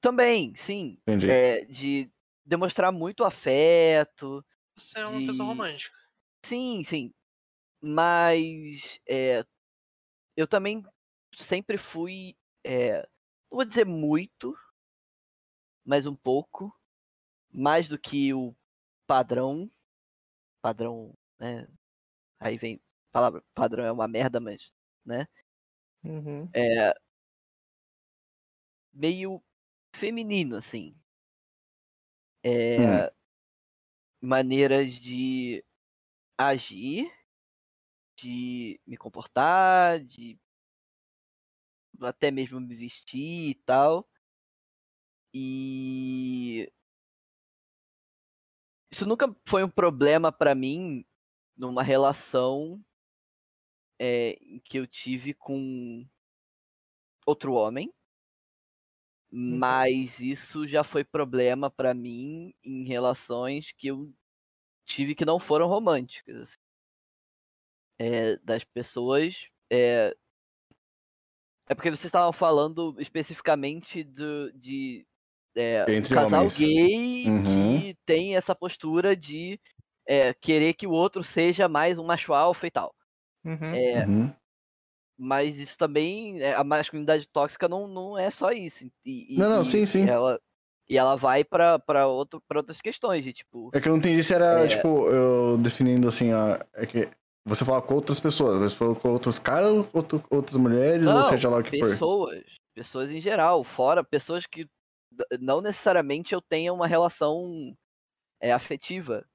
Também, 0.00 0.54
sim, 0.56 0.98
Entendi. 1.06 1.30
é, 1.30 1.64
de 1.64 2.10
demonstrar 2.44 2.92
muito 2.92 3.24
afeto, 3.24 4.44
Você 4.74 4.98
é 5.00 5.06
uma 5.06 5.20
pessoa 5.26 5.46
De- 5.46 5.50
romântica. 5.52 5.96
Sim, 6.44 6.84
sim. 6.84 7.14
Mas 7.82 9.00
é, 9.08 9.44
eu 10.36 10.46
também 10.48 10.84
sempre 11.34 11.78
fui, 11.78 12.36
é, 12.64 13.02
não 13.50 13.58
vou 13.58 13.64
dizer 13.64 13.86
muito, 13.86 14.56
mas 15.84 16.06
um 16.06 16.14
pouco, 16.14 16.74
mais 17.52 17.88
do 17.88 17.98
que 17.98 18.34
o 18.34 18.54
padrão. 19.06 19.70
Padrão, 20.62 21.14
né? 21.38 21.68
Aí 22.40 22.58
vem. 22.58 22.76
A 23.10 23.12
palavra 23.12 23.44
padrão 23.54 23.84
é 23.84 23.92
uma 23.92 24.08
merda, 24.08 24.40
mas. 24.40 24.72
né? 25.04 25.28
Uhum. 26.04 26.50
É. 26.54 26.94
Meio 28.92 29.42
feminino, 29.94 30.56
assim. 30.56 30.96
É. 32.42 33.12
Maneiras 34.20 34.94
de 34.94 35.64
agir, 36.38 37.10
de 38.16 38.80
me 38.86 38.96
comportar, 38.96 40.00
de 40.00 40.38
até 42.00 42.30
mesmo 42.30 42.60
me 42.60 42.74
vestir 42.74 43.50
e 43.50 43.54
tal. 43.66 44.08
E 45.32 46.70
isso 48.90 49.06
nunca 49.06 49.34
foi 49.46 49.62
um 49.62 49.70
problema 49.70 50.32
pra 50.32 50.54
mim 50.54 51.04
numa 51.56 51.82
relação 51.82 52.84
é, 53.98 54.36
que 54.64 54.78
eu 54.78 54.86
tive 54.86 55.34
com 55.34 56.06
outro 57.26 57.52
homem. 57.52 57.92
Mas 59.30 60.18
isso 60.18 60.66
já 60.66 60.82
foi 60.82 61.04
problema 61.04 61.70
pra 61.70 61.94
mim 61.94 62.52
em 62.64 62.84
relações 62.84 63.72
que 63.72 63.88
eu 63.88 64.12
tive 64.84 65.14
que 65.14 65.24
não 65.24 65.38
foram 65.38 65.68
românticas. 65.68 66.36
assim. 66.42 66.56
É, 67.98 68.36
das 68.38 68.64
pessoas. 68.64 69.48
É, 69.70 70.16
é 71.68 71.74
porque 71.74 71.90
vocês 71.90 72.06
estavam 72.06 72.32
falando 72.32 72.96
especificamente 72.98 74.02
do, 74.02 74.52
de 74.52 75.06
é, 75.56 75.84
Entre 75.88 76.14
casal 76.14 76.40
homens. 76.40 76.58
gay 76.58 77.26
Uhum. 77.26 77.44
que 77.44 77.96
tem 78.04 78.36
essa 78.36 78.54
postura 78.54 79.14
de 79.14 79.60
é, 80.06 80.34
querer 80.34 80.74
que 80.74 80.86
o 80.86 80.90
outro 80.90 81.22
seja 81.22 81.68
mais 81.68 81.98
um 81.98 82.04
macho 82.04 82.32
alfa 82.32 82.66
e 82.66 82.70
tal. 82.70 82.94
Uhum. 83.44 83.74
É, 83.74 84.06
Uhum. 84.06 84.34
Mas 85.22 85.58
isso 85.58 85.76
também, 85.76 86.40
é, 86.40 86.54
a 86.54 86.64
masculinidade 86.64 87.28
tóxica 87.28 87.68
não, 87.68 87.86
não 87.86 88.16
é 88.18 88.30
só 88.30 88.50
isso. 88.52 88.90
E, 89.04 89.36
Não, 89.38 89.50
não, 89.50 89.60
e 89.60 89.64
sim, 89.66 89.84
sim. 89.84 90.08
Ela, 90.08 90.40
e 90.88 90.96
ela 90.96 91.14
vai 91.14 91.44
pra, 91.44 91.78
pra, 91.78 92.06
outro, 92.06 92.42
pra 92.48 92.60
outras 92.60 92.80
questões, 92.80 93.22
de 93.22 93.34
tipo. 93.34 93.70
É 93.74 93.80
que 93.80 93.86
eu 93.86 93.92
não 93.92 93.98
entendi 93.98 94.24
se 94.24 94.32
era, 94.34 94.64
É. 94.64 94.66
tipo, 94.66 95.06
eu 95.08 95.58
definindo 95.58 96.08
assim, 96.08 96.32
ó, 96.32 96.58
é 96.72 96.86
que 96.86 97.06
você 97.44 97.66
fala 97.66 97.82
com 97.82 97.94
outras 97.94 98.18
pessoas, 98.18 98.58
mas 98.58 98.72
falou 98.72 98.96
com 98.96 99.10
outros 99.10 99.38
caras, 99.38 99.70
outro, 99.92 100.24
outras 100.30 100.56
mulheres, 100.56 101.06
ou 101.06 101.12
Não, 101.12 101.22
seja 101.22 101.50
lá 101.50 101.58
o 101.58 101.62
que 101.62 101.78
for. 101.78 101.90
pessoas, 101.90 102.42
pessoas 102.74 103.10
em 103.10 103.20
geral, 103.20 103.62
fora 103.62 104.02
pessoas 104.02 104.46
que 104.46 104.66
não 105.38 105.60
necessariamente 105.60 106.32
eu 106.32 106.40
tenha 106.40 106.72
uma 106.72 106.86
relação 106.86 107.76
é, 108.40 108.52
afetiva. 108.52 109.26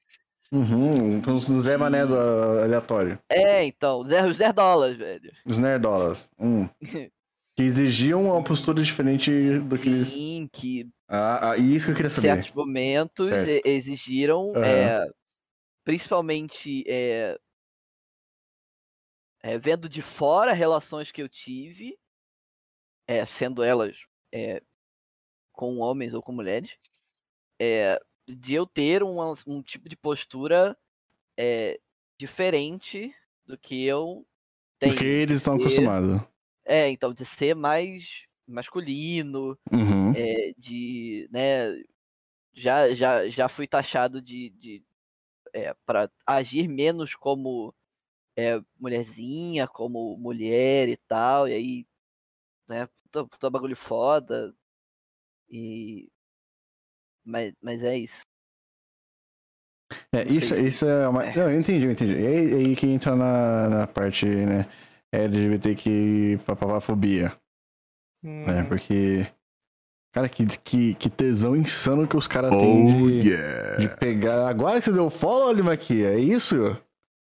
Uhum, 0.51 1.21
com 1.21 1.33
os 1.33 1.45
Zé 1.45 1.75
Mané 1.77 2.05
do 2.05 2.15
aleatório. 2.15 3.19
É, 3.29 3.63
então, 3.65 3.99
os 3.99 4.07
ner- 4.07 4.25
os 4.25 4.39
nerdolas, 4.39 4.95
velho. 4.97 5.31
Os 5.45 5.57
nerdolas. 5.57 6.29
Hum. 6.39 6.67
Que 7.57 7.63
exigiam 7.63 8.25
uma 8.25 8.43
postura 8.43 8.83
diferente 8.83 9.31
do 9.59 9.77
que 9.79 9.87
eles. 9.87 10.09
Sim, 10.09 10.49
que 10.51 10.89
Ah, 11.07 11.51
ah, 11.51 11.57
isso 11.57 11.85
que 11.85 11.93
eu 11.93 11.95
queria 11.95 12.07
em 12.07 12.11
saber. 12.11 12.27
certos 12.35 12.51
momentos 12.53 13.29
Certo. 13.29 13.65
exigiram, 13.65 14.51
Aham. 14.57 14.65
é, 14.65 15.07
principalmente 15.85 16.83
é, 16.85 17.39
é, 19.41 19.57
vendo 19.57 19.87
de 19.87 20.01
fora 20.01 20.51
relações 20.51 21.13
que 21.13 21.21
eu 21.21 21.29
tive, 21.29 21.97
sendo 23.25 23.63
elas 23.63 23.95
com 25.53 25.77
homens 25.79 26.13
ou 26.13 26.21
com 26.21 26.33
mulheres, 26.33 26.71
é, 27.59 27.97
de 28.27 28.53
eu 28.53 28.65
ter 28.65 29.03
uma- 29.03 29.33
um 29.45 29.61
tipo 29.61 29.87
de 29.89 29.95
postura 29.95 30.77
é, 31.37 31.79
diferente 32.17 33.13
do 33.45 33.57
que 33.57 33.83
eu 33.83 34.25
tenho. 34.79 34.93
Porque 34.93 35.05
eles 35.05 35.37
estão 35.37 35.55
acostumados. 35.55 36.21
É, 36.63 36.89
então, 36.89 37.13
de 37.13 37.25
ser 37.25 37.55
mais 37.55 38.23
masculino, 38.47 39.57
Uhum. 39.71 40.13
é, 40.15 40.53
de, 40.57 41.27
né, 41.31 41.83
já, 42.53 42.93
já, 42.95 43.27
já 43.29 43.49
fui 43.49 43.67
taxado 43.67 44.21
de, 44.21 44.49
de 44.51 44.83
para 45.85 46.11
agir 46.25 46.67
menos 46.67 47.15
como 47.15 47.73
é, 48.35 48.61
mulherzinha, 48.79 49.67
como 49.67 50.17
mulher 50.17 50.89
e 50.89 50.97
tal, 50.97 51.47
e 51.47 51.53
aí, 51.53 51.87
né, 52.67 52.87
puta, 53.03 53.25
puta 53.25 53.49
bagulho 53.49 53.75
foda, 53.75 54.53
e, 55.49 56.09
mas, 57.25 57.53
mas 57.61 57.81
é 57.81 57.97
isso. 57.97 58.21
É, 60.11 60.23
isso, 60.27 60.55
isso 60.55 60.85
é 60.85 61.07
uma. 61.07 61.25
é. 61.25 61.35
Não, 61.35 61.51
eu 61.51 61.59
entendi, 61.59 61.85
eu 61.85 61.91
entendi. 61.91 62.13
E 62.13 62.27
aí, 62.27 62.53
aí 62.53 62.75
que 62.75 62.87
entra 62.87 63.15
na, 63.15 63.69
na 63.69 63.87
parte, 63.87 64.25
né? 64.25 64.67
LGBTQ 65.11 66.39
papapafobia, 66.45 67.35
né? 68.23 68.61
Hum. 68.61 68.65
Porque. 68.67 69.27
Cara, 70.13 70.29
que, 70.29 70.45
que, 70.59 70.93
que 70.95 71.09
tesão 71.09 71.57
insano 71.57 72.07
que 72.07 72.15
os 72.15 72.25
caras 72.25 72.49
têm 72.51 73.03
Oh 73.03 73.09
de, 73.09 73.27
yeah. 73.27 73.77
de 73.77 73.97
pegar. 73.97 74.47
Agora 74.47 74.79
que 74.79 74.85
você 74.85 74.93
deu 74.93 75.09
follow, 75.09 75.51
Lima 75.51 75.73
aqui, 75.73 76.05
é 76.05 76.17
isso? 76.17 76.81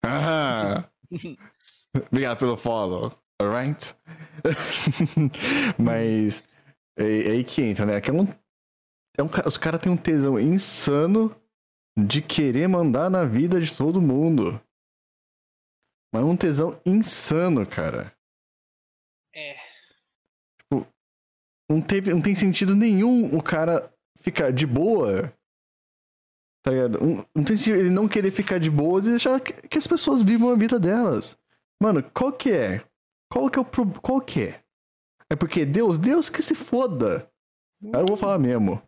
Ah. 0.05 0.85
Obrigado 2.09 2.37
pelo 2.37 2.55
follow, 2.55 3.13
alright? 3.41 3.95
Mas. 5.77 6.47
É, 6.97 7.03
é 7.03 7.31
aí 7.31 7.43
que 7.43 7.61
entra, 7.61 7.85
né? 7.85 7.99
Que 7.99 8.11
é 8.11 8.13
um, 8.13 8.27
é 9.19 9.23
um 9.23 9.29
os 9.45 9.57
caras 9.57 9.81
têm 9.81 9.91
um 9.91 9.97
tesão 9.97 10.39
insano 10.39 11.35
de 11.97 12.21
querer 12.21 12.67
mandar 12.67 13.09
na 13.09 13.25
vida 13.25 13.59
de 13.59 13.75
todo 13.75 14.01
mundo. 14.01 14.61
Mas 16.13 16.23
é 16.23 16.25
um 16.25 16.37
tesão 16.37 16.79
insano, 16.85 17.67
cara. 17.67 18.15
É. 19.35 19.57
Não, 21.69 21.81
teve, 21.81 22.11
não 22.11 22.21
tem 22.21 22.35
sentido 22.35 22.75
nenhum 22.75 23.37
o 23.37 23.43
cara 23.43 23.93
ficar 24.21 24.51
de 24.51 24.65
boa. 24.65 25.31
Tá 26.63 26.71
ligado? 26.71 26.99
Não, 26.99 27.27
não 27.35 27.43
tem 27.43 27.55
sentido 27.57 27.75
ele 27.75 27.89
não 27.89 28.07
querer 28.07 28.31
ficar 28.31 28.57
de 28.57 28.71
boas 28.71 29.05
e 29.05 29.11
deixar 29.11 29.39
que, 29.39 29.53
que 29.67 29.77
as 29.77 29.85
pessoas 29.85 30.23
vivam 30.23 30.49
a 30.49 30.55
vida 30.55 30.79
delas. 30.79 31.37
Mano, 31.81 32.01
qual 32.11 32.33
que 32.33 32.51
é? 32.51 32.83
Qual 33.31 33.49
que 33.49 33.59
é 33.59 33.61
o 33.61 33.65
pro... 33.65 33.85
Qual 34.01 34.19
que 34.19 34.43
é? 34.43 34.63
É 35.29 35.35
porque 35.35 35.65
Deus, 35.65 35.97
Deus 35.97 36.29
que 36.29 36.41
se 36.41 36.55
foda. 36.55 37.29
Aí 37.93 38.01
eu 38.01 38.05
vou 38.07 38.17
falar 38.17 38.39
mesmo. 38.39 38.81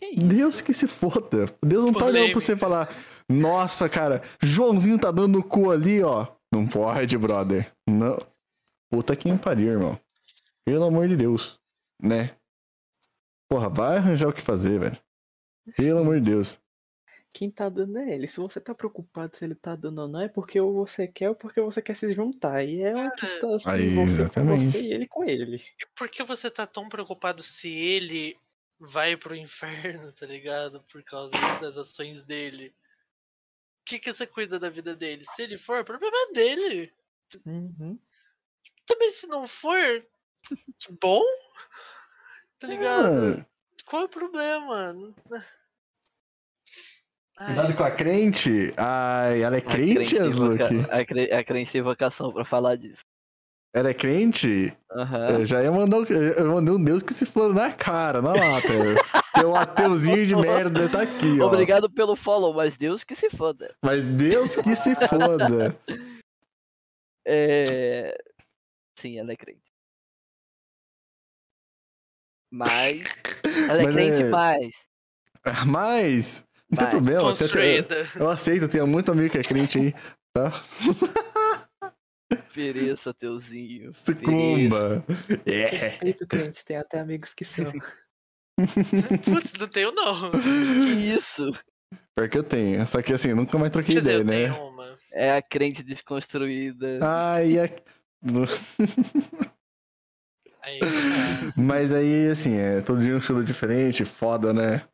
Que? 0.00 0.16
Deus 0.16 0.60
que 0.60 0.72
se 0.72 0.88
foda. 0.88 1.54
Deus 1.62 1.84
não 1.84 1.92
tá 1.92 2.06
olhando 2.06 2.32
pra 2.32 2.40
você 2.40 2.56
falar, 2.56 2.88
nossa, 3.28 3.88
cara, 3.88 4.22
Joãozinho 4.42 4.98
tá 4.98 5.10
dando 5.10 5.38
no 5.38 5.44
cu 5.44 5.70
ali, 5.70 6.02
ó. 6.02 6.26
Não 6.52 6.66
pode, 6.66 7.16
brother. 7.18 7.72
Não. 7.86 8.18
Puta 8.90 9.14
que 9.14 9.32
pariu, 9.38 9.68
irmão. 9.68 10.00
Pelo 10.64 10.84
amor 10.84 11.06
de 11.06 11.16
Deus. 11.16 11.58
Né? 12.02 12.34
Porra, 13.48 13.68
vai 13.68 13.98
arranjar 13.98 14.28
o 14.28 14.32
que 14.32 14.40
fazer, 14.40 14.80
velho. 14.80 14.98
Pelo 15.76 16.00
amor 16.00 16.20
de 16.20 16.30
Deus. 16.30 16.58
Quem 17.32 17.48
tá 17.50 17.68
dando 17.68 17.98
é 17.98 18.14
ele. 18.14 18.26
Se 18.26 18.38
você 18.38 18.60
tá 18.60 18.74
preocupado 18.74 19.36
se 19.36 19.44
ele 19.44 19.54
tá 19.54 19.76
dando 19.76 20.00
ou 20.00 20.08
não, 20.08 20.20
é 20.20 20.28
porque 20.28 20.60
ou 20.60 20.74
você 20.74 21.06
quer 21.06 21.28
ou 21.28 21.34
porque 21.36 21.60
você 21.60 21.80
quer 21.80 21.94
se 21.94 22.12
juntar. 22.12 22.64
E 22.64 22.82
é 22.82 22.92
uma 22.92 23.10
questão 23.12 23.54
assim, 23.54 23.70
Aí, 23.70 23.94
você 23.94 23.94
com 23.94 24.02
exatamente. 24.02 24.64
você 24.64 24.80
e 24.80 24.92
ele 24.92 25.06
com 25.06 25.24
ele. 25.24 25.56
E 25.56 25.86
por 25.96 26.08
que 26.08 26.24
você 26.24 26.50
tá 26.50 26.66
tão 26.66 26.88
preocupado 26.88 27.42
se 27.42 27.68
ele 27.68 28.36
vai 28.80 29.16
pro 29.16 29.34
inferno, 29.36 30.10
tá 30.12 30.24
ligado? 30.26 30.82
Por 30.90 31.02
causa 31.04 31.34
das 31.60 31.76
ações 31.76 32.22
dele. 32.22 32.74
O 33.82 33.84
que 33.84 33.98
que 33.98 34.12
você 34.12 34.26
cuida 34.26 34.58
da 34.58 34.70
vida 34.70 34.96
dele? 34.96 35.24
Se 35.24 35.42
ele 35.42 35.58
for, 35.58 35.80
o 35.80 35.84
problema 35.84 36.16
é 36.28 36.32
dele. 36.32 36.92
Uhum. 37.44 37.98
Também 38.86 39.10
se 39.10 39.26
não 39.26 39.46
for, 39.46 40.06
que 40.78 40.92
bom. 41.00 41.22
Tá 42.58 42.66
ligado? 42.66 43.40
Ah, 43.40 43.46
Qual 43.84 44.02
é 44.02 44.04
o 44.06 44.08
problema? 44.08 44.94
Cuidado 47.36 47.74
com 47.76 47.84
a 47.84 47.90
crente. 47.90 48.72
Ai, 48.76 49.42
ela 49.42 49.56
é 49.56 49.60
A 49.60 49.62
crente, 49.62 50.18
Azuki? 50.18 50.62
A, 50.90 51.04
cre- 51.06 51.32
a 51.32 51.42
crença 51.44 51.76
e 51.76 51.80
invocação 51.80 52.32
pra 52.32 52.44
falar 52.44 52.76
disso. 52.76 53.02
Ela 53.72 53.90
é 53.90 53.94
crente? 53.94 54.76
Aham. 54.92 55.28
Eu 55.40 55.44
já 55.46 55.62
ia 55.62 55.70
mandar, 55.70 55.98
o- 55.98 56.12
eu 56.12 56.48
mandei 56.52 56.74
um 56.74 56.82
Deus 56.82 57.02
que 57.04 57.14
se 57.14 57.24
for 57.24 57.54
na 57.54 57.70
cara, 57.72 58.20
na 58.20 58.32
lata. 58.32 58.66
Teu 59.34 59.54
ateuzinho 59.54 60.26
de 60.26 60.34
merda 60.34 60.88
tá 60.88 61.02
aqui, 61.02 61.40
ó. 61.40 61.46
Obrigado 61.46 61.88
pelo 61.88 62.16
follow, 62.16 62.52
mas 62.52 62.76
Deus 62.76 63.04
que 63.04 63.14
se 63.14 63.30
foda. 63.30 63.72
Mas 63.80 64.04
Deus 64.06 64.56
que 64.56 64.74
se 64.74 64.94
foda. 65.08 65.76
É... 67.26 68.16
Sim, 68.98 69.18
ela 69.18 69.30
é 69.30 69.36
crente. 69.36 69.70
Mas. 72.50 73.02
Ela 73.68 73.82
é 73.82 73.84
Mas 73.84 73.94
crente, 73.94 74.22
é- 74.22 74.28
mas. 74.30 74.74
Mas, 75.66 76.44
não 76.70 76.78
tem 76.78 76.88
problema. 76.88 77.32
até- 77.32 78.02
eu 78.20 78.28
aceito, 78.28 78.62
eu 78.62 78.68
tenho 78.68 78.86
muito 78.86 79.12
amigo 79.12 79.30
que 79.30 79.38
é 79.38 79.42
crente 79.44 79.78
aí, 79.78 79.94
tá? 80.34 80.50
Pereça, 82.60 83.14
teuzinho. 83.14 83.94
Sucumba. 83.94 85.02
É. 85.46 85.66
Respeito 85.68 86.26
crentes, 86.26 86.62
tem 86.62 86.76
até 86.76 87.00
amigos 87.00 87.32
que 87.32 87.44
são. 87.44 87.64
Putz, 89.24 89.54
não 89.58 89.68
tenho 89.68 89.92
não. 89.92 90.30
Que 90.32 91.14
isso? 91.16 91.52
Pior 92.14 92.28
que 92.28 92.36
eu 92.36 92.44
tenho. 92.44 92.86
Só 92.86 93.00
que 93.00 93.14
assim, 93.14 93.32
nunca 93.32 93.58
mais 93.58 93.72
troquei 93.72 93.94
Quer 93.94 94.00
dizer, 94.00 94.20
ideia, 94.20 94.48
eu 94.48 94.48
né? 94.50 94.54
tenho 94.54 94.68
uma. 94.68 94.96
É 95.12 95.32
a 95.36 95.42
crente 95.42 95.82
desconstruída. 95.82 96.98
Ai, 97.02 97.58
a... 97.58 97.70
Aí, 100.62 100.78
tá. 100.78 100.86
Mas 101.56 101.90
aí, 101.90 102.28
assim, 102.28 102.54
é 102.54 102.82
todo 102.82 103.00
dia 103.00 103.14
um 103.14 103.18
estilo 103.18 103.42
diferente, 103.42 104.04
foda, 104.04 104.52
né? 104.52 104.86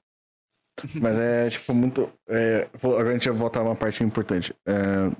Mas 0.94 1.18
é, 1.18 1.50
tipo, 1.50 1.74
muito. 1.74 2.08
é, 2.28 2.68
agora 2.80 3.10
a 3.10 3.12
gente 3.14 3.28
vai 3.28 3.36
voltar 3.36 3.60
a 3.60 3.64
uma 3.64 3.74
parte 3.74 4.04
importante. 4.04 4.54
É, 4.64 5.10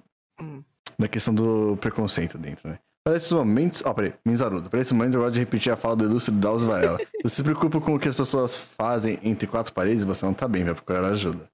Hum. 0.40 0.62
Da 0.98 1.08
questão 1.08 1.34
do 1.34 1.76
preconceito 1.78 2.38
dentro, 2.38 2.68
né? 2.68 2.78
Para 3.04 3.16
esses 3.16 3.30
momentos. 3.30 3.82
Ó, 3.84 3.94
peraí, 3.94 4.14
Minzarudo. 4.24 4.68
Para 4.68 4.80
esses 4.80 4.92
momentos 4.92 5.14
eu 5.14 5.22
gosto 5.22 5.34
de 5.34 5.40
repetir 5.40 5.72
a 5.72 5.76
fala 5.76 5.96
do 5.96 6.04
ilustre 6.04 6.34
Daus 6.34 6.62
Varela. 6.62 6.98
Você 7.22 7.36
se 7.36 7.42
preocupa 7.42 7.80
com 7.80 7.94
o 7.94 8.00
que 8.00 8.08
as 8.08 8.14
pessoas 8.14 8.56
fazem 8.56 9.18
entre 9.22 9.46
quatro 9.46 9.72
paredes 9.72 10.04
você 10.04 10.26
não 10.26 10.34
tá 10.34 10.48
bem, 10.48 10.64
vai 10.64 10.74
procurar 10.74 11.04
ajuda. 11.04 11.48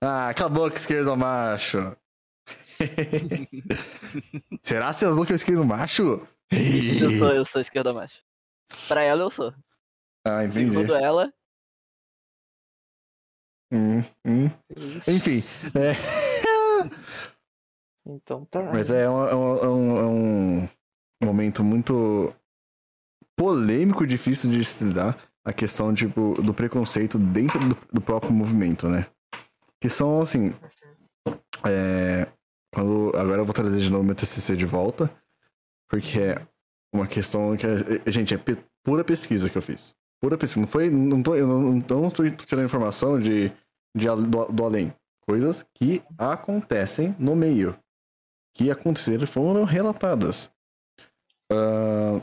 Ah, 0.00 0.32
cala 0.34 0.50
a 0.50 0.54
boca, 0.54 0.76
esquerdo 0.76 1.16
macho. 1.16 1.96
Será 4.62 4.92
seus 4.92 5.16
loucos 5.16 5.36
esquerdo 5.36 5.64
macho? 5.64 6.26
Eu 6.50 7.18
sou, 7.18 7.32
eu 7.32 7.46
sou 7.46 7.60
esquerda 7.60 7.92
macho. 7.92 8.16
Pra 8.88 9.02
ela 9.02 9.22
eu 9.22 9.30
sou. 9.30 9.54
Ah, 10.26 10.44
entendi. 10.44 10.70
Segundo 10.70 10.94
ela, 10.94 11.32
Hum, 13.72 14.02
hum. 14.24 14.50
Enfim, 15.06 15.44
é. 15.76 16.29
Então 18.14 18.44
tá. 18.46 18.62
Mas 18.72 18.90
é 18.90 19.08
um, 19.08 19.24
é 19.26 19.34
um- 19.34 19.56
é 19.58 19.68
um- 19.68 19.98
é 19.98 20.64
um 20.64 20.68
momento 21.26 21.62
muito 21.64 22.32
polêmico, 23.36 24.06
difícil 24.06 24.50
de 24.50 24.64
se 24.64 24.84
lidar. 24.84 25.18
A 25.44 25.52
questão, 25.52 25.92
tipo, 25.94 26.34
do 26.42 26.52
preconceito 26.52 27.18
dentro 27.18 27.58
do, 27.60 27.78
do 27.92 28.00
próprio 28.00 28.30
movimento, 28.32 28.88
né? 28.88 29.06
Que 29.80 29.88
são, 29.88 30.20
assim... 30.20 30.52
é, 31.66 32.28
quando, 32.74 33.10
agora 33.16 33.38
eu 33.40 33.44
vou 33.46 33.54
trazer 33.54 33.80
de 33.80 33.90
novo 33.90 34.04
meu 34.04 34.14
TCC 34.14 34.54
de 34.56 34.66
volta. 34.66 35.10
Porque 35.88 36.18
é 36.20 36.46
uma 36.94 37.06
questão 37.06 37.56
que... 37.56 37.66
é- 37.66 38.02
é- 38.06 38.10
gente, 38.12 38.34
é 38.34 38.40
pura 38.84 39.02
pesquisa 39.02 39.48
que 39.48 39.56
eu 39.56 39.62
fiz. 39.62 39.94
Pura 40.22 40.36
pesquisa. 40.36 40.60
Não 40.60 40.68
foi... 40.68 40.90
Não 40.90 41.22
tô, 41.22 41.34
eu 41.34 41.46
não, 41.46 41.60
não 41.60 41.80
tô- 42.10 42.28
tirando 42.30 42.66
informação 42.66 43.18
de, 43.18 43.50
de, 43.96 44.06
do, 44.06 44.44
do 44.52 44.64
além. 44.64 44.92
Coisas 45.26 45.64
que 45.74 46.02
acontecem 46.18 47.16
no 47.18 47.34
meio 47.34 47.74
que 48.60 48.70
aconteceram 48.70 49.24
e 49.24 49.26
foram 49.26 49.64
relatadas. 49.64 50.52
Ah, 51.50 52.22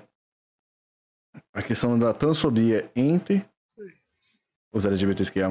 a 1.51 1.63
questão 1.63 1.97
da 1.97 2.13
transfobia 2.13 2.91
entre 2.95 3.43
os 4.71 4.85
LGBTQIA+, 4.85 5.49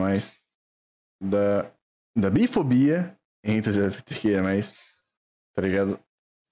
da, 1.21 1.73
da 2.17 2.31
bifobia 2.31 3.19
entre 3.43 3.71
os 3.71 3.77
LGBTQIA+, 3.79 4.43
tá 5.55 5.63
ligado? 5.63 5.99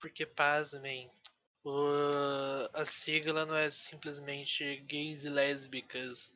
Porque, 0.00 0.26
pasmem, 0.26 1.08
o... 1.64 1.86
a 2.72 2.84
sigla 2.84 3.46
não 3.46 3.56
é 3.56 3.70
simplesmente 3.70 4.80
gays 4.80 5.22
e 5.22 5.28
lésbicas. 5.28 6.34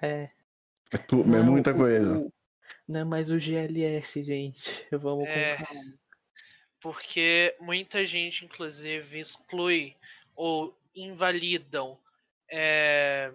É. 0.00 0.30
É, 0.92 0.96
tu, 0.98 1.22
é 1.22 1.24
não, 1.26 1.42
muita 1.44 1.72
o- 1.72 1.76
coisa. 1.76 2.18
o- 2.18 2.32
Não 2.86 3.00
é 3.00 3.04
mais 3.04 3.32
o 3.32 3.38
GLS, 3.40 4.22
gente. 4.22 4.86
Vamos 4.92 5.26
É. 5.28 5.56
com 5.56 5.64
calma. 5.64 6.05
Porque 6.86 7.52
muita 7.58 8.06
gente, 8.06 8.44
inclusive, 8.44 9.18
exclui 9.18 9.96
ou 10.36 10.72
invalidam 10.94 12.00
é, 12.48 13.32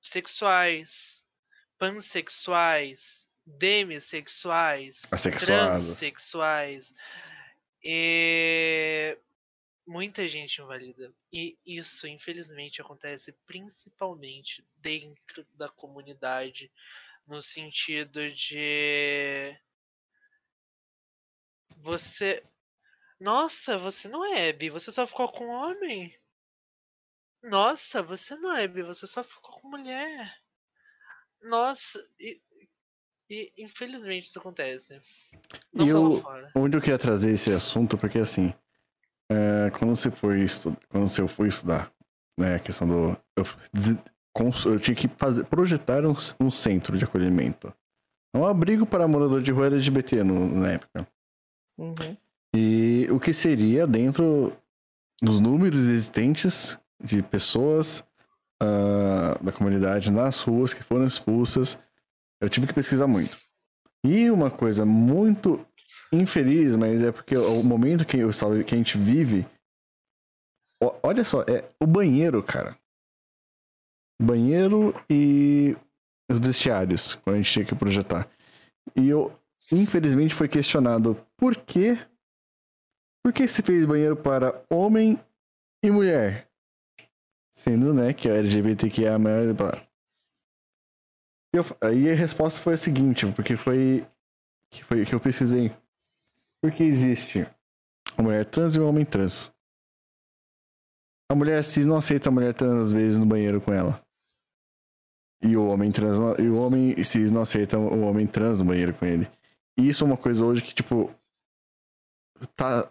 sexuais, 0.00 1.22
pansexuais, 1.78 3.28
demissexuais, 3.44 5.02
transexuais. 5.44 6.94
E 7.84 9.18
muita 9.86 10.26
gente 10.26 10.62
invalida. 10.62 11.12
E 11.30 11.58
isso, 11.66 12.08
infelizmente, 12.08 12.80
acontece 12.80 13.30
principalmente 13.46 14.66
dentro 14.78 15.46
da 15.52 15.68
comunidade, 15.68 16.72
no 17.26 17.42
sentido 17.42 18.32
de 18.32 19.54
você. 21.76 22.42
Nossa, 23.20 23.78
você 23.78 24.08
não 24.08 24.24
é 24.24 24.52
bi, 24.52 24.68
você 24.70 24.92
só 24.92 25.06
ficou 25.06 25.28
com 25.30 25.46
homem. 25.48 26.14
Nossa, 27.42 28.02
você 28.02 28.34
não 28.36 28.54
é 28.56 28.66
bi, 28.66 28.82
você 28.82 29.06
só 29.06 29.22
ficou 29.24 29.60
com 29.60 29.68
mulher. 29.70 30.34
Nossa, 31.42 31.98
e, 32.18 32.40
e 33.30 33.52
infelizmente 33.58 34.24
isso 34.24 34.38
acontece. 34.38 35.00
Não 35.72 35.86
E 35.86 35.88
eu- 35.88 36.20
fora. 36.20 36.50
Onde 36.54 36.76
eu 36.76 36.80
queria 36.80 36.98
trazer 36.98 37.32
esse 37.32 37.52
assunto, 37.52 37.96
porque 37.96 38.18
assim, 38.18 38.52
é, 39.30 39.70
quando 39.78 39.94
você 39.94 40.10
foi 40.10 40.44
quando 40.88 41.06
você 41.08 41.26
foi 41.28 41.48
estudar, 41.48 41.92
né, 42.38 42.56
a 42.56 42.60
questão 42.60 42.86
do. 42.88 43.16
Eu, 43.36 43.44
eu 44.66 44.80
tinha 44.80 44.94
que 44.94 45.08
fazer, 45.16 45.44
projetar 45.44 46.04
um, 46.04 46.14
um 46.40 46.50
centro 46.50 46.98
de 46.98 47.04
acolhimento. 47.04 47.72
É 48.34 48.38
um 48.38 48.46
abrigo 48.46 48.84
para 48.84 49.08
morador 49.08 49.40
de 49.40 49.50
rua 49.50 49.66
LGBT 49.66 50.22
no- 50.22 50.60
na 50.60 50.72
época. 50.72 51.08
Uhum. 51.78 52.16
E 52.54 52.85
o 53.10 53.20
que 53.20 53.32
seria 53.32 53.86
dentro 53.86 54.52
dos 55.22 55.40
números 55.40 55.88
existentes 55.88 56.78
de 57.02 57.22
pessoas 57.22 58.04
ah, 58.62 59.38
da 59.42 59.52
comunidade 59.52 60.10
nas 60.10 60.40
ruas 60.40 60.72
que 60.72 60.82
foram 60.82 61.06
expulsas, 61.06 61.78
eu 62.40 62.48
tive 62.48 62.66
que 62.66 62.74
pesquisar 62.74 63.06
muito. 63.06 63.36
E 64.04 64.30
uma 64.30 64.50
coisa 64.50 64.84
muito 64.84 65.66
infeliz, 66.12 66.76
mas 66.76 67.02
é 67.02 67.10
porque 67.10 67.36
o 67.36 67.62
momento 67.62 68.04
que, 68.04 68.18
eu 68.18 68.30
que 68.64 68.74
a 68.74 68.78
gente 68.78 68.98
vive. 68.98 69.46
Olha 71.02 71.24
só, 71.24 71.42
é 71.42 71.68
o 71.82 71.86
banheiro, 71.86 72.42
cara. 72.42 72.78
Banheiro 74.20 74.94
e 75.10 75.76
os 76.30 76.38
vestiários, 76.38 77.14
quando 77.14 77.36
a 77.36 77.38
gente 77.38 77.52
tinha 77.52 77.64
que 77.64 77.74
projetar. 77.74 78.28
E 78.94 79.08
eu, 79.08 79.38
infelizmente, 79.72 80.34
foi 80.34 80.48
questionado 80.48 81.16
por 81.36 81.56
que. 81.56 81.98
Por 83.26 83.32
que 83.32 83.48
se 83.48 83.60
fez 83.60 83.84
banheiro 83.84 84.14
para 84.14 84.64
homem 84.70 85.20
e 85.84 85.90
mulher? 85.90 86.48
Sendo, 87.58 87.92
né, 87.92 88.12
que 88.12 88.28
a 88.28 88.36
LGBTQIA 88.36 89.14
é 89.14 89.18
maior. 89.18 89.72
Eu, 91.52 91.64
aí 91.80 92.08
a 92.08 92.14
resposta 92.14 92.60
foi 92.60 92.74
a 92.74 92.76
seguinte, 92.76 93.26
porque 93.32 93.56
foi 93.56 94.06
que 94.70 94.84
foi 94.84 95.04
que 95.04 95.12
eu 95.12 95.18
pesquisei. 95.18 95.74
Porque 96.62 96.84
existe 96.84 97.44
a 98.16 98.22
mulher 98.22 98.46
trans 98.46 98.76
e 98.76 98.78
o 98.78 98.88
homem 98.88 99.04
trans. 99.04 99.52
A 101.28 101.34
mulher 101.34 101.64
cis 101.64 101.84
não 101.84 101.96
aceita 101.96 102.28
a 102.28 102.32
mulher 102.32 102.54
trans 102.54 102.80
às 102.80 102.92
vezes 102.92 103.18
no 103.18 103.26
banheiro 103.26 103.60
com 103.60 103.72
ela. 103.72 104.00
E 105.42 105.56
o 105.56 105.66
homem 105.66 105.90
trans 105.90 106.16
não- 106.16 106.36
e 106.38 106.48
o 106.48 106.60
homem 106.60 107.02
cis 107.02 107.32
não 107.32 107.42
aceita 107.42 107.76
o 107.76 108.02
homem 108.02 108.24
trans 108.24 108.60
no 108.60 108.66
banheiro 108.66 108.94
com 108.94 109.04
ele. 109.04 109.28
E 109.76 109.88
isso 109.88 110.04
é 110.04 110.06
uma 110.06 110.16
coisa 110.16 110.44
hoje 110.44 110.62
que 110.62 110.72
tipo 110.72 111.12
tá 112.56 112.90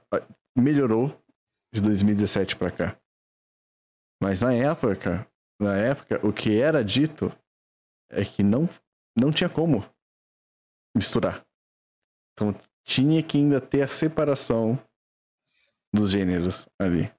melhorou 0.58 1.10
de 1.74 1.82
2017 1.82 2.56
pra 2.56 2.72
cá. 2.72 3.00
Mas 4.22 4.42
na 4.42 4.54
época, 4.54 5.28
na 5.60 5.76
época, 5.78 6.26
o 6.26 6.32
que 6.32 6.58
era 6.60 6.84
dito 6.84 7.32
é 8.10 8.24
que 8.24 8.44
não 8.44 8.70
não 9.18 9.32
tinha 9.32 9.50
como 9.50 9.84
misturar. 10.96 11.46
Então 12.34 12.54
tinha 12.86 13.22
que 13.24 13.38
ainda 13.38 13.60
ter 13.62 13.82
a 13.82 13.88
separação 13.88 14.78
dos 15.94 16.12
gêneros 16.12 16.68
ali. 16.80 17.12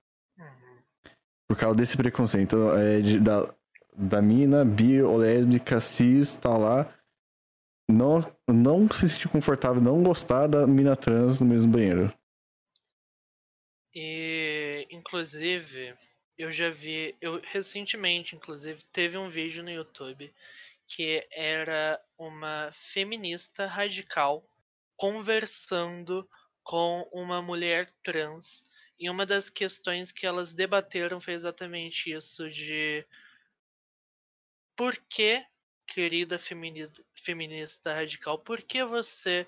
Por 1.48 1.56
causa 1.56 1.76
desse 1.76 1.96
preconceito 1.96 2.56
Então, 2.56 2.76
é, 2.76 3.00
de- 3.00 3.20
da, 3.20 3.54
da 3.96 4.20
mina 4.20 4.64
bi 4.64 5.00
lésbica 5.02 5.80
cis 5.80 6.34
tá 6.36 6.50
lá. 6.56 6.92
Não, 7.88 8.20
não 8.52 8.89
se 8.89 9.09
sentir 9.09 9.28
confortável, 9.28 9.82
não 9.82 10.02
gostar 10.02 10.47
da 10.47 10.66
mina 10.66 10.97
trans 10.97 11.40
no 11.40 11.47
mesmo 11.47 11.73
banheiro. 11.73 12.12
E, 13.94 14.86
inclusive, 14.90 15.94
eu 16.36 16.52
já 16.52 16.70
vi, 16.70 17.16
eu 17.20 17.40
recentemente, 17.43 18.36
inclusive, 18.36 18.85
teve 18.93 19.16
um 19.16 19.28
vídeo 19.28 19.62
no 19.62 19.70
YouTube 19.70 20.32
que 20.86 21.27
era 21.32 22.01
uma 22.16 22.70
feminista 22.73 23.66
radical 23.66 24.48
conversando 24.97 26.28
com 26.62 27.09
uma 27.12 27.43
mulher 27.43 27.90
trans. 28.02 28.64
E 28.98 29.10
uma 29.10 29.27
das 29.27 29.51
questões 29.51 30.12
que 30.12 30.27
elas 30.27 30.55
debateram 30.55 31.20
foi 31.20 31.35
exatamente 31.35 32.12
isso 32.12 32.48
de 32.48 33.05
por 34.77 34.97
que, 35.09 35.44
querida 35.86 36.38
femini- 36.38 36.90
feminista 37.14 37.94
radical, 37.94 38.38
por 38.38 38.62
que 38.62 38.84
você 38.84 39.46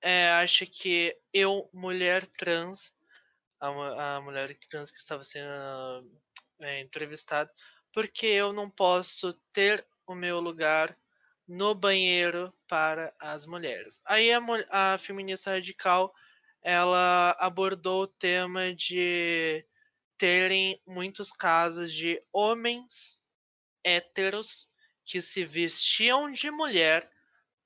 eh, 0.00 0.30
acha 0.32 0.66
que 0.66 1.16
eu, 1.32 1.68
mulher 1.72 2.26
trans, 2.26 2.92
a, 3.60 4.16
a 4.16 4.20
mulher 4.20 4.56
trans 4.68 4.90
que 4.90 4.98
estava 4.98 5.22
sendo 5.22 6.10
é, 6.60 6.80
entrevistada, 6.80 7.52
porque 7.92 8.26
eu 8.26 8.52
não 8.52 8.70
posso 8.70 9.32
ter 9.52 9.86
o 10.06 10.14
meu 10.14 10.40
lugar 10.40 10.96
no 11.46 11.74
banheiro 11.74 12.52
para 12.68 13.14
as 13.18 13.46
mulheres. 13.46 14.00
Aí 14.04 14.32
a, 14.32 14.40
a 14.70 14.98
feminista 14.98 15.50
radical 15.50 16.14
ela 16.62 17.36
abordou 17.38 18.04
o 18.04 18.06
tema 18.06 18.74
de 18.74 19.64
terem 20.16 20.80
muitos 20.86 21.32
casos 21.32 21.92
de 21.92 22.22
homens 22.32 23.20
héteros 23.84 24.71
que 25.12 25.20
se 25.20 25.44
vestiam 25.44 26.32
de 26.32 26.50
mulher 26.50 27.10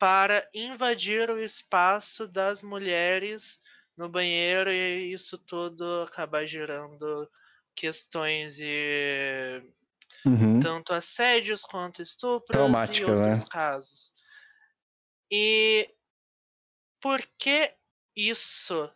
para 0.01 0.51
invadir 0.53 1.31
o 1.31 1.39
espaço 1.39 2.27
das 2.27 2.61
mulheres 2.61 3.63
no 3.97 4.09
banheiro 4.09 4.69
e 4.69 5.13
isso 5.13 5.39
tudo 5.39 6.03
acabar 6.03 6.45
gerando 6.45 7.31
questões 7.73 8.57
de 8.57 9.63
Uhum. 10.27 10.61
tanto 10.61 10.93
assédios 10.93 11.63
quanto 11.63 12.03
estupros 12.03 12.49
e 12.49 12.53
Traumáticas, 12.53 13.05
outros 13.05 13.45
né? 13.45 13.49
casos. 13.49 14.13
E 15.31 15.95
por 17.01 17.25
que 17.39 17.77
isso 18.17 18.93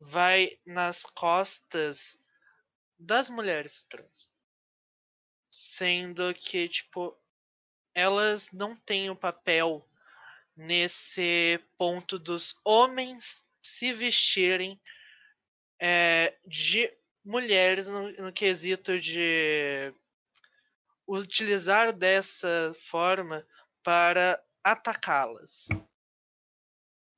vai 0.00 0.58
nas 0.64 1.04
costas 1.04 2.18
das 2.98 3.28
mulheres 3.28 3.84
trans? 3.84 4.32
Sendo 5.50 6.34
que, 6.34 6.68
tipo, 6.68 7.21
elas 7.94 8.50
não 8.52 8.74
têm 8.76 9.10
o 9.10 9.16
papel 9.16 9.86
nesse 10.56 11.58
ponto 11.78 12.18
dos 12.18 12.60
homens 12.64 13.46
se 13.60 13.92
vestirem 13.92 14.80
eh, 15.80 16.36
de 16.46 16.92
mulheres 17.24 17.88
no, 17.88 18.10
no 18.12 18.32
quesito 18.32 18.98
de 18.98 19.92
utilizar 21.06 21.92
dessa 21.92 22.72
forma 22.90 23.46
para 23.82 24.42
atacá-las. 24.62 25.68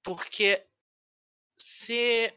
Porque 0.03 0.65
se 1.57 2.33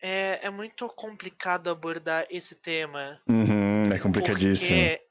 é, 0.00 0.46
é 0.46 0.50
muito 0.50 0.86
complicado 0.88 1.68
abordar 1.70 2.26
esse 2.30 2.54
tema 2.54 3.20
Uhum, 3.28 3.82
é 3.92 3.98
complicadíssimo. 3.98 4.78
porque 4.80 5.07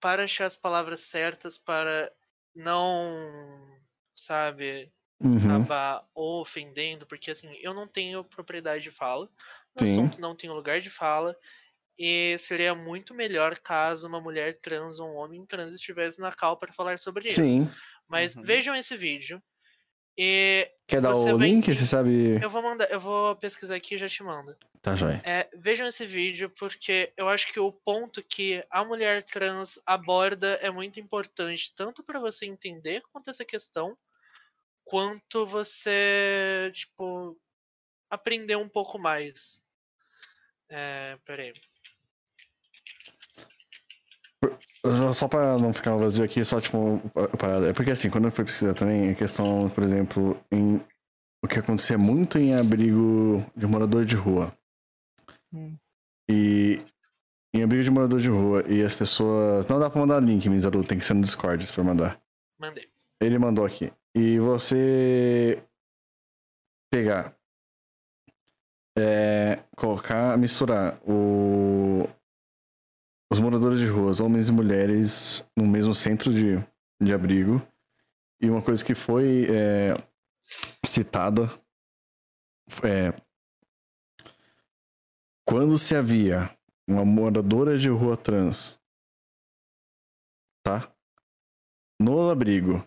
para 0.00 0.24
achar 0.24 0.46
as 0.46 0.56
palavras 0.56 1.00
certas 1.00 1.58
para 1.58 2.12
não, 2.54 3.78
sabe, 4.14 4.92
Uhum. 5.20 5.66
acabar 5.68 6.08
ofendendo, 6.14 7.06
porque 7.06 7.30
assim, 7.30 7.54
eu 7.60 7.74
não 7.74 7.86
tenho 7.88 8.24
propriedade 8.24 8.84
de 8.84 8.90
fala, 8.90 9.28
o 9.74 9.80
Sim. 9.80 9.80
assunto 9.82 10.20
não 10.20 10.36
tem 10.36 10.50
lugar 10.50 10.80
de 10.80 10.90
fala, 10.90 11.36
e 11.98 12.36
seria 12.38 12.74
muito 12.74 13.14
melhor 13.14 13.58
caso 13.60 14.08
uma 14.08 14.20
mulher 14.20 14.60
trans 14.60 15.00
ou 15.00 15.08
um 15.10 15.16
homem 15.16 15.46
trans 15.46 15.74
estivesse 15.74 16.20
na 16.20 16.32
cal 16.32 16.58
para 16.58 16.72
falar 16.72 16.98
sobre 16.98 17.30
isso. 17.30 17.58
Sim. 17.58 17.70
Mas 18.08 18.36
Uhum. 18.36 18.44
vejam 18.44 18.74
esse 18.76 18.96
vídeo. 18.96 19.42
E 20.18 20.70
Quer 20.86 21.00
dar 21.00 21.14
o 21.14 21.38
link? 21.38 21.58
entender- 21.58 21.76
Você 21.76 21.86
sabe. 21.86 22.42
eu 22.42 22.50
vou 22.50 22.62
mandar, 22.62 22.90
eu 22.90 23.00
vou 23.00 23.34
pesquisar 23.36 23.76
aqui 23.76 23.94
e 23.94 23.98
já 23.98 24.08
te 24.08 24.22
mando. 24.22 24.56
Tá, 24.82 24.96
joia. 24.96 25.20
É, 25.24 25.48
vejam 25.54 25.86
esse 25.86 26.04
vídeo 26.06 26.50
porque 26.50 27.12
eu 27.16 27.28
acho 27.28 27.52
que 27.52 27.60
o 27.60 27.70
ponto 27.72 28.22
que 28.22 28.64
a 28.70 28.84
mulher 28.84 29.22
trans 29.22 29.78
aborda 29.86 30.54
é 30.62 30.70
muito 30.70 30.98
importante, 30.98 31.72
tanto 31.74 32.02
para 32.02 32.18
você 32.18 32.46
entender 32.46 33.02
quanto 33.12 33.30
essa 33.30 33.44
questão, 33.44 33.96
quanto 34.84 35.46
você, 35.46 36.70
tipo, 36.74 37.38
aprender 38.10 38.56
um 38.56 38.68
pouco 38.68 38.98
mais. 38.98 39.62
É, 40.68 41.18
peraí. 41.24 41.52
Só- 45.12 45.28
pra 45.28 45.58
não 45.58 45.72
ficar 45.74 45.94
vazio 45.96 46.24
aqui, 46.24 46.42
só 46.44 46.60
tipo, 46.60 47.00
a 47.14 47.36
parada. 47.36 47.68
É 47.68 47.72
porque 47.72 47.90
assim, 47.90 48.08
quando 48.08 48.24
eu 48.26 48.32
fui 48.32 48.44
pesquisar 48.44 48.74
também, 48.74 49.10
a 49.10 49.14
questão, 49.14 49.68
por 49.68 49.82
exemplo, 49.82 50.40
em 50.50 50.80
o 51.44 51.48
que 51.48 51.58
acontecia 51.58 51.98
muito 51.98 52.38
em 52.38 52.54
abrigo 52.54 53.44
de 53.56 53.66
morador 53.66 54.04
de 54.04 54.16
rua. 54.16 54.56
Hum. 55.52 55.76
E 56.30 56.82
em 57.54 57.62
abrigo 57.62 57.82
de 57.82 57.90
morador 57.90 58.20
de 58.20 58.28
rua, 58.28 58.64
e 58.68 58.82
as 58.82 58.94
pessoas. 58.94 59.66
Não 59.66 59.78
dá 59.78 59.90
pra 59.90 60.00
mandar 60.00 60.20
link, 60.22 60.48
Mizaru, 60.48 60.82
tem 60.84 60.98
que 60.98 61.04
ser 61.04 61.14
no 61.14 61.22
Discord 61.22 61.66
se 61.66 61.72
for 61.72 61.84
mandar. 61.84 62.20
Mandei. 62.58 62.88
Ele 63.20 63.38
mandou 63.38 63.64
aqui. 63.66 63.92
E 64.14 64.38
você 64.38 65.62
pegar, 66.92 67.34
é, 68.98 69.62
colocar, 69.76 70.36
misturar 70.38 70.98
o, 71.06 72.08
os 73.40 73.42
moradores 73.42 73.80
de 73.80 73.86
ruas, 73.86 74.20
homens 74.20 74.50
e 74.50 74.52
mulheres, 74.52 75.48
no 75.56 75.66
mesmo 75.66 75.94
centro 75.94 76.30
de, 76.30 76.62
de 77.02 77.14
abrigo. 77.14 77.66
E 78.38 78.50
uma 78.50 78.60
coisa 78.60 78.84
que 78.84 78.94
foi 78.94 79.46
é, 79.50 79.94
citada 80.84 81.50
é 82.84 83.14
quando 85.48 85.78
se 85.78 85.96
havia 85.96 86.54
uma 86.86 87.02
moradora 87.02 87.78
de 87.78 87.88
rua 87.88 88.14
trans, 88.14 88.78
tá? 90.62 90.92
No 91.98 92.30
abrigo 92.30 92.86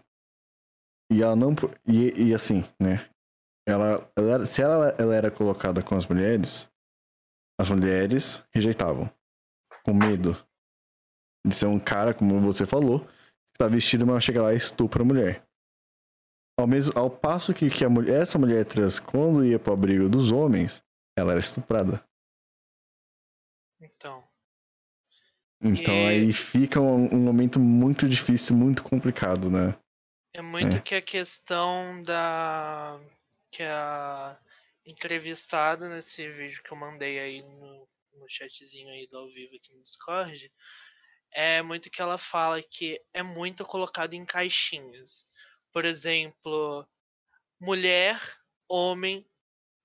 e 1.12 1.24
ela 1.24 1.36
não. 1.36 1.56
E, 1.88 2.28
e 2.28 2.34
assim, 2.34 2.64
né? 2.80 3.10
Ela, 3.68 4.08
ela 4.16 4.46
se 4.46 4.62
ela, 4.62 4.90
ela 5.00 5.16
era 5.16 5.32
colocada 5.32 5.82
com 5.82 5.96
as 5.96 6.06
mulheres, 6.06 6.72
as 7.60 7.72
mulheres 7.72 8.46
rejeitavam. 8.54 9.12
Com 9.86 9.94
medo 9.94 10.34
de 11.46 11.54
ser 11.56 11.66
um 11.68 11.80
cara, 11.80 12.14
como 12.14 12.40
você 12.40 12.66
falou, 12.66 13.02
que 13.06 13.58
tá 13.60 13.68
vestido, 13.68 14.08
mas 14.08 14.24
chega 14.24 14.42
lá 14.42 14.54
e 14.54 14.58
estupra 14.58 15.02
a 15.04 15.06
mulher. 15.06 15.46
Ao, 16.58 16.68
mesmo, 16.68 16.98
ao 16.98 17.10
passo 17.10 17.54
que, 17.54 17.70
que 17.70 17.84
a 17.84 17.90
mulher, 17.90 18.22
essa 18.22 18.38
mulher 18.38 18.64
trans, 18.66 19.00
quando 19.00 19.44
ia 19.46 19.60
pro 19.60 19.74
abrigo 19.74 20.08
dos 20.08 20.32
homens, 20.32 20.84
ela 21.18 21.32
era 21.32 21.40
estuprada. 21.40 22.04
Então, 23.82 24.24
Então 25.62 25.94
E- 25.94 26.08
aí 26.08 26.34
fica 26.34 26.80
um, 26.80 27.14
um 27.14 27.20
momento 27.20 27.60
muito 27.60 28.08
difícil, 28.08 28.56
muito 28.56 28.84
complicado, 28.84 29.50
né? 29.50 29.78
é 30.36 30.42
muito 30.42 30.78
É. 30.78 30.82
que 30.82 30.96
a 30.96 31.02
questão 31.02 32.02
da. 32.04 33.00
que 33.52 33.62
a 33.64 34.40
entrevistada 34.86 35.88
nesse 35.90 36.28
vídeo 36.30 36.62
que 36.64 36.72
eu 36.72 36.78
mandei 36.78 37.20
aí 37.20 37.42
no, 37.44 37.88
no 38.16 38.30
chatzinho 38.30 38.90
aí 38.90 39.08
do 39.08 39.18
ao 39.18 39.28
vivo 39.30 39.56
aqui 39.56 39.74
no 39.74 39.84
Discord, 39.84 40.52
é 41.32 41.62
muito 41.62 41.90
que 41.90 42.02
ela 42.02 42.18
fala 42.18 42.62
que 42.62 43.02
é 43.14 43.24
muito 43.24 43.66
colocado 43.66 44.14
em 44.14 44.26
caixinhas. 44.26 45.28
Por 45.72 45.86
exemplo, 45.86 46.88
mulher, 47.60 48.20
homem, 48.68 49.26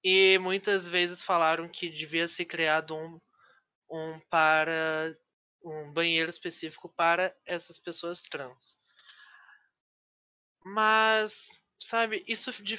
e 0.02 0.38
muitas 0.38 0.86
vezes 0.86 1.22
falaram 1.22 1.68
que 1.68 1.88
devia 1.88 2.28
ser 2.28 2.44
criado 2.44 2.94
um, 2.94 3.20
um 3.90 4.20
para 4.30 5.16
um 5.62 5.92
banheiro 5.92 6.30
específico 6.30 6.88
para 6.88 7.34
essas 7.44 7.78
pessoas 7.78 8.22
trans. 8.22 8.78
Mas, 10.64 11.48
sabe, 11.78 12.24
isso 12.28 12.52
de, 12.62 12.78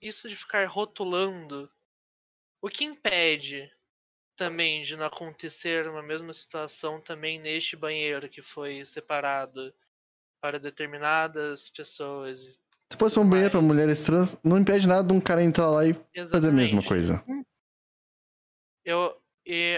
isso 0.00 0.28
de 0.28 0.36
ficar 0.36 0.66
rotulando, 0.66 1.72
o 2.60 2.68
que 2.68 2.84
impede 2.84 3.73
também 4.36 4.82
de 4.82 4.96
não 4.96 5.06
acontecer 5.06 5.88
uma 5.88 6.02
mesma 6.02 6.32
situação 6.32 7.00
também 7.00 7.38
neste 7.38 7.76
banheiro 7.76 8.28
que 8.28 8.42
foi 8.42 8.84
separado 8.84 9.72
para 10.40 10.58
determinadas 10.58 11.68
pessoas? 11.68 12.40
Se 12.92 12.98
fosse 12.98 13.18
um 13.18 13.28
banheiro 13.28 13.50
pra 13.52 13.60
Mas- 13.60 13.70
mulheres 13.72 14.04
trans, 14.04 14.36
não 14.44 14.58
impede 14.58 14.86
nada 14.86 15.06
de 15.06 15.12
um 15.14 15.20
cara 15.20 15.42
entrar 15.42 15.70
lá 15.70 15.86
e 15.86 15.94
fazer 15.94 16.48
a 16.48 16.52
mesma 16.52 16.80
Exatamente. 16.80 16.88
coisa. 16.88 17.24
Eu 18.84 19.20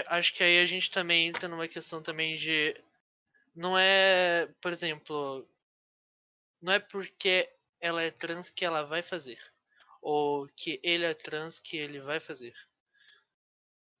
acho 0.07 0.33
que 0.33 0.43
aí 0.43 0.59
a 0.59 0.65
gente 0.65 0.91
também 0.91 1.27
entra 1.27 1.47
numa 1.47 1.67
questão 1.67 2.01
também 2.01 2.35
de 2.35 2.75
não 3.55 3.77
é, 3.77 4.47
por 4.61 4.71
exemplo, 4.71 5.47
não 6.61 6.73
é 6.73 6.79
porque 6.79 7.49
ela 7.79 8.01
é 8.01 8.11
trans 8.11 8.49
que 8.49 8.65
ela 8.65 8.83
vai 8.83 9.01
fazer 9.01 9.39
ou 10.01 10.47
que 10.55 10.79
ele 10.83 11.05
é 11.05 11.13
trans 11.13 11.59
que 11.59 11.75
ele 11.77 11.99
vai 11.99 12.19
fazer. 12.19 12.53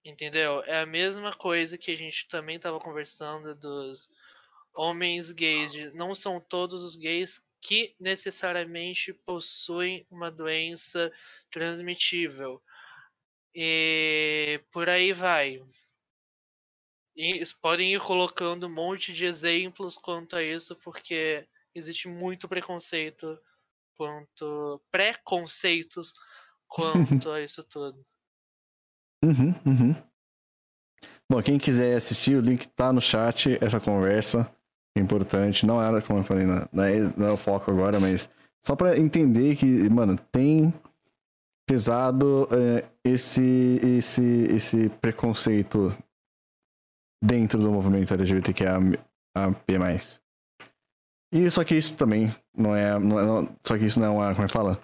Entendeu? 0.07 0.63
É 0.63 0.79
a 0.79 0.85
mesma 0.85 1.33
coisa 1.33 1.77
que 1.77 1.91
a 1.91 1.97
gente 1.97 2.29
também 2.29 2.55
estava 2.55 2.79
conversando 2.79 3.53
dos 3.53 4.09
homens 4.73 5.33
gays, 5.33 5.73
de 5.73 5.91
não 5.91 6.15
são 6.15 6.39
todos 6.39 6.81
os 6.81 6.95
gays 6.95 7.45
que 7.59 7.93
necessariamente 7.99 9.11
possuem 9.11 10.07
uma 10.09 10.31
doença 10.31 11.11
transmitível. 11.51 12.63
E 13.53 14.61
por 14.71 14.87
aí 14.87 15.11
vai. 15.11 15.61
E 17.13 17.43
podem 17.61 17.93
ir 17.93 17.99
colocando 17.99 18.67
um 18.67 18.73
monte 18.73 19.11
de 19.11 19.25
exemplos 19.25 19.97
quanto 19.97 20.37
a 20.37 20.41
isso, 20.41 20.73
porque 20.77 21.45
existe 21.75 22.07
muito 22.07 22.47
preconceito 22.47 23.37
quanto 23.97 24.81
preconceitos 24.89 26.13
quanto 26.65 27.29
a 27.29 27.41
isso 27.43 27.61
tudo. 27.67 28.05
Uhum, 29.23 29.55
uhum. 29.65 29.95
Bom, 31.29 31.41
quem 31.41 31.57
quiser 31.59 31.95
assistir, 31.95 32.35
o 32.35 32.41
link 32.41 32.67
tá 32.69 32.93
no 32.93 33.01
chat, 33.01 33.57
essa 33.63 33.79
conversa. 33.79 34.49
é 34.97 35.01
importante. 35.01 35.65
Não 35.65 35.81
era, 35.81 36.01
como 36.01 36.19
eu 36.19 36.23
falei, 36.23 36.45
não, 36.45 36.83
é, 36.83 36.99
não 37.17 37.27
é 37.27 37.31
o 37.31 37.37
foco 37.37 37.69
agora, 37.71 37.99
mas 37.99 38.29
só 38.65 38.75
pra 38.75 38.97
entender 38.97 39.55
que, 39.55 39.89
mano, 39.89 40.17
tem 40.31 40.73
pesado 41.67 42.47
é, 42.51 42.85
esse, 43.03 43.79
esse, 43.83 44.23
esse 44.23 44.89
preconceito 44.89 45.95
dentro 47.23 47.59
do 47.59 47.71
movimento 47.71 48.13
LGBTQIA+. 48.13 48.79
E 51.33 51.51
só 51.51 51.63
que 51.63 51.75
isso 51.75 51.97
também 51.97 52.33
não 52.55 52.73
é, 52.75 52.97
não 52.97 53.19
é 53.19 53.49
só 53.65 53.77
que 53.77 53.85
isso 53.85 53.99
não 53.99 54.07
é 54.07 54.09
uma, 54.09 54.33
como 54.33 54.45
é 54.45 54.47
que 54.47 54.53
fala? 54.53 54.81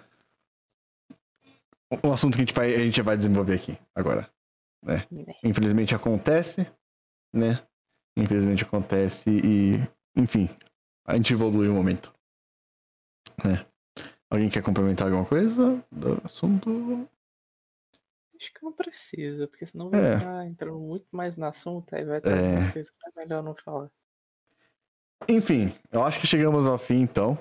Um 2.03 2.13
assunto 2.13 2.33
que 2.35 2.41
a 2.41 2.45
gente 2.45 2.53
vai, 2.53 2.73
a 2.75 2.80
gente 2.80 3.01
vai 3.01 3.17
desenvolver 3.17 3.55
aqui 3.55 3.77
agora, 3.95 4.30
né? 4.83 5.07
Infelizmente 5.43 5.93
acontece, 5.95 6.65
né? 7.33 7.65
Infelizmente 8.17 8.63
acontece 8.63 9.30
e, 9.30 9.75
enfim, 10.15 10.49
a 11.05 11.15
gente 11.15 11.33
evolui 11.33 11.67
um 11.67 11.73
momento, 11.75 12.13
né? 13.43 13.65
Alguém 14.30 14.49
quer 14.49 14.63
complementar 14.63 15.07
alguma 15.07 15.25
coisa 15.25 15.83
do 15.91 16.19
assunto? 16.23 17.07
Acho 18.35 18.51
que 18.53 18.63
não 18.63 18.72
precisa, 18.73 19.47
porque 19.47 19.65
senão 19.65 19.89
vai 19.89 20.03
É. 20.03 20.17
ficar 20.19 20.45
entrando 20.47 20.80
muito 20.80 21.05
mais 21.11 21.38
no 21.38 21.45
assunto, 21.45 21.93
aí 21.95 22.03
vai 22.03 22.19
ter 22.19 22.30
É. 22.30 22.47
algumas 22.47 22.72
coisas 22.73 22.91
que 22.91 23.19
é 23.19 23.23
melhor 23.23 23.43
não 23.43 23.55
falar. 23.55 23.91
Enfim, 25.30 25.73
eu 25.91 26.03
acho 26.03 26.19
que 26.19 26.27
chegamos 26.27 26.67
ao 26.67 26.77
fim, 26.77 27.01
então. 27.01 27.38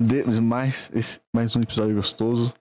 De 0.00 0.40
mais, 0.40 0.90
esse- 0.94 1.20
mais 1.34 1.54
um 1.54 1.62
episódio 1.62 1.94
gostoso 1.94 2.52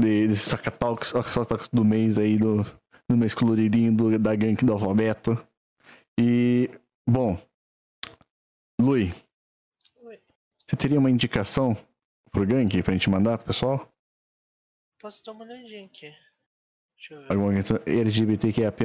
de, 0.00 0.28
desse 0.28 0.48
Sacatalks, 0.50 1.08
Sacatalks 1.10 1.68
do 1.68 1.84
mês 1.84 2.18
aí, 2.18 2.38
do, 2.38 2.62
do 3.08 3.16
mês 3.16 3.34
coloridinho 3.34 3.94
do, 3.94 4.18
da 4.18 4.34
gank 4.34 4.64
do 4.64 4.72
alfabeto. 4.72 5.36
E, 6.18 6.70
bom, 7.08 7.38
Lui, 8.80 9.14
Oi. 10.02 10.20
você 10.66 10.76
teria 10.76 10.98
uma 10.98 11.10
indicação 11.10 11.76
pro 12.30 12.46
gank 12.46 12.82
pra 12.82 12.92
gente 12.94 13.10
mandar 13.10 13.38
pro 13.38 13.48
pessoal? 13.48 13.92
Posso 14.98 15.22
uma 15.32 15.44
olhadinha 15.44 15.86
aqui. 15.86 16.14
Deixa 16.96 17.14
eu 17.14 17.20
ver. 17.22 17.32
Alguma 17.32 17.54
questão 17.54 17.78
LGBTQIAP+. 17.86 18.84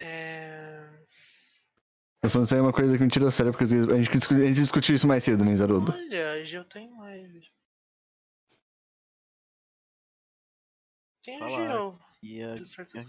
É... 0.00 0.88
Eu 2.22 2.28
só 2.28 2.38
não 2.38 2.46
sei 2.46 2.60
uma 2.60 2.72
coisa 2.72 2.96
que 2.98 3.02
me 3.02 3.10
tirou 3.10 3.30
sério, 3.30 3.50
porque 3.52 3.64
a 3.64 3.66
gente, 3.96 4.10
discu- 4.16 4.34
a 4.34 4.38
gente 4.46 4.54
discutiu 4.60 4.94
isso 4.94 5.06
mais 5.06 5.24
cedo, 5.24 5.42
Menzarudo. 5.44 5.92
Olha, 5.92 6.34
hoje 6.40 6.54
eu 6.54 6.64
tô 6.64 6.78
em 6.78 6.90
live. 6.98 7.40
Tem 11.30 11.36
a 11.36 11.38
Fala. 11.38 11.50
Geo. 11.50 11.98
E 12.22 12.42
a, 12.42 12.56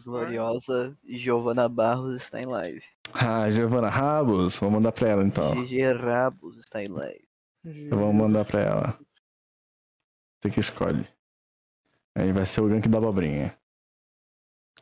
gloriosa 0.05 0.95
Giovana 1.03 1.67
Barros 1.67 2.21
está 2.21 2.39
em 2.39 2.45
live. 2.45 2.83
Ah, 3.13 3.49
Giovana 3.51 3.89
Rabos, 3.89 4.57
vou 4.57 4.69
mandar 4.71 4.91
pra 4.91 5.09
ela 5.09 5.23
então. 5.23 5.65
GG 5.65 5.93
Rabos 5.93 6.57
está 6.59 6.83
em 6.83 6.87
live. 6.87 7.27
Eu 7.65 7.97
vou 7.97 8.13
mandar 8.13 8.45
pra 8.45 8.61
ela. 8.61 8.99
Você 10.39 10.51
que 10.51 10.59
escolhe. 10.59 11.05
Aí 12.15 12.31
vai 12.31 12.45
ser 12.45 12.61
o 12.61 12.69
gank 12.69 12.87
da 12.87 12.99
abobrinha. 12.99 13.57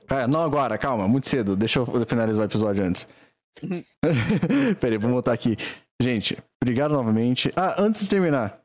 Ah, 0.08 0.28
não 0.28 0.44
agora, 0.44 0.78
calma, 0.78 1.08
muito 1.08 1.28
cedo. 1.28 1.56
Deixa 1.56 1.80
eu 1.80 2.06
finalizar 2.06 2.46
o 2.46 2.50
episódio 2.50 2.84
antes. 2.84 3.08
Pera 4.80 4.94
aí, 4.94 4.98
vou 4.98 5.12
voltar 5.12 5.34
aqui. 5.34 5.56
Gente, 6.00 6.38
obrigado 6.62 6.92
novamente. 6.92 7.52
Ah, 7.56 7.82
antes 7.82 8.02
de 8.02 8.10
terminar, 8.10 8.62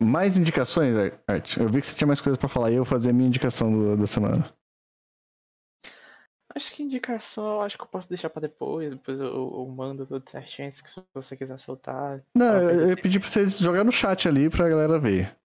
mais 0.00 0.36
indicações, 0.36 0.94
Art? 1.28 1.56
Eu 1.56 1.68
vi 1.68 1.80
que 1.80 1.86
você 1.86 1.96
tinha 1.96 2.06
mais 2.06 2.20
coisas 2.20 2.38
pra 2.38 2.48
falar 2.48 2.70
e 2.70 2.74
eu 2.74 2.84
vou 2.84 2.90
fazer 2.90 3.10
a 3.10 3.12
minha 3.12 3.28
indicação 3.28 3.70
do- 3.72 3.96
da 3.96 4.06
semana. 4.06 4.52
Acho 6.52 6.74
que 6.74 6.82
indicação, 6.82 7.44
eu 7.46 7.60
acho 7.60 7.76
que 7.76 7.84
eu 7.84 7.88
posso 7.88 8.08
deixar 8.08 8.28
pra 8.28 8.40
depois, 8.42 8.90
depois 8.90 9.20
eu, 9.20 9.26
eu 9.26 9.66
mando 9.68 10.04
tudo 10.04 10.28
certinho, 10.28 10.72
se 10.72 10.82
você 11.14 11.36
quiser 11.36 11.58
soltar. 11.58 12.24
Não, 12.34 12.54
eu, 12.60 12.90
eu 12.90 12.96
pedir 12.96 13.20
pra 13.20 13.28
vocês 13.28 13.58
jogar 13.58 13.84
no 13.84 13.92
chat 13.92 14.26
ali 14.26 14.50
pra 14.50 14.68
galera 14.68 14.98
ver. 14.98 15.36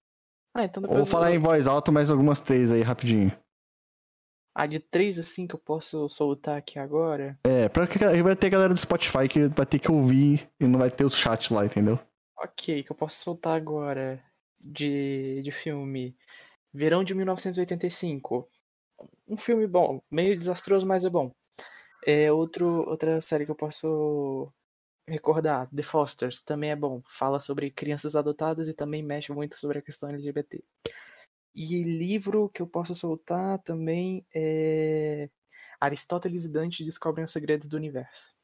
Ah, 0.55 0.63
então 0.63 0.81
depois 0.81 0.99
Ou 0.99 1.05
eu- 1.05 1.11
falar 1.11 1.31
em 1.31 1.37
voz 1.37 1.67
alta 1.67 1.91
mais 1.91 2.09
algumas 2.09 2.41
três 2.41 2.71
aí 2.71 2.81
rapidinho. 2.81 3.31
Ah, 4.57 4.65
de 4.65 4.79
três 4.79 5.19
assim 5.19 5.45
que 5.45 5.53
eu 5.53 5.59
posso 5.59 6.07
soltar 6.09 6.57
aqui 6.57 6.79
agora. 6.79 7.37
É, 7.45 7.69
pra 7.69 7.85
que 7.85 7.99
vai 7.99 8.35
ter 8.35 8.49
galera 8.49 8.73
do 8.73 8.79
Spotify 8.79 9.27
que 9.29 9.47
vai 9.49 9.65
ter 9.65 9.77
que 9.79 9.91
ouvir 9.91 10.49
e 10.59 10.65
não 10.65 10.79
vai 10.79 10.89
ter 10.89 11.03
o 11.05 11.09
chat 11.09 11.53
lá, 11.53 11.65
entendeu? 11.65 11.99
Ok, 12.39 12.81
que 12.81 12.91
eu 12.91 12.95
posso 12.95 13.21
soltar 13.21 13.55
agora 13.55 14.23
de, 14.59 15.41
de 15.43 15.51
filme. 15.51 16.13
Verão 16.73 17.03
de 17.03 17.13
1985. 17.13 18.47
Um 19.27 19.37
filme 19.37 19.67
bom, 19.67 20.01
meio 20.09 20.35
desastroso, 20.35 20.85
mas 20.85 21.05
é 21.05 21.09
bom. 21.09 21.33
É 22.05 22.31
outro, 22.31 22.87
outra 22.87 23.19
série 23.21 23.45
que 23.45 23.51
eu 23.51 23.55
posso 23.55 24.51
recordar, 25.07 25.69
The 25.75 25.83
Fosters, 25.83 26.41
também 26.41 26.71
é 26.71 26.75
bom. 26.75 27.01
Fala 27.07 27.39
sobre 27.39 27.71
crianças 27.71 28.15
adotadas 28.15 28.67
e 28.67 28.73
também 28.73 29.03
mexe 29.03 29.31
muito 29.31 29.55
sobre 29.55 29.79
a 29.79 29.81
questão 29.81 30.09
LGBT. 30.09 30.63
E 31.55 31.83
livro 31.83 32.49
que 32.49 32.61
eu 32.61 32.67
posso 32.67 32.93
soltar 32.93 33.59
também 33.59 34.25
é 34.33 35.29
Aristóteles 35.79 36.45
e 36.45 36.49
Dante 36.49 36.83
descobrem 36.83 37.23
os 37.23 37.31
segredos 37.31 37.67
do 37.67 37.77
universo. 37.77 38.35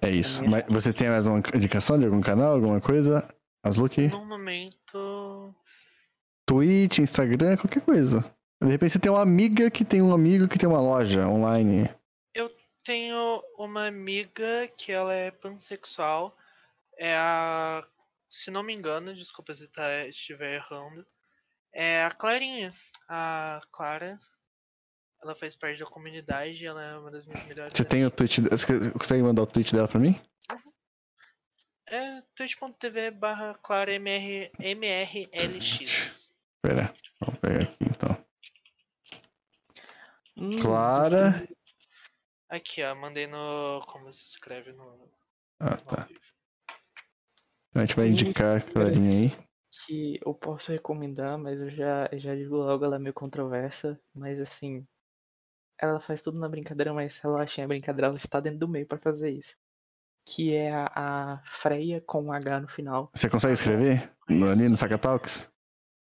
É 0.00 0.10
isso. 0.10 0.42
Também 0.42 0.50
Mas 0.50 0.64
vocês 0.68 0.94
têm 0.94 1.08
mais 1.08 1.26
uma 1.26 1.38
indicação 1.54 1.98
de 1.98 2.04
algum 2.04 2.20
canal, 2.20 2.54
alguma 2.54 2.80
coisa? 2.80 3.28
Asluki? 3.62 4.08
No 4.08 4.24
momento. 4.24 5.54
Twitch, 6.46 6.98
Instagram, 6.98 7.56
qualquer 7.56 7.82
coisa. 7.82 8.20
De 8.62 8.68
repente 8.68 8.92
você 8.92 8.98
tem 8.98 9.10
uma 9.10 9.22
amiga 9.22 9.70
que 9.70 9.84
tem 9.84 10.02
um 10.02 10.12
amigo 10.12 10.48
que 10.48 10.58
tem 10.58 10.68
uma 10.68 10.80
loja 10.80 11.26
online. 11.28 11.88
Tenho 12.88 13.44
uma 13.58 13.86
amiga 13.86 14.66
que 14.78 14.90
ela 14.90 15.12
é 15.12 15.30
pansexual. 15.30 16.34
É 16.96 17.14
a. 17.14 17.86
Se 18.26 18.50
não 18.50 18.62
me 18.62 18.72
engano, 18.72 19.14
desculpa 19.14 19.54
se 19.54 19.70
tá, 19.70 20.06
estiver 20.06 20.54
errando. 20.54 21.06
É 21.70 22.04
a 22.04 22.10
Clarinha. 22.10 22.72
A 23.06 23.60
Clara. 23.70 24.18
Ela 25.22 25.34
faz 25.34 25.54
parte 25.54 25.78
da 25.78 25.84
comunidade, 25.84 26.64
ela 26.64 26.82
é 26.82 26.96
uma 26.96 27.10
das 27.10 27.26
minhas 27.26 27.44
melhores 27.46 27.74
Você 27.76 27.84
tem 27.84 28.06
o 28.06 28.10
Twitch. 28.10 28.38
Você 28.38 28.90
consegue 28.92 29.22
mandar 29.22 29.42
o 29.42 29.46
tweet 29.46 29.74
dela 29.74 29.86
pra 29.86 30.00
mim? 30.00 30.18
É 31.90 32.22
twitch.tv 32.34 33.10
barra 33.12 33.54
Clara 33.54 33.92
MR, 33.94 34.50
MRLX. 34.58 36.28
Pera, 36.62 36.92
vamos 37.18 37.40
pegar 37.40 37.62
aqui 37.62 37.76
então. 37.80 38.26
Hum, 40.36 40.60
Clara. 40.60 41.48
Aqui, 42.50 42.82
ó, 42.82 42.94
mandei 42.94 43.26
no. 43.26 43.82
Como 43.86 44.12
se 44.12 44.26
escreve 44.26 44.72
no. 44.72 45.10
Ah, 45.60 45.70
no 45.76 45.82
tá. 45.82 46.04
vivo. 46.04 46.20
Então 47.70 47.82
a 47.82 47.86
gente 47.86 47.96
vai 47.96 48.04
Tem 48.06 48.12
indicar 48.12 48.56
a 48.56 48.60
Clarinha 48.60 49.10
aí. 49.10 49.48
que 49.86 50.18
eu 50.24 50.34
posso 50.34 50.72
recomendar, 50.72 51.38
mas 51.38 51.60
eu 51.60 51.70
já, 51.70 52.08
já 52.14 52.34
digo 52.34 52.56
logo, 52.56 52.84
ela 52.84 52.96
é 52.96 52.98
meio 52.98 53.14
controversa, 53.14 53.98
mas 54.14 54.40
assim, 54.40 54.86
ela 55.80 56.00
faz 56.00 56.22
tudo 56.22 56.38
na 56.38 56.48
brincadeira, 56.48 56.92
mas 56.92 57.18
relaxem, 57.18 57.64
a 57.64 57.68
brincadeira 57.68 58.08
ela 58.08 58.16
está 58.16 58.40
dentro 58.40 58.58
do 58.58 58.68
meio 58.68 58.86
pra 58.86 58.98
fazer 58.98 59.30
isso. 59.30 59.56
Que 60.30 60.54
é 60.54 60.74
a, 60.74 60.90
a 60.94 61.42
Freya 61.44 62.02
com 62.02 62.24
um 62.24 62.32
H 62.32 62.60
no 62.60 62.68
final. 62.68 63.10
Você 63.14 63.30
consegue 63.30 63.54
escrever? 63.54 64.12
No, 64.28 64.50
ali 64.50 64.68
no 64.68 64.76
Sacatalks? 64.76 65.50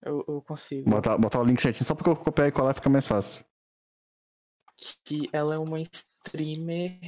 Eu, 0.03 0.25
eu 0.27 0.43
consigo. 0.43 0.91
Botar, 0.91 1.17
botar 1.17 1.41
o 1.41 1.45
link 1.45 1.61
certinho 1.61 1.87
só 1.87 1.95
porque 1.95 2.11
eu 2.11 2.17
copiar 2.17 2.49
e 2.49 2.53
colar 2.53 2.75
fica 2.75 2.91
mais 2.91 3.07
fácil. 3.07 3.45
Que 5.05 5.29
ela 5.33 5.55
é 5.55 5.59
uma 5.59 5.81
streamer. 5.81 6.99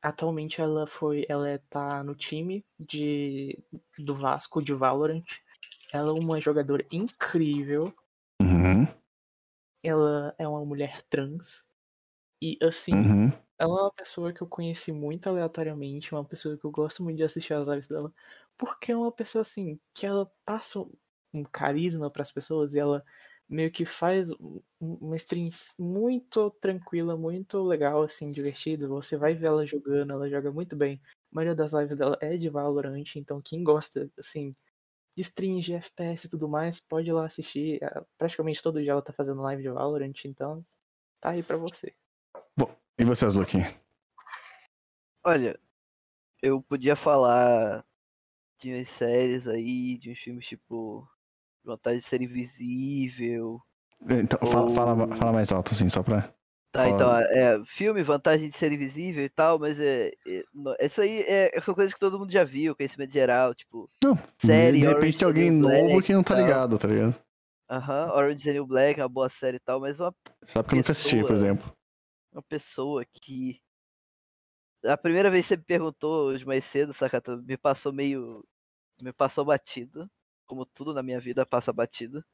Atualmente 0.00 0.60
ela 0.60 0.86
foi. 0.86 1.26
Ela 1.28 1.60
tá 1.68 2.04
no 2.04 2.14
time 2.14 2.64
de, 2.78 3.58
do 3.98 4.14
Vasco 4.14 4.62
de 4.62 4.72
Valorant. 4.72 5.26
Ela 5.92 6.10
é 6.10 6.12
uma 6.12 6.40
jogadora 6.40 6.86
incrível. 6.92 7.92
Uhum, 8.40 8.86
Ela 9.82 10.34
é 10.38 10.46
uma 10.46 10.64
mulher 10.64 11.02
trans. 11.10 11.64
E 12.40 12.56
assim, 12.62 12.94
uhum. 12.94 13.32
Ela 13.60 13.80
é 13.80 13.82
uma 13.84 13.92
pessoa 13.92 14.32
que 14.32 14.42
eu 14.42 14.48
conheci 14.48 14.92
muito 14.92 15.28
aleatoriamente, 15.28 16.14
uma 16.14 16.24
pessoa 16.24 16.58
que 16.58 16.64
eu 16.66 16.72
gosto 16.72 17.02
muito 17.04 17.18
de 17.18 17.24
assistir 17.24 17.54
as 17.54 17.68
lives 17.68 17.86
dela, 17.88 18.12
porque 18.58 18.92
é 18.92 18.96
uma 18.96 19.12
pessoa 19.12 19.42
assim, 19.42 19.78
que 19.94 20.06
ela 20.06 20.30
passa 20.46 20.80
um- 21.34 21.44
carisma 21.52 22.10
para 22.10 22.22
as 22.22 22.32
pessoas 22.32 22.74
e 22.74 22.78
ela 22.80 23.04
meio 23.48 23.70
que 23.70 23.84
faz 23.84 24.30
um- 24.32 24.62
uma 24.80 25.16
stream 25.16 25.50
muito 25.78 26.50
tranquila, 26.60 27.16
muito 27.16 27.62
legal, 27.62 28.02
assim, 28.02 28.28
divertida. 28.30 28.88
Você 28.88 29.16
vai 29.18 29.34
ver 29.34 29.46
ela 29.48 29.66
jogando, 29.66 30.12
ela 30.12 30.28
joga 30.30 30.50
muito 30.52 30.76
bem. 30.76 31.00
A 31.32 31.36
maioria 31.36 31.54
das 31.56 31.72
lives 31.72 31.96
dela 31.98 32.16
é 32.20 32.36
de 32.36 32.48
Valorant, 32.48 33.04
então 33.16 33.40
quem 33.42 33.62
gosta, 33.64 34.10
assim, 34.18 34.54
de 35.16 35.22
stream 35.22 35.58
de 35.60 35.74
FPS 35.74 36.26
e 36.26 36.30
tudo 36.30 36.48
mais, 36.48 36.80
pode 36.80 37.08
ir 37.10 37.12
lá 37.14 37.26
assistir. 37.26 37.82
Ah, 37.84 38.04
Praticamente 38.18 38.62
todo 38.62 38.82
dia 38.82 38.92
ela 38.92 39.02
tá 39.02 39.12
fazendo 39.12 39.42
live 39.42 39.62
de 39.62 39.70
Valorant, 39.70 40.14
então 40.26 40.64
tá 41.20 41.30
aí 41.30 41.42
pra 41.44 41.56
você. 41.58 41.94
E 43.00 43.04
você, 43.04 43.24
Asluki? 43.24 43.56
Olha, 45.24 45.58
eu 46.42 46.60
podia 46.60 46.94
falar 46.94 47.82
de 48.60 48.74
umas 48.74 48.90
séries 48.90 49.46
aí, 49.46 49.96
de 49.96 50.10
uns 50.12 50.18
filmes 50.18 50.46
tipo 50.46 51.08
Vontade 51.64 52.00
de 52.00 52.04
Ser 52.04 52.20
Invisível. 52.20 53.58
Então, 54.02 54.38
fala, 54.46 54.70
fala, 54.70 55.06
Ou- 55.06 55.16
fala 55.16 55.32
mais 55.32 55.50
alto, 55.50 55.72
assim, 55.72 55.88
só 55.88 56.02
pra. 56.02 56.30
Tá, 56.72 56.90
então, 56.90 57.16
é, 57.16 57.64
filme, 57.64 58.02
vantagem 58.02 58.50
de 58.50 58.58
ser 58.58 58.70
invisível 58.70 59.24
e 59.24 59.30
tal, 59.30 59.58
mas 59.58 59.80
é, 59.80 60.12
é, 60.26 60.86
isso 60.86 61.00
aí 61.00 61.22
é, 61.22 61.58
são 61.62 61.74
coisas 61.74 61.94
que 61.94 61.98
todo 61.98 62.18
mundo 62.18 62.30
já 62.30 62.44
viu, 62.44 62.76
conhecimento 62.76 63.14
geral, 63.14 63.54
tipo, 63.54 63.88
Não, 64.04 64.14
série, 64.44 64.78
de 64.78 64.84
Orange 64.86 64.94
repente 64.94 65.18
tem 65.20 65.26
alguém 65.26 65.50
novo 65.50 66.02
que 66.02 66.12
não 66.12 66.22
tá 66.22 66.34
ligado, 66.34 66.78
tá 66.78 66.86
ligado? 66.86 67.16
aham, 67.70 68.12
Orange 68.14 68.36
is 68.36 68.42
the 68.44 68.52
New 68.52 68.66
Black 68.66 69.00
é 69.00 69.02
uma 69.02 69.08
boa 69.08 69.30
série 69.30 69.56
e 69.56 69.60
tal, 69.60 69.80
mas 69.80 69.98
uma, 69.98 70.14
Sabe 70.44 70.68
que 70.68 70.74
eu 70.74 70.76
nunca 70.76 70.92
assisti, 70.92 71.22
por 71.22 71.32
exemplo. 71.32 71.79
Uma 72.32 72.42
pessoa 72.42 73.04
que. 73.04 73.60
A 74.84 74.96
primeira 74.96 75.30
vez 75.30 75.44
que 75.46 75.48
você 75.54 75.56
me 75.56 75.64
perguntou 75.64 76.26
hoje 76.28 76.44
mais 76.44 76.64
cedo, 76.64 76.92
Sakata, 76.94 77.36
me 77.36 77.56
passou 77.56 77.92
meio. 77.92 78.44
Me 79.02 79.12
passou 79.12 79.44
batido. 79.44 80.10
Como 80.46 80.66
tudo 80.66 80.94
na 80.94 81.02
minha 81.02 81.20
vida 81.20 81.46
passa 81.46 81.72
batido. 81.72 82.24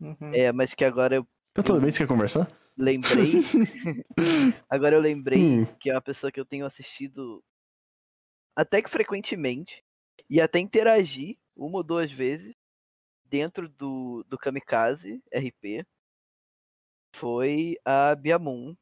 Uhum. 0.00 0.32
É, 0.32 0.52
mas 0.52 0.74
que 0.74 0.84
agora 0.84 1.16
eu 1.16 1.26
Então, 1.50 1.64
toda 1.64 1.80
vez 1.80 1.94
você 1.94 2.02
quer 2.02 2.08
conversar? 2.08 2.46
lembrei. 2.76 3.32
agora 4.68 4.96
eu 4.96 5.00
lembrei 5.00 5.40
Hum, 5.40 5.66
que 5.80 5.90
é 5.90 5.94
uma 5.94 6.00
pessoa 6.02 6.32
que 6.32 6.40
eu 6.40 6.46
tenho 6.46 6.66
assistido 6.66 7.42
até 8.56 8.82
que 8.82 8.90
frequentemente 8.90 9.82
e 10.28 10.40
até 10.40 10.58
interagi 10.58 11.36
uma 11.56 11.78
ou 11.78 11.84
duas 11.84 12.10
vezes 12.12 12.54
dentro 13.24 13.68
do, 13.68 14.24
do 14.28 14.38
Kamikaze 14.38 15.22
RP 15.32 15.84
foi 17.14 17.76
a 17.84 18.14
Biamun, 18.14 18.76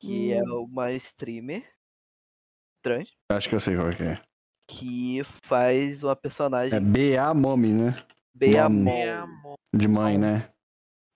que 0.00 0.32
é 0.32 0.42
Hum. 0.42 0.64
uma 0.64 0.92
streamer 0.92 1.64
trans 2.82 3.08
acho 3.30 3.48
que 3.48 3.54
eu 3.54 3.60
sei 3.60 3.76
qual 3.76 3.90
que 3.90 4.02
é. 4.02 4.20
que 4.68 5.22
faz 5.44 6.02
uma 6.02 6.16
personagem 6.16 6.74
É 6.76 6.80
B.A. 6.80 7.34
Mommy, 7.34 7.72
né? 7.72 7.94
Beamon. 8.34 8.88
É. 8.88 9.24
De 9.76 9.86
mãe, 9.86 10.16
né? 10.18 10.50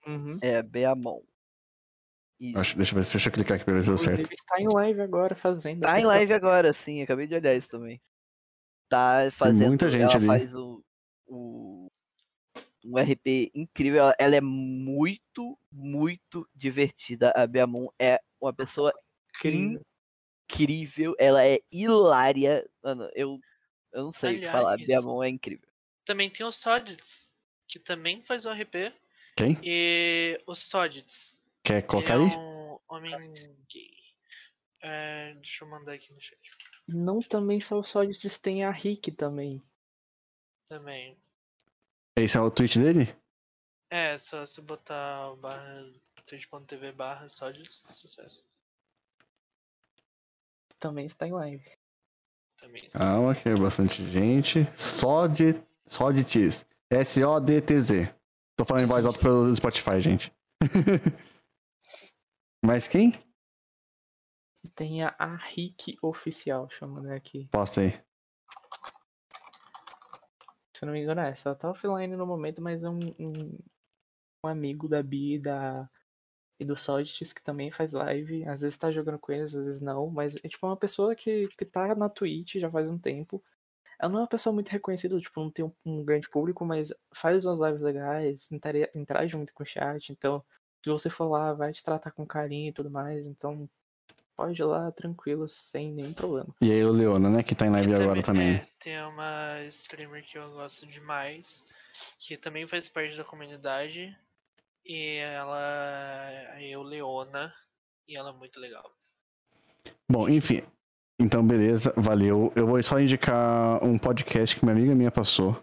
Uhum. 0.05 0.37
É, 0.41 0.61
Beamon. 0.61 1.21
E 2.39 2.55
Acho, 2.57 2.75
deixa 2.75 2.91
eu 2.93 2.97
ver, 2.97 3.03
se- 3.05 3.13
deixa 3.13 3.29
eu 3.29 3.33
clicar 3.33 3.55
aqui 3.55 3.65
pra 3.65 3.73
ver 3.73 3.81
se 3.81 3.87
deu 3.87 3.97
certo. 3.97 4.31
Está 4.31 4.59
em 4.61 4.67
live 4.67 5.01
agora 5.01 5.35
fazendo. 5.35 5.81
Tá 5.81 5.99
em 5.99 6.05
live 6.05 6.33
agora, 6.33 6.73
sim, 6.73 7.01
acabei 7.01 7.25
de 7.27 7.33
olhar 7.35 7.55
isso 7.55 7.69
também. 7.69 7.99
Tá 8.89 9.29
fazendo. 9.31 9.67
muita 9.67 9.89
gente 9.89 10.03
ela 10.03 10.15
ali. 10.17 10.27
faz 10.27 10.53
o, 10.53 10.83
o- 11.25 11.74
um 12.85 12.97
RP 12.97 13.51
incrível. 13.53 14.03
Ela, 14.03 14.15
ela 14.19 14.35
é 14.35 14.41
muito, 14.41 15.57
muito 15.71 16.47
divertida. 16.53 17.31
A 17.35 17.47
Beamon 17.47 17.87
é 17.99 18.19
uma 18.39 18.53
pessoa 18.53 18.93
Incrível. 19.37 19.81
incrível. 20.49 21.15
Ela 21.19 21.45
é 21.45 21.59
hilária. 21.71 22.69
Mano, 22.83 23.09
eu, 23.15 23.39
eu 23.91 24.03
não 24.03 24.11
sei 24.11 24.35
o 24.37 24.39
que 24.39 24.47
falar. 24.51 24.69
A 24.69 24.73
Aliás- 24.73 24.87
Beamon 25.03 25.23
é 25.23 25.29
incrível. 25.29 25.67
Também 26.05 26.29
tem 26.29 26.45
o 26.45 26.51
Sodits, 26.51 27.31
que 27.67 27.79
também 27.79 28.21
faz 28.23 28.45
o 28.45 28.51
RP. 28.51 28.93
Quem? 29.35 29.57
E 29.63 30.39
o 30.45 30.53
Sodits. 30.53 31.41
Quer 31.63 31.77
Ele 31.79 31.87
colocar 31.87 32.13
é 32.13 32.17
aí? 32.17 32.21
um 32.37 32.77
homem 32.87 33.33
gay. 33.67 33.91
É, 34.81 35.33
deixa 35.33 35.65
eu 35.65 35.69
mandar 35.69 35.93
aqui 35.93 36.13
no 36.13 36.21
chat. 36.21 36.37
Não 36.87 37.17
também 37.19 37.59
só 37.59 37.79
o 37.79 37.83
Sólides, 37.83 38.37
tem 38.37 38.63
a 38.63 38.69
Rick 38.69 39.11
também. 39.11 39.59
Também. 40.67 41.17
Esse 42.17 42.37
é 42.37 42.41
o 42.41 42.49
tweet 42.49 42.79
dele? 42.79 43.13
É, 43.89 44.17
só 44.17 44.45
se 44.45 44.61
botar 44.61 45.31
o 45.31 45.35
barra 45.35 45.91
twitch.tv 46.25 46.91
barra 46.93 47.29
Sodits, 47.29 47.85
sucesso. 47.89 48.45
Também 50.79 51.05
está 51.05 51.27
em 51.27 51.33
live. 51.33 51.71
Também. 52.57 52.87
Calma, 52.89 53.35
que 53.35 53.49
é 53.49 53.55
bastante 53.55 54.05
gente. 54.05 54.65
Sod... 54.75 55.61
Sodits. 55.87 56.65
S-O-D-T-Z. 56.89 58.15
Tô 58.55 58.63
falando 58.63 58.83
em 58.83 58.87
voz 58.87 59.05
alta 59.05 59.19
pelo 59.19 59.53
Spotify, 59.55 59.99
gente. 59.99 60.31
Mas 62.63 62.87
quem? 62.87 63.11
Tem 64.73 65.03
a, 65.03 65.13
a 65.19 65.35
Rick 65.35 65.97
oficial, 66.01 66.69
chamando 66.69 67.11
aqui. 67.11 67.47
Posta 67.51 67.81
aí. 67.81 68.04
Se 70.75 70.83
eu 70.83 70.87
não 70.87 70.93
me 70.93 71.01
engano, 71.01 71.21
é. 71.21 71.33
Ela 71.45 71.55
tá 71.55 71.69
offline 71.71 72.15
no 72.15 72.25
momento, 72.27 72.61
mas 72.61 72.83
é 72.83 72.89
um, 72.89 72.99
um, 73.19 73.57
um 74.43 74.47
amigo 74.49 74.87
da 74.87 75.01
Bi 75.03 75.35
e, 75.35 75.39
da, 75.39 75.89
e 76.59 76.65
do 76.65 76.77
Soditis 76.77 77.33
que 77.33 77.43
também 77.43 77.71
faz 77.71 77.93
live. 77.93 78.45
Às 78.47 78.61
vezes 78.61 78.77
tá 78.77 78.91
jogando 78.91 79.19
com 79.19 79.31
eles, 79.33 79.55
às 79.55 79.65
vezes 79.67 79.81
não. 79.81 80.09
Mas 80.09 80.37
é 80.37 80.49
tipo 80.49 80.67
uma 80.67 80.77
pessoa 80.77 81.15
que, 81.15 81.47
que 81.49 81.65
tá 81.65 81.95
na 81.95 82.09
Twitch 82.09 82.55
já 82.57 82.71
faz 82.71 82.89
um 82.91 82.99
tempo. 82.99 83.43
Ela 83.99 84.11
não 84.11 84.19
é 84.19 84.23
uma 84.23 84.29
pessoa 84.29 84.53
muito 84.53 84.69
reconhecida, 84.69 85.19
tipo, 85.19 85.41
não 85.41 85.51
tem 85.51 85.65
um, 85.65 85.73
um 85.85 86.05
grande 86.05 86.29
público, 86.29 86.65
mas 86.65 86.93
faz 87.15 87.45
umas 87.45 87.61
lives 87.61 87.81
legais, 87.83 88.51
intera- 88.51 88.91
interage 88.95 89.37
muito 89.37 89.53
com 89.53 89.63
o 89.63 89.65
chat. 89.65 90.11
Então, 90.11 90.43
se 90.83 90.91
você 90.91 91.09
for 91.09 91.25
lá, 91.29 91.53
vai 91.53 91.73
te 91.73 91.83
tratar 91.83 92.11
com 92.11 92.25
carinho 92.27 92.69
e 92.69 92.73
tudo 92.73 92.91
mais. 92.91 93.25
Então, 93.25 93.69
pode 94.35 94.61
ir 94.61 94.65
lá 94.65 94.91
tranquilo, 94.91 95.47
sem 95.47 95.91
nenhum 95.91 96.13
problema. 96.13 96.53
E 96.61 96.71
aí 96.71 96.83
o 96.83 96.91
Leona, 96.91 97.29
né? 97.29 97.43
Que 97.43 97.55
tá 97.55 97.65
em 97.65 97.71
live 97.71 97.91
E 97.91 97.95
agora 97.95 98.21
também. 98.21 98.55
é, 98.55 98.65
tem 98.79 99.01
uma 99.03 99.61
streamer 99.69 100.23
que 100.25 100.37
eu 100.37 100.51
gosto 100.51 100.85
demais, 100.87 101.63
que 102.19 102.35
também 102.37 102.67
faz 102.67 102.89
parte 102.89 103.15
da 103.15 103.23
comunidade. 103.23 104.15
E 104.85 105.17
ela 105.17 105.59
é 106.59 106.77
o 106.77 106.83
Leona. 106.83 107.53
E 108.07 108.15
ela 108.15 108.29
é 108.29 108.33
muito 108.33 108.59
legal. 108.59 108.83
Bom, 110.09 110.29
enfim. 110.29 110.61
Então, 111.19 111.45
beleza, 111.45 111.93
valeu. 111.95 112.51
Eu 112.55 112.67
vou 112.67 112.81
só 112.83 112.99
indicar 112.99 113.83
um 113.83 113.97
podcast 113.97 114.55
que 114.55 114.63
uma 114.63 114.73
amiga 114.73 114.93
minha 114.93 115.09
passou. 115.09 115.59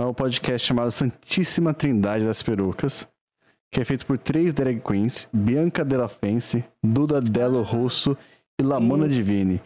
É 0.00 0.04
um 0.04 0.14
podcast 0.14 0.66
chamado 0.66 0.90
Santíssima 0.90 1.74
Trindade 1.74 2.24
das 2.24 2.42
Perucas, 2.42 3.06
que 3.70 3.80
é 3.80 3.84
feito 3.84 4.06
por 4.06 4.18
três 4.18 4.52
drag 4.52 4.80
queens, 4.80 5.28
Bianca 5.32 5.84
Della 5.84 6.08
Fence, 6.08 6.64
Duda 6.82 7.20
Delo 7.20 7.62
Russo 7.62 8.16
e 8.58 8.62
Lamona 8.62 9.06
Hum. 9.06 9.08
Divine. 9.08 9.60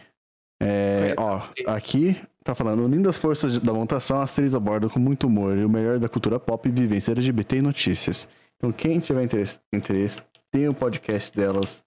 É, 0.61 1.15
ó, 1.17 1.41
aqui 1.67 2.17
tá 2.43 2.53
falando, 2.53 2.83
unindo 2.83 3.07
as 3.07 3.17
forças 3.17 3.59
da 3.59 3.73
montação, 3.73 4.21
as 4.21 4.33
três 4.33 4.55
abordam 4.55 4.89
com 4.89 4.99
muito 4.99 5.27
humor 5.27 5.57
e 5.57 5.63
o 5.63 5.69
melhor 5.69 5.99
da 5.99 6.09
cultura 6.09 6.39
pop, 6.39 6.67
vivência 6.69 7.11
LGBT 7.11 7.57
e 7.57 7.61
notícias. 7.61 8.27
Então, 8.57 8.71
quem 8.71 8.99
tiver 8.99 9.23
interesse, 9.23 9.59
interesse 9.71 10.23
tem 10.51 10.67
o 10.67 10.73
podcast 10.73 11.35
delas 11.35 11.83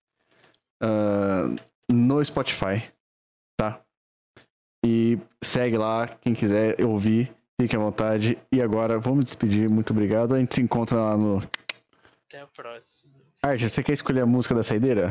ah, 0.82 1.54
no 1.90 2.24
Spotify, 2.24 2.82
tá? 3.56 3.80
E 4.84 5.18
segue 5.42 5.76
lá, 5.76 6.08
quem 6.08 6.34
quiser 6.34 6.80
ouvir, 6.84 7.32
fique 7.60 7.76
à 7.76 7.78
vontade. 7.78 8.38
E 8.50 8.60
agora, 8.60 8.98
vamos 8.98 9.24
despedir, 9.24 9.68
muito 9.68 9.92
obrigado. 9.92 10.34
A 10.34 10.38
gente 10.38 10.54
se 10.54 10.62
encontra 10.62 10.96
lá 10.96 11.16
no... 11.16 11.42
Até 12.32 12.40
a 12.40 12.46
próxima. 12.46 13.20
Arte, 13.42 13.68
você 13.68 13.84
quer 13.84 13.92
escolher 13.92 14.20
a 14.20 14.26
música 14.26 14.54
da 14.54 14.62
saideira? 14.62 15.10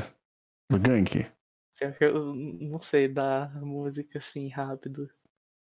Do 0.72 0.80
Gank? 0.80 1.32
Que 1.77 2.03
Eu 2.03 2.33
não 2.33 2.80
sei 2.80 3.08
dar 3.08 3.61
música 3.61 4.17
assim 4.17 4.48
rápido. 4.48 5.08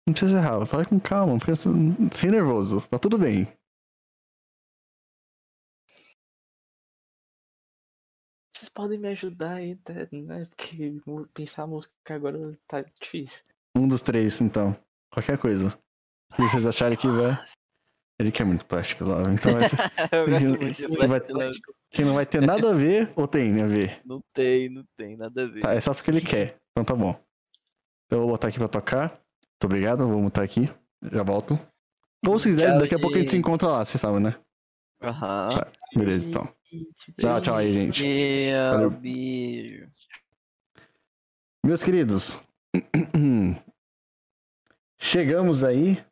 Não 0.06 0.14
precisa 0.14 0.36
ser 0.36 0.48
rápido, 0.48 0.68
fala 0.68 0.86
com 0.86 1.00
calma, 1.00 1.40
fica 1.40 1.56
sem 1.56 2.30
nervoso, 2.30 2.88
tá 2.88 3.00
tudo 3.00 3.18
bem. 3.18 3.48
Vocês 8.56 8.70
podem 8.70 9.00
me 9.00 9.08
ajudar 9.08 9.56
aí, 9.56 9.76
né? 10.12 10.46
Porque 10.46 11.02
pensar 11.34 11.64
a 11.64 11.68
música 11.68 11.94
agora 12.10 12.38
tá 12.68 12.84
difícil. 13.02 13.44
Um 13.76 13.88
dos 13.88 14.04
três, 14.04 14.40
então. 14.40 14.80
Qualquer 15.12 15.40
coisa. 15.40 15.72
Se 16.36 16.42
vocês 16.44 16.66
acharem 16.68 16.96
que 16.96 17.08
vai. 17.08 17.44
Ele 18.20 18.32
quer 18.32 18.46
muito 18.46 18.66
plástico 18.66 19.06
lá, 19.06 19.22
então 19.32 19.54
vai 19.56 19.70
ser... 19.70 19.78
Eu 20.12 20.26
Que- 20.26 21.08
vai- 21.08 21.22
que 21.92 22.04
não 22.04 22.14
vai 22.16 22.26
ter 22.26 22.42
nada 22.42 22.72
a 22.72 22.74
ver 22.76 23.12
ou 23.16 23.28
tem 23.28 23.62
a 23.62 23.66
ver. 23.66 24.02
Não 24.06 24.22
tem, 24.34 24.70
não 24.70 24.84
tem 24.98 25.16
nada 25.16 25.44
a 25.44 25.48
ver. 25.48 25.62
Tá, 25.62 25.74
é 25.74 25.80
só 25.82 25.94
porque 25.94 26.12
ele 26.12 26.20
quer. 26.22 26.58
Então 26.72 26.84
tá 26.84 26.94
bom. 26.96 27.12
Então 28.06 28.20
eu 28.20 28.24
vou 28.24 28.32
botar 28.32 28.50
aqui 28.50 28.58
pra 28.60 28.68
tocar. 28.68 29.10
Muito 29.12 29.64
obrigado, 29.66 30.08
vou 30.08 30.22
mutar 30.22 30.44
aqui. 30.44 30.70
Já 31.12 31.24
volto. 31.24 31.58
Ou 32.28 32.38
se 32.38 32.50
quiser, 32.50 32.78
daqui 32.78 32.94
a 32.96 33.00
pouco 33.00 33.16
a 33.16 33.20
gente 33.20 33.32
se 33.32 33.38
encontra 33.38 33.70
lá, 33.70 33.86
vocês 33.86 34.00
sabem, 34.02 34.20
né? 34.20 34.36
Aham. 35.02 35.48
Beleza, 35.96 36.28
então. 36.28 36.54
Tchau, 37.18 37.42
tchau 37.42 37.56
aí, 37.56 37.74
gente. 37.74 38.04
Meu 38.06 38.92
beijo. 38.92 39.90
Meus 41.66 41.84
queridos, 41.84 42.38
chegamos 45.00 45.64
aí, 45.64 46.04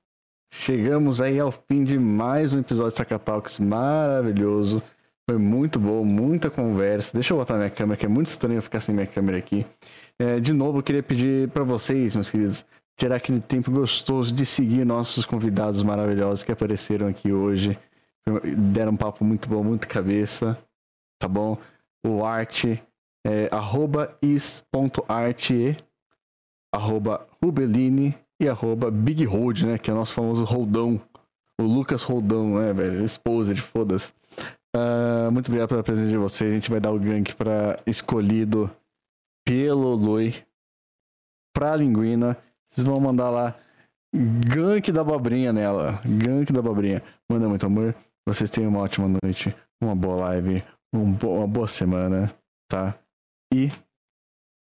chegamos 0.57 1.21
aí 1.21 1.39
ao 1.39 1.51
fim 1.51 1.83
de 1.83 1.99
mais 1.99 2.51
um 2.51 2.59
episódio 2.59 2.91
de 2.91 2.97
Sacatalks 2.97 3.59
maravilhoso. 3.59 4.81
Foi 5.29 5.37
muito 5.37 5.79
bom, 5.79 6.03
muita 6.03 6.49
conversa. 6.49 7.11
Deixa 7.13 7.33
eu 7.33 7.37
botar 7.37 7.55
minha 7.55 7.69
câmera, 7.69 7.97
que 7.97 8.05
é 8.05 8.09
muito 8.09 8.27
estranho 8.27 8.61
ficar 8.61 8.79
sem 8.79 8.93
minha 8.95 9.07
câmera 9.07 9.37
aqui. 9.37 9.65
É, 10.19 10.39
de 10.39 10.53
novo, 10.53 10.79
eu 10.79 10.83
queria 10.83 11.03
pedir 11.03 11.49
para 11.49 11.63
vocês, 11.63 12.15
meus 12.15 12.29
queridos, 12.29 12.65
tirar 12.97 13.17
aquele 13.17 13.39
tempo 13.39 13.69
gostoso 13.71 14.33
de 14.33 14.45
seguir 14.45 14.83
nossos 14.85 15.25
convidados 15.25 15.83
maravilhosos 15.83 16.43
que 16.43 16.51
apareceram 16.51 17.07
aqui 17.07 17.31
hoje. 17.31 17.77
Deram 18.73 18.93
um 18.93 18.97
papo 18.97 19.23
muito 19.23 19.47
bom, 19.47 19.63
muito 19.63 19.87
cabeça, 19.87 20.57
tá 21.19 21.27
bom? 21.27 21.57
O 22.05 22.25
Arte 22.25 22.81
é 23.25 23.47
arroba 23.51 24.17
is.arte, 24.21 25.77
arroba 26.73 27.27
Rubelini 27.41 28.15
e 28.41 28.47
arroba 28.47 28.91
Big 28.91 29.23
Hold, 29.25 29.63
né? 29.63 29.77
Que 29.77 29.89
é 29.89 29.93
o 29.93 29.97
nosso 29.97 30.13
famoso 30.13 30.43
Roldão. 30.43 31.01
O 31.59 31.63
Lucas 31.63 32.03
Roldão, 32.03 32.59
né, 32.59 32.71
velho? 32.73 33.03
Esposa 33.03 33.53
de 33.53 33.61
foda-se. 33.61 34.13
Ah, 34.75 35.29
muito 35.31 35.47
obrigado 35.47 35.69
pela 35.69 35.83
presença 35.83 36.09
de 36.09 36.17
vocês. 36.17 36.51
A 36.51 36.55
gente 36.55 36.69
vai 36.69 36.79
dar 36.79 36.91
o 36.91 36.99
gank 36.99 37.35
pra 37.35 37.79
escolhido 37.87 38.69
pelo 39.45 39.95
Lui 39.95 40.35
pra 41.55 41.75
linguina. 41.75 42.37
Vocês 42.71 42.85
vão 42.85 42.99
mandar 42.99 43.29
lá 43.31 43.55
gank 44.13 44.91
da 44.91 45.01
abobrinha 45.01 45.51
nela. 45.51 45.99
Gank 46.05 46.51
da 46.53 46.59
abobrinha. 46.59 47.01
Manda 47.31 47.49
muito 47.49 47.65
amor. 47.65 47.95
Vocês 48.27 48.51
tenham 48.51 48.69
uma 48.69 48.81
ótima 48.81 49.07
noite, 49.23 49.55
uma 49.81 49.95
boa 49.95 50.17
live, 50.27 50.63
um 50.93 51.11
bo- 51.11 51.37
uma 51.37 51.47
boa 51.47 51.67
semana, 51.67 52.31
tá? 52.69 52.93
E, 53.53 53.71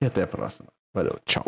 e 0.01 0.05
até 0.05 0.23
a 0.23 0.27
próxima. 0.27 0.67
Valeu, 0.93 1.17
tchau. 1.25 1.45